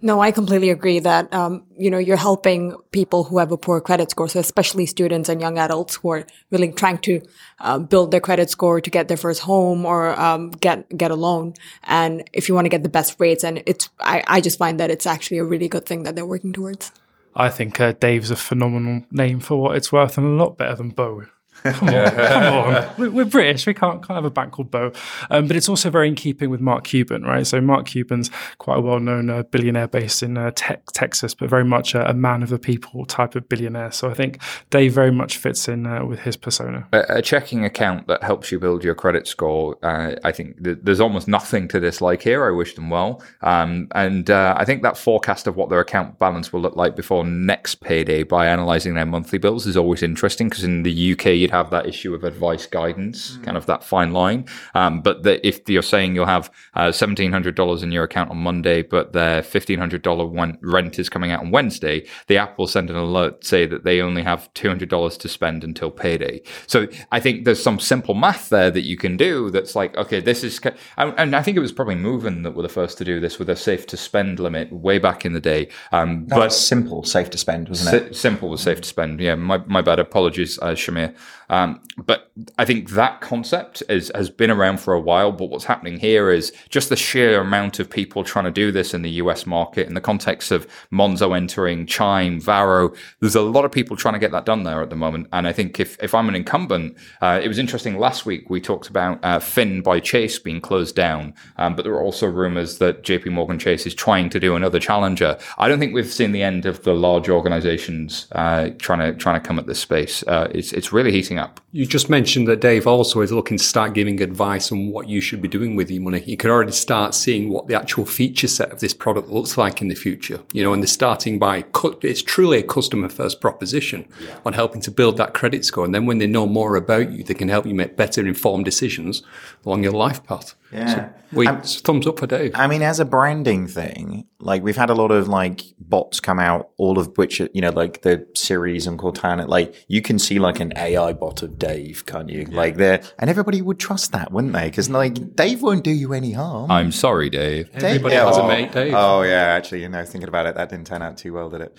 No, 0.00 0.20
I 0.20 0.30
completely 0.30 0.70
agree 0.70 1.00
that 1.00 1.34
um, 1.34 1.64
you 1.76 1.90
know 1.90 1.98
you're 1.98 2.16
helping 2.16 2.76
people 2.92 3.24
who 3.24 3.38
have 3.38 3.50
a 3.50 3.56
poor 3.56 3.80
credit 3.80 4.10
score, 4.12 4.28
so 4.28 4.38
especially 4.38 4.86
students 4.86 5.28
and 5.28 5.40
young 5.40 5.58
adults 5.58 5.96
who 5.96 6.10
are 6.10 6.26
really 6.52 6.70
trying 6.70 6.98
to 6.98 7.20
uh, 7.58 7.80
build 7.80 8.12
their 8.12 8.20
credit 8.20 8.48
score 8.48 8.80
to 8.80 8.90
get 8.90 9.08
their 9.08 9.16
first 9.16 9.42
home 9.42 9.84
or 9.84 10.18
um, 10.20 10.50
get 10.50 10.88
get 10.96 11.10
a 11.10 11.16
loan. 11.16 11.54
And 11.82 12.22
if 12.32 12.48
you 12.48 12.54
want 12.54 12.66
to 12.66 12.70
get 12.70 12.84
the 12.84 12.88
best 12.88 13.18
rates, 13.18 13.42
and 13.42 13.60
it's 13.66 13.90
I, 13.98 14.22
I 14.28 14.40
just 14.40 14.58
find 14.58 14.78
that 14.78 14.90
it's 14.90 15.06
actually 15.06 15.38
a 15.38 15.44
really 15.44 15.68
good 15.68 15.84
thing 15.84 16.04
that 16.04 16.14
they're 16.14 16.32
working 16.34 16.52
towards. 16.52 16.92
I 17.38 17.50
think 17.50 17.80
uh, 17.80 17.92
Dave's 17.92 18.32
a 18.32 18.36
phenomenal 18.36 19.04
name 19.12 19.38
for 19.38 19.62
what 19.62 19.76
it's 19.76 19.92
worth 19.92 20.18
and 20.18 20.26
a 20.26 20.42
lot 20.42 20.58
better 20.58 20.74
than 20.74 20.90
Bo. 20.90 21.22
Come 21.62 21.88
on, 21.88 22.10
come 22.10 22.54
on. 22.54 22.94
We're, 22.98 23.10
we're 23.10 23.24
British. 23.24 23.66
We 23.66 23.74
can't, 23.74 24.04
can't 24.06 24.16
have 24.16 24.24
a 24.24 24.30
bank 24.30 24.52
called 24.52 24.70
Bo. 24.70 24.92
Um, 25.30 25.46
but 25.46 25.56
it's 25.56 25.68
also 25.68 25.90
very 25.90 26.08
in 26.08 26.14
keeping 26.14 26.50
with 26.50 26.60
Mark 26.60 26.84
Cuban, 26.84 27.22
right? 27.22 27.46
So 27.46 27.60
Mark 27.60 27.86
Cuban's 27.86 28.30
quite 28.58 28.78
a 28.78 28.80
well-known 28.80 29.30
uh, 29.30 29.42
billionaire 29.44 29.88
based 29.88 30.22
in 30.22 30.36
uh, 30.36 30.50
te- 30.52 30.76
Texas, 30.92 31.34
but 31.34 31.48
very 31.48 31.64
much 31.64 31.94
a, 31.94 32.08
a, 32.10 32.14
man 32.14 32.42
of 32.42 32.48
the 32.48 32.58
people 32.58 33.04
type 33.04 33.36
of 33.36 33.48
billionaire. 33.48 33.92
So 33.92 34.10
I 34.10 34.14
think 34.14 34.40
Dave 34.70 34.92
very 34.92 35.12
much 35.12 35.36
fits 35.36 35.68
in 35.68 35.86
uh, 35.86 36.04
with 36.04 36.20
his 36.20 36.36
persona. 36.36 36.88
A, 36.92 37.18
a, 37.18 37.22
checking 37.22 37.64
account 37.64 38.06
that 38.08 38.22
helps 38.22 38.50
you 38.50 38.58
build 38.58 38.82
your 38.82 38.94
credit 38.94 39.28
score. 39.28 39.76
Uh, 39.82 40.16
I 40.24 40.32
think 40.32 40.62
th- 40.64 40.78
there's 40.82 41.00
almost 41.00 41.28
nothing 41.28 41.68
to 41.68 41.80
dislike 41.80 42.22
here. 42.22 42.44
I 42.44 42.50
wish 42.50 42.74
them 42.74 42.90
well, 42.90 43.22
um, 43.42 43.88
and 43.94 44.30
uh, 44.30 44.54
I 44.56 44.64
think 44.64 44.82
that 44.82 44.96
forecast 44.96 45.46
of 45.46 45.56
what 45.56 45.68
their 45.68 45.80
account 45.80 46.18
balance 46.18 46.52
will 46.52 46.60
look 46.60 46.76
like 46.76 46.96
before 46.96 47.24
next 47.24 47.76
payday 47.76 48.22
by 48.22 48.46
analysing 48.46 48.94
their 48.94 49.06
monthly 49.06 49.38
bills 49.38 49.66
is 49.66 49.76
always 49.76 50.02
interesting 50.02 50.48
because 50.48 50.64
in 50.64 50.82
the 50.82 51.12
UK 51.12 51.47
have 51.48 51.70
that 51.70 51.86
issue 51.86 52.14
of 52.14 52.24
advice 52.24 52.66
guidance, 52.66 53.36
mm. 53.36 53.44
kind 53.44 53.56
of 53.56 53.66
that 53.66 53.84
fine 53.84 54.12
line. 54.12 54.46
Um, 54.74 55.00
but 55.00 55.22
the, 55.22 55.46
if 55.46 55.68
you're 55.68 55.82
saying 55.82 56.14
you'll 56.14 56.26
have 56.26 56.50
uh, 56.74 56.88
$1,700 56.88 57.82
in 57.82 57.92
your 57.92 58.04
account 58.04 58.30
on 58.30 58.38
Monday, 58.38 58.82
but 58.82 59.12
their 59.12 59.42
$1,500 59.42 60.58
rent 60.62 60.98
is 60.98 61.08
coming 61.08 61.30
out 61.30 61.40
on 61.40 61.50
Wednesday, 61.50 62.06
the 62.26 62.36
app 62.36 62.58
will 62.58 62.66
send 62.66 62.90
an 62.90 62.96
alert 62.96 63.44
say 63.44 63.66
that 63.66 63.84
they 63.84 64.00
only 64.00 64.22
have 64.22 64.52
$200 64.54 65.18
to 65.18 65.28
spend 65.28 65.64
until 65.64 65.90
payday. 65.90 66.40
So 66.66 66.86
I 67.12 67.20
think 67.20 67.44
there's 67.44 67.62
some 67.62 67.78
simple 67.78 68.14
math 68.14 68.48
there 68.48 68.70
that 68.70 68.82
you 68.82 68.96
can 68.96 69.16
do 69.16 69.50
that's 69.50 69.74
like, 69.74 69.96
okay, 69.96 70.20
this 70.20 70.44
is, 70.44 70.60
and 70.96 71.34
I 71.34 71.42
think 71.42 71.56
it 71.56 71.60
was 71.60 71.72
probably 71.72 71.96
Moven 71.96 72.42
that 72.42 72.52
were 72.52 72.62
the 72.62 72.68
first 72.68 72.98
to 72.98 73.04
do 73.04 73.20
this 73.20 73.38
with 73.38 73.48
a 73.48 73.56
safe 73.56 73.86
to 73.88 73.96
spend 73.96 74.38
limit 74.40 74.72
way 74.72 74.98
back 74.98 75.24
in 75.24 75.32
the 75.32 75.40
day. 75.40 75.68
Um, 75.92 76.24
but 76.24 76.52
simple, 76.52 77.04
safe 77.04 77.30
to 77.30 77.38
spend, 77.38 77.68
wasn't 77.68 77.94
it? 77.94 78.14
Si- 78.14 78.20
simple 78.20 78.48
was 78.48 78.60
safe 78.60 78.80
to 78.80 78.88
spend. 78.88 79.20
Yeah, 79.20 79.34
my, 79.34 79.58
my 79.66 79.82
bad. 79.82 79.98
Apologies, 79.98 80.58
uh, 80.60 80.72
Shamir. 80.72 81.14
Um, 81.50 81.80
but 81.96 82.30
I 82.58 82.64
think 82.64 82.90
that 82.90 83.20
concept 83.20 83.82
is, 83.88 84.12
has 84.14 84.30
been 84.30 84.50
around 84.50 84.78
for 84.80 84.94
a 84.94 85.00
while. 85.00 85.32
But 85.32 85.46
what's 85.46 85.64
happening 85.64 85.98
here 85.98 86.30
is 86.30 86.52
just 86.68 86.88
the 86.88 86.96
sheer 86.96 87.40
amount 87.40 87.80
of 87.80 87.90
people 87.90 88.22
trying 88.22 88.44
to 88.44 88.50
do 88.50 88.70
this 88.70 88.94
in 88.94 89.02
the 89.02 89.10
US 89.10 89.46
market 89.46 89.86
in 89.88 89.94
the 89.94 90.00
context 90.00 90.52
of 90.52 90.66
Monzo 90.92 91.36
entering, 91.36 91.86
Chime, 91.86 92.40
Varo. 92.40 92.92
There's 93.20 93.34
a 93.34 93.42
lot 93.42 93.64
of 93.64 93.72
people 93.72 93.96
trying 93.96 94.14
to 94.14 94.20
get 94.20 94.30
that 94.32 94.44
done 94.44 94.62
there 94.62 94.82
at 94.82 94.90
the 94.90 94.96
moment. 94.96 95.28
And 95.32 95.48
I 95.48 95.52
think 95.52 95.80
if, 95.80 96.00
if 96.02 96.14
I'm 96.14 96.28
an 96.28 96.34
incumbent, 96.34 96.96
uh, 97.20 97.40
it 97.42 97.48
was 97.48 97.58
interesting 97.58 97.98
last 97.98 98.26
week 98.26 98.48
we 98.50 98.60
talked 98.60 98.88
about 98.88 99.18
uh, 99.24 99.40
Finn 99.40 99.82
by 99.82 100.00
Chase 100.00 100.38
being 100.38 100.60
closed 100.60 100.94
down. 100.94 101.34
Um, 101.56 101.74
but 101.74 101.82
there 101.82 101.94
are 101.94 102.02
also 102.02 102.26
rumors 102.26 102.78
that 102.78 103.02
JP 103.02 103.32
Morgan 103.32 103.58
Chase 103.58 103.86
is 103.86 103.94
trying 103.94 104.30
to 104.30 104.40
do 104.40 104.54
another 104.54 104.78
challenger. 104.78 105.38
I 105.58 105.68
don't 105.68 105.78
think 105.78 105.94
we've 105.94 106.06
seen 106.12 106.32
the 106.32 106.42
end 106.42 106.66
of 106.66 106.84
the 106.84 106.94
large 106.94 107.28
organizations 107.28 108.28
uh, 108.32 108.70
trying 108.78 109.00
to 109.00 109.18
trying 109.18 109.40
to 109.40 109.46
come 109.46 109.58
at 109.58 109.66
this 109.66 109.80
space. 109.80 110.22
Uh, 110.26 110.48
it's, 110.52 110.72
it's 110.72 110.92
really 110.92 111.10
heating 111.10 111.37
up. 111.38 111.60
You 111.72 111.86
just 111.86 112.10
mentioned 112.10 112.48
that 112.48 112.60
Dave 112.60 112.86
also 112.86 113.20
is 113.20 113.32
looking 113.32 113.56
to 113.56 113.64
start 113.64 113.94
giving 113.94 114.20
advice 114.20 114.72
on 114.72 114.90
what 114.90 115.08
you 115.08 115.20
should 115.20 115.40
be 115.40 115.48
doing 115.48 115.76
with 115.76 115.90
your 115.90 116.02
money. 116.02 116.22
You 116.26 116.36
could 116.36 116.50
already 116.50 116.72
start 116.72 117.14
seeing 117.14 117.50
what 117.50 117.68
the 117.68 117.74
actual 117.74 118.04
feature 118.04 118.48
set 118.48 118.72
of 118.72 118.80
this 118.80 118.92
product 118.92 119.28
looks 119.28 119.56
like 119.56 119.80
in 119.80 119.88
the 119.88 119.94
future. 119.94 120.40
You 120.52 120.64
know, 120.64 120.72
and 120.72 120.82
they're 120.82 120.88
starting 120.88 121.38
by 121.38 121.64
it's 122.02 122.22
truly 122.22 122.58
a 122.58 122.62
customer 122.62 123.08
first 123.08 123.40
proposition 123.40 124.08
yeah. 124.20 124.38
on 124.44 124.52
helping 124.52 124.80
to 124.82 124.90
build 124.90 125.16
that 125.18 125.34
credit 125.34 125.64
score. 125.64 125.84
And 125.84 125.94
then 125.94 126.06
when 126.06 126.18
they 126.18 126.26
know 126.26 126.46
more 126.46 126.76
about 126.76 127.12
you, 127.12 127.22
they 127.22 127.34
can 127.34 127.48
help 127.48 127.66
you 127.66 127.74
make 127.74 127.96
better 127.96 128.26
informed 128.26 128.64
decisions 128.64 129.22
along 129.64 129.82
your 129.82 129.92
life 129.92 130.24
path. 130.24 130.54
Yeah. 130.72 130.94
So 130.94 131.10
we, 131.32 131.46
um, 131.46 131.62
thumbs 131.62 132.06
up 132.06 132.18
for 132.18 132.26
Dave. 132.26 132.52
I 132.54 132.66
mean, 132.66 132.82
as 132.82 133.00
a 133.00 133.04
branding 133.04 133.66
thing, 133.66 134.26
like 134.40 134.62
we've 134.62 134.76
had 134.76 134.90
a 134.90 134.94
lot 134.94 135.10
of 135.10 135.28
like 135.28 135.62
bots 135.78 136.20
come 136.20 136.38
out, 136.38 136.70
all 136.76 136.98
of 136.98 137.16
which, 137.16 137.40
you 137.40 137.60
know, 137.60 137.70
like 137.70 138.02
the 138.02 138.26
series 138.34 138.86
and 138.86 138.98
Cortana, 138.98 139.46
like 139.48 139.74
you 139.88 140.02
can 140.02 140.18
see 140.18 140.38
like 140.38 140.60
an 140.60 140.72
AI 140.76 141.12
bot 141.12 141.42
of 141.42 141.58
Dave, 141.58 142.04
can't 142.06 142.28
you? 142.28 142.46
Yeah. 142.48 142.56
Like 142.56 142.76
there, 142.76 143.02
and 143.18 143.30
everybody 143.30 143.62
would 143.62 143.78
trust 143.78 144.12
that, 144.12 144.32
wouldn't 144.32 144.52
they? 144.52 144.68
Because 144.68 144.88
like 144.90 145.36
Dave 145.36 145.62
won't 145.62 145.84
do 145.84 145.90
you 145.90 146.12
any 146.12 146.32
harm. 146.32 146.70
I'm 146.70 146.92
sorry, 146.92 147.30
Dave. 147.30 147.72
Dave 147.72 147.84
Everybody 147.84 148.14
yeah, 148.14 148.26
has 148.26 148.38
oh, 148.38 148.44
a 148.44 148.48
mate, 148.48 148.72
Dave. 148.72 148.94
Oh 148.94 149.22
yeah, 149.22 149.44
actually, 149.44 149.82
you 149.82 149.88
know, 149.88 150.04
thinking 150.04 150.28
about 150.28 150.46
it, 150.46 150.54
that 150.54 150.68
didn't 150.68 150.86
turn 150.86 151.02
out 151.02 151.16
too 151.16 151.32
well, 151.32 151.50
did 151.50 151.62
it? 151.62 151.78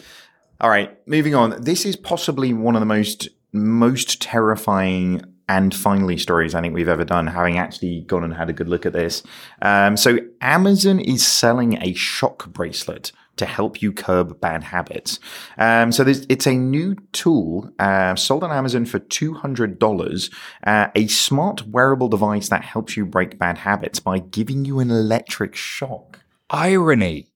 All 0.61 0.69
right, 0.69 0.97
moving 1.07 1.35
on. 1.35 1.61
This 1.61 1.85
is 1.85 1.95
possibly 1.95 2.53
one 2.53 2.75
of 2.75 2.81
the 2.81 2.85
most 2.85 3.29
most 3.51 4.21
terrifying 4.21 5.21
and 5.49 5.73
finally 5.73 6.17
stories 6.17 6.53
I 6.55 6.61
think 6.61 6.75
we've 6.75 6.87
ever 6.87 7.03
done, 7.03 7.27
having 7.27 7.57
actually 7.57 8.01
gone 8.01 8.23
and 8.23 8.33
had 8.35 8.49
a 8.49 8.53
good 8.53 8.69
look 8.69 8.85
at 8.85 8.93
this. 8.93 9.23
Um, 9.61 9.97
so 9.97 10.19
Amazon 10.41 10.99
is 10.99 11.25
selling 11.25 11.81
a 11.81 11.93
shock 11.93 12.47
bracelet 12.53 13.11
to 13.37 13.45
help 13.45 13.81
you 13.81 13.91
curb 13.91 14.39
bad 14.39 14.63
habits. 14.63 15.19
Um, 15.57 15.91
so 15.91 16.05
it's 16.05 16.45
a 16.45 16.53
new 16.53 16.95
tool 17.13 17.71
uh, 17.79 18.15
sold 18.15 18.43
on 18.43 18.51
Amazon 18.51 18.85
for 18.85 18.99
$200, 18.99 20.33
uh, 20.67 20.87
a 20.93 21.07
smart 21.07 21.67
wearable 21.67 22.09
device 22.09 22.49
that 22.49 22.63
helps 22.63 22.95
you 22.95 23.05
break 23.05 23.39
bad 23.39 23.57
habits 23.57 23.99
by 23.99 24.19
giving 24.19 24.65
you 24.65 24.79
an 24.79 24.91
electric 24.91 25.55
shock. 25.55 26.19
Irony. 26.49 27.31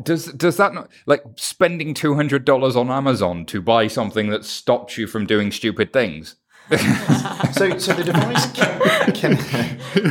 Does 0.00 0.26
does 0.26 0.56
that 0.58 0.74
not 0.74 0.88
like 1.06 1.24
spending 1.34 1.92
two 1.92 2.14
hundred 2.14 2.44
dollars 2.44 2.76
on 2.76 2.88
Amazon 2.88 3.44
to 3.46 3.60
buy 3.60 3.88
something 3.88 4.30
that 4.30 4.44
stops 4.44 4.96
you 4.96 5.08
from 5.08 5.26
doing 5.26 5.50
stupid 5.50 5.92
things? 5.92 6.36
so, 7.52 7.78
so 7.78 7.92
the 7.94 8.04
device 8.04 8.52
can, 8.52 9.36
can, 9.36 9.36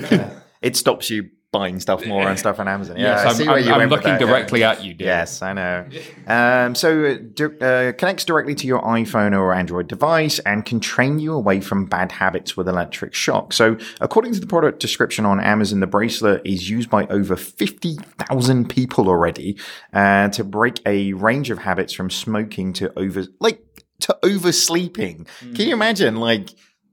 can 0.04 0.42
it 0.62 0.76
stops 0.76 1.10
you 1.10 1.30
buying 1.52 1.80
stuff 1.80 2.06
more 2.06 2.28
and 2.28 2.38
stuff 2.38 2.60
on 2.60 2.68
Amazon. 2.68 2.98
Yeah, 2.98 3.24
yes, 3.24 3.40
I'm, 3.40 3.50
I'm, 3.50 3.82
I'm 3.82 3.90
looking 3.90 4.18
directly 4.18 4.60
yeah. 4.62 4.72
at 4.72 4.84
you. 4.84 4.94
Dave. 4.94 5.06
Yes, 5.06 5.42
I 5.42 5.54
know. 5.54 5.88
Um, 6.28 6.76
so 6.76 7.18
uh, 7.40 7.44
uh, 7.44 7.92
connects 7.94 8.26
directly 8.26 8.54
to 8.56 8.68
your 8.68 8.82
iPhone 8.82 9.38
or 9.38 9.54
Android 9.54 9.88
device 9.88 10.40
and 10.40 10.66
can 10.66 10.80
train 10.80 11.20
you 11.20 11.34
away 11.34 11.62
from 11.62 11.86
bad 11.86 12.12
habits 12.12 12.58
with 12.58 12.68
electric 12.68 13.14
shock. 13.14 13.54
So, 13.54 13.78
according 14.02 14.34
to 14.34 14.40
the 14.40 14.48
product 14.48 14.80
description 14.80 15.26
on 15.26 15.40
Amazon, 15.40 15.80
the 15.80 15.88
bracelet 15.88 16.42
is 16.46 16.70
used 16.70 16.90
by 16.90 17.06
over 17.08 17.36
fifty 17.36 17.96
thousand 17.96 18.70
people 18.70 19.08
already 19.08 19.58
uh, 19.94 20.30
to 20.30 20.44
break 20.44 20.82
a 20.86 21.14
range 21.14 21.50
of 21.50 21.60
habits 21.60 21.94
from 21.94 22.10
smoking 22.10 22.74
to 22.74 22.92
over 23.00 23.24
like 23.40 23.62
to 24.08 24.18
oversleeping. 24.24 25.28
Mm. 25.42 25.56
Can 25.56 25.68
you 25.68 25.74
imagine 25.74 26.16
like? 26.18 26.50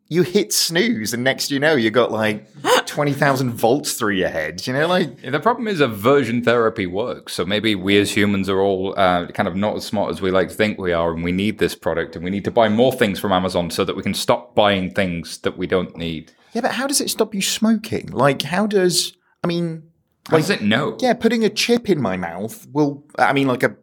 you 0.09 0.23
hit 0.23 0.53
snooze, 0.53 1.15
and 1.15 1.25
next 1.25 1.51
you 1.51 1.59
know 1.59 1.75
you 1.75 1.91
got 1.91 2.13
like 2.13 2.47
twenty 2.87 3.13
thousand 3.13 3.51
volts 3.53 3.95
through 3.95 4.15
your 4.15 4.29
head. 4.29 4.67
You 4.67 4.73
know, 4.73 4.87
like 4.87 5.23
the 5.23 5.41
problem 5.41 5.67
is 5.67 5.81
aversion 5.81 6.43
therapy 6.43 6.87
works. 6.87 7.33
So 7.33 7.45
maybe 7.45 7.75
we 7.75 7.99
as 7.99 8.15
humans 8.15 8.49
are 8.49 8.61
all 8.61 8.95
uh, 8.97 9.27
kind 9.29 9.49
of 9.49 9.57
not 9.57 9.77
as 9.77 9.85
smart 9.85 10.11
as 10.11 10.21
we 10.21 10.31
like 10.31 10.49
to 10.51 10.55
think 10.55 10.79
we 10.79 10.93
are, 10.93 11.13
and 11.13 11.25
we 11.25 11.33
need 11.33 11.59
this 11.59 11.75
product, 11.75 12.17
and 12.17 12.25
we 12.25 12.31
need 12.31 12.45
to 12.45 12.51
buy 12.51 12.69
more 12.69 12.93
things 12.93 13.19
from 13.19 13.33
Amazon 13.33 13.71
so 13.71 13.85
that 13.85 13.97
we 13.97 14.03
can 14.03 14.15
stop 14.15 14.55
buying 14.55 14.93
things 14.93 15.39
that 15.39 15.57
we 15.57 15.67
don't 15.67 15.97
need. 15.97 16.33
Yeah, 16.53 16.61
but 16.61 16.73
how 16.73 16.87
does 16.87 17.01
it 17.01 17.11
stop 17.11 17.35
you 17.35 17.43
smoking? 17.43 18.09
Like, 18.09 18.43
how 18.43 18.67
does 18.67 19.17
I 19.43 19.47
mean? 19.47 19.85
Like, 20.31 20.43
does 20.43 20.51
it 20.51 20.63
know? 20.63 20.97
Yeah, 21.01 21.15
putting 21.15 21.45
a 21.45 21.51
chip 21.51 21.89
in 21.89 22.01
my 22.01 22.17
mouth 22.17 22.67
will. 22.73 23.05
I 23.19 23.33
mean, 23.33 23.49
like 23.49 23.63
a 23.63 23.77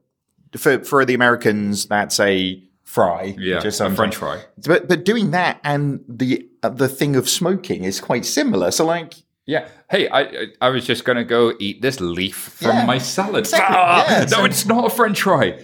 for 0.56 0.84
for 0.84 1.04
the 1.04 1.14
Americans, 1.14 1.88
that's 1.88 2.20
a 2.20 2.64
fry, 2.92 3.36
yeah, 3.38 3.60
just 3.60 3.82
a 3.82 3.90
French 3.90 4.16
fry. 4.16 4.44
But 4.66 4.88
but 4.88 5.06
doing 5.06 5.32
that 5.32 5.60
and 5.64 6.04
the 6.08 6.48
uh, 6.62 6.70
the 6.70 6.90
thing 6.90 7.16
of 7.16 7.30
smoking 7.30 7.84
is 7.84 8.00
quite 8.00 8.26
similar. 8.26 8.72
So 8.72 8.86
like. 8.86 9.14
Yeah. 9.48 9.68
Hey, 9.90 10.08
I 10.08 10.48
I 10.62 10.70
was 10.70 10.86
just 10.86 11.04
gonna 11.04 11.26
go 11.26 11.54
eat 11.60 11.82
this 11.82 12.00
leaf 12.00 12.36
from 12.36 12.76
yeah, 12.78 12.86
my 12.86 13.00
salad. 13.00 13.40
Exactly. 13.40 13.76
Ah, 13.78 14.06
yeah, 14.08 14.20
no, 14.20 14.38
so 14.38 14.46
it's 14.46 14.66
not 14.66 14.86
a 14.86 14.90
French 14.90 15.24
fry. 15.24 15.60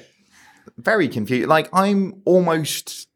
Very 0.77 1.07
confused. 1.07 1.47
Like 1.47 1.69
I'm 1.71 2.21
almost 2.25 3.07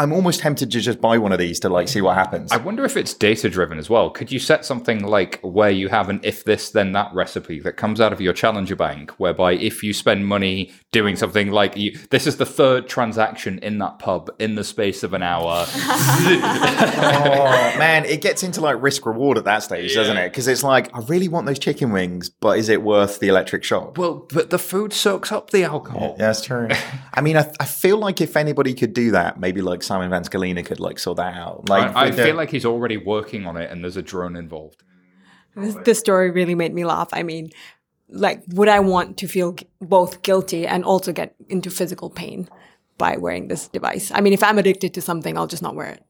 I'm 0.00 0.14
almost 0.14 0.40
tempted 0.40 0.70
to 0.70 0.80
just 0.80 0.98
buy 0.98 1.18
one 1.18 1.30
of 1.30 1.38
these 1.38 1.60
to 1.60 1.68
like 1.68 1.86
see 1.86 2.00
what 2.00 2.16
happens. 2.16 2.50
I 2.52 2.56
wonder 2.56 2.86
if 2.86 2.96
it's 2.96 3.12
data 3.12 3.50
driven 3.50 3.78
as 3.78 3.90
well. 3.90 4.08
Could 4.08 4.32
you 4.32 4.38
set 4.38 4.64
something 4.64 5.04
like 5.04 5.38
where 5.42 5.68
you 5.68 5.88
have 5.88 6.08
an 6.08 6.20
if 6.22 6.44
this 6.44 6.70
then 6.70 6.92
that 6.92 7.12
recipe 7.12 7.60
that 7.60 7.76
comes 7.76 8.00
out 8.00 8.10
of 8.10 8.18
your 8.18 8.32
challenger 8.32 8.76
bank, 8.76 9.10
whereby 9.18 9.52
if 9.52 9.82
you 9.82 9.92
spend 9.92 10.26
money 10.26 10.72
doing 10.90 11.16
something 11.16 11.50
like 11.50 11.76
you, 11.76 11.98
this 12.08 12.26
is 12.26 12.38
the 12.38 12.46
third 12.46 12.88
transaction 12.88 13.58
in 13.58 13.76
that 13.80 13.98
pub 13.98 14.30
in 14.38 14.54
the 14.54 14.64
space 14.64 15.02
of 15.02 15.12
an 15.12 15.22
hour. 15.22 15.66
oh 15.74 17.74
man, 17.78 18.06
it 18.06 18.22
gets 18.22 18.42
into 18.42 18.62
like 18.62 18.80
risk 18.80 19.04
reward 19.04 19.36
at 19.36 19.44
that 19.44 19.62
stage, 19.62 19.90
yeah. 19.90 19.96
doesn't 19.96 20.16
it? 20.16 20.30
Because 20.30 20.48
it's 20.48 20.62
like 20.62 20.96
I 20.96 21.00
really 21.00 21.28
want 21.28 21.44
those 21.44 21.58
chicken 21.58 21.92
wings, 21.92 22.30
but 22.30 22.58
is 22.58 22.70
it 22.70 22.82
worth 22.82 23.20
the 23.20 23.28
electric 23.28 23.64
shock? 23.64 23.98
Well, 23.98 24.26
but 24.32 24.48
the 24.48 24.58
food 24.58 24.94
soaks 24.94 25.30
up 25.30 25.50
the 25.50 25.64
alcohol. 25.64 26.16
Yeah, 26.18 26.26
that's 26.26 26.40
true. 26.40 26.68
I 27.12 27.20
mean, 27.20 27.36
I, 27.36 27.52
I 27.60 27.66
feel 27.66 27.98
like 27.98 28.22
if 28.22 28.34
anybody 28.34 28.72
could 28.72 28.94
do 28.94 29.10
that, 29.10 29.38
maybe 29.38 29.60
like 29.60 29.82
Simon 29.90 30.08
Van 30.08 30.22
Scalina 30.22 30.64
could 30.64 30.78
like 30.78 31.00
sort 31.00 31.16
that 31.16 31.34
out. 31.34 31.68
Like, 31.68 31.96
I, 31.96 32.04
I 32.06 32.12
feel 32.12 32.36
like 32.36 32.48
he's 32.48 32.64
already 32.64 32.96
working 32.96 33.44
on 33.44 33.56
it, 33.56 33.72
and 33.72 33.82
there's 33.82 33.96
a 33.96 34.02
drone 34.02 34.36
involved. 34.36 34.84
This, 35.56 35.74
this 35.84 35.98
story 35.98 36.30
really 36.30 36.54
made 36.54 36.72
me 36.72 36.84
laugh. 36.84 37.08
I 37.12 37.24
mean, 37.24 37.50
like, 38.08 38.44
would 38.50 38.68
I 38.68 38.78
want 38.78 39.16
to 39.16 39.26
feel 39.26 39.56
both 39.80 40.22
guilty 40.22 40.64
and 40.64 40.84
also 40.84 41.12
get 41.12 41.34
into 41.48 41.70
physical 41.70 42.08
pain 42.08 42.48
by 42.98 43.16
wearing 43.16 43.48
this 43.48 43.66
device? 43.66 44.12
I 44.14 44.20
mean, 44.20 44.32
if 44.32 44.44
I'm 44.44 44.58
addicted 44.58 44.94
to 44.94 45.02
something, 45.02 45.36
I'll 45.36 45.48
just 45.48 45.62
not 45.62 45.74
wear 45.74 45.88
it. 45.88 46.04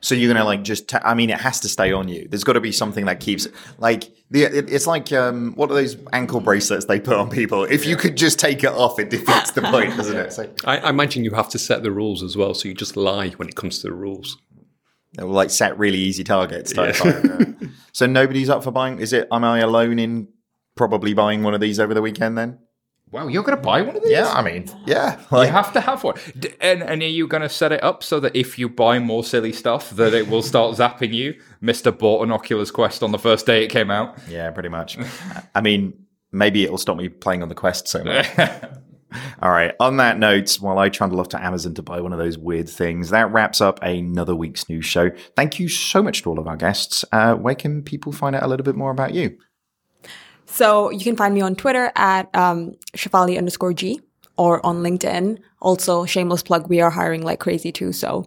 So 0.00 0.14
you're 0.14 0.32
gonna 0.32 0.44
like 0.44 0.62
just? 0.62 0.88
ta- 0.88 1.00
I 1.04 1.14
mean, 1.14 1.30
it 1.30 1.40
has 1.40 1.60
to 1.60 1.68
stay 1.68 1.92
on 1.92 2.08
you. 2.08 2.26
There's 2.28 2.44
got 2.44 2.54
to 2.54 2.60
be 2.60 2.72
something 2.72 3.06
that 3.06 3.20
keeps 3.20 3.48
like 3.78 4.12
the. 4.30 4.44
It, 4.44 4.70
it's 4.70 4.86
like 4.86 5.12
um, 5.12 5.52
what 5.54 5.70
are 5.70 5.74
those 5.74 5.96
ankle 6.12 6.40
bracelets 6.40 6.86
they 6.86 7.00
put 7.00 7.16
on 7.16 7.30
people? 7.30 7.64
If 7.64 7.86
you 7.86 7.96
could 7.96 8.16
just 8.16 8.38
take 8.38 8.62
it 8.64 8.70
off, 8.70 8.98
it 8.98 9.10
defeats 9.10 9.50
the 9.52 9.62
point, 9.62 9.96
doesn't 9.96 10.16
it? 10.16 10.32
So 10.32 10.50
I, 10.64 10.78
I 10.78 10.90
imagine 10.90 11.24
you 11.24 11.32
have 11.32 11.48
to 11.50 11.58
set 11.58 11.82
the 11.82 11.90
rules 11.90 12.22
as 12.22 12.36
well, 12.36 12.54
so 12.54 12.68
you 12.68 12.74
just 12.74 12.96
lie 12.96 13.30
when 13.30 13.48
it 13.48 13.56
comes 13.56 13.80
to 13.80 13.88
the 13.88 13.94
rules. 13.94 14.38
they 15.14 15.24
will 15.24 15.32
like 15.32 15.50
set 15.50 15.78
really 15.78 15.98
easy 15.98 16.24
targets. 16.24 16.72
yeah. 16.76 16.92
so 17.92 18.06
nobody's 18.06 18.48
up 18.48 18.62
for 18.64 18.70
buying. 18.70 19.00
Is 19.00 19.12
it? 19.12 19.28
Am 19.32 19.44
I 19.44 19.58
alone 19.60 19.98
in 19.98 20.28
probably 20.76 21.14
buying 21.14 21.42
one 21.42 21.54
of 21.54 21.60
these 21.60 21.80
over 21.80 21.94
the 21.94 22.02
weekend? 22.02 22.38
Then 22.38 22.58
Wow, 23.12 23.26
you're 23.26 23.42
going 23.42 23.56
to 23.56 23.62
buy 23.62 23.82
one 23.82 23.96
of 23.96 24.02
these? 24.04 24.12
yeah, 24.12 24.30
I 24.30 24.40
mean, 24.40 24.66
yeah. 24.86 25.20
You 25.32 25.38
have 25.38 25.72
to 25.72 25.80
have 25.80 26.04
one. 26.04 26.14
And, 26.60 26.82
and 26.82 27.02
are 27.02 27.06
you 27.06 27.26
going 27.26 27.42
to 27.42 27.48
set 27.48 27.72
it 27.72 27.82
up 27.82 28.04
so 28.04 28.20
that 28.20 28.36
if 28.36 28.56
you 28.56 28.68
buy 28.68 29.00
more 29.00 29.24
silly 29.24 29.52
stuff, 29.52 29.90
that 29.90 30.14
it 30.14 30.28
will 30.28 30.42
start 30.42 30.76
zapping 30.76 31.12
you? 31.12 31.34
Mister 31.60 31.90
bought 31.90 32.22
an 32.22 32.30
Oculus 32.30 32.70
Quest 32.70 33.02
on 33.02 33.10
the 33.10 33.18
first 33.18 33.46
day 33.46 33.64
it 33.64 33.68
came 33.68 33.90
out. 33.90 34.16
Yeah, 34.28 34.50
pretty 34.52 34.68
much. 34.68 34.96
I 35.54 35.60
mean, 35.60 35.92
maybe 36.30 36.62
it'll 36.62 36.78
stop 36.78 36.96
me 36.96 37.08
playing 37.08 37.42
on 37.42 37.48
the 37.48 37.54
Quest 37.54 37.88
so 37.88 38.04
much. 38.04 38.28
All 39.42 39.50
right. 39.50 39.74
On 39.80 39.96
that 39.96 40.20
note, 40.20 40.54
while 40.60 40.78
I 40.78 40.88
trundle 40.88 41.18
off 41.18 41.28
to 41.30 41.42
Amazon 41.42 41.74
to 41.74 41.82
buy 41.82 42.00
one 42.00 42.12
of 42.12 42.20
those 42.20 42.38
weird 42.38 42.68
things, 42.68 43.10
that 43.10 43.32
wraps 43.32 43.60
up 43.60 43.82
another 43.82 44.36
week's 44.36 44.68
news 44.68 44.84
show. 44.84 45.10
Thank 45.34 45.58
you 45.58 45.68
so 45.68 46.00
much 46.00 46.22
to 46.22 46.30
all 46.30 46.38
of 46.38 46.46
our 46.46 46.56
guests. 46.56 47.04
Uh, 47.10 47.34
where 47.34 47.56
can 47.56 47.82
people 47.82 48.12
find 48.12 48.36
out 48.36 48.44
a 48.44 48.46
little 48.46 48.62
bit 48.64 48.76
more 48.76 48.92
about 48.92 49.12
you? 49.14 49.36
So 50.52 50.90
you 50.90 51.00
can 51.04 51.16
find 51.16 51.34
me 51.34 51.40
on 51.40 51.54
Twitter 51.54 51.92
at 51.96 52.34
um, 52.34 52.74
Shafali 52.96 53.38
underscore 53.38 53.72
G 53.72 54.00
or 54.36 54.64
on 54.64 54.82
LinkedIn. 54.82 55.38
Also, 55.60 56.04
shameless 56.04 56.42
plug, 56.42 56.68
we 56.68 56.80
are 56.80 56.90
hiring 56.90 57.22
like 57.22 57.40
crazy 57.40 57.70
too. 57.72 57.92
So 57.92 58.26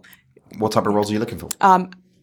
What 0.58 0.72
type 0.72 0.86
of 0.86 0.94
roles 0.94 1.10
are 1.10 1.12
you 1.12 1.18
looking 1.20 1.38
for? 1.38 1.50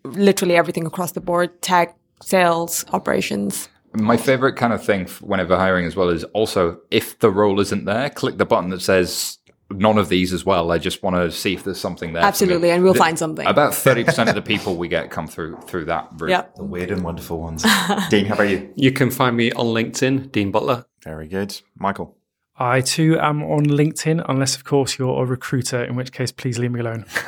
literally 0.04 0.56
everything 0.58 0.86
across 0.88 1.12
the 1.12 1.22
board 1.22 1.62
tech, 1.62 1.96
sales, 2.24 2.84
operations. 2.92 3.70
My 3.94 4.18
favorite 4.18 4.56
kind 4.56 4.74
of 4.74 4.84
thing 4.84 5.06
whenever 5.20 5.58
hiring 5.58 5.86
as 5.86 5.96
well 5.96 6.10
is 6.10 6.24
also 6.26 6.80
if 6.92 7.20
the 7.20 7.30
role 7.30 7.60
isn't 7.60 7.86
there, 7.86 8.10
click 8.10 8.38
the 8.38 8.46
button 8.46 8.70
that 8.70 8.82
says 8.82 9.38
none 9.72 9.98
of 9.98 10.10
these 10.10 10.34
as 10.34 10.46
well. 10.46 10.72
I 10.72 10.78
just 10.78 11.02
want 11.04 11.16
to 11.16 11.32
see 11.32 11.54
if 11.54 11.64
there's 11.64 11.80
something 11.80 12.14
there. 12.14 12.24
Absolutely, 12.24 12.70
and 12.72 12.84
we'll 12.84 12.94
The- 12.94 13.00
find 13.00 13.18
something. 13.18 13.46
About 13.48 13.74
thirty 13.88 14.04
percent 14.04 14.30
of 14.30 14.36
the 14.36 14.42
people 14.42 14.76
we 14.78 14.88
get 14.88 15.10
come 15.12 15.28
through 15.28 15.58
through 15.68 15.86
that 15.86 16.08
route. 16.18 16.30
Yep. 16.30 16.56
The 16.56 16.64
weird 16.64 16.92
and 16.92 17.04
wonderful 17.04 17.40
ones. 17.40 17.64
Dean, 18.10 18.26
how 18.26 18.36
about 18.36 18.50
you? 18.50 18.72
You 18.76 18.92
can 18.92 19.10
find 19.12 19.36
me 19.36 19.52
on 19.54 19.68
LinkedIn, 19.68 20.32
Dean 20.32 20.52
Butler. 20.52 20.86
Very 21.04 21.28
good. 21.28 21.60
Michael. 21.76 22.16
I 22.58 22.82
too 22.82 23.18
am 23.20 23.42
on 23.44 23.66
LinkedIn, 23.66 24.24
unless 24.30 24.56
of 24.56 24.64
course 24.66 25.00
you're 25.00 25.24
a 25.24 25.26
recruiter, 25.26 25.84
in 25.84 25.96
which 25.96 26.12
case 26.12 26.32
please 26.32 26.60
leave 26.60 26.72
me 26.72 26.80
alone. 26.82 27.06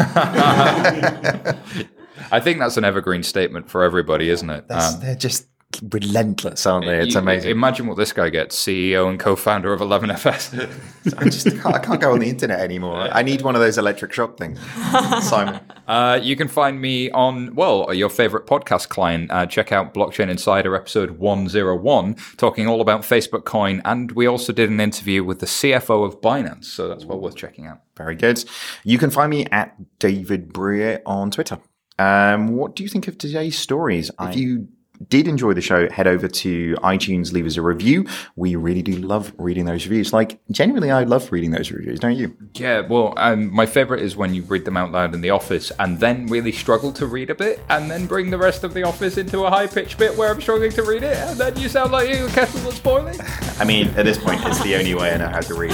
I 2.32 2.40
think 2.40 2.60
that's 2.60 2.78
an 2.78 2.84
evergreen 2.84 3.24
statement 3.24 3.70
for 3.70 3.84
everybody, 3.84 4.30
isn't 4.30 4.50
it? 4.50 4.66
Um, 4.70 5.00
they're 5.00 5.16
just 5.16 5.48
relentless, 5.92 6.66
aren't 6.66 6.86
they? 6.86 7.00
It's 7.00 7.14
you- 7.14 7.20
amazing. 7.20 7.52
Imagine 7.52 7.88
what 7.88 7.98
this 7.98 8.14
guy 8.14 8.30
gets: 8.30 8.58
CEO 8.58 9.10
and 9.10 9.20
co-founder 9.20 9.72
of 9.74 9.82
11FS. 9.82 10.70
I 11.18 11.24
just 11.26 11.48
can't, 11.62 11.76
I 11.76 11.80
can't 11.80 12.00
go 12.02 12.14
on 12.14 12.20
the 12.20 12.30
internet 12.30 12.60
anymore. 12.60 13.10
I 13.12 13.24
need 13.24 13.42
one 13.42 13.56
of 13.56 13.62
those 13.62 13.78
electric 13.78 14.14
shock 14.14 14.38
things. 14.38 14.60
Simon. 15.22 15.60
Uh, 15.88 16.20
you 16.22 16.36
can 16.36 16.48
find 16.48 16.80
me 16.80 17.12
on, 17.12 17.56
well, 17.56 17.94
your 17.94 18.10
favorite 18.10 18.48
podcast 18.48 18.90
client. 18.90 19.30
Uh, 19.32 19.46
check 19.46 19.72
out 19.72 19.94
Blockchain 19.94 20.30
Insider 20.30 20.76
episode 20.76 21.12
101, 21.12 22.16
talking 22.38 22.68
all 22.68 22.80
about 22.82 23.02
Facebook 23.02 23.44
Coin. 23.44 23.82
And 23.84 24.12
we 24.14 24.26
also 24.26 24.54
did 24.54 24.70
an 24.70 24.80
interview 24.80 25.24
with 25.24 25.40
the 25.40 25.46
CFO 25.46 26.06
of 26.06 26.22
Binance. 26.22 26.66
So 26.66 26.88
that's 26.88 27.06
well 27.06 27.20
worth 27.20 27.36
checking 27.36 27.66
out. 27.66 27.82
Very 27.98 28.16
good. 28.16 28.44
You 28.84 28.98
can 28.98 29.10
find 29.10 29.30
me 29.30 29.46
at 29.52 29.76
David 30.00 30.54
Brear 30.54 31.02
on 31.06 31.32
Twitter. 31.32 31.60
Um, 32.00 32.50
what 32.56 32.76
do 32.76 32.84
you 32.84 32.90
think 32.90 33.08
of 33.08 33.18
today's 33.18 33.58
stories? 33.58 34.10
If 34.20 34.36
you 34.36 34.68
did 35.10 35.28
enjoy 35.28 35.54
the 35.54 35.62
show, 35.62 35.90
head 35.90 36.08
over 36.08 36.28
to 36.28 36.76
iTunes, 36.76 37.34
leave 37.34 37.46
us 37.46 37.58
a 37.58 37.62
review. 37.62 38.06
We 38.36 38.56
really 38.56 38.82
do 38.82 38.94
love 38.96 39.34
reading 39.38 39.66
those 39.66 39.86
reviews. 39.86 40.14
Like, 40.14 40.40
genuinely, 40.52 40.92
I 40.92 41.04
love 41.04 41.32
reading 41.32 41.52
those 41.52 41.72
reviews, 41.72 42.00
don't 42.00 42.16
you? 42.16 42.36
Yeah, 42.56 42.82
well, 42.82 43.14
um, 43.18 43.54
my 43.54 43.66
favorite 43.66 44.02
is 44.02 44.16
when 44.16 44.34
you 44.34 44.44
read 44.44 44.66
them 44.66 44.78
out 44.78 44.92
loud 44.92 45.14
in 45.14 45.22
the 45.22 45.30
office 45.30 45.72
and 45.80 46.00
then 46.00 46.28
really 46.28 46.52
struggle 46.52 46.92
to 46.94 47.06
read 47.06 47.30
a 47.30 47.36
bit 47.36 47.60
and 47.70 47.90
then 47.90 48.06
bring 48.06 48.30
the 48.30 48.38
rest 48.38 48.64
of 48.64 48.74
the 48.74 48.84
office 48.84 49.18
into 49.18 49.44
a 49.46 49.50
high 49.50 49.68
pitched 49.68 49.98
bit 49.98 50.16
where 50.16 50.32
I'm 50.32 50.42
struggling 50.42 50.72
to 50.72 50.84
read 50.84 51.04
it 51.04 51.18
and 51.18 51.40
then 51.40 51.58
you 51.58 51.70
sound 51.70 51.92
like 51.92 52.10
you're 52.10 52.30
kettle 52.30 52.60
that's 52.62 52.80
boiling. 52.80 53.20
I 53.60 53.66
mean, 53.66 53.88
at 53.90 54.06
this 54.06 54.18
point, 54.18 54.42
it's 54.46 54.62
the 54.64 54.76
only 54.76 54.96
way 54.96 55.14
I 55.14 55.18
know 55.18 55.30
how 55.30 55.42
to 55.42 55.54
read. 55.54 55.74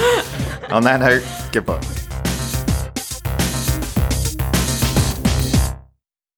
on 0.72 0.84
that 0.84 1.00
note, 1.00 1.24
goodbye. 1.52 2.18